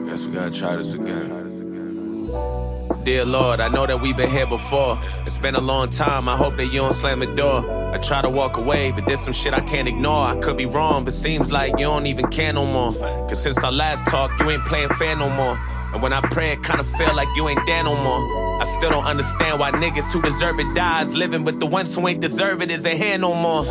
Guess 0.06 0.26
we 0.26 0.34
gotta 0.34 0.50
try 0.50 0.76
this 0.76 0.94
again. 0.94 1.25
Dear 3.06 3.24
Lord, 3.24 3.60
I 3.60 3.68
know 3.68 3.86
that 3.86 4.00
we've 4.00 4.16
been 4.16 4.30
here 4.30 4.48
before. 4.48 4.98
It's 5.26 5.38
been 5.38 5.54
a 5.54 5.60
long 5.60 5.90
time, 5.90 6.28
I 6.28 6.36
hope 6.36 6.56
that 6.56 6.66
you 6.66 6.80
don't 6.80 6.92
slam 6.92 7.20
the 7.20 7.26
door. 7.26 7.64
I 7.94 7.98
try 7.98 8.20
to 8.20 8.28
walk 8.28 8.56
away, 8.56 8.90
but 8.90 9.06
there's 9.06 9.20
some 9.20 9.32
shit 9.32 9.54
I 9.54 9.60
can't 9.60 9.86
ignore. 9.86 10.26
I 10.26 10.34
could 10.40 10.56
be 10.56 10.66
wrong, 10.66 11.04
but 11.04 11.14
seems 11.14 11.52
like 11.52 11.70
you 11.78 11.84
don't 11.84 12.06
even 12.06 12.26
care 12.26 12.52
no 12.52 12.66
more. 12.66 12.92
Cause 13.28 13.40
since 13.40 13.62
our 13.62 13.70
last 13.70 14.08
talk, 14.08 14.32
you 14.40 14.50
ain't 14.50 14.64
playing 14.64 14.88
fair 14.88 15.14
no 15.14 15.30
more. 15.30 15.56
And 15.94 16.02
when 16.02 16.12
I 16.12 16.20
pray, 16.20 16.50
it 16.50 16.64
kinda 16.64 16.82
feel 16.82 17.14
like 17.14 17.28
you 17.36 17.48
ain't 17.48 17.64
there 17.64 17.84
no 17.84 17.94
more. 17.94 18.60
I 18.60 18.64
still 18.64 18.90
don't 18.90 19.06
understand 19.06 19.60
why 19.60 19.70
niggas 19.70 20.12
who 20.12 20.20
deserve 20.20 20.58
it 20.58 20.74
dies 20.74 21.14
living, 21.14 21.44
but 21.44 21.60
the 21.60 21.66
ones 21.66 21.94
who 21.94 22.08
ain't 22.08 22.20
deserve 22.20 22.60
it 22.60 22.72
isn't 22.72 22.96
here 22.96 23.18
no 23.18 23.34
more. 23.34 23.64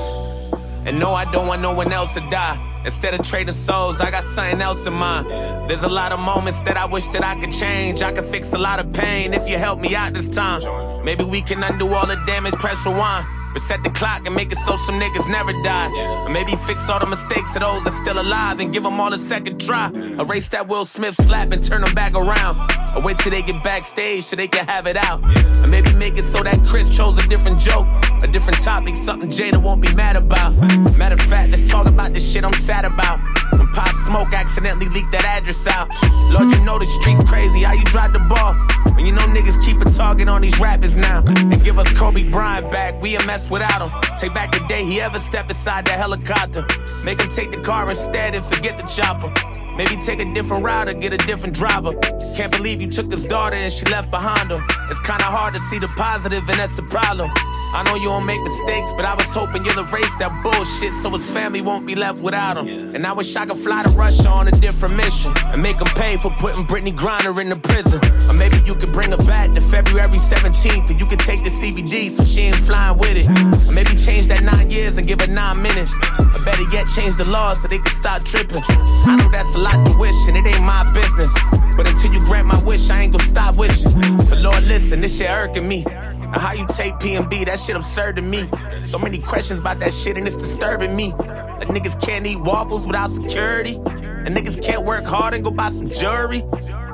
And 0.85 0.97
no, 0.97 1.13
I 1.13 1.29
don't 1.29 1.47
want 1.47 1.61
no 1.61 1.73
one 1.73 1.91
else 1.91 2.13
to 2.13 2.21
die. 2.21 2.57
Instead 2.85 3.13
of 3.19 3.27
trading 3.27 3.53
souls, 3.53 3.99
I 3.99 4.11
got 4.11 4.23
something 4.23 4.61
else 4.61 4.85
in 4.85 4.93
mind. 4.93 5.27
There's 5.67 5.83
a 5.83 5.89
lot 5.89 6.11
of 6.11 6.19
moments 6.19 6.61
that 6.61 6.77
I 6.77 6.85
wish 6.85 7.07
that 7.07 7.23
I 7.23 7.35
could 7.39 7.51
change. 7.51 8.01
I 8.03 8.11
could 8.11 8.25
fix 8.25 8.53
a 8.53 8.57
lot 8.57 8.79
of 8.79 8.93
pain 8.93 9.33
if 9.33 9.49
you 9.49 9.57
help 9.57 9.79
me 9.79 9.95
out 9.95 10.13
this 10.13 10.27
time. 10.27 10.61
Maybe 11.03 11.23
we 11.23 11.41
can 11.41 11.63
undo 11.63 11.87
all 11.87 12.05
the 12.05 12.21
damage, 12.27 12.53
press 12.53 12.85
rewind. 12.85 13.25
Reset 13.55 13.83
the 13.85 13.89
clock 13.91 14.25
and 14.25 14.35
make 14.35 14.51
it 14.51 14.57
so 14.57 14.75
some 14.75 14.99
niggas 14.99 15.31
never 15.31 15.53
die. 15.63 15.89
Or 16.25 16.29
maybe 16.29 16.55
fix 16.67 16.89
all 16.89 16.99
the 16.99 17.05
mistakes 17.05 17.55
of 17.55 17.61
those 17.61 17.83
that's 17.85 17.95
still 17.97 18.19
alive 18.19 18.59
and 18.59 18.73
give 18.73 18.83
them 18.83 18.99
all 18.99 19.13
a 19.13 19.17
second 19.17 19.61
try. 19.61 19.89
Erase 20.19 20.49
that 20.49 20.67
Will 20.67 20.85
Smith 20.85 21.15
slap 21.15 21.51
and 21.51 21.63
turn 21.63 21.81
them 21.81 21.95
back 21.95 22.13
around. 22.15 22.59
Or 22.95 23.01
wait 23.01 23.17
till 23.17 23.31
they 23.31 23.41
get 23.41 23.63
backstage 23.63 24.25
so 24.25 24.35
they 24.35 24.49
can 24.49 24.67
have 24.67 24.87
it 24.87 24.97
out. 24.97 25.23
Or 25.63 25.67
maybe 25.67 25.93
make 25.93 26.17
it 26.17 26.25
so 26.25 26.43
that 26.43 26.65
Chris 26.65 26.89
chose 26.89 27.17
a 27.17 27.27
different 27.29 27.59
joke, 27.59 27.87
a 28.23 28.27
different 28.27 28.61
topic, 28.61 28.95
something 28.95 29.29
Jada 29.29 29.61
won't 29.61 29.81
be 29.81 29.93
mad 29.93 30.15
about. 30.15 30.53
Matter 30.97 31.15
of 31.15 31.21
fact, 31.21 31.51
let's 31.51 31.69
talk 31.69 31.87
about 31.87 32.13
the 32.13 32.19
shit 32.19 32.43
I'm 32.43 32.53
sad 32.53 32.85
about. 32.85 33.19
When 33.57 33.67
Pop 33.67 33.93
Smoke 34.05 34.33
accidentally 34.33 34.87
leaked 34.89 35.11
that 35.11 35.25
address 35.25 35.67
out. 35.67 35.89
Lord, 36.31 36.53
you 36.53 36.63
know 36.65 36.79
the 36.79 36.85
streets 36.85 37.23
crazy. 37.25 37.63
How 37.63 37.73
you 37.73 37.83
drop 37.85 38.11
the 38.11 38.19
ball? 38.19 38.53
When 38.95 39.05
you 39.05 39.11
know 39.11 39.21
niggas 39.21 39.63
keep 39.63 39.81
a 39.81 39.85
target 39.85 40.27
on 40.27 40.41
these 40.41 40.59
rappers 40.59 40.95
now. 40.95 41.23
And 41.27 41.61
give 41.63 41.77
us 41.77 41.91
Kobe 41.93 42.29
Bryant 42.29 42.69
back. 42.71 43.01
We 43.01 43.15
a 43.15 43.25
mess 43.25 43.49
without 43.49 43.81
him. 43.81 43.91
Take 44.17 44.33
back 44.33 44.51
the 44.51 44.65
day 44.67 44.83
he 44.83 45.01
ever 45.01 45.19
stepped 45.19 45.49
inside 45.49 45.85
that 45.85 45.97
helicopter. 45.97 46.65
Make 47.03 47.21
him 47.21 47.29
take 47.29 47.51
the 47.51 47.61
car 47.61 47.89
instead 47.89 48.35
and 48.35 48.43
forget 48.45 48.77
the 48.77 48.85
chopper. 48.87 49.31
Maybe 49.75 49.97
take 49.97 50.19
a 50.19 50.33
different 50.33 50.63
route 50.63 50.87
or 50.87 50.93
get 50.93 51.13
a 51.13 51.17
different 51.17 51.53
driver. 51.53 51.93
Can't 52.35 52.51
believe 52.51 52.81
you 52.81 52.89
took 52.89 53.11
his 53.11 53.25
daughter 53.25 53.55
and 53.55 53.71
she 53.71 53.85
left 53.85 54.09
behind 54.09 54.49
him. 54.49 54.63
It's 54.89 54.99
kinda 54.99 55.25
hard 55.25 55.53
to 55.53 55.59
see 55.59 55.79
the 55.79 55.87
positive, 55.95 56.47
and 56.47 56.57
that's 56.57 56.73
the 56.73 56.83
problem. 56.83 57.29
I 57.75 57.83
know 57.83 57.95
you 57.95 58.07
won't 58.09 58.25
make 58.25 58.41
mistakes, 58.41 58.93
but 58.95 59.03
I 59.03 59.15
was 59.15 59.33
hoping 59.33 59.65
you'll 59.65 59.83
erase 59.83 60.15
that 60.23 60.31
bullshit 60.41 60.93
so 60.93 61.09
his 61.09 61.29
family 61.29 61.61
won't 61.61 61.85
be 61.85 61.93
left 61.93 62.21
without 62.23 62.55
him. 62.55 62.95
And 62.95 63.05
I 63.05 63.11
wish 63.11 63.35
I 63.35 63.45
could 63.45 63.57
fly 63.57 63.83
to 63.83 63.89
Russia 63.89 64.29
on 64.29 64.47
a 64.47 64.51
different 64.51 64.95
mission 64.95 65.33
and 65.51 65.61
make 65.61 65.75
him 65.75 65.91
pay 65.93 66.15
for 66.15 66.31
putting 66.39 66.63
Brittany 66.63 66.93
Griner 66.93 67.37
in 67.41 67.49
the 67.49 67.59
prison. 67.59 67.99
Or 68.29 68.33
maybe 68.39 68.63
you 68.65 68.75
could 68.75 68.93
bring 68.93 69.11
her 69.11 69.17
back 69.27 69.51
to 69.51 69.59
February 69.59 70.07
17th 70.07 70.89
and 70.89 70.97
you 70.97 71.05
could 71.05 71.19
take 71.19 71.43
the 71.43 71.49
CBD 71.49 72.11
so 72.11 72.23
she 72.23 72.43
ain't 72.47 72.55
flying 72.55 72.97
with 72.97 73.17
it. 73.17 73.27
Or 73.67 73.73
maybe 73.73 73.93
change 73.99 74.27
that 74.27 74.41
nine 74.41 74.71
years 74.71 74.97
and 74.97 75.05
give 75.05 75.19
her 75.19 75.27
nine 75.27 75.61
minutes. 75.61 75.93
Or 76.17 76.39
better 76.45 76.63
yet, 76.71 76.87
change 76.87 77.17
the 77.17 77.27
laws 77.27 77.61
so 77.61 77.67
they 77.67 77.79
can 77.79 77.93
stop 77.93 78.23
tripping. 78.23 78.63
I 78.69 79.17
know 79.19 79.29
that's 79.29 79.53
a 79.53 79.59
lot 79.59 79.85
to 79.85 79.97
wish 79.97 80.15
and 80.29 80.37
it 80.37 80.47
ain't 80.47 80.63
my 80.63 80.89
business. 80.93 81.33
But 81.75 81.89
until 81.89 82.13
you 82.13 82.23
grant 82.23 82.47
my 82.47 82.63
wish, 82.63 82.89
I 82.89 83.01
ain't 83.01 83.11
gonna 83.11 83.25
stop 83.25 83.57
wishing. 83.57 83.91
But 83.91 84.39
Lord, 84.41 84.63
listen, 84.63 85.01
this 85.01 85.17
shit 85.17 85.29
irking 85.29 85.67
me. 85.67 85.83
Now 86.31 86.39
how 86.39 86.53
you 86.53 86.65
take 86.67 86.93
PMB, 86.95 87.45
that 87.45 87.59
shit 87.59 87.75
absurd 87.75 88.15
to 88.17 88.21
me. 88.21 88.49
So 88.83 88.97
many 88.97 89.19
questions 89.19 89.59
about 89.59 89.79
that 89.79 89.93
shit 89.93 90.17
and 90.17 90.27
it's 90.27 90.37
disturbing 90.37 90.95
me. 90.95 91.11
That 91.11 91.67
niggas 91.67 92.01
can't 92.01 92.25
eat 92.25 92.39
waffles 92.39 92.85
without 92.85 93.11
security. 93.11 93.75
And 93.75 94.35
niggas 94.35 94.61
can't 94.63 94.85
work 94.85 95.05
hard 95.05 95.33
and 95.33 95.43
go 95.43 95.51
buy 95.51 95.69
some 95.69 95.89
jewelry. 95.89 96.41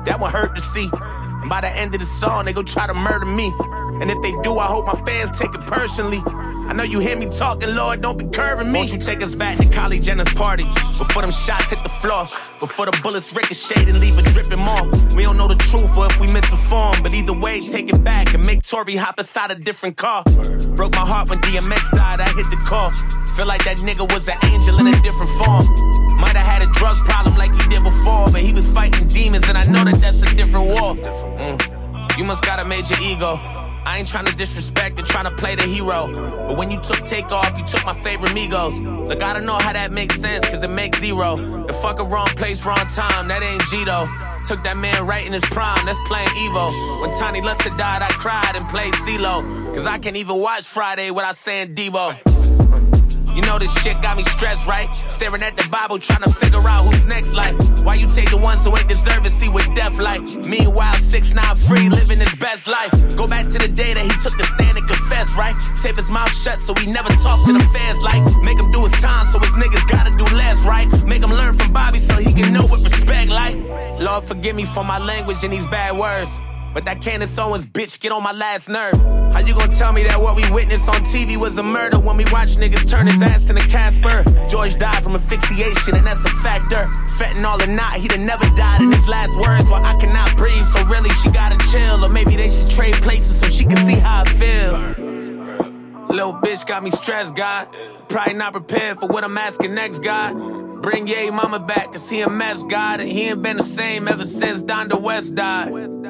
That 0.04 0.18
one 0.20 0.30
hurt 0.32 0.54
to 0.54 0.60
see. 0.60 0.88
And 0.92 1.48
by 1.48 1.60
the 1.62 1.68
end 1.68 1.94
of 1.94 2.00
the 2.00 2.06
song, 2.06 2.44
they 2.44 2.52
go 2.52 2.62
try 2.62 2.86
to 2.86 2.94
murder 2.94 3.24
me. 3.24 3.52
And 4.00 4.10
if 4.10 4.20
they 4.22 4.32
do, 4.42 4.58
I 4.58 4.66
hope 4.66 4.86
my 4.86 5.00
fans 5.06 5.38
take 5.38 5.54
it 5.54 5.66
personally. 5.66 6.22
I 6.72 6.74
know 6.74 6.84
you 6.84 7.00
hear 7.00 7.18
me 7.18 7.26
talking, 7.26 7.68
Lord, 7.74 8.00
don't 8.00 8.16
be 8.16 8.24
curving 8.24 8.72
me. 8.72 8.78
Won't 8.78 8.92
you 8.94 8.98
take 8.98 9.20
us 9.20 9.34
back 9.34 9.58
to 9.58 9.64
Kylie 9.64 10.02
Jenner's 10.02 10.32
party? 10.32 10.64
Before 10.96 11.20
them 11.20 11.30
shots 11.30 11.66
hit 11.66 11.82
the 11.82 11.90
floor, 11.90 12.24
before 12.60 12.86
the 12.86 12.98
bullets 13.02 13.30
ricochet 13.36 13.84
and 13.84 14.00
leave 14.00 14.18
it 14.18 14.24
dripping 14.32 14.58
more. 14.58 14.80
We 15.14 15.22
don't 15.22 15.36
know 15.36 15.48
the 15.48 15.60
truth 15.68 15.94
or 15.98 16.06
if 16.06 16.18
we 16.18 16.32
misinformed, 16.32 17.02
but 17.02 17.12
either 17.12 17.34
way, 17.34 17.60
take 17.60 17.92
it 17.92 18.02
back 18.02 18.32
and 18.32 18.46
make 18.46 18.62
Tori 18.62 18.96
hop 18.96 19.18
inside 19.18 19.50
a 19.50 19.54
different 19.54 19.98
car. 19.98 20.24
Broke 20.24 20.94
my 20.94 21.04
heart 21.04 21.28
when 21.28 21.40
DMX 21.40 21.90
died, 21.90 22.22
I 22.22 22.28
hit 22.32 22.48
the 22.48 22.56
call. 22.64 22.90
Feel 23.36 23.46
like 23.46 23.62
that 23.64 23.76
nigga 23.76 24.10
was 24.10 24.26
an 24.28 24.38
angel 24.42 24.80
in 24.80 24.86
a 24.86 25.02
different 25.02 25.30
form. 25.32 25.68
Might 26.16 26.36
have 26.40 26.46
had 26.46 26.62
a 26.62 26.72
drug 26.72 26.96
problem 27.04 27.36
like 27.36 27.52
he 27.52 27.68
did 27.68 27.84
before, 27.84 28.32
but 28.32 28.40
he 28.40 28.54
was 28.54 28.70
fighting 28.72 29.08
demons, 29.08 29.46
and 29.46 29.58
I 29.58 29.66
know 29.66 29.84
that 29.84 29.96
that's 30.00 30.22
a 30.22 30.34
different 30.34 30.68
war. 30.68 30.96
Mm. 30.96 32.16
You 32.16 32.24
must 32.24 32.42
got 32.42 32.60
a 32.60 32.64
major 32.64 32.96
ego. 33.02 33.36
I 33.84 33.98
ain't 33.98 34.08
trying 34.08 34.26
to 34.26 34.36
disrespect 34.36 34.98
or 34.98 35.02
trying 35.02 35.24
to 35.24 35.30
play 35.32 35.54
the 35.54 35.64
hero. 35.64 36.08
But 36.48 36.56
when 36.56 36.70
you 36.70 36.80
took 36.80 37.04
takeoff, 37.06 37.58
you 37.58 37.64
took 37.66 37.84
my 37.84 37.94
favorite 37.94 38.30
Migos. 38.30 39.08
Look, 39.08 39.22
I 39.22 39.32
don't 39.32 39.44
know 39.44 39.58
how 39.58 39.72
that 39.72 39.92
makes 39.92 40.20
sense, 40.20 40.48
cause 40.48 40.62
it 40.62 40.70
makes 40.70 41.00
zero. 41.00 41.66
The 41.66 41.72
fucking 41.72 42.08
wrong 42.08 42.26
place, 42.26 42.64
wrong 42.64 42.76
time, 42.76 43.28
that 43.28 43.42
ain't 43.42 43.66
Gito. 43.66 44.08
Took 44.46 44.64
that 44.64 44.76
man 44.76 45.06
right 45.06 45.24
in 45.24 45.32
his 45.32 45.44
prime, 45.46 45.84
that's 45.86 46.00
playing 46.06 46.28
Evo. 46.28 47.00
When 47.00 47.16
Tiny 47.16 47.40
Luster 47.40 47.70
died, 47.70 48.02
I 48.02 48.08
cried 48.08 48.56
and 48.56 48.68
played 48.68 48.92
CeeLo. 48.94 49.74
Cause 49.74 49.86
I 49.86 49.98
can't 49.98 50.16
even 50.16 50.40
watch 50.40 50.64
Friday 50.64 51.10
without 51.10 51.36
saying 51.36 51.74
Debo. 51.74 52.31
You 53.34 53.40
know 53.42 53.58
this 53.58 53.72
shit 53.82 54.00
got 54.02 54.16
me 54.16 54.24
stressed, 54.24 54.66
right? 54.66 54.92
Staring 55.08 55.42
at 55.42 55.56
the 55.56 55.66
Bible, 55.68 55.98
trying 55.98 56.22
to 56.22 56.30
figure 56.30 56.60
out 56.68 56.84
who's 56.84 57.04
next. 57.04 57.32
Like, 57.32 57.56
why 57.82 57.94
you 57.94 58.06
take 58.06 58.30
the 58.30 58.36
ones 58.36 58.64
who 58.64 58.76
ain't 58.76 58.88
deserve 58.88 59.24
it, 59.24 59.30
see 59.30 59.48
what 59.48 59.64
death 59.74 59.98
like? 59.98 60.20
Meanwhile, 60.44 60.94
six 60.94 61.32
nine 61.32 61.56
free, 61.56 61.88
living 61.88 62.18
his 62.18 62.34
best 62.36 62.68
life. 62.68 62.92
Go 63.16 63.26
back 63.26 63.46
to 63.46 63.58
the 63.58 63.68
day 63.68 63.94
that 63.94 64.04
he 64.04 64.12
took 64.20 64.36
the 64.36 64.44
stand 64.44 64.76
and 64.76 64.86
confessed, 64.86 65.34
right? 65.36 65.56
Tape 65.80 65.96
his 65.96 66.10
mouth 66.10 66.32
shut 66.32 66.60
so 66.60 66.74
he 66.74 66.92
never 66.92 67.08
talked 67.24 67.46
to 67.46 67.52
the 67.52 67.64
fans. 67.72 68.02
Like, 68.02 68.20
make 68.44 68.58
him 68.58 68.70
do 68.70 68.84
his 68.84 69.00
time 69.00 69.24
so 69.24 69.38
his 69.38 69.52
niggas 69.56 69.88
gotta 69.88 70.10
do 70.16 70.24
less, 70.36 70.60
right? 70.64 70.88
Make 71.06 71.22
him 71.22 71.30
learn 71.30 71.54
from 71.54 71.72
Bobby 71.72 71.98
so 71.98 72.14
he 72.16 72.32
can 72.32 72.52
know 72.52 72.66
what 72.68 72.84
respect 72.84 73.30
like. 73.30 73.56
Lord, 73.98 74.24
forgive 74.24 74.56
me 74.56 74.64
for 74.64 74.84
my 74.84 74.98
language 74.98 75.42
and 75.42 75.52
these 75.52 75.66
bad 75.66 75.96
words. 75.96 76.38
But 76.74 76.86
that 76.86 77.02
Candace 77.02 77.38
Owens 77.38 77.66
bitch 77.66 78.00
get 78.00 78.12
on 78.12 78.22
my 78.22 78.32
last 78.32 78.68
nerve. 78.68 78.94
How 79.32 79.40
you 79.40 79.54
gonna 79.54 79.68
tell 79.68 79.92
me 79.92 80.02
that 80.04 80.18
what 80.18 80.36
we 80.36 80.50
witnessed 80.50 80.88
on 80.88 81.00
TV 81.02 81.36
was 81.36 81.58
a 81.58 81.62
murder 81.62 81.98
when 81.98 82.16
we 82.16 82.24
watch 82.32 82.56
niggas 82.56 82.88
turn 82.88 83.06
his 83.06 83.20
ass 83.22 83.50
into 83.50 83.66
Casper? 83.68 84.24
George 84.48 84.76
died 84.76 85.02
from 85.02 85.14
asphyxiation, 85.14 85.96
and 85.96 86.06
that's 86.06 86.24
a 86.24 86.30
factor. 86.42 86.88
Fentanyl 87.18 87.62
or 87.62 87.72
not, 87.72 87.94
he'd 87.94 88.12
have 88.12 88.20
never 88.20 88.44
died 88.56 88.80
in 88.80 88.92
his 88.92 89.08
last 89.08 89.38
words. 89.38 89.70
Well, 89.70 89.84
I 89.84 89.98
cannot 89.98 90.36
breathe, 90.36 90.64
so 90.64 90.84
really 90.86 91.10
she 91.10 91.30
gotta 91.30 91.58
chill. 91.70 92.04
Or 92.04 92.08
maybe 92.08 92.36
they 92.36 92.48
should 92.48 92.70
trade 92.70 92.94
places 92.94 93.40
so 93.40 93.48
she 93.48 93.64
can 93.64 93.76
see 93.78 93.98
how 93.98 94.22
I 94.22 94.24
feel. 94.24 95.12
Little 96.08 96.34
bitch 96.34 96.66
got 96.66 96.82
me 96.82 96.90
stressed, 96.90 97.34
God. 97.34 97.68
Probably 98.08 98.34
not 98.34 98.52
prepared 98.52 98.98
for 98.98 99.08
what 99.08 99.24
I'm 99.24 99.36
asking 99.38 99.74
next, 99.74 100.00
God. 100.00 100.82
Bring 100.82 101.06
Ye 101.06 101.30
mama 101.30 101.58
back, 101.58 101.92
cause 101.92 102.10
he 102.10 102.20
a 102.20 102.28
mess, 102.28 102.62
God. 102.64 103.00
And 103.00 103.08
he 103.08 103.28
ain't 103.28 103.42
been 103.42 103.56
the 103.56 103.62
same 103.62 104.08
ever 104.08 104.24
since 104.24 104.62
Donda 104.62 105.00
West 105.00 105.34
died. 105.34 106.01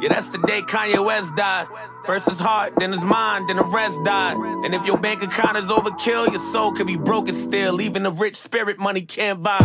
Yeah, 0.00 0.10
that's 0.10 0.28
the 0.28 0.38
day 0.38 0.60
Kanye 0.60 1.04
West 1.04 1.34
died. 1.36 1.68
First 2.04 2.28
his 2.28 2.38
heart, 2.38 2.74
then 2.78 2.92
his 2.92 3.04
mind, 3.04 3.48
then 3.48 3.56
the 3.56 3.64
rest 3.64 3.98
died. 4.04 4.36
And 4.36 4.74
if 4.74 4.84
your 4.84 4.98
bank 4.98 5.22
account 5.22 5.56
is 5.56 5.68
overkill, 5.68 6.30
your 6.30 6.40
soul 6.52 6.72
could 6.72 6.86
be 6.86 6.96
broken 6.96 7.34
still. 7.34 7.80
Even 7.80 8.02
the 8.02 8.12
rich 8.12 8.36
spirit 8.36 8.78
money 8.78 9.02
can't 9.02 9.42
buy. 9.42 9.58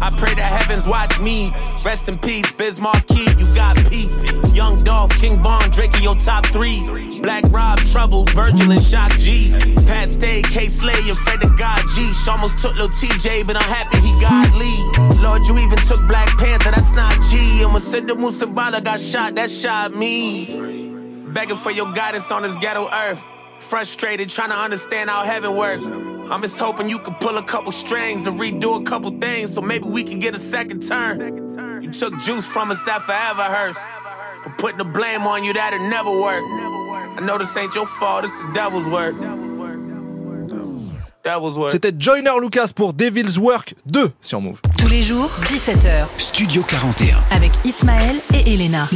I 0.00 0.10
pray 0.10 0.34
the 0.34 0.42
heavens 0.42 0.86
watch 0.86 1.18
me. 1.20 1.52
Rest 1.84 2.08
in 2.08 2.18
peace, 2.18 2.50
Biz 2.52 2.80
Marquee, 2.80 3.28
you 3.38 3.46
got 3.54 3.76
peace. 3.88 4.24
Young 4.52 4.84
Dolph, 4.84 5.10
King 5.18 5.38
Von, 5.38 5.70
Drake 5.70 5.98
your 6.00 6.14
top 6.14 6.46
three. 6.46 6.84
Black 7.20 7.44
Rob, 7.48 7.78
Troubles, 7.78 8.30
Virgil 8.32 8.70
and 8.70 8.82
Shock 8.82 9.12
G. 9.18 9.52
Pat 9.86 10.10
Stay, 10.10 10.42
K 10.42 10.68
Slay, 10.68 11.08
and 11.08 11.16
Fred 11.18 11.40
the 11.40 11.54
God 11.58 11.82
G. 11.94 12.12
She 12.12 12.30
almost 12.30 12.58
took 12.58 12.76
Lil 12.76 12.88
TJ, 12.88 13.46
but 13.46 13.56
I'm 13.56 13.62
happy 13.62 13.98
he 14.00 14.12
got 14.20 14.52
Lee. 14.56 15.22
Lord, 15.22 15.46
you 15.46 15.58
even 15.58 15.78
took 15.78 16.00
Black 16.06 16.28
Panther, 16.38 16.70
that's 16.70 16.92
not 16.92 17.12
G. 17.30 17.62
And 17.62 17.72
when 17.72 17.82
Sidda 17.82 18.16
Musabala 18.16 18.82
got 18.84 19.00
shot, 19.00 19.34
that 19.36 19.50
shot 19.50 19.94
me. 19.94 21.24
Begging 21.28 21.56
for 21.56 21.70
your 21.70 21.92
guidance 21.92 22.30
on 22.30 22.42
this 22.42 22.54
ghetto 22.56 22.88
earth. 22.92 23.22
Frustrated, 23.58 24.28
trying 24.28 24.50
to 24.50 24.56
understand 24.56 25.08
how 25.08 25.24
heaven 25.24 25.56
works. 25.56 25.84
I'm 26.28 26.42
just 26.42 26.58
hoping 26.58 26.88
you 26.88 26.98
can 26.98 27.14
pull 27.14 27.38
a 27.38 27.42
couple 27.42 27.70
strings 27.70 28.26
and 28.26 28.38
redo 28.38 28.80
a 28.80 28.84
couple 28.84 29.16
things 29.20 29.54
so 29.54 29.60
maybe 29.60 29.84
we 29.84 30.02
can 30.02 30.18
get 30.18 30.34
a 30.34 30.38
second 30.38 30.82
turn. 30.82 31.82
You 31.82 31.92
took 31.92 32.18
juice 32.20 32.46
from 32.48 32.72
us 32.72 32.82
that 32.82 33.02
forever 33.02 33.44
hurts. 33.44 33.78
But 34.42 34.58
putting 34.58 34.78
the 34.78 34.84
blame 34.84 35.22
on 35.22 35.44
you 35.44 35.52
that'll 35.52 35.78
never 35.88 36.10
work. 36.10 36.42
I 36.42 37.20
know 37.22 37.38
this 37.38 37.56
ain't 37.56 37.74
your 37.76 37.86
fault, 37.86 38.24
it's 38.24 38.36
the 38.38 38.52
devil's 38.54 38.88
work. 38.88 39.14
What. 41.34 41.70
C'était 41.70 41.92
Joyner 41.98 42.30
Lucas 42.40 42.68
pour 42.74 42.92
Devil's 42.94 43.36
Work 43.36 43.74
2 43.86 44.12
sur 44.20 44.40
Move. 44.40 44.60
Tous 44.78 44.86
les 44.86 45.02
jours, 45.02 45.28
17h, 45.42 46.06
Studio 46.18 46.62
41. 46.62 47.16
avec 47.32 47.50
Ismaël 47.64 48.16
et 48.32 48.54
Elena. 48.54 48.88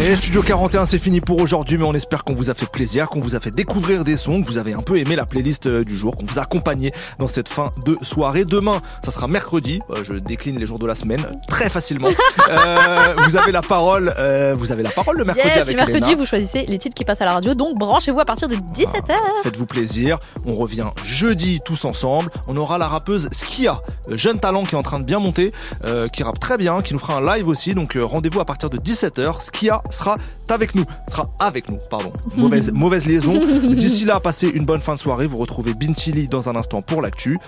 Et 0.00 0.16
Studio 0.16 0.42
41, 0.42 0.84
c'est 0.86 0.98
fini 0.98 1.20
pour 1.20 1.40
aujourd'hui, 1.40 1.78
mais 1.78 1.84
on 1.84 1.94
espère 1.94 2.24
qu'on 2.24 2.34
vous 2.34 2.50
a 2.50 2.54
fait 2.54 2.68
plaisir, 2.70 3.08
qu'on 3.08 3.20
vous 3.20 3.36
a 3.36 3.40
fait 3.40 3.52
découvrir 3.52 4.02
des 4.02 4.16
sons, 4.16 4.42
que 4.42 4.46
vous 4.48 4.58
avez 4.58 4.72
un 4.72 4.82
peu 4.82 4.98
aimé 4.98 5.14
la 5.14 5.26
playlist 5.26 5.66
euh, 5.66 5.84
du 5.84 5.96
jour, 5.96 6.16
qu'on 6.16 6.26
vous 6.26 6.40
a 6.40 6.42
accompagné 6.42 6.90
dans 7.20 7.28
cette 7.28 7.48
fin 7.48 7.70
de 7.84 7.96
soirée. 8.02 8.44
Demain, 8.44 8.82
ça 9.04 9.12
sera 9.12 9.28
mercredi. 9.28 9.78
Euh, 9.90 10.02
je 10.02 10.14
décline 10.14 10.58
les 10.58 10.66
jours 10.66 10.80
de 10.80 10.86
la 10.86 10.96
semaine 10.96 11.24
très 11.46 11.70
facilement. 11.70 12.08
Euh, 12.48 13.14
vous 13.26 13.36
avez 13.36 13.50
la 13.50 13.60
parole, 13.60 14.14
euh, 14.18 14.54
vous 14.56 14.70
avez 14.70 14.84
la 14.84 14.90
parole 14.90 15.16
le 15.18 15.24
mercredi 15.24 15.48
Yes, 15.48 15.62
avec 15.62 15.70
le 15.70 15.76
mercredi, 15.76 16.10
Elena. 16.10 16.16
vous 16.16 16.26
choisissez 16.26 16.64
les 16.66 16.78
titres 16.78 16.94
qui 16.94 17.04
passent 17.04 17.20
à 17.20 17.24
la 17.24 17.32
radio, 17.32 17.54
donc 17.54 17.76
branchez-vous 17.76 18.20
à 18.20 18.24
partir 18.24 18.46
de 18.46 18.54
17h. 18.54 19.14
Faites-vous 19.42 19.66
plaisir. 19.66 20.18
On 20.44 20.54
revient 20.54 20.86
jeudi 21.02 21.58
tous 21.76 21.86
ensemble. 21.86 22.30
On 22.48 22.56
aura 22.56 22.78
la 22.78 22.88
rappeuse 22.88 23.28
Skia, 23.32 23.80
jeune 24.10 24.38
talent 24.38 24.64
qui 24.64 24.74
est 24.74 24.78
en 24.78 24.82
train 24.82 24.98
de 24.98 25.04
bien 25.04 25.18
monter, 25.18 25.52
euh, 25.84 26.08
qui 26.08 26.22
rappe 26.22 26.40
très 26.40 26.56
bien, 26.56 26.80
qui 26.80 26.94
nous 26.94 26.98
fera 26.98 27.18
un 27.18 27.36
live 27.36 27.48
aussi. 27.48 27.74
Donc 27.74 27.96
euh, 27.96 28.04
rendez-vous 28.04 28.40
à 28.40 28.44
partir 28.44 28.70
de 28.70 28.78
17h. 28.78 29.40
Skia 29.40 29.82
sera 29.90 30.16
avec 30.48 30.74
nous, 30.74 30.84
sera 31.08 31.26
avec 31.38 31.68
nous, 31.68 31.78
pardon. 31.90 32.12
Mauvaise, 32.36 32.70
mauvaise 32.72 33.06
liaison. 33.06 33.40
D'ici 33.68 34.04
là, 34.04 34.20
passez 34.20 34.48
une 34.48 34.64
bonne 34.64 34.80
fin 34.80 34.94
de 34.94 35.00
soirée. 35.00 35.26
Vous 35.26 35.38
retrouvez 35.38 35.74
Bintili 35.74 36.26
dans 36.26 36.48
un 36.48 36.56
instant 36.56 36.82
pour 36.82 37.02
l'actu. 37.02 37.38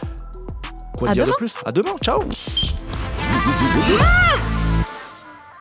Quoi 0.94 1.10
À 1.10 1.12
dire 1.12 1.26
de 1.26 1.32
plus? 1.32 1.54
À 1.64 1.72
demain. 1.72 1.92
Ciao. 2.02 2.22
Ah 4.00 4.57